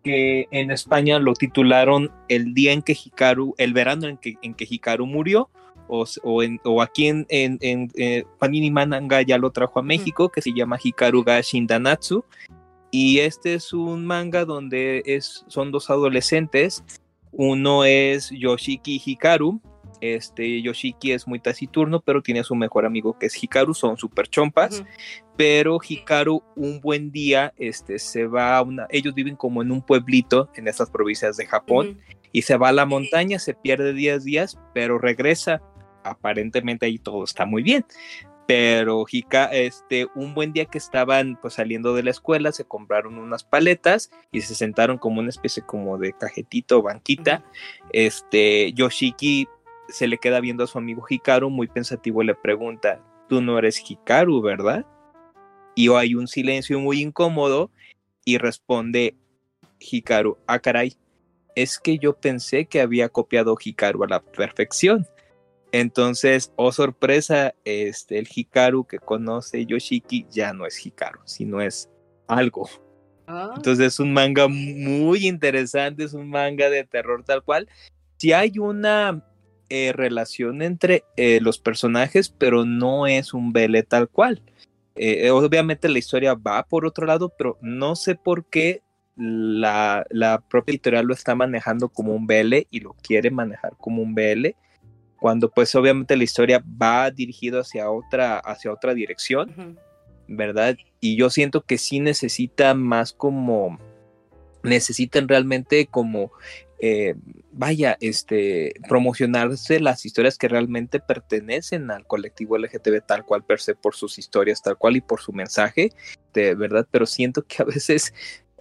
que 0.01 0.47
en 0.51 0.71
España 0.71 1.19
lo 1.19 1.33
titularon 1.33 2.09
El 2.29 2.53
día 2.53 2.71
en 2.71 2.81
que 2.81 2.93
Hikaru, 2.93 3.53
el 3.57 3.73
verano 3.73 4.07
en 4.07 4.15
que, 4.15 4.35
en 4.41 4.53
que 4.53 4.65
Hikaru 4.69 5.07
murió, 5.07 5.49
o, 5.89 6.05
o, 6.23 6.41
en, 6.41 6.61
o 6.63 6.81
aquí 6.81 7.07
en, 7.07 7.25
en, 7.27 7.57
en 7.59 7.91
eh, 7.95 8.23
Panini 8.37 8.71
Mananga 8.71 9.21
ya 9.23 9.37
lo 9.37 9.51
trajo 9.51 9.79
a 9.79 9.83
México, 9.83 10.29
que 10.29 10.41
se 10.41 10.53
llama 10.53 10.79
Hikaru 10.81 11.21
ga 11.21 11.41
Shindanatsu, 11.41 12.23
y 12.91 13.19
este 13.19 13.55
es 13.55 13.73
un 13.73 14.05
manga 14.05 14.45
donde 14.45 15.03
es, 15.05 15.45
son 15.47 15.71
dos 15.71 15.89
adolescentes. 15.89 16.83
Uno 17.31 17.85
es 17.85 18.31
Yoshiki 18.31 19.01
Hikaru 19.05 19.61
este 20.01 20.61
Yoshiki 20.61 21.11
es 21.11 21.27
muy 21.27 21.39
taciturno, 21.39 22.01
pero 22.01 22.21
tiene 22.21 22.41
a 22.41 22.43
su 22.43 22.55
mejor 22.55 22.85
amigo 22.85 23.17
que 23.17 23.25
es 23.25 23.43
Hikaru, 23.43 23.73
son 23.73 23.97
super 23.97 24.27
chompas. 24.27 24.83
Pero 25.35 25.79
Hikaru 25.87 26.43
un 26.55 26.79
buen 26.81 27.11
día 27.11 27.53
este, 27.57 27.99
se 27.99 28.25
va 28.25 28.57
a 28.57 28.61
una, 28.61 28.87
ellos 28.89 29.13
viven 29.13 29.35
como 29.35 29.61
en 29.61 29.71
un 29.71 29.81
pueblito 29.81 30.49
en 30.55 30.67
estas 30.67 30.89
provincias 30.89 31.37
de 31.37 31.45
Japón 31.45 31.99
y 32.31 32.43
se 32.43 32.57
va 32.57 32.69
a 32.69 32.73
la 32.73 32.85
montaña, 32.85 33.39
se 33.39 33.53
pierde 33.53 33.93
10 33.93 34.23
días, 34.23 34.59
pero 34.73 34.97
regresa. 34.97 35.61
Aparentemente 36.01 36.85
ahí 36.85 36.97
todo 36.97 37.25
está 37.25 37.45
muy 37.45 37.61
bien. 37.61 37.85
Pero 38.49 39.05
Hika, 39.07 39.45
este, 39.45 40.07
un 40.15 40.33
buen 40.33 40.53
día 40.53 40.65
que 40.65 40.79
estaban 40.79 41.37
pues 41.39 41.53
saliendo 41.53 41.93
de 41.93 42.01
la 42.01 42.09
escuela, 42.09 42.51
se 42.51 42.65
compraron 42.65 43.19
unas 43.19 43.43
paletas 43.43 44.09
y 44.31 44.41
se 44.41 44.55
sentaron 44.55 44.97
como 44.97 45.19
una 45.19 45.29
especie 45.29 45.61
como 45.61 45.99
de 45.99 46.13
cajetito 46.13 46.79
o 46.79 46.81
banquita. 46.81 47.43
Este, 47.93 48.73
Yoshiki 48.73 49.47
se 49.89 50.07
le 50.07 50.17
queda 50.17 50.39
viendo 50.39 50.63
a 50.63 50.67
su 50.67 50.79
amigo 50.79 51.05
Hikaru, 51.07 51.51
muy 51.51 51.67
pensativo, 51.67 52.23
le 52.23 52.33
pregunta, 52.33 52.99
tú 53.27 53.39
no 53.39 53.59
eres 53.59 53.83
Hikaru, 53.87 54.41
¿verdad? 54.41 54.83
Y 55.75 55.93
hay 55.93 56.15
un 56.15 56.27
silencio 56.27 56.79
muy 56.79 57.01
incómodo 57.03 57.69
y 58.25 58.39
responde 58.39 59.13
Hikaru, 59.79 60.39
ah 60.47 60.57
caray, 60.57 60.97
es 61.53 61.77
que 61.77 61.99
yo 61.99 62.15
pensé 62.19 62.65
que 62.65 62.81
había 62.81 63.09
copiado 63.09 63.55
Hikaru 63.63 64.05
a 64.05 64.07
la 64.07 64.21
perfección. 64.21 65.05
Entonces, 65.71 66.51
oh 66.55 66.71
sorpresa, 66.71 67.53
este, 67.63 68.17
el 68.17 68.27
Hikaru 68.33 68.85
que 68.85 68.99
conoce 68.99 69.65
Yoshiki 69.65 70.25
ya 70.29 70.53
no 70.53 70.65
es 70.65 70.83
Hikaru, 70.83 71.19
sino 71.25 71.61
es 71.61 71.89
algo. 72.27 72.69
Ah. 73.27 73.53
Entonces 73.55 73.85
es 73.85 73.99
un 73.99 74.11
manga 74.11 74.47
muy 74.47 75.27
interesante, 75.27 76.03
es 76.03 76.13
un 76.13 76.29
manga 76.29 76.69
de 76.69 76.83
terror 76.85 77.23
tal 77.23 77.43
cual. 77.43 77.67
Si 78.17 78.33
hay 78.33 78.57
una 78.57 79.23
eh, 79.69 79.93
relación 79.93 80.63
entre 80.63 81.03
eh, 81.15 81.39
los 81.41 81.59
personajes, 81.59 82.29
pero 82.29 82.65
no 82.65 83.05
es 83.05 83.33
un 83.35 83.53
BL 83.53 83.77
tal 83.87 84.09
cual. 84.09 84.41
Eh, 84.95 85.29
obviamente 85.29 85.87
la 85.87 85.99
historia 85.99 86.33
va 86.33 86.63
por 86.63 86.85
otro 86.85 87.05
lado, 87.05 87.31
pero 87.37 87.57
no 87.61 87.95
sé 87.95 88.15
por 88.15 88.45
qué 88.45 88.81
la, 89.15 90.05
la, 90.09 90.41
propia 90.41 90.71
editorial 90.71 91.05
lo 91.05 91.13
está 91.13 91.35
manejando 91.35 91.89
como 91.89 92.13
un 92.15 92.25
BL 92.25 92.67
y 92.69 92.79
lo 92.79 92.95
quiere 93.01 93.29
manejar 93.29 93.73
como 93.77 94.01
un 94.01 94.15
BL, 94.15 94.55
cuando 95.19 95.49
pues 95.49 95.75
obviamente 95.75 96.15
la 96.15 96.23
historia 96.23 96.63
va 96.81 97.11
dirigida 97.11 97.61
hacia 97.61 97.89
otra, 97.89 98.39
hacia 98.39 98.71
otra 98.71 98.93
dirección, 98.93 99.79
¿verdad? 100.27 100.77
Y 100.99 101.15
yo 101.17 101.29
siento 101.29 101.61
que 101.61 101.77
sí 101.77 101.99
necesita 101.99 102.73
más 102.73 103.13
como 103.13 103.79
necesitan 104.63 105.27
realmente 105.27 105.87
como 105.87 106.31
eh, 106.81 107.15
vaya, 107.51 107.97
este, 107.99 108.73
promocionarse 108.87 109.81
las 109.81 110.05
historias 110.05 110.37
que 110.37 110.47
realmente 110.47 111.01
pertenecen 111.01 111.91
al 111.91 112.05
colectivo 112.05 112.57
LGTB 112.57 113.05
tal 113.05 113.25
cual 113.25 113.43
per 113.43 113.59
se 113.59 113.75
por 113.75 113.95
sus 113.95 114.17
historias 114.17 114.61
tal 114.61 114.77
cual 114.77 114.95
y 114.95 115.01
por 115.01 115.19
su 115.19 115.33
mensaje, 115.33 115.91
de 116.33 116.55
verdad, 116.55 116.87
pero 116.89 117.05
siento 117.05 117.43
que 117.43 117.61
a 117.61 117.65
veces 117.65 118.13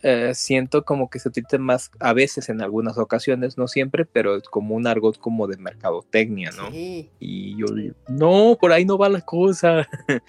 eh, 0.02 0.32
siento 0.34 0.84
como 0.84 1.10
que 1.10 1.18
se 1.18 1.28
utiliza 1.28 1.58
más 1.58 1.90
a 2.00 2.12
veces 2.12 2.48
en 2.48 2.62
algunas 2.62 2.98
ocasiones, 2.98 3.58
no 3.58 3.68
siempre, 3.68 4.04
pero 4.04 4.40
como 4.50 4.74
un 4.74 4.86
argot 4.86 5.18
como 5.18 5.46
de 5.46 5.56
mercadotecnia, 5.56 6.50
¿no? 6.52 6.68
Y 6.72 7.56
yo 7.56 7.66
digo, 7.74 7.94
no, 8.08 8.56
por 8.60 8.72
ahí 8.72 8.84
no 8.84 8.98
va 8.98 9.08
la 9.08 9.20
cosa. 9.20 9.88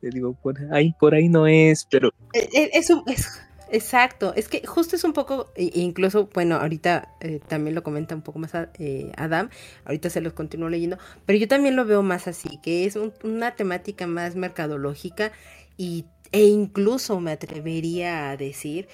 Le 0.00 0.10
digo, 0.10 0.32
por 0.32 0.56
ahí, 0.72 0.94
por 0.98 1.14
ahí 1.14 1.28
no 1.28 1.46
es, 1.46 1.86
pero... 1.90 2.10
Eh, 2.32 2.70
eso 2.72 3.04
es 3.06 3.42
Exacto, 3.72 4.32
es 4.34 4.48
que 4.48 4.66
justo 4.66 4.96
es 4.96 5.04
un 5.04 5.12
poco, 5.12 5.52
incluso, 5.56 6.28
bueno, 6.34 6.56
ahorita 6.56 7.14
eh, 7.20 7.40
también 7.46 7.76
lo 7.76 7.84
comenta 7.84 8.16
un 8.16 8.22
poco 8.22 8.40
más 8.40 8.52
eh, 8.78 9.12
Adam, 9.16 9.48
ahorita 9.84 10.10
se 10.10 10.20
los 10.20 10.32
continúo 10.32 10.68
leyendo, 10.68 10.98
pero 11.24 11.38
yo 11.38 11.46
también 11.46 11.76
lo 11.76 11.84
veo 11.84 12.02
más 12.02 12.26
así, 12.26 12.58
que 12.62 12.84
es 12.84 12.98
una 13.22 13.54
temática 13.54 14.08
más 14.08 14.34
mercadológica 14.34 15.30
y, 15.76 16.06
e 16.32 16.44
incluso 16.44 17.20
me 17.20 17.32
atrevería 17.32 18.30
a 18.30 18.36
decir 18.36 18.88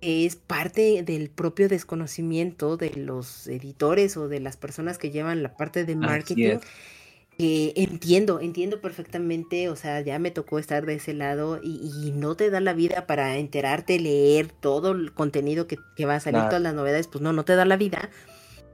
que 0.00 0.26
es 0.26 0.36
parte 0.36 1.02
del 1.02 1.28
propio 1.28 1.68
desconocimiento 1.68 2.76
de 2.76 2.90
los 2.94 3.48
editores 3.48 4.16
o 4.16 4.28
de 4.28 4.40
las 4.40 4.56
personas 4.56 4.96
que 4.98 5.10
llevan 5.10 5.42
la 5.42 5.56
parte 5.56 5.84
de 5.84 5.96
marketing 5.96 6.58
entiendo, 7.38 8.40
entiendo 8.40 8.80
perfectamente, 8.80 9.68
o 9.68 9.76
sea, 9.76 10.00
ya 10.00 10.18
me 10.18 10.32
tocó 10.32 10.58
estar 10.58 10.86
de 10.86 10.94
ese 10.94 11.14
lado 11.14 11.60
y, 11.62 12.12
no 12.12 12.34
te 12.34 12.50
da 12.50 12.60
la 12.60 12.72
vida 12.72 13.06
para 13.06 13.36
enterarte, 13.36 14.00
leer 14.00 14.48
todo 14.48 14.90
el 14.90 15.12
contenido 15.12 15.68
que, 15.68 15.78
va 16.04 16.16
a 16.16 16.20
salir, 16.20 16.42
todas 16.42 16.62
las 16.62 16.74
novedades, 16.74 17.06
pues 17.06 17.22
no, 17.22 17.32
no 17.32 17.44
te 17.44 17.54
da 17.54 17.64
la 17.64 17.76
vida. 17.76 18.10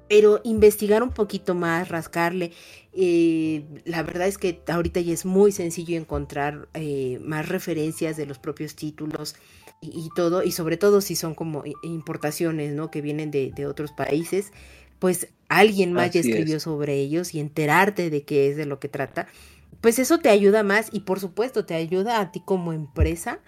Pero 0.08 0.40
investigar 0.44 1.02
un 1.02 1.10
poquito 1.10 1.54
más, 1.54 1.88
rascarle, 1.88 2.52
eh, 2.92 3.64
la 3.84 4.02
verdad 4.02 4.28
es 4.28 4.38
que 4.38 4.60
ahorita 4.68 5.00
ya 5.00 5.12
es 5.12 5.24
muy 5.24 5.50
sencillo 5.50 5.96
encontrar 5.96 6.68
eh, 6.74 7.18
más 7.22 7.48
referencias 7.48 8.16
de 8.16 8.26
los 8.26 8.38
propios 8.38 8.76
títulos 8.76 9.34
y, 9.80 10.08
todo, 10.14 10.42
y 10.42 10.52
sobre 10.52 10.76
todo 10.76 11.00
si 11.00 11.16
son 11.16 11.34
como 11.34 11.64
importaciones, 11.82 12.74
¿no? 12.74 12.90
Que 12.90 13.00
vienen 13.00 13.30
de, 13.30 13.52
de 13.54 13.66
otros 13.66 13.92
países 13.92 14.52
pues 15.04 15.28
alguien 15.50 15.92
más 15.92 16.12
ya 16.12 16.20
escribió 16.20 16.58
sobre 16.60 16.94
ellos 16.94 17.34
y 17.34 17.40
enterarte 17.40 18.08
de 18.08 18.22
qué 18.22 18.48
es 18.48 18.56
de 18.56 18.64
lo 18.64 18.80
que 18.80 18.88
trata, 18.88 19.26
pues 19.80 19.98
eso 19.98 20.18
te 20.18 20.30
ayuda 20.30 20.62
más 20.62 20.88
y 20.92 21.00
por 21.00 21.20
supuesto 21.20 21.66
te 21.66 21.74
ayuda 21.74 22.20
a 22.20 22.32
ti 22.32 22.40
como 22.42 22.72
empresa 22.72 23.40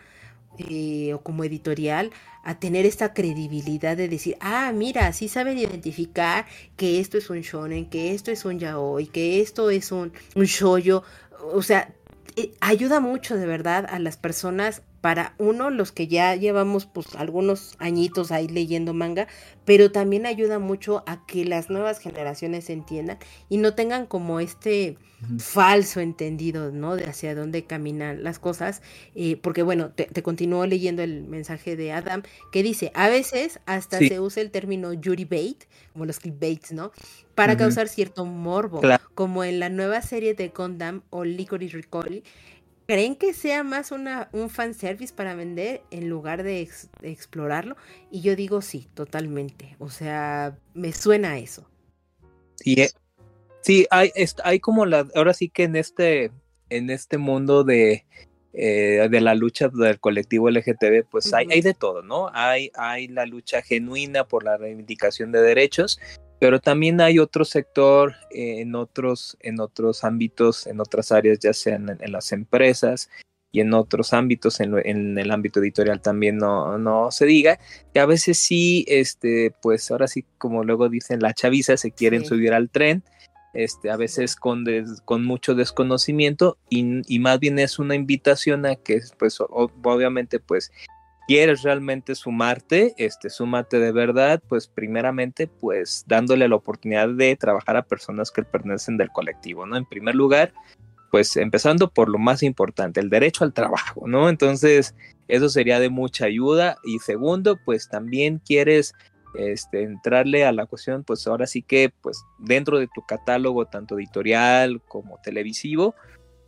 eh, 0.59 1.15
o 1.15 1.21
como 1.21 1.45
editorial 1.45 2.11
a 2.43 2.59
tener 2.59 2.87
esta 2.87 3.13
credibilidad 3.13 3.97
de 3.97 4.09
decir, 4.09 4.37
ah, 4.41 4.73
mira, 4.73 5.13
sí 5.13 5.29
saben 5.29 5.59
identificar 5.59 6.47
que 6.77 7.01
esto 7.01 7.19
es 7.19 7.29
un 7.31 7.41
shonen, 7.41 7.87
que 7.87 8.15
esto 8.15 8.31
es 8.31 8.45
un 8.45 8.59
yaoi, 8.59 9.07
que 9.07 9.41
esto 9.41 9.71
es 9.71 9.91
un, 9.91 10.13
un 10.35 10.45
shoyo, 10.45 11.03
o 11.53 11.63
sea, 11.63 11.93
eh, 12.37 12.53
ayuda 12.61 13.01
mucho 13.01 13.37
de 13.37 13.47
verdad 13.47 13.87
a 13.89 13.99
las 13.99 14.17
personas 14.17 14.83
para 15.07 15.37
uno, 15.39 15.71
los 15.71 15.93
que 15.93 16.09
ya 16.09 16.35
llevamos 16.35 16.87
pues 16.87 17.15
algunos 17.15 17.77
añitos 17.79 18.33
ahí 18.33 18.49
leyendo 18.49 18.93
manga, 18.93 19.29
pero 19.65 19.93
también 19.93 20.27
ayuda 20.27 20.59
mucho 20.59 21.05
a 21.07 21.25
que 21.27 21.45
las 21.45 21.71
nuevas 21.71 22.01
generaciones 22.01 22.69
entiendan 22.71 23.19
y 23.49 23.59
no 23.59 23.75
tengan 23.75 24.07
como 24.07 24.41
este 24.41 24.99
falso 25.39 26.01
entendido, 26.01 26.73
¿no? 26.73 26.97
De 26.97 27.05
hacia 27.05 27.37
dónde 27.37 27.65
caminan 27.65 28.25
las 28.25 28.41
cosas, 28.41 28.83
eh, 29.15 29.37
porque 29.37 29.63
bueno, 29.63 29.93
te, 29.93 30.23
continúo 30.25 30.67
leyendo 30.67 31.05
el 31.05 31.23
mensaje 31.23 31.77
de 31.77 31.93
Adam 31.93 32.25
que 32.51 32.65
dice, 32.65 32.91
a 32.97 33.09
veces 33.09 33.61
hasta 33.65 33.99
se 33.99 34.19
usa 34.19 34.43
el 34.43 34.51
término 34.51 34.93
Yuri 34.93 35.25
bait, 35.25 35.67
como 35.93 36.05
los 36.05 36.19
clickbaits, 36.19 36.73
¿no? 36.73 36.91
Para 37.37 37.57
causar 37.57 37.87
cierto 37.87 38.25
morbo, 38.25 38.81
como 39.15 39.45
en 39.45 39.61
la 39.61 39.69
nueva 39.69 40.03
serie 40.03 40.35
de 40.35 40.49
Gundam 40.49 41.03
o 41.11 41.23
Licorice 41.23 41.77
Recoil, 41.77 42.25
¿Creen 42.87 43.17
que 43.17 43.35
sea 43.35 43.65
más 43.65 43.91
una, 43.91 44.29
un 44.33 44.49
fanservice 44.49 45.13
para 45.13 45.35
vender 45.35 45.83
en 45.91 46.09
lugar 46.09 46.45
de, 46.45 46.69
explorarlo? 47.03 47.77
Y 48.11 48.21
yo 48.21 48.37
digo 48.37 48.63
sí, 48.63 48.89
totalmente. 48.95 49.75
O 49.81 49.91
sea, 49.91 50.57
me 50.73 50.93
suena 50.93 51.39
eso. 51.39 51.69
Sí, 52.55 52.75
eh, 52.81 52.91
sí 53.61 53.87
hay, 53.91 54.13
hay 54.45 54.61
como 54.61 54.87
la, 54.87 55.09
ahora 55.17 55.35
sí 55.35 55.49
que 55.49 55.65
en 55.65 55.75
este, 55.75 56.31
en 56.71 56.91
este 56.91 57.19
mundo 57.19 57.65
de, 57.65 58.07
eh, 58.53 59.09
de 59.11 59.21
la 59.21 59.35
lucha 59.35 59.69
del 59.69 59.99
colectivo 59.99 60.49
LGTB, 60.49 61.07
pues 61.11 61.35
hay, 61.35 61.47
hay 61.51 61.61
de 61.61 61.75
todo, 61.75 62.03
¿no? 62.03 62.31
Hay, 62.33 62.71
hay 62.75 63.09
la 63.09 63.27
lucha 63.27 63.63
genuina 63.63 64.29
por 64.29 64.45
la 64.45 64.57
reivindicación 64.57 65.33
de 65.33 65.43
derechos, 65.43 66.01
pero 66.39 66.61
también 66.61 67.01
hay 67.01 67.19
otro 67.19 67.45
sector 67.45 68.15
eh, 68.31 68.61
en, 68.61 68.75
otros, 68.75 69.37
en 69.41 69.61
otros 69.61 70.05
ámbitos, 70.05 70.67
en 70.67 70.81
otras 70.81 71.13
áreas, 71.13 71.39
ya 71.39 71.53
sean 71.53 71.97
en, 72.01 72.13
las 72.13 72.33
empresas 72.33 73.09
y 73.53 73.61
en 73.61 73.73
otros 73.73 74.13
ámbitos, 74.13 74.61
en, 74.61 75.19
el 75.19 75.31
ámbito 75.31 75.61
editorial 75.61 76.01
también 76.03 76.37
no, 76.37 76.77
no, 76.79 77.11
se 77.11 77.25
diga, 77.25 77.59
que 77.95 78.01
a 78.01 78.07
veces 78.07 78.39
sí, 78.39 78.85
este, 78.89 79.55
pues 79.63 79.91
ahora 79.91 80.09
sí, 80.09 80.25
como 80.37 80.63
luego 80.63 80.89
dicen, 80.89 81.21
la 81.21 81.33
chaviza 81.33 81.77
se 81.77 81.91
quieren 81.91 82.25
subir 82.27 82.53
al 82.53 82.69
tren, 82.69 83.03
este, 83.55 83.91
a 83.91 83.97
veces 83.97 84.37
con, 84.37 84.67
con 85.07 85.25
mucho 85.25 85.55
desconocimiento 85.55 86.59
y, 86.69 87.01
y, 87.13 87.19
más 87.21 87.41
bien 87.41 87.59
es 87.59 87.79
una 87.79 87.95
invitación 87.95 88.67
a 88.67 88.77
que, 88.77 89.01
pues 89.19 89.39
obviamente, 89.41 90.39
pues 90.41 90.71
quieres 91.27 91.63
realmente 91.63 92.15
sumarte, 92.15 92.95
este, 92.99 93.31
súmate 93.31 93.79
de 93.79 93.93
verdad, 93.93 94.41
pues 94.49 94.69
primeramente, 94.69 95.47
pues 95.47 96.05
dándole 96.07 96.49
la 96.49 96.57
oportunidad 96.57 97.09
de 97.09 97.37
trabajar 97.37 97.77
a 97.77 97.83
personas 97.83 98.31
que 98.31 98.43
pertenecen 98.43 98.97
del 98.97 99.11
colectivo, 99.11 99.67
¿no? 99.67 99.77
En 99.77 99.85
primer 99.85 100.15
lugar, 100.15 100.53
pues 101.11 101.37
empezando 101.37 101.91
por 101.91 102.09
lo 102.09 102.19
más 102.19 102.43
importante, 102.43 103.01
el 103.01 103.11
derecho 103.11 103.45
al 103.45 103.53
trabajo, 103.53 104.07
¿no? 104.07 104.29
Entonces, 104.29 104.95
eso 105.29 105.49
sería 105.49 105.81
de 105.81 105.91
mucha 105.91 106.27
ayuda. 106.27 106.77
Y 106.85 106.99
segundo, 107.01 107.59
pues 107.65 107.89
también 107.89 108.39
quieres 108.39 108.95
este, 109.39 109.83
entrarle 109.83 110.45
a 110.45 110.53
la 110.53 110.67
cuestión, 110.67 111.05
pues 111.05 111.27
ahora 111.27 111.47
sí 111.47 111.63
que, 111.63 111.93
pues 112.03 112.23
dentro 112.39 112.79
de 112.79 112.89
tu 112.95 113.03
catálogo, 113.03 113.67
tanto 113.67 113.99
editorial 113.99 114.81
como 114.89 115.19
televisivo, 115.23 115.95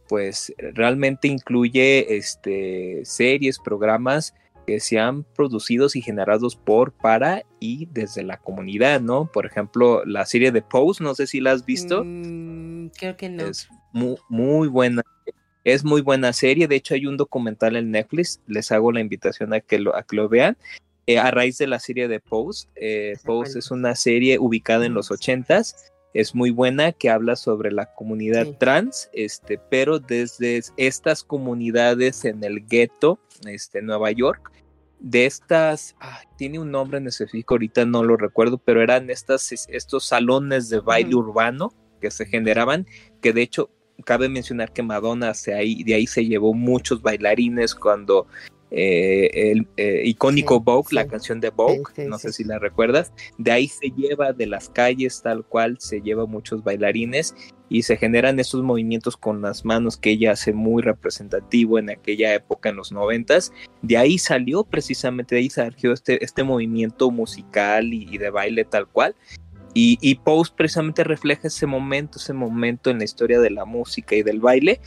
pues 0.09 0.55
realmente 0.59 1.28
incluye 1.28 2.16
este, 2.16 3.00
series, 3.05 3.59
programas 3.59 4.34
que 4.68 4.80
sean 4.80 5.24
producidos 5.24 5.96
y 5.96 6.02
generados 6.02 6.54
por, 6.54 6.92
para 6.92 7.42
y 7.58 7.86
desde 7.86 8.22
la 8.22 8.36
comunidad, 8.36 9.00
¿no? 9.00 9.24
Por 9.32 9.46
ejemplo, 9.46 10.04
la 10.04 10.26
serie 10.26 10.52
de 10.52 10.60
Pose, 10.60 11.02
no 11.02 11.14
sé 11.14 11.26
si 11.26 11.40
la 11.40 11.52
has 11.52 11.64
visto. 11.64 12.02
Mm, 12.04 12.88
creo 12.88 13.16
que 13.16 13.30
no. 13.30 13.46
Es 13.46 13.66
muy, 13.94 14.16
muy 14.28 14.68
buena. 14.68 15.02
Es 15.64 15.84
muy 15.84 16.02
buena 16.02 16.34
serie. 16.34 16.68
De 16.68 16.76
hecho, 16.76 16.92
hay 16.92 17.06
un 17.06 17.16
documental 17.16 17.76
en 17.76 17.90
Netflix. 17.92 18.42
Les 18.46 18.70
hago 18.70 18.92
la 18.92 19.00
invitación 19.00 19.54
a 19.54 19.60
que 19.60 19.78
lo, 19.78 19.96
a 19.96 20.02
que 20.02 20.16
lo 20.16 20.28
vean. 20.28 20.58
Eh, 21.06 21.18
a 21.18 21.30
raíz 21.30 21.56
de 21.56 21.66
la 21.66 21.78
serie 21.78 22.06
de 22.06 22.20
Pose. 22.20 22.68
Eh, 22.76 23.16
Pose 23.24 23.60
es 23.60 23.70
una 23.70 23.94
serie 23.94 24.38
ubicada 24.38 24.84
en 24.84 24.92
los 24.92 25.10
ochentas. 25.10 25.90
Es 26.18 26.34
muy 26.34 26.50
buena 26.50 26.90
que 26.90 27.10
habla 27.10 27.36
sobre 27.36 27.70
la 27.70 27.94
comunidad 27.94 28.48
trans, 28.58 29.08
este, 29.12 29.56
pero 29.56 30.00
desde 30.00 30.60
estas 30.76 31.22
comunidades 31.22 32.24
en 32.24 32.42
el 32.42 32.66
gueto, 32.66 33.20
este, 33.46 33.82
Nueva 33.82 34.10
York, 34.10 34.50
de 34.98 35.26
estas, 35.26 35.94
tiene 36.36 36.58
un 36.58 36.72
nombre 36.72 36.98
en 36.98 37.06
específico, 37.06 37.54
ahorita 37.54 37.84
no 37.84 38.02
lo 38.02 38.16
recuerdo, 38.16 38.58
pero 38.58 38.82
eran 38.82 39.10
estas, 39.10 39.52
estos 39.68 40.06
salones 40.06 40.68
de 40.68 40.80
baile 40.80 41.14
urbano 41.14 41.72
que 42.00 42.10
se 42.10 42.26
generaban, 42.26 42.84
que 43.20 43.32
de 43.32 43.42
hecho 43.42 43.70
cabe 44.04 44.28
mencionar 44.28 44.72
que 44.72 44.82
Madonna 44.82 45.34
se 45.34 45.54
ahí, 45.54 45.84
de 45.84 45.94
ahí 45.94 46.08
se 46.08 46.26
llevó 46.26 46.52
muchos 46.52 47.00
bailarines 47.00 47.76
cuando 47.76 48.26
eh, 48.70 49.50
el 49.50 49.66
eh, 49.76 50.02
icónico 50.04 50.60
Vogue, 50.60 50.88
la 50.92 51.06
canción 51.06 51.40
de 51.40 51.50
Vogue, 51.50 52.06
no 52.06 52.18
sé 52.18 52.32
si 52.32 52.44
la 52.44 52.58
recuerdas, 52.58 53.12
de 53.38 53.50
ahí 53.50 53.68
se 53.68 53.90
lleva 53.90 54.32
de 54.32 54.46
las 54.46 54.68
calles 54.68 55.22
tal 55.22 55.44
cual, 55.44 55.76
se 55.80 56.00
lleva 56.00 56.26
muchos 56.26 56.62
bailarines 56.62 57.34
y 57.70 57.82
se 57.82 57.96
generan 57.96 58.38
esos 58.40 58.62
movimientos 58.62 59.16
con 59.16 59.42
las 59.42 59.64
manos 59.64 59.96
que 59.96 60.10
ella 60.10 60.32
hace 60.32 60.52
muy 60.52 60.82
representativo 60.82 61.78
en 61.78 61.90
aquella 61.90 62.34
época 62.34 62.68
en 62.70 62.76
los 62.76 62.92
noventas. 62.92 63.52
De 63.82 63.96
ahí 63.96 64.18
salió 64.18 64.64
precisamente, 64.64 65.34
de 65.34 65.42
ahí 65.42 65.50
surgió 65.50 65.92
este, 65.92 66.22
este 66.24 66.44
movimiento 66.44 67.10
musical 67.10 67.92
y, 67.92 68.18
de 68.18 68.30
baile 68.30 68.64
tal 68.64 68.86
cual. 68.86 69.14
Y, 69.74 69.98
y 70.00 70.14
Post 70.16 70.56
precisamente 70.56 71.04
refleja 71.04 71.48
ese 71.48 71.66
momento, 71.66 72.18
ese 72.18 72.32
momento 72.32 72.90
en 72.90 72.98
la 72.98 73.04
historia 73.04 73.38
de 73.38 73.50
la 73.50 73.64
música 73.64 74.16
y 74.16 74.22
del 74.22 74.40
baile. 74.40 74.80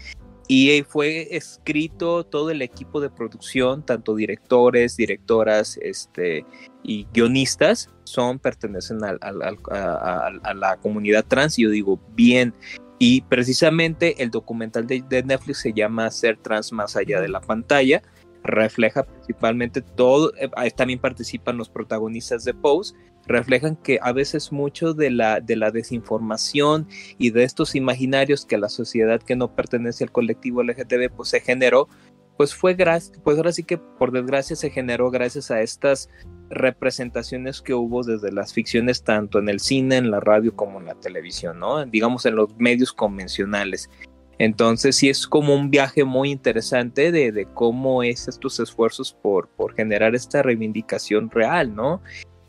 Y 0.54 0.84
fue 0.84 1.34
escrito 1.38 2.26
todo 2.26 2.50
el 2.50 2.62
equipo 2.62 3.00
de 3.00 3.10
producción, 3.10 3.86
tanto 3.86 4.16
directores, 4.16 4.98
directoras 4.98 5.80
este, 5.82 6.46
y 6.84 7.08
guionistas, 7.14 7.90
son, 8.04 8.38
pertenecen 8.38 9.02
a, 9.02 9.14
la 10.54 10.78
comunidad 10.82 11.24
trans. 11.26 11.58
Y 11.58 11.62
yo 11.62 11.70
digo, 11.70 12.02
bien. 12.18 12.54
Y 13.00 13.22
precisamente 13.22 14.22
el 14.22 14.30
documental 14.30 14.88
de, 14.88 15.02
de 15.08 15.24
Netflix 15.24 15.60
se 15.60 15.72
llama 15.72 16.12
Ser 16.12 16.36
trans 16.36 16.74
más 16.74 16.98
allá 16.98 17.22
de 17.22 17.30
la 17.30 17.40
pantalla 17.40 18.02
refleja 18.44 19.04
principalmente 19.04 19.82
todo, 19.82 20.34
eh, 20.38 20.50
también 20.76 21.00
participan 21.00 21.58
los 21.58 21.70
protagonistas 21.70 22.44
de 22.44 22.54
Pose, 22.54 22.96
reflejan 23.28 23.76
que 23.76 24.00
a 24.02 24.12
veces 24.12 24.52
mucho 24.52 24.94
de 24.94 25.12
la, 25.12 25.40
de 25.40 25.56
la 25.56 25.72
desinformación 25.72 26.88
y 27.18 27.30
de 27.30 27.44
estos 27.44 27.76
imaginarios 27.76 28.46
que 28.46 28.58
la 28.58 28.70
sociedad 28.70 29.22
que 29.22 29.36
no 29.36 29.56
pertenece 29.56 30.04
al 30.04 30.12
colectivo 30.12 30.64
LGTB 30.64 31.12
pues 31.16 31.30
se 31.30 31.40
generó, 31.40 31.88
pues 32.38 32.56
fue 32.56 32.74
gracias, 32.74 33.20
pues 33.24 33.38
ahora 33.38 33.52
sí 33.52 33.64
que 33.64 33.78
por 33.78 34.12
desgracia 34.12 34.56
se 34.56 34.72
generó 34.72 35.12
gracias 35.12 35.52
a 35.52 35.62
estas 35.62 36.10
representaciones 36.50 37.62
que 37.62 37.74
hubo 37.74 38.04
desde 38.04 38.32
las 38.32 38.54
ficciones 38.54 39.04
tanto 39.04 39.40
en 39.40 39.48
el 39.48 39.60
cine, 39.60 39.98
en 39.98 40.12
la 40.12 40.20
radio 40.20 40.56
como 40.56 40.80
en 40.80 40.88
la 40.88 40.96
televisión, 40.96 41.60
¿no? 41.60 41.86
Digamos 41.86 42.26
en 42.26 42.36
los 42.36 42.56
medios 42.58 42.94
convencionales. 42.94 43.90
Entonces 44.42 44.96
sí 44.96 45.08
es 45.08 45.28
como 45.28 45.54
un 45.54 45.70
viaje 45.70 46.04
muy 46.04 46.32
interesante 46.32 47.12
de, 47.12 47.48
cómo 47.54 48.02
es 48.02 48.28
estos 48.28 48.60
esfuerzos 48.60 49.16
por, 49.22 49.48
generar 49.76 50.16
esta 50.16 50.42
reivindicación 50.42 51.30
real, 51.30 51.76
¿no? 51.76 52.02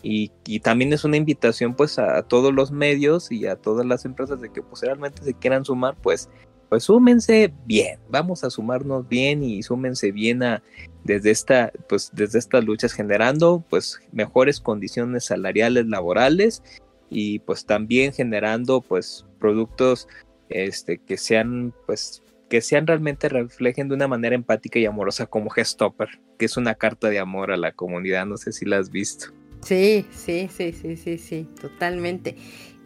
Y, 0.03 0.31
también 0.61 0.95
es 0.95 1.05
una 1.05 1.19
invitación 1.19 1.75
pues 1.75 1.99
a, 1.99 2.23
todos 2.23 2.55
los 2.55 2.73
medios 2.73 3.31
y 3.31 3.47
a 3.47 3.57
todas 3.57 3.85
las 3.85 4.07
empresas 4.07 4.41
de 4.41 4.51
que 4.51 4.63
pues 4.63 4.81
realmente 4.81 5.23
se 5.23 5.35
quieran 5.35 5.67
sumar, 5.67 5.95
pues, 6.01 6.31
pues 6.71 6.85
súmense 6.85 7.53
bien, 7.67 8.01
vamos 8.09 8.43
a 8.43 8.49
sumarnos 8.49 9.07
bien 9.07 9.43
y 9.43 9.63
súmense 9.63 10.13
bien 10.13 10.43
a 10.43 10.63
desde 11.05 11.31
esta, 11.31 11.73
pues 11.91 12.11
desde 12.15 12.39
estas 12.39 12.65
luchas 12.65 12.95
generando 12.95 13.63
pues 13.69 14.01
mejores 14.13 14.61
condiciones 14.61 15.27
salariales 15.27 15.85
laborales 15.89 16.63
y 17.11 17.41
pues 17.41 17.67
también 17.67 18.15
generando 18.15 18.81
pues 18.81 19.27
productos 19.39 20.09
este, 20.55 20.99
que 20.99 21.17
sean, 21.17 21.75
pues, 21.87 22.23
que 22.49 22.61
sean 22.61 22.87
realmente 22.87 23.29
reflejen 23.29 23.89
de 23.89 23.95
una 23.95 24.09
manera 24.09 24.35
empática 24.35 24.79
y 24.79 24.87
amorosa 24.87 25.27
como 25.27 25.51
Gestopper, 25.51 26.21
que 26.39 26.47
es 26.47 26.57
una 26.57 26.75
carta 26.75 27.09
de 27.09 27.19
amor 27.19 27.51
a 27.51 27.57
la 27.57 27.73
comunidad, 27.73 28.27
no 28.27 28.37
sé 28.37 28.53
si 28.53 28.67
la 28.67 28.79
has 28.79 28.91
visto. 28.91 29.27
Sí, 29.63 30.07
sí, 30.11 30.49
sí, 30.55 30.73
sí, 30.73 30.97
sí, 30.97 31.19
sí, 31.19 31.49
totalmente. 31.61 32.37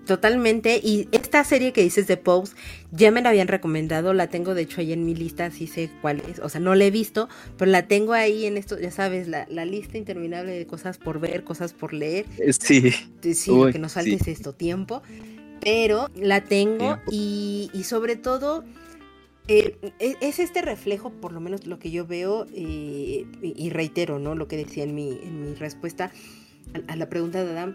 Totalmente. 0.07 0.81
Y 0.83 1.09
esta 1.11 1.43
serie 1.43 1.73
que 1.73 1.83
dices 1.83 2.07
de 2.07 2.17
Pose, 2.17 2.55
ya 2.93 3.11
me 3.11 3.21
la 3.23 3.31
habían 3.31 3.49
recomendado, 3.49 4.15
la 4.15 4.29
tengo 4.29 4.55
de 4.55 4.63
hecho 4.63 4.81
ahí 4.81 4.93
en 4.93 5.05
mi 5.05 5.15
lista, 5.15 5.51
sí 5.51 5.67
sé 5.67 5.91
cuál 6.01 6.23
es. 6.31 6.39
O 6.39 6.49
sea, 6.49 6.61
no 6.61 6.75
la 6.77 6.85
he 6.85 6.91
visto, 6.93 7.29
pero 7.59 7.71
la 7.71 7.89
tengo 7.89 8.13
ahí 8.13 8.47
en 8.47 8.57
esto, 8.57 8.79
ya 8.79 8.93
sabes, 8.93 9.27
la, 9.27 9.47
lista 9.65 9.99
interminable 9.99 10.53
de 10.53 10.67
cosas 10.67 10.99
por 10.99 11.19
ver, 11.19 11.43
cosas 11.43 11.73
por 11.73 11.93
leer. 11.93 12.25
Sí. 12.61 12.93
Sí, 13.35 13.51
lo 13.51 13.73
que 13.73 13.81
nos 13.81 13.95
falta 13.95 14.11
es 14.11 14.29
esto, 14.29 14.53
tiempo 14.53 15.03
pero 15.67 16.11
la 16.15 16.45
tengo 16.45 17.01
y, 17.11 17.69
sobre 17.83 18.15
todo 18.15 18.63
eh, 19.49 19.77
e, 19.99 20.15
es 20.21 20.39
este 20.39 20.63
reflejo, 20.63 21.11
por 21.11 21.33
lo 21.33 21.41
menos 21.41 21.67
lo 21.67 21.81
que 21.81 21.91
yo 21.91 22.07
veo, 22.07 22.47
eh, 22.55 23.27
y, 23.43 23.71
reitero, 23.71 24.21
¿no? 24.21 24.37
Lo 24.37 24.47
que 24.47 24.57
decía 24.57 24.85
en 24.85 24.95
mi, 24.95 25.19
en 25.25 25.41
mi 25.41 25.55
respuesta 25.57 26.13
a, 26.87 26.95
la 26.95 27.09
pregunta 27.09 27.45
de 27.45 27.51
Adam, 27.51 27.75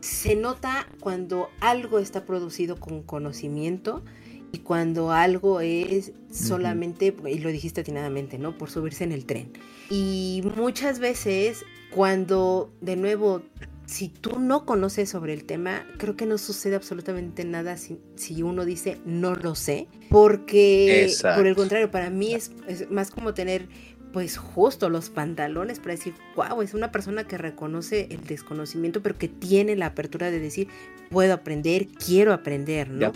se 0.00 0.36
nota 0.36 0.88
cuando 1.00 1.50
algo 1.60 1.98
está 1.98 2.24
producido 2.24 2.80
con 2.80 3.02
conocimiento 3.02 4.02
y 4.50 4.60
cuando 4.60 5.12
algo 5.12 5.60
es 5.60 6.12
solamente, 6.30 7.14
y 7.26 7.40
lo 7.40 7.50
dijiste 7.50 7.82
atinadamente, 7.82 8.38
¿no? 8.38 8.56
Por 8.56 8.70
subirse 8.70 9.04
en 9.04 9.12
el 9.12 9.26
tren. 9.26 9.52
Y 9.90 10.42
muchas 10.56 10.98
veces 10.98 11.62
cuando 11.96 12.70
de 12.82 12.94
nuevo 12.94 13.42
si 13.86 14.08
tú 14.08 14.38
no 14.38 14.66
conoces 14.66 15.08
sobre 15.08 15.32
el 15.32 15.44
tema, 15.44 15.86
creo 15.96 16.14
que 16.14 16.26
no 16.26 16.36
sucede 16.36 16.76
absolutamente 16.76 17.42
nada 17.44 17.78
si, 17.78 17.98
si 18.16 18.42
uno 18.42 18.66
dice 18.66 18.98
no 19.06 19.34
lo 19.34 19.54
sé, 19.54 19.88
porque 20.10 21.10
por 21.34 21.46
el 21.46 21.56
contrario, 21.56 21.90
para 21.90 22.10
mí 22.10 22.34
es, 22.34 22.50
más 22.90 23.10
como 23.10 23.32
tener 23.32 23.68
pues 24.12 24.36
justo 24.36 24.90
los 24.90 25.08
pantalones 25.08 25.78
para 25.78 25.92
decir, 25.92 26.12
wow, 26.36 26.60
es 26.60 26.74
una 26.74 26.92
persona 26.92 27.26
que 27.26 27.38
reconoce 27.38 28.08
el 28.10 28.24
desconocimiento, 28.24 29.02
pero 29.02 29.16
que 29.16 29.28
tiene 29.28 29.74
la 29.74 29.86
apertura 29.86 30.30
de 30.30 30.38
decir, 30.38 30.68
puedo 31.10 31.32
aprender, 31.32 31.88
quiero 31.88 32.34
aprender, 32.34 32.90
¿no? 32.90 33.12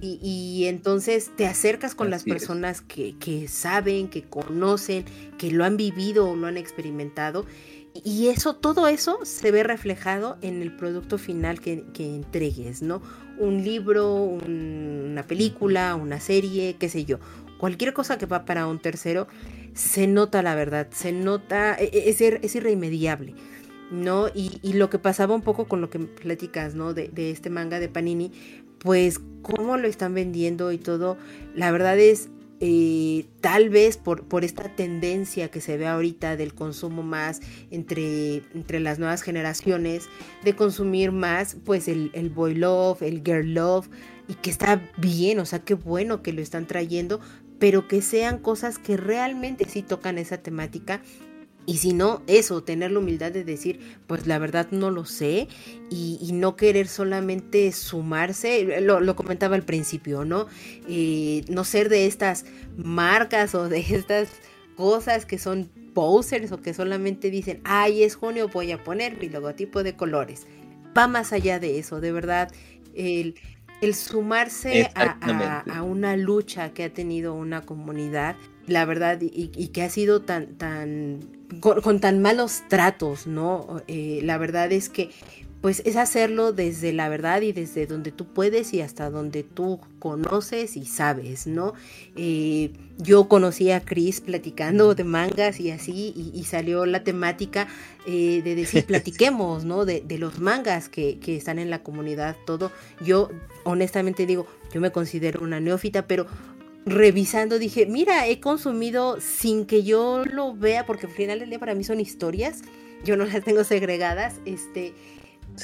Y, 0.00 0.18
y, 0.20 0.66
entonces 0.66 1.30
te 1.36 1.46
acercas 1.46 1.94
con 1.94 2.10
las 2.10 2.24
personas 2.24 2.80
que, 2.80 3.16
que, 3.18 3.46
saben, 3.46 4.08
que 4.08 4.24
conocen, 4.24 5.04
que 5.38 5.52
lo 5.52 5.64
han 5.64 5.76
vivido 5.76 6.28
o 6.28 6.34
lo 6.34 6.48
han 6.48 6.56
experimentado 6.56 7.46
y 7.94 8.28
eso, 8.28 8.56
todo 8.56 8.88
eso 8.88 9.18
se 9.24 9.50
ve 9.50 9.62
reflejado 9.62 10.38
en 10.40 10.62
el 10.62 10.74
producto 10.74 11.18
final 11.18 11.60
que, 11.60 11.84
entregues, 11.98 12.80
¿no? 12.80 13.02
Un 13.38 13.64
libro, 13.64 14.14
una 14.14 15.24
película, 15.24 15.94
una 15.94 16.18
serie, 16.18 16.76
qué 16.78 16.88
sé 16.88 17.04
yo. 17.04 17.18
Cualquier 17.58 17.92
cosa 17.92 18.16
que 18.16 18.26
va 18.26 18.44
para 18.44 18.66
un 18.66 18.80
tercero, 18.80 19.28
se 19.74 20.06
nota 20.06 20.42
la 20.42 20.54
verdad, 20.54 20.88
se 20.90 21.12
nota, 21.12 21.74
e, 21.74 21.90
e, 21.92 22.08
es, 22.08 22.20
es 22.20 22.54
irremediable, 22.54 23.34
¿no? 23.90 24.28
Y, 24.34 24.72
lo 24.72 24.88
que 24.88 24.98
pasaba 24.98 25.34
un 25.34 25.42
poco 25.42 25.66
con 25.66 25.80
lo 25.82 25.90
que 25.90 25.98
platicas, 25.98 26.74
¿no? 26.74 26.94
De, 26.94 27.08
de 27.08 27.30
este 27.30 27.50
manga 27.50 27.78
de 27.78 27.88
Panini, 27.90 28.32
pues 28.78 29.20
cómo 29.42 29.76
lo 29.76 29.86
están 29.86 30.14
vendiendo 30.14 30.72
y 30.72 30.78
todo, 30.78 31.18
la 31.54 31.70
verdad 31.70 31.98
es 31.98 32.30
eh, 32.64 33.26
tal 33.40 33.70
vez 33.70 33.96
por, 33.96 34.28
por, 34.28 34.44
esta 34.44 34.68
tendencia 34.68 35.50
que 35.50 35.60
se 35.60 35.76
ve 35.76 35.88
ahorita 35.88 36.36
del 36.36 36.54
consumo 36.54 37.02
más 37.02 37.40
entre, 37.72 38.36
entre 38.54 38.78
las 38.78 39.00
nuevas 39.00 39.22
generaciones, 39.22 40.08
de 40.44 40.54
consumir 40.54 41.10
más 41.10 41.56
pues 41.64 41.88
el, 41.88 42.12
el 42.14 42.30
boy 42.30 42.54
love, 42.54 43.02
el 43.02 43.24
girl 43.24 43.52
love, 43.54 43.88
y 44.28 44.34
que 44.34 44.50
está 44.50 44.80
bien, 44.96 45.40
o 45.40 45.44
sea, 45.44 45.58
qué 45.58 45.74
bueno 45.74 46.22
que 46.22 46.32
lo 46.32 46.40
están 46.40 46.68
trayendo, 46.68 47.18
pero 47.58 47.88
que 47.88 48.00
sean 48.00 48.38
cosas 48.38 48.78
que 48.78 48.96
realmente 48.96 49.68
sí 49.68 49.82
tocan 49.82 50.16
esa 50.16 50.38
temática 50.38 51.02
y 51.64 51.78
si 51.78 51.92
no, 51.92 52.22
eso, 52.26 52.62
tener 52.64 52.90
la 52.90 52.98
humildad 52.98 53.30
de 53.30 53.44
decir, 53.44 53.78
pues 54.08 54.26
la 54.26 54.38
verdad 54.38 54.68
no 54.72 54.90
lo 54.90 55.04
sé 55.04 55.48
y, 55.90 56.30
no 56.32 56.56
querer 56.56 56.88
solamente 56.88 57.70
sumarse, 57.72 58.80
lo, 58.80 59.14
comentaba 59.14 59.54
al 59.54 59.62
principio, 59.62 60.24
¿no? 60.24 60.46
Eh, 60.88 61.44
no 61.48 61.64
ser 61.64 61.88
de 61.88 62.06
estas 62.06 62.46
marcas 62.76 63.54
o 63.54 63.68
de 63.68 63.78
estas 63.78 64.30
cosas 64.76 65.24
que 65.24 65.38
son 65.38 65.70
posers 65.94 66.50
o 66.50 66.60
que 66.60 66.74
solamente 66.74 67.30
dicen, 67.30 67.60
ay, 67.64 68.02
es 68.02 68.16
junio, 68.16 68.48
voy 68.48 68.72
a 68.72 68.82
poner 68.82 69.18
mi 69.18 69.28
logotipo 69.28 69.82
de 69.82 69.94
colores. 69.94 70.46
Va 70.96 71.06
más 71.06 71.32
allá 71.32 71.60
de 71.60 71.78
eso, 71.78 72.00
de 72.00 72.10
verdad, 72.10 72.50
el, 72.94 73.36
el 73.82 73.94
sumarse 73.94 74.90
a, 74.94 75.60
a 75.60 75.82
una 75.82 76.16
lucha 76.16 76.72
que 76.72 76.84
ha 76.84 76.92
tenido 76.92 77.34
una 77.34 77.62
comunidad 77.62 78.36
la 78.72 78.84
verdad, 78.84 79.18
y, 79.20 79.48
que 79.68 79.82
ha 79.82 79.90
sido 79.90 80.22
tan, 80.22 80.54
tan, 80.56 81.20
con, 81.60 82.00
tan 82.00 82.22
malos 82.22 82.62
tratos, 82.68 83.26
¿no? 83.26 83.82
Eh, 83.86 84.20
la 84.22 84.38
verdad 84.38 84.72
es 84.72 84.88
que 84.88 85.10
pues 85.62 85.80
es 85.86 85.94
hacerlo 85.94 86.52
desde 86.52 86.92
la 86.92 87.08
verdad 87.08 87.40
y 87.40 87.52
desde 87.52 87.86
donde 87.86 88.10
tú 88.10 88.26
puedes 88.26 88.74
y 88.74 88.80
hasta 88.80 89.10
donde 89.10 89.44
tú 89.44 89.78
conoces 90.00 90.76
y 90.76 90.84
sabes, 90.84 91.46
¿no? 91.46 91.72
Eh, 92.16 92.72
yo 92.98 93.28
conocí 93.28 93.70
a 93.70 93.80
Chris 93.80 94.20
platicando 94.20 94.96
de 94.96 95.04
mangas 95.04 95.60
y 95.60 95.70
así, 95.70 96.32
y, 96.34 96.44
salió 96.44 96.84
la 96.84 97.04
temática 97.04 97.68
eh, 98.06 98.42
de 98.42 98.56
decir, 98.56 98.84
platiquemos, 98.86 99.64
¿no? 99.64 99.84
De, 99.84 100.02
los 100.18 100.40
mangas 100.40 100.88
que, 100.88 101.20
que, 101.20 101.36
están 101.36 101.60
en 101.60 101.70
la 101.70 101.84
comunidad, 101.84 102.36
todo. 102.44 102.72
Yo 103.00 103.30
honestamente 103.62 104.26
digo, 104.26 104.48
yo 104.74 104.80
me 104.80 104.90
considero 104.90 105.42
una 105.42 105.60
neófita, 105.60 106.08
pero 106.08 106.26
revisando 106.84 107.58
dije, 107.58 107.86
mira, 107.86 108.26
he 108.26 108.40
consumido 108.40 109.20
sin 109.20 109.66
que 109.66 109.82
yo 109.82 110.24
lo 110.24 110.54
vea, 110.54 110.86
porque 110.86 111.06
al 111.06 111.12
final 111.12 111.38
del 111.40 111.50
día 111.50 111.58
para 111.58 111.74
mí 111.74 111.84
son 111.84 112.00
historias, 112.00 112.62
yo 113.04 113.16
no 113.16 113.24
las 113.24 113.42
tengo 113.44 113.64
segregadas, 113.64 114.34
este 114.44 114.94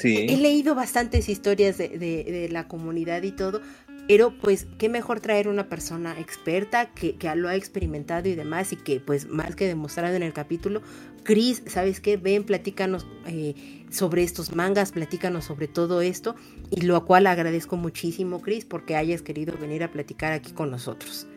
He 0.03 0.37
leído 0.37 0.75
bastantes 0.75 1.29
historias 1.29 1.77
de, 1.77 2.47
la 2.51 2.67
comunidad 2.67 3.23
y 3.23 3.31
todo, 3.31 3.61
pero 4.09 4.33
pues 4.41 4.65
qué 4.79 4.89
mejor 4.89 5.19
traer 5.19 5.47
una 5.47 5.69
persona 5.69 6.19
experta 6.19 6.87
que, 6.95 7.15
lo 7.35 7.47
ha 7.47 7.55
experimentado 7.55 8.27
y 8.27 8.33
demás 8.33 8.73
y 8.73 8.75
que 8.75 8.99
pues 8.99 9.27
más 9.27 9.55
que 9.55 9.67
demostrado 9.67 10.15
en 10.15 10.23
el 10.23 10.33
capítulo, 10.33 10.81
Chris, 11.21 11.61
¿sabes 11.67 12.01
qué? 12.01 12.17
Ven, 12.17 12.43
platícanos 12.43 13.05
eh, 13.27 13.53
sobre 13.91 14.23
estos 14.23 14.55
mangas, 14.55 14.93
platícanos 14.93 15.45
sobre 15.45 15.67
todo 15.67 16.01
esto 16.01 16.35
y 16.71 16.81
lo 16.81 17.05
cual 17.05 17.27
agradezco 17.27 17.77
muchísimo 17.77 18.41
Chris 18.41 18.65
porque 18.65 18.95
hayas 18.95 19.21
querido 19.21 19.55
venir 19.61 19.83
a 19.83 19.91
platicar 19.91 20.33
aquí 20.33 20.53
con 20.53 20.71
nosotros. 20.71 21.27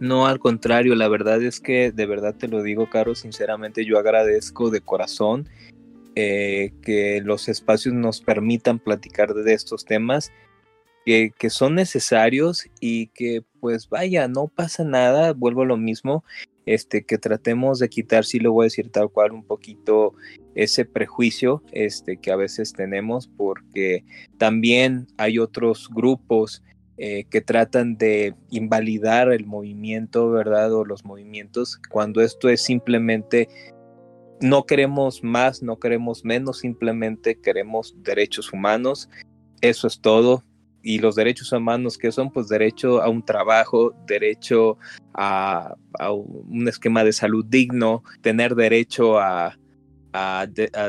No, 0.00 0.26
al 0.26 0.38
contrario, 0.38 0.94
la 0.94 1.08
verdad 1.08 1.42
es 1.42 1.60
que 1.60 1.92
de 1.92 2.06
verdad 2.06 2.34
te 2.34 2.48
lo 2.48 2.62
digo, 2.62 2.88
Caro, 2.88 3.14
sinceramente 3.14 3.84
yo 3.84 3.98
agradezco 3.98 4.70
de 4.70 4.80
corazón 4.80 5.50
eh, 6.14 6.72
que 6.80 7.20
los 7.22 7.50
espacios 7.50 7.94
nos 7.94 8.22
permitan 8.22 8.78
platicar 8.78 9.34
de 9.34 9.52
estos 9.52 9.84
temas 9.84 10.32
que, 11.06 11.50
son 11.50 11.76
necesarios 11.76 12.66
y 12.80 13.06
que 13.08 13.44
pues 13.60 13.88
vaya, 13.88 14.26
no 14.26 14.48
pasa 14.48 14.82
nada, 14.82 15.32
vuelvo 15.32 15.62
a 15.62 15.66
lo 15.66 15.76
mismo, 15.76 16.24
este, 16.66 17.04
que 17.04 17.16
tratemos 17.16 17.78
de 17.78 17.88
quitar, 17.88 18.24
si 18.24 18.40
lo 18.40 18.52
voy 18.52 18.64
a 18.64 18.66
decir 18.66 18.90
tal 18.90 19.08
cual, 19.10 19.30
un 19.30 19.44
poquito 19.44 20.14
ese 20.56 20.84
prejuicio 20.84 21.62
este, 21.70 22.16
que 22.16 22.32
a 22.32 22.36
veces 22.36 22.72
tenemos, 22.72 23.28
porque 23.28 24.04
también 24.36 25.06
hay 25.16 25.38
otros 25.38 25.88
grupos 25.94 26.64
eh, 26.98 27.24
que 27.30 27.40
tratan 27.40 27.96
de 27.96 28.34
invalidar 28.50 29.30
el 29.30 29.46
movimiento, 29.46 30.30
¿verdad? 30.30 30.72
O 30.72 30.84
los 30.84 31.04
movimientos, 31.04 31.78
cuando 31.88 32.20
esto 32.20 32.48
es 32.48 32.62
simplemente 32.62 33.48
no 34.40 34.64
queremos 34.66 35.22
más, 35.22 35.62
no 35.62 35.78
queremos 35.78 36.24
menos, 36.24 36.58
simplemente 36.58 37.40
queremos 37.40 37.94
derechos 38.02 38.52
humanos. 38.52 39.08
Eso 39.60 39.86
es 39.86 40.00
todo. 40.00 40.42
Y 40.88 41.00
los 41.00 41.16
derechos 41.16 41.50
humanos 41.50 41.98
que 41.98 42.12
son, 42.12 42.30
pues 42.30 42.46
derecho 42.46 43.02
a 43.02 43.08
un 43.08 43.24
trabajo, 43.24 43.92
derecho 44.06 44.78
a, 45.14 45.74
un 46.00 46.68
esquema 46.68 47.02
de 47.02 47.12
salud 47.12 47.44
digno, 47.44 48.04
tener 48.20 48.54
derecho 48.54 49.18
a, 49.18 49.58
a, 50.12 50.46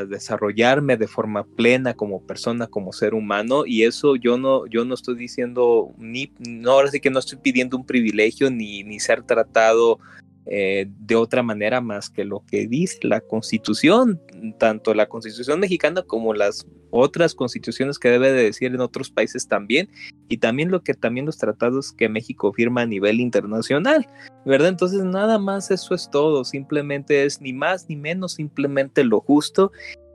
desarrollarme 0.08 0.96
de 0.96 1.08
forma 1.08 1.42
plena 1.44 1.94
como 1.94 2.24
persona, 2.24 2.68
como 2.68 2.92
ser 2.92 3.12
humano. 3.12 3.66
Y 3.66 3.82
eso 3.82 4.14
yo 4.14 4.38
no, 4.38 4.66
yo 4.66 4.84
no 4.84 4.94
estoy 4.94 5.16
diciendo 5.16 5.92
ni, 5.98 6.30
no, 6.38 6.70
ahora 6.70 6.92
sí 6.92 7.00
que 7.00 7.10
no 7.10 7.18
estoy 7.18 7.38
pidiendo 7.38 7.76
un 7.76 7.84
privilegio 7.84 8.52
ni, 8.52 8.84
ni 8.84 9.00
ser 9.00 9.24
tratado 9.24 9.98
eh, 10.50 10.86
de 11.00 11.14
otra 11.14 11.42
manera 11.42 11.80
más 11.80 12.08
que 12.08 12.24
lo 12.24 12.42
que 12.46 12.66
dice 12.66 12.98
la 13.02 13.20
constitución, 13.20 14.20
tanto 14.58 14.94
la 14.94 15.06
constitución 15.06 15.60
mexicana 15.60 16.02
como 16.02 16.32
las 16.32 16.66
otras 16.90 17.34
constituciones 17.34 17.98
que 17.98 18.08
debe 18.08 18.32
de 18.32 18.44
decir 18.44 18.74
en 18.74 18.80
otros 18.80 19.10
países 19.10 19.46
también, 19.46 19.90
y 20.28 20.38
también 20.38 20.70
lo 20.70 20.82
que 20.82 20.94
también 20.94 21.26
los 21.26 21.36
tratados 21.36 21.92
que 21.92 22.08
México 22.08 22.52
firma 22.54 22.82
a 22.82 22.86
nivel 22.86 23.20
internacional, 23.20 24.06
¿verdad? 24.46 24.68
Entonces 24.68 25.04
nada 25.04 25.38
más 25.38 25.70
eso 25.70 25.94
es 25.94 26.08
todo, 26.10 26.44
simplemente 26.44 27.24
es 27.24 27.42
ni 27.42 27.52
más 27.52 27.86
ni 27.90 27.96
menos, 27.96 28.34
simplemente 28.34 29.04
lo 29.04 29.20
justo, 29.20 29.70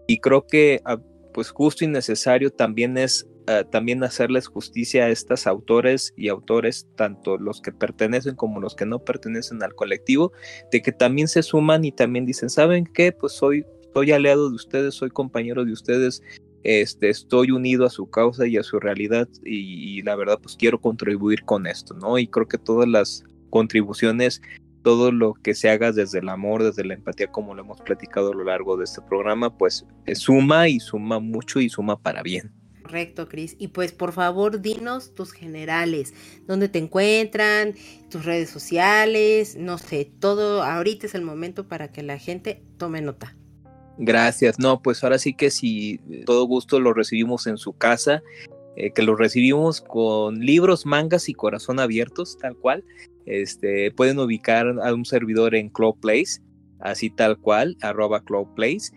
y 0.07 0.18
creo 0.18 0.47
que 0.47 0.81
ah, 0.85 0.97
pues 1.34 1.51
justo 1.51 1.85
y 1.85 1.88
necesario 1.88 2.51
también 2.51 2.97
es 2.97 3.27
eh, 3.47 3.65
también 3.69 4.03
hacerles 4.03 4.47
justicia 4.47 5.05
a 5.05 5.09
estas 5.09 5.47
autores 5.47 6.13
y 6.15 6.29
autores, 6.29 6.87
tanto 6.95 7.37
los 7.37 7.61
que 7.61 7.71
pertenecen 7.71 8.35
como 8.35 8.59
los 8.59 8.75
que 8.75 8.85
no 8.85 8.99
pertenecen 8.99 9.61
al 9.63 9.75
colectivo, 9.75 10.31
de 10.71 10.81
que 10.81 10.91
también 10.91 11.27
se 11.27 11.43
suman 11.43 11.83
y 11.85 11.91
también 11.91 12.25
dicen, 12.25 12.49
¿saben 12.49 12.85
qué? 12.85 13.11
Pues 13.11 13.33
soy, 13.33 13.65
soy 13.93 14.11
aliado 14.11 14.49
de 14.49 14.55
ustedes, 14.55 14.95
soy 14.95 15.09
compañero 15.09 15.65
de 15.65 15.73
ustedes, 15.73 16.21
este, 16.63 17.09
estoy 17.09 17.51
unido 17.51 17.85
a 17.85 17.89
su 17.89 18.09
causa 18.09 18.47
y 18.47 18.57
a 18.57 18.63
su 18.63 18.79
realidad 18.79 19.27
y, 19.43 19.97
y 19.97 20.01
la 20.01 20.15
verdad 20.15 20.39
pues 20.41 20.55
quiero 20.55 20.79
contribuir 20.79 21.43
con 21.43 21.67
esto, 21.67 21.93
¿no? 21.93 22.17
Y 22.17 22.27
creo 22.27 22.47
que 22.47 22.57
todas 22.57 22.87
las 22.87 23.23
contribuciones 23.49 24.41
todo 24.83 25.11
lo 25.11 25.33
que 25.33 25.55
se 25.55 25.69
haga 25.69 25.91
desde 25.91 26.19
el 26.19 26.29
amor, 26.29 26.61
desde 26.61 26.83
la 26.83 26.93
empatía, 26.93 27.31
como 27.31 27.55
lo 27.55 27.61
hemos 27.61 27.81
platicado 27.81 28.31
a 28.31 28.35
lo 28.35 28.43
largo 28.43 28.77
de 28.77 28.83
este 28.83 29.01
programa, 29.01 29.57
pues 29.57 29.85
suma 30.13 30.67
y 30.67 30.79
suma 30.79 31.19
mucho 31.19 31.59
y 31.59 31.69
suma 31.69 31.97
para 31.97 32.21
bien. 32.21 32.51
Correcto, 32.93 33.27
Cris. 33.27 33.55
Y 33.57 33.69
pues 33.69 33.91
por 33.91 34.11
favor, 34.11 34.61
dinos 34.61 35.15
tus 35.15 35.31
generales, 35.31 36.13
dónde 36.45 36.69
te 36.69 36.77
encuentran, 36.77 37.73
tus 38.11 38.23
redes 38.23 38.51
sociales, 38.51 39.55
no 39.57 39.79
sé, 39.79 40.11
todo, 40.19 40.61
ahorita 40.61 41.07
es 41.07 41.15
el 41.15 41.23
momento 41.23 41.67
para 41.67 41.91
que 41.91 42.03
la 42.03 42.19
gente 42.19 42.61
tome 42.77 43.01
nota. 43.01 43.35
Gracias. 43.97 44.59
No, 44.59 44.79
pues 44.83 45.03
ahora 45.03 45.17
sí 45.17 45.33
que 45.33 45.49
si 45.49 46.01
todo 46.27 46.45
gusto 46.45 46.79
lo 46.79 46.93
recibimos 46.93 47.47
en 47.47 47.57
su 47.57 47.73
casa, 47.73 48.21
eh, 48.75 48.91
que 48.91 49.01
lo 49.01 49.15
recibimos 49.15 49.81
con 49.81 50.41
libros, 50.41 50.85
mangas 50.85 51.29
y 51.29 51.33
corazón 51.33 51.79
abiertos, 51.79 52.37
tal 52.37 52.55
cual. 52.55 52.83
Este, 53.25 53.89
pueden 53.89 54.19
ubicar 54.19 54.67
a 54.83 54.93
un 54.93 55.05
servidor 55.05 55.55
en 55.55 55.69
Cloud 55.69 55.95
Place, 55.99 56.43
así 56.79 57.09
tal 57.09 57.39
cual, 57.39 57.75
arroba 57.81 58.23
Cloud 58.23 58.49
Place. 58.55 58.91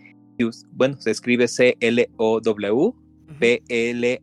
Bueno, 0.73 1.01
se 1.01 1.09
escribe 1.09 1.47
C-L-O-W 1.47 3.06
P-L-A-C-E, 3.39 4.19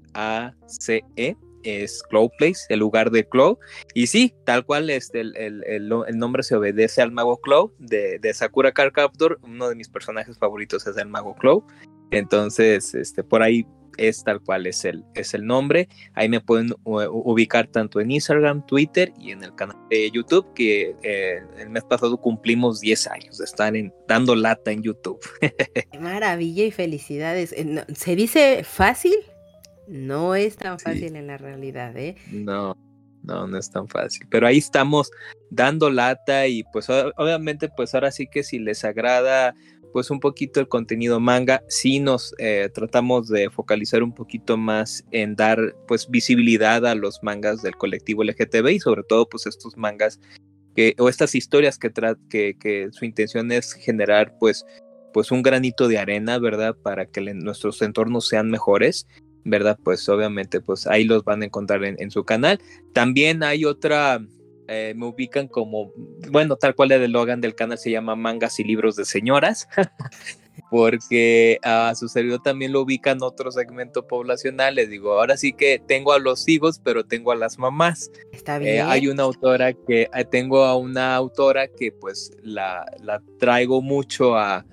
es 1.65 2.03
Clow 2.11 2.31
Place, 2.39 2.61
el 2.69 2.81
lugar 2.81 3.11
de 3.11 3.27
Clow. 3.27 3.59
Y 3.95 4.07
sí, 4.07 4.35
tal 4.45 4.65
cual 4.65 4.91
este, 4.91 5.21
el, 5.21 5.37
el, 5.37 5.65
el, 5.67 6.19
nombre 6.19 6.43
se 6.43 6.55
obedece 6.55 7.03
al 7.03 7.11
mago 7.11 7.39
Clow 7.39 7.73
de, 7.79 8.19
de, 8.19 8.35
Sakura 8.35 8.73
Card 8.73 8.93
Captor. 8.93 9.39
Uno 9.43 9.69
de 9.69 9.75
mis 9.75 9.89
personajes 9.89 10.39
favoritos 10.39 10.87
es 10.87 10.97
el 10.97 11.09
mago 11.09 11.35
Clow. 11.35 11.65
Entonces, 12.11 12.95
este, 12.95 13.25
por 13.25 13.43
ahí 13.43 13.67
es 13.99 14.25
tal 14.25 14.41
cual 14.41 14.67
es 14.67 14.85
el, 14.85 15.05
es 15.15 15.35
el 15.35 15.47
nombre. 15.47 15.89
Ahí 16.15 16.29
me 16.29 16.41
pueden 16.41 16.75
ubicar 16.85 17.67
tanto 17.69 18.01
en 18.01 18.11
Instagram, 18.11 18.67
Twitter 18.67 19.13
y 19.19 19.31
en 19.31 19.43
el 19.43 19.55
canal 19.55 19.77
de 19.91 20.11
YouTube, 20.11 20.53
que 20.55 20.95
eh, 21.03 21.43
el 21.59 21.71
mes 21.71 21.85
pasado 21.85 22.17
cumplimos 22.19 22.81
10 22.81 23.07
años 23.09 23.39
de 23.39 23.45
estar 23.45 23.75
en, 23.77 23.93
dando 24.09 24.35
lata 24.35 24.71
en 24.71 24.83
YouTube. 24.83 25.21
Maravilla 26.01 26.65
y 26.65 26.71
felicidades. 26.71 27.53
Eh, 27.53 27.85
¿Se 27.95 28.17
dice 28.17 28.65
fácil? 28.65 29.15
No 29.87 30.35
es 30.35 30.57
tan 30.57 30.79
fácil 30.79 31.17
en 31.17 31.27
la 31.27 31.37
realidad, 31.37 31.97
¿eh? 31.97 32.17
No, 32.31 32.77
no, 33.23 33.47
no 33.47 33.59
es 33.59 33.71
tan 33.71 33.89
fácil. 33.89 34.27
Pero 34.31 34.47
ahí 34.47 34.59
estamos 34.59 35.11
dando 35.51 35.91
lata 35.91 36.47
y 36.47 36.65
pues 36.73 36.89
obviamente 36.89 37.69
pues 37.69 37.95
ahora 37.95 38.11
sí 38.11 38.27
que 38.27 38.43
si 38.43 38.59
les 38.59 38.85
agrada 38.85 39.55
pues 39.95 40.11
un 40.11 40.19
poquito 40.19 40.59
el 40.59 40.67
contenido 40.67 41.21
manga, 41.21 41.63
sí 41.69 42.01
nos 42.01 42.35
eh, 42.39 42.69
tratamos 42.75 43.29
de 43.29 43.49
focalizar 43.49 44.03
un 44.03 44.13
poquito 44.13 44.57
más 44.57 45.05
en 45.13 45.37
dar 45.37 45.77
pues 45.87 46.11
visibilidad 46.11 46.85
a 46.85 46.97
los 46.97 47.23
mangas 47.23 47.63
del 47.63 47.77
colectivo 47.77 48.25
LGTB 48.25 48.71
y 48.71 48.81
sobre 48.81 49.05
todo 49.05 49.29
pues 49.29 49.47
estos 49.47 49.77
mangas 49.77 50.19
que, 50.75 50.97
o 50.99 51.09
estas 51.09 51.37
historias 51.37 51.79
que, 51.79 51.93
que, 52.29 52.57
que 52.59 52.89
su 52.91 53.05
intención 53.05 53.53
es 53.53 53.73
generar 53.73 54.37
pues, 54.41 54.67
pues 55.13 55.31
un 55.31 55.45
granito 55.45 55.87
de 55.87 55.99
arena, 55.99 56.41
¿verdad? 56.41 56.75
Para 56.75 57.07
que 57.07 57.21
nuestros 57.33 57.81
entornos 57.81 58.27
sean 58.27 58.51
mejores. 58.51 59.07
¿verdad? 59.47 59.79
Pues 59.85 60.09
obviamente, 60.09 60.63
pues 60.63 60.87
ahí 60.87 61.05
los 61.05 61.23
van 61.23 61.43
a 61.43 61.45
encontrar 61.45 61.85
en 61.85 62.11
su 62.11 62.25
canal. 62.25 62.59
También 62.95 63.43
hay 63.43 63.67
otra, 63.67 64.25
eh, 64.69 64.95
me 64.97 65.07
ubican 65.07 65.49
como, 65.49 65.93
bueno, 66.31 66.57
tal 66.57 66.75
cual 66.75 66.93
el 66.93 67.13
Logan 67.13 67.41
del 67.41 67.55
canal 67.55 67.79
se 67.79 67.91
llama 67.91 68.17
Mangas 68.17 68.59
y 68.61 68.65
Libros 68.65 68.97
de 68.97 69.05
Señoras, 69.05 69.69
porque 70.71 71.59
a 71.63 71.95
su 71.95 72.09
servidor 72.09 72.43
también 72.43 72.73
lo 72.73 72.81
ubican 72.81 73.23
otro 73.23 73.51
segmento 73.53 74.07
poblacional. 74.07 74.77
Les 74.77 74.89
digo, 74.89 75.13
ahora 75.13 75.37
sí 75.37 75.53
que 75.53 75.81
tengo 75.87 76.13
a 76.13 76.19
los 76.19 76.49
hijos, 76.49 76.81
pero 76.83 77.05
tengo 77.05 77.33
a 77.33 77.37
las 77.37 77.59
mamás. 77.59 78.11
Está 78.33 78.57
eh, 78.57 78.61
bien. 78.61 78.87
hay 78.89 79.09
una 79.09 79.25
autora 79.25 79.75
que, 79.75 80.09
eh, 80.13 80.25
tengo 80.31 80.65
a 80.65 80.77
una 80.77 81.15
autora 81.15 81.69
que 81.69 81.93
pues 81.93 82.33
la, 82.43 82.87
la 83.03 83.23
traigo 83.39 83.83
mucho 83.83 84.37
a, 84.37 84.65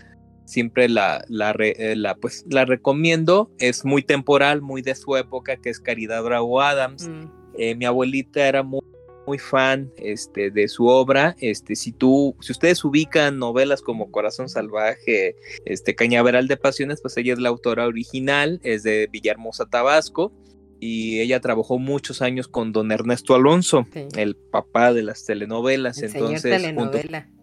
siempre 0.45 0.87
la, 0.87 1.23
la, 1.27 1.53
la, 1.57 2.15
pues, 2.15 2.45
la 2.49 2.63
recomiendo. 2.63 3.51
Es 3.59 3.83
muy 3.83 4.03
temporal, 4.03 4.61
muy 4.61 4.81
de 4.81 4.95
su 4.95 5.17
época, 5.17 5.57
que 5.57 5.69
es 5.69 5.81
Caridad 5.81 6.23
Bravo 6.23 6.61
Adams. 6.61 7.09
Mm. 7.09 7.77
mi 7.77 7.85
abuelita 7.85 8.47
era 8.47 8.63
muy 8.63 8.81
muy 9.25 9.37
fan 9.37 9.91
este, 9.97 10.51
de 10.51 10.67
su 10.67 10.87
obra. 10.87 11.35
Este, 11.39 11.75
si 11.75 11.91
tú, 11.91 12.35
si 12.41 12.51
ustedes 12.51 12.83
ubican 12.83 13.39
novelas 13.39 13.81
como 13.81 14.11
Corazón 14.11 14.49
Salvaje, 14.49 15.35
este, 15.65 15.95
Cañaveral 15.95 16.47
de 16.47 16.57
Pasiones, 16.57 17.01
pues 17.01 17.17
ella 17.17 17.33
es 17.33 17.39
la 17.39 17.49
autora 17.49 17.87
original, 17.87 18.59
es 18.63 18.83
de 18.83 19.07
Villahermosa, 19.11 19.65
Tabasco. 19.65 20.31
Y 20.79 21.19
ella 21.19 21.39
trabajó 21.39 21.77
muchos 21.77 22.23
años 22.23 22.47
con 22.47 22.71
don 22.71 22.91
Ernesto 22.91 23.35
Alonso, 23.35 23.85
el 24.17 24.35
papá 24.35 24.93
de 24.93 25.03
las 25.03 25.25
telenovelas. 25.25 26.01
entonces, 26.01 26.41
telenovela 26.41 27.21
junto 27.21 27.40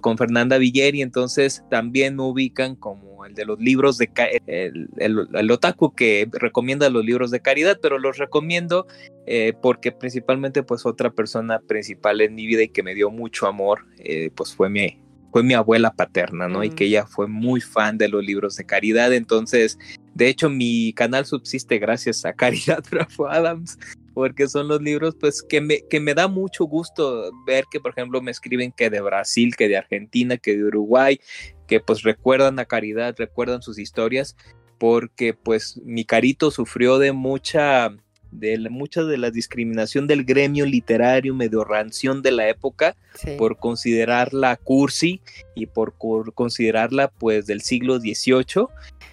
con 0.00 0.16
Fernanda 0.16 0.58
Villeri, 0.58 1.02
entonces 1.02 1.62
también 1.70 2.16
me 2.16 2.22
ubican 2.22 2.76
como 2.76 3.24
el 3.26 3.34
de 3.34 3.44
los 3.44 3.58
libros 3.58 3.98
de 3.98 4.08
el, 4.46 4.88
el, 4.98 5.50
otaku 5.50 5.94
que 5.94 6.28
recomienda 6.32 6.88
los 6.88 7.04
libros 7.04 7.30
de 7.30 7.40
caridad, 7.40 7.78
pero 7.82 7.98
los 7.98 8.16
recomiendo 8.16 8.86
eh, 9.26 9.52
porque 9.60 9.92
principalmente 9.92 10.62
pues 10.62 10.86
otra 10.86 11.10
persona 11.10 11.58
principal 11.58 12.20
en 12.20 12.34
mi 12.34 12.46
vida 12.46 12.62
y 12.62 12.68
que 12.68 12.82
me 12.82 12.94
dio 12.94 13.10
mucho 13.10 13.46
amor, 13.46 13.84
eh, 13.98 14.30
pues 14.34 14.54
fue 14.54 14.70
mi, 14.70 14.98
fue 15.32 15.42
mi 15.42 15.54
abuela 15.54 15.92
paterna, 15.92 16.48
¿no? 16.48 16.64
Y 16.64 16.70
que 16.70 16.84
ella 16.84 17.06
fue 17.06 17.26
muy 17.26 17.60
fan 17.60 17.98
de 17.98 18.08
los 18.08 18.24
libros 18.24 18.56
de 18.56 18.64
caridad, 18.64 19.12
entonces, 19.12 19.78
de 20.14 20.28
hecho, 20.28 20.48
mi 20.48 20.92
canal 20.94 21.26
subsiste 21.26 21.78
gracias 21.78 22.24
a 22.24 22.32
Caridad 22.32 22.82
Bravo 22.90 23.28
Adams, 23.28 23.78
porque 24.16 24.48
son 24.48 24.66
los 24.66 24.80
libros 24.80 25.14
pues 25.20 25.42
que 25.42 25.60
me, 25.60 25.82
que 25.90 26.00
me 26.00 26.14
da 26.14 26.26
mucho 26.26 26.64
gusto 26.64 27.30
ver 27.46 27.66
que 27.70 27.80
por 27.80 27.90
ejemplo 27.90 28.22
me 28.22 28.30
escriben 28.30 28.72
que 28.72 28.88
de 28.88 29.02
Brasil, 29.02 29.54
que 29.54 29.68
de 29.68 29.76
Argentina, 29.76 30.38
que 30.38 30.56
de 30.56 30.64
Uruguay, 30.64 31.20
que 31.68 31.80
pues 31.80 32.02
recuerdan 32.02 32.58
a 32.58 32.64
Caridad, 32.64 33.14
recuerdan 33.18 33.60
sus 33.60 33.78
historias, 33.78 34.34
porque 34.78 35.34
pues 35.34 35.78
mi 35.84 36.06
carito 36.06 36.50
sufrió 36.50 36.98
de 36.98 37.12
mucha 37.12 37.94
de 38.30 38.58
mucha 38.70 39.04
de 39.04 39.18
la 39.18 39.30
discriminación 39.30 40.06
del 40.06 40.24
gremio 40.24 40.64
literario 40.64 41.34
medio 41.34 41.62
ranción 41.62 42.22
de 42.22 42.30
la 42.32 42.48
época 42.48 42.96
por 43.36 43.58
considerarla 43.58 44.56
cursi 44.56 45.20
y 45.54 45.66
por, 45.66 45.92
por, 45.92 46.32
considerarla 46.32 47.08
pues 47.08 47.46
del 47.46 47.60
siglo 47.60 47.98
XVIII 47.98 48.66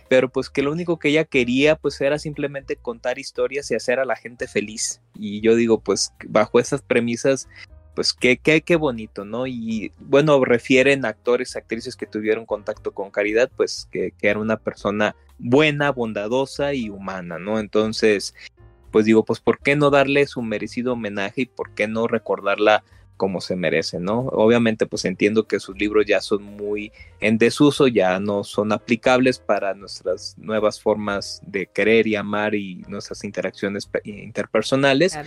pero 0.09 0.29
pues 0.29 0.49
que 0.49 0.61
lo 0.61 0.71
único 0.71 0.99
que 0.99 1.09
ella 1.09 1.25
quería 1.25 1.75
pues 1.75 1.99
era 2.01 2.19
simplemente 2.19 2.75
contar 2.75 3.19
historias 3.19 3.69
y 3.71 3.75
hacer 3.75 3.99
a 3.99 4.05
la 4.05 4.15
gente 4.15 4.47
feliz. 4.47 5.01
Y 5.17 5.41
yo 5.41 5.55
digo 5.55 5.79
pues 5.79 6.13
bajo 6.27 6.59
esas 6.59 6.81
premisas 6.81 7.47
pues 7.95 8.13
qué, 8.13 8.37
qué, 8.37 8.61
qué 8.61 8.75
bonito, 8.75 9.23
¿no? 9.23 9.45
Y 9.45 9.91
bueno, 9.99 10.43
refieren 10.43 11.05
actores, 11.05 11.55
actrices 11.55 11.95
que 11.95 12.07
tuvieron 12.07 12.45
contacto 12.45 12.91
con 12.91 13.11
Caridad, 13.11 13.51
pues 13.55 13.87
que, 13.91 14.11
que 14.17 14.29
era 14.29 14.39
una 14.39 14.57
persona 14.57 15.15
buena, 15.37 15.91
bondadosa 15.91 16.73
y 16.73 16.89
humana, 16.89 17.37
¿no? 17.37 17.59
Entonces, 17.59 18.33
pues 18.91 19.05
digo, 19.05 19.23
pues 19.25 19.39
¿por 19.39 19.59
qué 19.59 19.75
no 19.75 19.89
darle 19.89 20.25
su 20.27 20.41
merecido 20.41 20.93
homenaje 20.93 21.41
y 21.41 21.45
por 21.45 21.71
qué 21.71 21.87
no 21.87 22.07
recordarla 22.07 22.83
como 23.23 23.39
se 23.39 23.55
merece, 23.55 24.01
¿no? 24.01 24.27
Obviamente, 24.33 24.85
pues 24.85 25.05
entiendo 25.05 25.47
que 25.47 25.61
sus 25.61 25.77
libros 25.77 26.05
ya 26.05 26.19
son 26.19 26.43
muy 26.43 26.91
en 27.21 27.37
desuso, 27.37 27.87
ya 27.87 28.19
no 28.19 28.43
son 28.43 28.73
aplicables 28.73 29.39
para 29.39 29.73
nuestras 29.73 30.37
nuevas 30.37 30.81
formas 30.81 31.41
de 31.47 31.67
querer 31.67 32.05
y 32.05 32.17
amar 32.17 32.53
y 32.53 32.83
nuestras 32.89 33.23
interacciones 33.23 33.89
interpersonales. 34.03 35.17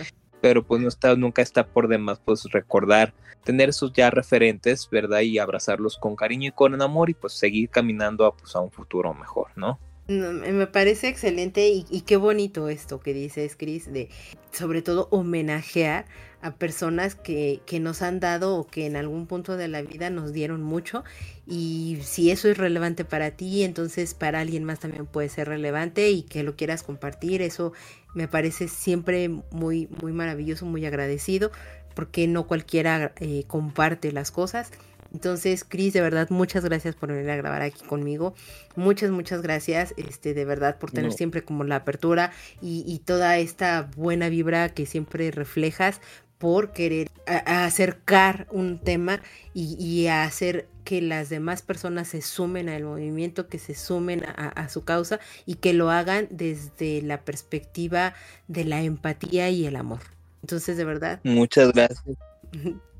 Pero 0.41 0.63
pues 0.63 0.79
no 0.79 0.89
está, 0.89 1.15
nunca 1.15 1.41
está 1.41 1.65
por 1.65 1.87
demás 1.87 2.21
pues 2.23 2.43
recordar, 2.51 3.15
tener 3.43 3.69
esos 3.69 3.91
ya 3.93 4.11
referentes, 4.11 4.87
¿verdad? 4.91 5.21
Y 5.21 5.39
abrazarlos 5.39 5.97
con 5.97 6.15
cariño 6.15 6.49
y 6.49 6.51
con 6.51 6.79
amor 6.79 7.09
y 7.09 7.15
pues 7.15 7.33
seguir 7.33 7.69
caminando 7.69 8.27
a, 8.27 8.37
pues, 8.37 8.55
a 8.55 8.59
un 8.59 8.69
futuro 8.69 9.11
mejor, 9.15 9.47
¿no? 9.55 9.79
Me 10.07 10.67
parece 10.67 11.09
excelente 11.09 11.67
y, 11.67 11.85
y, 11.89 12.01
qué 12.01 12.15
bonito 12.15 12.69
esto 12.69 13.01
que 13.01 13.13
dices, 13.13 13.57
Chris, 13.57 13.91
de 13.91 14.09
sobre 14.51 14.81
todo 14.81 15.09
homenajear 15.11 16.05
a 16.41 16.55
personas 16.55 17.15
que, 17.15 17.61
que, 17.65 17.79
nos 17.79 18.01
han 18.01 18.21
dado 18.21 18.55
o 18.55 18.67
que 18.67 18.85
en 18.85 18.95
algún 18.95 19.27
punto 19.27 19.57
de 19.57 19.67
la 19.67 19.81
vida 19.81 20.09
nos 20.09 20.31
dieron 20.31 20.63
mucho. 20.63 21.03
Y 21.45 21.99
si 22.03 22.31
eso 22.31 22.47
es 22.47 22.57
relevante 22.57 23.03
para 23.03 23.31
ti, 23.31 23.63
entonces 23.63 24.13
para 24.13 24.39
alguien 24.39 24.63
más 24.63 24.79
también 24.79 25.07
puede 25.07 25.27
ser 25.27 25.49
relevante 25.49 26.09
y 26.09 26.23
que 26.23 26.43
lo 26.43 26.55
quieras 26.55 26.83
compartir, 26.83 27.41
eso 27.41 27.73
me 28.13 28.29
parece 28.29 28.69
siempre 28.69 29.29
muy, 29.51 29.89
muy 30.01 30.13
maravilloso, 30.13 30.65
muy 30.65 30.85
agradecido, 30.85 31.51
porque 31.95 32.27
no 32.27 32.47
cualquiera 32.47 33.13
eh, 33.19 33.43
comparte 33.47 34.11
las 34.11 34.31
cosas 34.31 34.71
entonces, 35.17 35.63
Cris, 35.67 35.93
de 35.93 36.01
verdad, 36.01 36.29
muchas 36.29 36.63
gracias 36.63 36.93
por 36.93 37.11
venir 37.11 37.31
a 37.31 37.35
grabar 37.35 37.63
aquí 37.63 37.83
conmigo. 37.83 38.35
Muchas, 38.75 39.09
muchas 39.09 39.41
gracias, 39.41 39.95
este, 39.97 40.35
de 40.35 40.45
verdad, 40.45 40.77
por 40.77 40.91
tener 40.91 41.11
siempre 41.11 41.43
como 41.43 41.63
la 41.63 41.77
apertura 41.77 42.31
y, 42.61 43.01
toda 43.03 43.39
esta 43.39 43.89
buena 43.95 44.29
vibra 44.29 44.69
que 44.69 44.85
siempre 44.85 45.31
reflejas 45.31 46.01
por 46.37 46.71
querer 46.71 47.09
acercar 47.25 48.45
un 48.51 48.77
tema 48.77 49.23
y, 49.55 50.05
hacer 50.05 50.67
que 50.83 51.01
las 51.01 51.29
demás 51.29 51.63
personas 51.63 52.09
se 52.09 52.21
sumen 52.21 52.69
al 52.69 52.83
movimiento, 52.83 53.47
que 53.47 53.57
se 53.57 53.73
sumen 53.73 54.23
a, 54.23 54.69
su 54.69 54.83
causa 54.83 55.19
y 55.47 55.55
que 55.55 55.73
lo 55.73 55.89
hagan 55.89 56.27
desde 56.29 57.01
la 57.01 57.21
perspectiva 57.21 58.13
de 58.47 58.65
la 58.65 58.83
empatía 58.83 59.49
y 59.49 59.65
el 59.65 59.77
amor. 59.77 60.01
Entonces, 60.43 60.77
de 60.77 60.85
verdad. 60.85 61.19
Muchas 61.23 61.71
gracias. 61.71 62.03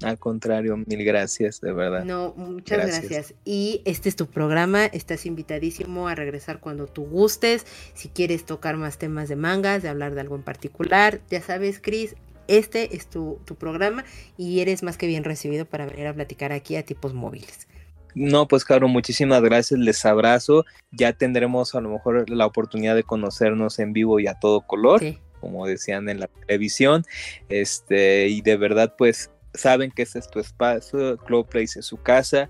Al 0.03 0.19
contrario, 0.19 0.78
mil 0.78 1.03
gracias, 1.03 1.61
de 1.61 1.74
verdad. 1.74 2.03
No, 2.06 2.34
muchas 2.36 2.86
gracias. 2.86 3.34
Y 3.45 3.82
este 3.86 4.10
es 4.10 4.15
tu 4.15 4.28
programa, 4.28 4.86
estás 4.86 5.26
invitadísimo 5.26 6.07
a 6.07 6.15
regresar 6.15 6.60
cuando 6.60 6.88
tú 6.88 7.03
gustes. 7.06 7.65
Si 7.94 8.10
quieres 8.10 8.45
tocar 8.45 8.78
más 8.78 8.98
temas 8.98 9.30
de 9.30 9.36
mangas, 9.36 9.82
de 9.84 9.90
hablar 9.90 10.14
de 10.14 10.22
algo 10.22 10.36
en 10.36 10.44
particular, 10.44 11.22
ya 11.30 11.41
sabes, 11.41 11.80
Cris, 11.82 12.15
este 12.48 12.95
es 12.95 13.07
tu, 13.07 13.40
tu 13.45 13.56
programa 13.56 14.06
y 14.38 14.60
eres 14.60 14.84
más 14.84 14.98
que 14.98 15.07
bien 15.07 15.24
recibido 15.24 15.65
para 15.65 15.86
venir 15.86 16.07
a 16.07 16.14
platicar 16.14 16.52
aquí 16.52 16.76
a 16.76 16.84
tipos 16.84 17.14
móviles. 17.14 17.68
No, 18.15 18.48
pues 18.48 18.65
claro, 18.65 18.88
muchísimas 18.88 19.41
gracias, 19.44 19.80
les 19.80 20.03
abrazo. 20.06 20.65
Ya 20.91 21.14
tendremos 21.14 21.76
a 21.76 21.82
lo 21.82 21.90
mejor 21.90 22.30
la 22.30 22.45
oportunidad 22.45 22.95
de 22.95 23.03
conocernos 23.03 23.78
en 23.80 23.94
vivo 23.94 24.19
y 24.19 24.28
a 24.28 24.34
todo 24.36 24.61
color. 24.61 25.02
como 25.40 25.68
decían 25.68 26.10
en 26.10 26.19
la 26.19 26.28
televisión, 26.28 27.06
este, 27.48 28.28
y 28.28 28.41
de 28.41 28.57
verdad, 28.57 28.95
pues 28.98 29.30
saben 29.57 29.91
que 29.91 30.03
este 30.03 30.19
es 30.19 30.29
tu 30.29 30.39
espacio, 30.39 31.17
Club 31.17 31.47
Place 31.47 31.79
es 31.79 31.85
su 31.85 31.97
casa. 31.97 32.49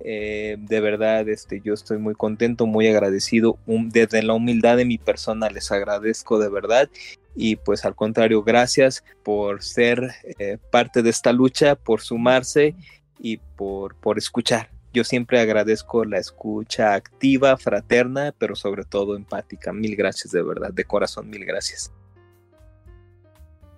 Eh, 0.00 0.56
de 0.58 0.80
verdad, 0.80 1.28
este, 1.28 1.60
yo 1.64 1.72
estoy 1.72 1.98
muy 1.98 2.14
contento, 2.14 2.66
muy 2.66 2.86
agradecido. 2.88 3.58
desde 3.66 4.22
la 4.22 4.34
humildad 4.34 4.76
de 4.76 4.84
mi 4.84 4.98
persona 4.98 5.48
les 5.48 5.72
agradezco 5.72 6.38
de 6.38 6.48
verdad. 6.48 6.90
Y 7.34 7.56
pues 7.56 7.84
al 7.84 7.96
contrario, 7.96 8.42
gracias 8.42 9.02
por 9.22 9.62
ser 9.62 10.12
eh, 10.38 10.58
parte 10.70 11.02
de 11.02 11.10
esta 11.10 11.32
lucha, 11.32 11.74
por 11.74 12.00
sumarse 12.00 12.74
y 13.18 13.38
por, 13.56 13.96
por 13.96 14.18
escuchar. 14.18 14.70
Yo 14.92 15.02
siempre 15.02 15.40
agradezco 15.40 16.04
la 16.04 16.18
escucha 16.18 16.94
activa, 16.94 17.56
fraterna, 17.56 18.32
pero 18.38 18.54
sobre 18.54 18.84
todo 18.84 19.16
empática. 19.16 19.72
Mil 19.72 19.96
gracias 19.96 20.32
de 20.32 20.42
verdad, 20.42 20.72
de 20.72 20.84
corazón, 20.84 21.28
mil 21.28 21.44
gracias. 21.44 21.90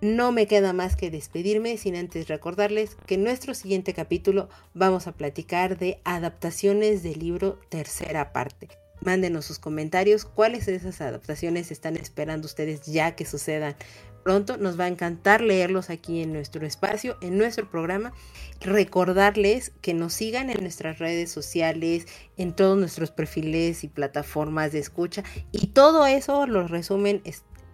No 0.07 0.31
me 0.31 0.47
queda 0.47 0.73
más 0.73 0.95
que 0.95 1.11
despedirme 1.11 1.77
sin 1.79 1.97
antes 1.97 2.29
recordarles 2.29 2.97
que 3.07 3.17
en 3.17 3.25
nuestro 3.25 3.55
siguiente 3.55 3.93
capítulo 3.93 4.49
vamos 4.73 5.09
a 5.09 5.13
platicar 5.17 5.79
de 5.79 5.99
adaptaciones 6.05 7.03
del 7.03 7.19
libro 7.19 7.59
tercera 7.71 8.33
parte. 8.33 8.69
Mándenos 9.01 9.47
sus 9.47 9.59
comentarios, 9.59 10.25
cuáles 10.25 10.67
de 10.67 10.77
esas 10.77 11.01
adaptaciones 11.01 11.73
están 11.73 11.97
esperando 11.97 12.47
ustedes 12.47 12.87
ya 12.87 13.17
que 13.17 13.25
sucedan 13.25 13.75
pronto. 14.23 14.57
Nos 14.59 14.79
va 14.79 14.85
a 14.85 14.89
encantar 14.89 15.41
leerlos 15.41 15.91
aquí 15.91 16.23
en 16.23 16.33
nuestro 16.33 16.65
espacio, 16.65 17.17
en 17.21 17.37
nuestro 17.37 17.69
programa. 17.69 18.13
Recordarles 18.61 19.73
que 19.81 19.93
nos 19.93 20.13
sigan 20.15 20.51
en 20.51 20.61
nuestras 20.61 21.01
redes 21.01 21.33
sociales, 21.33 22.07
en 22.37 22.53
todos 22.53 22.79
nuestros 22.79 23.11
perfiles 23.11 23.83
y 23.83 23.89
plataformas 23.89 24.71
de 24.71 24.79
escucha. 24.79 25.25
Y 25.51 25.69
todo 25.69 26.07
eso 26.07 26.47
lo 26.47 26.69
resumen 26.69 27.23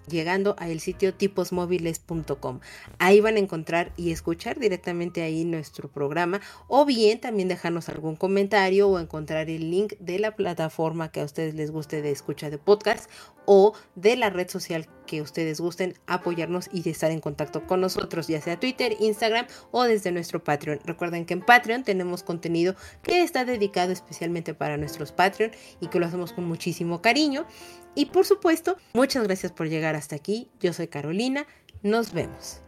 llegando 0.08 0.54
a 0.58 0.68
el 0.68 0.80
sitio 0.80 1.14
tiposmóviles.com. 1.14 2.60
Ahí 2.98 3.20
van 3.20 3.36
a 3.36 3.40
encontrar 3.40 3.92
y 3.96 4.12
escuchar 4.12 4.58
directamente 4.58 5.22
ahí 5.22 5.44
nuestro 5.44 5.88
programa 5.88 6.40
o 6.68 6.84
bien 6.84 7.20
también 7.20 7.48
dejarnos 7.48 7.88
algún 7.88 8.16
comentario 8.16 8.88
o 8.88 8.98
encontrar 8.98 9.50
el 9.50 9.70
link 9.70 9.94
de 9.98 10.18
la 10.18 10.36
plataforma 10.36 11.10
que 11.10 11.20
a 11.20 11.24
ustedes 11.24 11.54
les 11.54 11.70
guste 11.70 12.02
de 12.02 12.10
escucha 12.10 12.50
de 12.50 12.58
podcast 12.58 13.10
o 13.44 13.74
de 13.94 14.16
la 14.16 14.30
red 14.30 14.48
social 14.48 14.88
que 15.06 15.22
ustedes 15.22 15.60
gusten 15.60 15.94
apoyarnos 16.06 16.68
y 16.72 16.88
estar 16.88 17.10
en 17.10 17.20
contacto 17.20 17.66
con 17.66 17.80
nosotros, 17.80 18.28
ya 18.28 18.40
sea 18.40 18.58
Twitter, 18.58 18.96
Instagram 19.00 19.46
o 19.70 19.84
desde 19.84 20.12
nuestro 20.12 20.42
Patreon. 20.42 20.80
Recuerden 20.84 21.26
que 21.26 21.34
en 21.34 21.42
Patreon 21.42 21.84
tenemos 21.84 22.22
contenido 22.22 22.74
que 23.02 23.22
está 23.22 23.44
dedicado 23.44 23.92
especialmente 23.92 24.54
para 24.54 24.76
nuestros 24.76 25.12
Patreon 25.12 25.52
y 25.80 25.88
que 25.88 25.98
lo 25.98 26.06
hacemos 26.06 26.32
con 26.32 26.44
muchísimo 26.44 27.02
cariño. 27.02 27.46
Y 27.94 28.06
por 28.06 28.24
supuesto, 28.24 28.76
muchas 28.94 29.24
gracias 29.24 29.52
por 29.52 29.68
llegar 29.68 29.96
hasta 29.96 30.16
aquí. 30.16 30.48
Yo 30.60 30.72
soy 30.72 30.88
Carolina. 30.88 31.46
Nos 31.82 32.12
vemos. 32.12 32.62